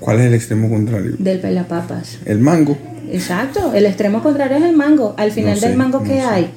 ¿Cuál 0.00 0.20
es 0.20 0.26
el 0.26 0.34
extremo 0.34 0.68
contrario? 0.68 1.12
Del 1.18 1.38
pelapapas. 1.40 2.18
El 2.24 2.38
mango. 2.40 2.76
Exacto, 3.12 3.72
el 3.74 3.86
extremo 3.86 4.22
contrario 4.22 4.56
es 4.56 4.62
el 4.64 4.74
mango. 4.76 5.14
Al 5.18 5.30
final 5.30 5.54
No 5.54 5.60
sé, 5.60 5.68
del 5.68 5.76
mango, 5.76 6.00
no 6.00 6.04
¿qué 6.04 6.20
sé. 6.20 6.48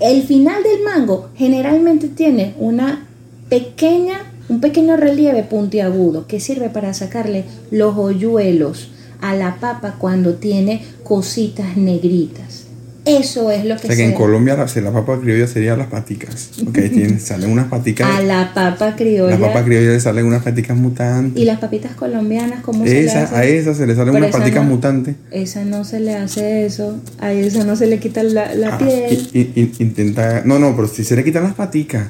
El 0.00 0.24
final 0.24 0.62
del 0.62 0.82
mango 0.82 1.30
generalmente 1.36 2.08
tiene 2.08 2.54
una 2.58 3.06
pequeña, 3.48 4.30
un 4.48 4.60
pequeño 4.60 4.96
relieve 4.96 5.42
puntiagudo 5.42 6.26
que 6.26 6.38
sirve 6.38 6.68
para 6.68 6.92
sacarle 6.92 7.44
los 7.70 7.96
hoyuelos 7.96 8.90
a 9.22 9.34
la 9.34 9.56
papa 9.56 9.96
cuando 9.98 10.34
tiene 10.34 10.84
cositas 11.02 11.78
negritas. 11.78 12.65
Eso 13.06 13.50
es 13.52 13.64
lo 13.64 13.74
O 13.74 13.76
que 13.76 13.82
sea 13.86 13.90
que 13.90 13.96
se 13.96 14.04
en 14.04 14.12
Colombia 14.14 14.56
la, 14.56 14.66
la 14.82 14.90
papa 14.92 15.20
criolla 15.20 15.46
serían 15.46 15.78
las 15.78 15.86
paticas. 15.86 16.50
Porque 16.64 16.80
ahí 16.82 16.88
tienen, 16.90 17.20
salen 17.20 17.50
unas 17.50 17.66
paticas. 17.68 18.08
a 18.10 18.20
la 18.20 18.52
papa 18.52 18.94
criolla. 18.96 19.38
La 19.38 19.46
papa 19.46 19.64
criolla 19.64 19.92
le 19.92 20.00
salen 20.00 20.26
unas 20.26 20.42
paticas 20.42 20.76
mutantes. 20.76 21.40
y 21.40 21.44
las 21.44 21.58
papitas 21.60 21.92
colombianas, 21.94 22.62
¿cómo 22.62 22.84
se 22.84 22.90
le 22.92 23.04
Esa, 23.04 23.22
hace? 23.22 23.34
a 23.36 23.44
esa 23.44 23.74
se 23.74 23.86
le 23.86 23.94
salen 23.94 24.12
Pero 24.12 24.26
unas 24.26 24.36
paticas 24.36 24.64
no. 24.64 24.70
mutantes. 24.70 25.14
Esa 25.30 25.64
no 25.64 25.84
se 25.84 26.00
le 26.00 26.14
hace 26.16 26.66
eso, 26.66 26.98
a 27.20 27.32
esa 27.32 27.64
no 27.64 27.76
se 27.76 27.86
le 27.86 27.98
quita 28.00 28.22
la, 28.24 28.54
la 28.54 28.74
Ah, 28.74 28.78
piel. 28.78 29.28
y- 29.32 29.38
y- 29.40 29.52
y- 29.78 29.82
intenta. 29.82 30.42
No, 30.44 30.58
no, 30.58 30.74
pero 30.74 30.88
si 30.88 31.04
se 31.04 31.14
le 31.16 31.22
quitan 31.24 31.44
las 31.44 31.54
paticas. 31.54 32.08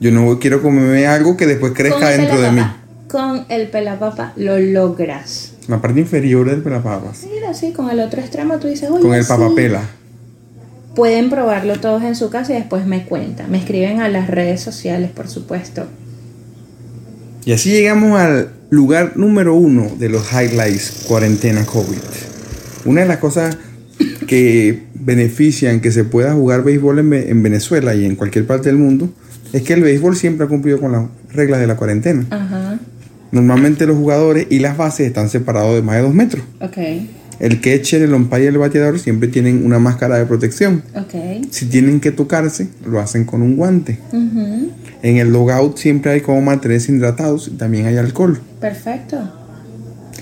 Yo 0.00 0.10
no 0.12 0.38
quiero 0.38 0.62
comerme 0.62 1.06
algo 1.06 1.36
que 1.36 1.46
después 1.46 1.72
crezca 1.74 2.08
dentro 2.10 2.40
de 2.40 2.50
mí. 2.52 2.56
pelapapa, 2.62 2.76
Con 3.08 3.44
el 3.50 3.68
pelapapa 3.68 4.32
lo 4.36 4.58
logras. 4.58 5.52
La 5.66 5.82
parte 5.82 6.00
inferior 6.00 6.48
del 6.48 6.62
pelapapas. 6.62 7.24
Mira, 7.30 7.52
sí, 7.52 7.72
con 7.72 7.90
el 7.90 8.00
otro 8.00 8.20
extremo 8.20 8.58
tú 8.58 8.68
dices, 8.68 8.88
Con 8.88 9.12
el 9.12 9.22
sí". 9.24 9.28
papapela. 9.28 9.82
Pueden 10.98 11.30
probarlo 11.30 11.78
todos 11.78 12.02
en 12.02 12.16
su 12.16 12.28
casa 12.28 12.52
y 12.52 12.56
después 12.56 12.84
me 12.84 13.04
cuentan. 13.04 13.50
Me 13.50 13.58
escriben 13.58 14.00
a 14.00 14.08
las 14.08 14.28
redes 14.28 14.60
sociales, 14.60 15.10
por 15.12 15.28
supuesto. 15.28 15.86
Y 17.44 17.52
así 17.52 17.70
llegamos 17.70 18.18
al 18.20 18.50
lugar 18.68 19.12
número 19.16 19.54
uno 19.54 19.86
de 19.96 20.08
los 20.08 20.32
highlights 20.32 21.04
cuarentena 21.06 21.64
COVID. 21.64 21.98
Una 22.84 23.02
de 23.02 23.06
las 23.06 23.18
cosas 23.18 23.56
que 24.26 24.82
benefician 24.94 25.80
que 25.80 25.92
se 25.92 26.02
pueda 26.02 26.34
jugar 26.34 26.64
béisbol 26.64 26.98
en, 26.98 27.10
Ve- 27.10 27.30
en 27.30 27.42
Venezuela 27.44 27.94
y 27.94 28.04
en 28.04 28.16
cualquier 28.16 28.46
parte 28.46 28.68
del 28.68 28.76
mundo 28.78 29.08
es 29.52 29.62
que 29.62 29.74
el 29.74 29.82
béisbol 29.82 30.16
siempre 30.16 30.46
ha 30.46 30.48
cumplido 30.48 30.80
con 30.80 30.90
las 30.92 31.04
reglas 31.32 31.60
de 31.60 31.68
la 31.68 31.76
cuarentena. 31.76 32.26
Ajá. 32.30 32.78
Normalmente 33.30 33.86
los 33.86 33.96
jugadores 33.96 34.48
y 34.50 34.58
las 34.58 34.76
bases 34.76 35.06
están 35.06 35.28
separados 35.28 35.76
de 35.76 35.82
más 35.82 35.94
de 35.96 36.02
dos 36.02 36.12
metros. 36.14 36.42
Ok. 36.60 36.76
El 37.40 37.60
catcher, 37.60 38.02
el 38.02 38.14
umpire 38.14 38.44
y 38.44 38.46
el 38.48 38.58
bateador 38.58 38.98
siempre 38.98 39.28
tienen 39.28 39.64
una 39.64 39.78
máscara 39.78 40.18
de 40.18 40.26
protección. 40.26 40.82
Ok. 40.94 41.46
Si 41.50 41.66
tienen 41.66 42.00
que 42.00 42.10
tocarse, 42.10 42.68
lo 42.84 42.98
hacen 43.00 43.24
con 43.24 43.42
un 43.42 43.56
guante. 43.56 43.98
Ujú. 44.12 44.72
En 45.02 45.16
el 45.18 45.32
logout 45.32 45.76
siempre 45.78 46.10
hay 46.10 46.20
como 46.20 46.40
mantenerse 46.40 46.90
hidratados 46.90 47.48
y 47.48 47.52
también 47.52 47.86
hay 47.86 47.96
alcohol. 47.96 48.40
Perfecto. 48.60 49.18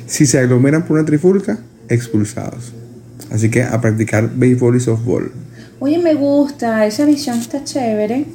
Si 0.07 0.27
se 0.27 0.39
aglomeran 0.39 0.85
por 0.85 0.99
una 0.99 1.07
trifulca, 1.07 1.59
expulsados. 1.89 2.73
Así 3.31 3.51
que 3.51 3.63
a 3.63 3.81
practicar 3.81 4.31
béisbol 4.35 4.77
y 4.77 4.81
softball. 4.81 5.33
Oye, 5.79 5.99
me 5.99 6.15
gusta, 6.15 6.87
esa 6.87 7.07
visión 7.07 7.39
está 7.39 7.65
chévere. 7.65 8.27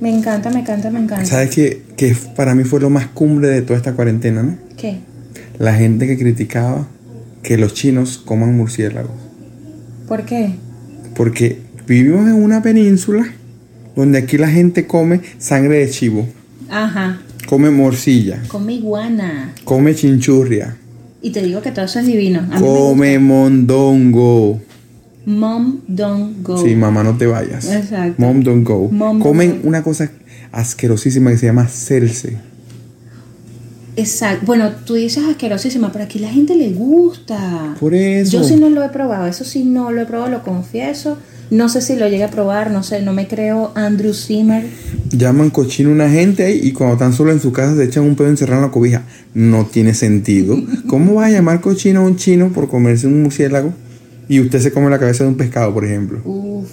Me 0.00 0.14
encanta, 0.14 0.50
me 0.50 0.60
encanta, 0.60 0.90
me 0.90 0.98
encanta. 0.98 1.24
¿Sabes 1.24 1.50
qué? 1.50 1.82
Que 1.96 2.14
para 2.34 2.54
mí 2.54 2.64
fue 2.64 2.80
lo 2.80 2.90
más 2.90 3.06
cumbre 3.06 3.48
de 3.48 3.62
toda 3.62 3.78
esta 3.78 3.94
cuarentena, 3.94 4.42
¿no? 4.42 4.56
¿Qué? 4.76 4.98
La 5.58 5.74
gente 5.74 6.06
que 6.06 6.18
criticaba 6.18 6.86
que 7.46 7.56
los 7.56 7.74
chinos 7.74 8.18
coman 8.18 8.56
murciélagos. 8.56 9.12
¿Por 10.08 10.24
qué? 10.24 10.56
Porque 11.14 11.60
vivimos 11.86 12.26
en 12.26 12.34
una 12.34 12.60
península 12.60 13.24
donde 13.94 14.18
aquí 14.18 14.36
la 14.36 14.48
gente 14.48 14.88
come 14.88 15.20
sangre 15.38 15.78
de 15.78 15.88
chivo, 15.90 16.26
Ajá. 16.68 17.20
come 17.48 17.70
morcilla, 17.70 18.42
Come 18.48 18.74
iguana. 18.74 19.52
come 19.64 19.94
chinchurria, 19.94 20.76
Y 21.22 21.30
te 21.30 21.40
digo 21.40 21.62
que 21.62 21.70
todo 21.70 21.84
eso 21.84 22.00
es 22.00 22.06
divino. 22.06 22.40
A 22.50 22.60
come 22.60 23.18
mondongo. 23.20 24.60
Mom 25.24 25.80
don't 25.86 26.42
go. 26.42 26.58
Sí, 26.64 26.74
mamá, 26.74 27.04
no 27.04 27.16
te 27.16 27.26
vayas. 27.26 27.70
Exacto. 27.72 28.14
Mom 28.20 28.42
don't 28.42 28.64
go. 28.66 28.88
Mom 28.90 29.18
don't 29.18 29.22
Comen 29.22 29.62
go. 29.62 29.68
una 29.68 29.82
cosa 29.84 30.10
asquerosísima 30.52 31.30
que 31.30 31.38
se 31.38 31.46
llama 31.46 31.68
celce. 31.68 32.36
Exacto. 33.96 34.44
Bueno, 34.46 34.70
tú 34.84 34.94
dices 34.94 35.24
asquerosísima, 35.24 35.90
pero 35.90 36.04
aquí 36.04 36.18
la 36.18 36.28
gente 36.28 36.54
le 36.54 36.70
gusta. 36.70 37.74
Por 37.80 37.94
eso. 37.94 38.38
Yo 38.38 38.44
sí 38.44 38.56
no 38.56 38.68
lo 38.68 38.84
he 38.84 38.90
probado, 38.90 39.26
eso 39.26 39.44
sí 39.44 39.64
no 39.64 39.90
lo 39.90 40.02
he 40.02 40.06
probado, 40.06 40.30
lo 40.30 40.42
confieso. 40.42 41.18
No 41.48 41.68
sé 41.68 41.80
si 41.80 41.94
lo 41.94 42.08
llegué 42.08 42.24
a 42.24 42.30
probar, 42.30 42.72
no 42.72 42.82
sé, 42.82 43.02
no 43.02 43.12
me 43.12 43.28
creo 43.28 43.70
Andrew 43.76 44.12
Zimmer. 44.12 44.66
Llaman 45.12 45.50
cochino 45.50 45.90
a 45.90 45.92
una 45.92 46.10
gente 46.10 46.44
ahí 46.44 46.60
y 46.60 46.72
cuando 46.72 46.94
están 46.94 47.12
solo 47.12 47.30
en 47.30 47.40
su 47.40 47.52
casa 47.52 47.76
se 47.76 47.84
echan 47.84 48.02
un 48.02 48.16
pedo 48.16 48.28
encerrado 48.28 48.62
en 48.62 48.66
la 48.66 48.72
cobija. 48.72 49.04
No 49.32 49.64
tiene 49.64 49.94
sentido. 49.94 50.56
¿Cómo 50.88 51.14
va 51.14 51.26
a 51.26 51.30
llamar 51.30 51.60
cochino 51.60 52.00
a 52.00 52.02
un 52.04 52.16
chino 52.16 52.50
por 52.52 52.68
comerse 52.68 53.06
un 53.06 53.22
murciélago 53.22 53.72
y 54.28 54.40
usted 54.40 54.60
se 54.60 54.72
come 54.72 54.90
la 54.90 54.98
cabeza 54.98 55.22
de 55.22 55.30
un 55.30 55.36
pescado, 55.36 55.72
por 55.72 55.84
ejemplo? 55.84 56.20
Uf, 56.24 56.68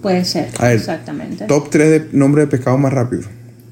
puede 0.00 0.24
ser, 0.24 0.50
A 0.58 0.68
ver, 0.68 0.76
exactamente. 0.76 1.46
Top 1.46 1.68
3 1.68 1.90
de 1.90 2.16
nombre 2.16 2.42
de 2.42 2.46
pescado 2.46 2.78
más 2.78 2.92
rápido. 2.92 3.22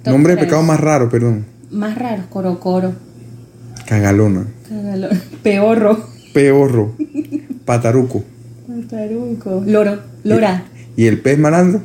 Top 0.02 0.12
nombre 0.12 0.34
de 0.34 0.40
pescado 0.40 0.64
más 0.64 0.80
raro, 0.80 1.08
perdón. 1.08 1.44
Más 1.70 1.96
raros, 1.96 2.26
corocoro, 2.28 2.92
Cagalona. 3.86 4.46
cagalón, 4.68 5.10
peorro, 5.42 6.04
Peorro. 6.32 6.94
Pataruco. 7.64 8.24
Pataruco, 8.66 9.62
loro, 9.66 9.98
lora, 10.24 10.64
Y 10.96 11.06
el 11.06 11.20
pez 11.20 11.38
malandro, 11.38 11.82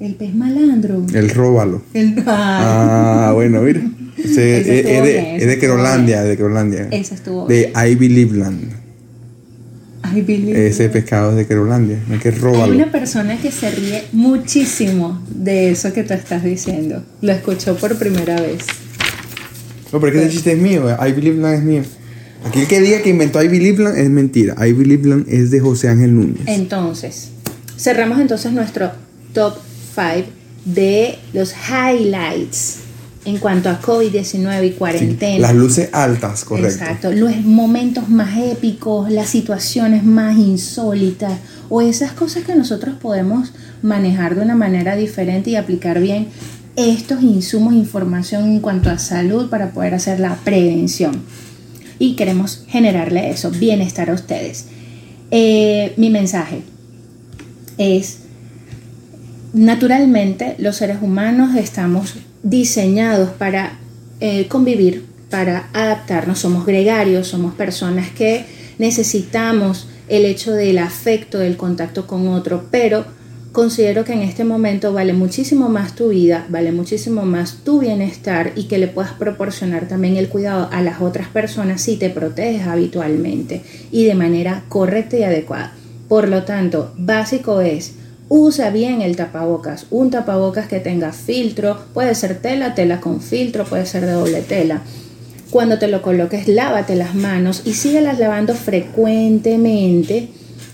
el 0.00 0.14
pez 0.14 0.34
malandro. 0.34 1.04
el 1.12 1.30
róbalo. 1.30 1.82
El, 1.94 2.22
Ah, 2.26 3.32
bueno, 3.34 3.62
mira. 3.62 3.80
Es, 4.16 4.34
bien, 4.36 5.04
de, 5.04 5.36
es 5.36 5.46
de 5.46 5.58
Crolandia, 5.58 6.22
de. 6.22 6.88
Ese 6.90 7.14
estuvo 7.14 7.46
De 7.46 7.72
Ivy 7.90 8.08
Livland. 8.08 8.72
I 10.14 10.20
believe. 10.22 10.66
Ese 10.68 10.88
pescado 10.88 11.30
es 11.32 11.36
de 11.36 11.46
Crolandia. 11.46 11.98
No 12.08 12.14
es 12.14 12.22
que 12.22 12.28
es 12.30 12.36
Hay 12.36 12.40
róbalo. 12.40 12.74
una 12.74 12.90
persona 12.90 13.36
que 13.40 13.50
se 13.50 13.70
ríe 13.70 14.04
muchísimo 14.12 15.20
de 15.28 15.70
eso 15.70 15.92
que 15.92 16.04
tú 16.04 16.14
estás 16.14 16.42
diciendo. 16.44 17.02
Lo 17.20 17.32
escuchó 17.32 17.76
por 17.76 17.96
primera 17.98 18.40
vez. 18.40 18.58
No, 19.92 20.00
pero 20.00 20.08
es 20.08 20.12
que 20.12 20.24
ese 20.24 20.32
chiste 20.34 20.52
es 20.52 20.58
mío. 20.58 20.90
eh. 20.90 20.96
Ivy 21.08 21.22
Livland 21.22 21.54
es 21.54 21.62
mío. 21.62 21.82
Aquí 22.44 22.60
el 22.60 22.66
que 22.66 22.80
diga 22.80 23.00
que 23.02 23.10
inventó 23.10 23.42
Ivy 23.42 23.58
Livland 23.58 23.96
es 23.98 24.10
mentira. 24.10 24.54
Ivy 24.66 24.84
Livland 24.84 25.26
es 25.28 25.50
de 25.50 25.60
José 25.60 25.88
Ángel 25.88 26.14
Núñez. 26.14 26.42
Entonces, 26.46 27.30
cerramos 27.78 28.20
entonces 28.20 28.52
nuestro 28.52 28.90
top 29.32 29.54
5 29.94 30.28
de 30.64 31.18
los 31.32 31.54
highlights 31.68 32.78
en 33.24 33.38
cuanto 33.38 33.68
a 33.68 33.80
COVID-19 33.80 34.64
y 34.64 34.68
Sí, 34.68 34.74
cuarentena. 34.74 35.38
Las 35.40 35.54
luces 35.54 35.88
altas, 35.92 36.44
correcto. 36.44 36.70
Exacto, 36.70 37.12
los 37.12 37.36
momentos 37.38 38.08
más 38.08 38.38
épicos, 38.38 39.10
las 39.10 39.28
situaciones 39.28 40.04
más 40.04 40.36
insólitas 40.36 41.32
o 41.68 41.82
esas 41.82 42.12
cosas 42.12 42.44
que 42.44 42.54
nosotros 42.54 42.94
podemos 43.00 43.52
manejar 43.82 44.36
de 44.36 44.42
una 44.42 44.54
manera 44.54 44.94
diferente 44.94 45.50
y 45.50 45.56
aplicar 45.56 46.00
bien 46.00 46.28
estos 46.76 47.22
insumos, 47.22 47.74
información 47.74 48.44
en 48.44 48.60
cuanto 48.60 48.90
a 48.90 48.98
salud 48.98 49.48
para 49.48 49.70
poder 49.70 49.94
hacer 49.94 50.20
la 50.20 50.36
prevención. 50.36 51.22
Y 51.98 52.14
queremos 52.14 52.64
generarle 52.68 53.30
eso, 53.30 53.50
bienestar 53.50 54.10
a 54.10 54.14
ustedes. 54.14 54.66
Eh, 55.30 55.94
mi 55.96 56.10
mensaje 56.10 56.62
es, 57.78 58.18
naturalmente 59.54 60.54
los 60.58 60.76
seres 60.76 60.98
humanos 61.00 61.56
estamos 61.56 62.14
diseñados 62.42 63.30
para 63.30 63.78
eh, 64.20 64.46
convivir, 64.48 65.06
para 65.30 65.68
adaptarnos, 65.72 66.38
somos 66.38 66.66
gregarios, 66.66 67.28
somos 67.28 67.54
personas 67.54 68.10
que 68.10 68.44
necesitamos 68.78 69.88
el 70.08 70.24
hecho 70.24 70.52
del 70.52 70.78
afecto, 70.78 71.38
del 71.38 71.56
contacto 71.56 72.06
con 72.06 72.28
otro, 72.28 72.68
pero 72.70 73.04
considero 73.56 74.04
que 74.04 74.12
en 74.12 74.20
este 74.20 74.44
momento 74.44 74.92
vale 74.92 75.14
muchísimo 75.14 75.70
más 75.70 75.94
tu 75.94 76.10
vida, 76.10 76.44
vale 76.50 76.72
muchísimo 76.72 77.22
más 77.22 77.64
tu 77.64 77.78
bienestar 77.78 78.52
y 78.54 78.64
que 78.64 78.76
le 78.76 78.86
puedas 78.86 79.12
proporcionar 79.12 79.88
también 79.88 80.18
el 80.18 80.28
cuidado 80.28 80.68
a 80.70 80.82
las 80.82 81.00
otras 81.00 81.28
personas 81.28 81.80
si 81.80 81.96
te 81.96 82.10
proteges 82.10 82.66
habitualmente 82.66 83.62
y 83.90 84.04
de 84.04 84.14
manera 84.14 84.64
correcta 84.68 85.16
y 85.16 85.22
adecuada. 85.22 85.72
Por 86.06 86.28
lo 86.28 86.42
tanto, 86.42 86.92
básico 86.98 87.62
es 87.62 87.94
Usa 88.28 88.68
bien 88.68 89.00
el 89.00 89.16
tapabocas, 89.16 89.86
un 89.88 90.10
tapabocas 90.10 90.68
que 90.68 90.80
tenga 90.80 91.12
filtro, 91.12 91.78
puede 91.94 92.14
ser 92.14 92.42
tela, 92.42 92.74
tela 92.74 93.00
con 93.00 93.22
filtro, 93.22 93.64
puede 93.64 93.86
ser 93.86 94.04
de 94.04 94.12
doble 94.12 94.42
tela. 94.42 94.82
Cuando 95.48 95.78
te 95.78 95.88
lo 95.88 96.02
coloques, 96.02 96.46
lávate 96.46 96.94
las 96.94 97.14
manos 97.14 97.62
y 97.64 97.72
síguelas 97.72 98.18
lavando 98.18 98.54
frecuentemente. 98.54 100.28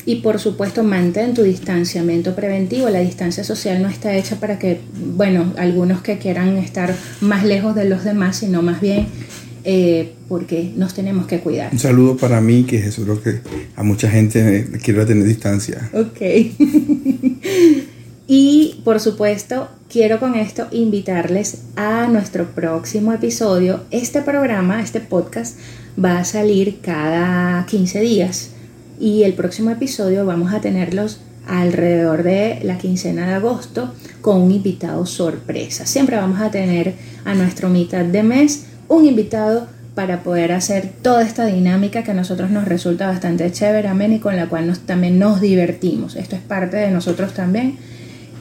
Y 0.04 0.16
por 0.16 0.38
supuesto, 0.38 0.82
mantén 0.82 1.34
tu 1.34 1.42
distanciamiento 1.42 2.34
preventivo. 2.34 2.88
La 2.88 3.00
distancia 3.00 3.44
social 3.44 3.80
no 3.82 3.88
está 3.88 4.14
hecha 4.16 4.36
para 4.36 4.58
que, 4.58 4.80
bueno, 5.16 5.52
algunos 5.56 6.02
que 6.02 6.18
quieran 6.18 6.56
estar 6.56 6.94
más 7.20 7.44
lejos 7.44 7.74
de 7.74 7.84
los 7.84 8.02
demás, 8.04 8.36
sino 8.36 8.62
más 8.62 8.80
bien 8.80 9.06
eh, 9.64 10.14
porque 10.28 10.72
nos 10.76 10.92
tenemos 10.94 11.26
que 11.26 11.38
cuidar. 11.38 11.72
Un 11.72 11.78
saludo 11.78 12.16
para 12.16 12.40
mí, 12.40 12.64
que 12.64 12.90
lo 13.06 13.22
que 13.22 13.40
a 13.76 13.82
mucha 13.84 14.10
gente 14.10 14.68
quiere 14.82 15.06
tener 15.06 15.24
distancia. 15.24 15.88
Ok. 15.92 16.20
y 18.26 18.80
por 18.84 18.98
supuesto, 18.98 19.68
quiero 19.88 20.18
con 20.18 20.34
esto 20.34 20.66
invitarles 20.72 21.62
a 21.76 22.08
nuestro 22.08 22.46
próximo 22.46 23.12
episodio. 23.12 23.84
Este 23.92 24.22
programa, 24.22 24.82
este 24.82 24.98
podcast, 25.00 25.56
va 26.02 26.18
a 26.18 26.24
salir 26.24 26.80
cada 26.82 27.64
15 27.66 28.00
días. 28.00 28.50
Y 29.02 29.24
el 29.24 29.32
próximo 29.32 29.70
episodio 29.70 30.24
vamos 30.24 30.54
a 30.54 30.60
tenerlos 30.60 31.18
alrededor 31.48 32.22
de 32.22 32.60
la 32.62 32.78
quincena 32.78 33.26
de 33.26 33.34
agosto 33.34 33.92
con 34.20 34.40
un 34.40 34.52
invitado 34.52 35.06
sorpresa. 35.06 35.86
Siempre 35.86 36.14
vamos 36.14 36.40
a 36.40 36.52
tener 36.52 36.94
a 37.24 37.34
nuestro 37.34 37.68
mitad 37.68 38.04
de 38.04 38.22
mes 38.22 38.66
un 38.86 39.04
invitado 39.04 39.66
para 39.96 40.22
poder 40.22 40.52
hacer 40.52 40.88
toda 41.02 41.24
esta 41.24 41.46
dinámica 41.46 42.04
que 42.04 42.12
a 42.12 42.14
nosotros 42.14 42.52
nos 42.52 42.68
resulta 42.68 43.08
bastante 43.08 43.50
chévere, 43.50 43.88
amén, 43.88 44.12
y 44.12 44.18
con 44.20 44.36
la 44.36 44.48
cual 44.48 44.68
nos, 44.68 44.78
también 44.78 45.18
nos 45.18 45.40
divertimos. 45.40 46.14
Esto 46.14 46.36
es 46.36 46.42
parte 46.42 46.76
de 46.76 46.92
nosotros 46.92 47.34
también, 47.34 47.78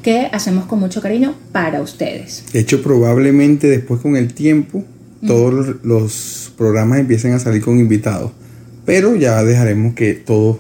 que 0.03 0.29
hacemos 0.31 0.65
con 0.65 0.79
mucho 0.79 1.01
cariño 1.01 1.33
para 1.51 1.81
ustedes. 1.81 2.43
De 2.53 2.59
hecho, 2.59 2.83
probablemente 2.83 3.67
después 3.67 3.99
con 3.99 4.15
el 4.15 4.35
tiempo, 4.35 4.83
todos 5.25 5.51
los, 5.51 5.75
los 5.83 6.53
programas 6.55 6.99
empiecen 6.99 7.33
a 7.33 7.39
salir 7.39 7.63
con 7.63 7.79
invitados. 7.79 8.31
Pero 8.85 9.15
ya 9.15 9.43
dejaremos 9.43 9.93
que 9.93 10.13
todo 10.13 10.59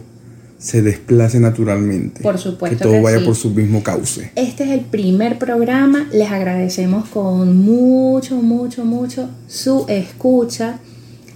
se 0.57 0.81
desplace 0.83 1.39
naturalmente. 1.39 2.21
Por 2.21 2.37
supuesto 2.37 2.77
Que 2.77 2.83
todo 2.83 2.93
que 2.93 3.01
vaya 3.01 3.19
sí. 3.19 3.25
por 3.25 3.35
su 3.35 3.49
mismo 3.49 3.81
cauce. 3.81 4.31
Este 4.35 4.63
es 4.63 4.69
el 4.69 4.81
primer 4.81 5.39
programa. 5.39 6.07
Les 6.13 6.29
agradecemos 6.31 7.09
con 7.09 7.57
mucho, 7.57 8.35
mucho, 8.35 8.85
mucho 8.85 9.29
su 9.47 9.85
escucha. 9.87 10.79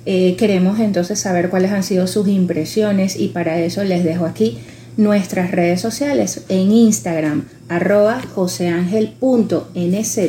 Eh, 0.05 0.35
queremos 0.37 0.79
entonces 0.79 1.19
saber 1.19 1.49
cuáles 1.49 1.71
han 1.71 1.81
sido 1.81 2.05
sus 2.05 2.27
impresiones 2.27 3.19
y 3.19 3.29
para 3.29 3.59
eso 3.59 3.83
les 3.83 4.03
dejo 4.03 4.25
aquí 4.25 4.59
nuestras 4.97 5.49
redes 5.49 5.81
sociales 5.81 6.43
en 6.47 6.71
Instagram 6.71 7.45
arroba 7.67 8.21
joseangel.nz 8.21 10.19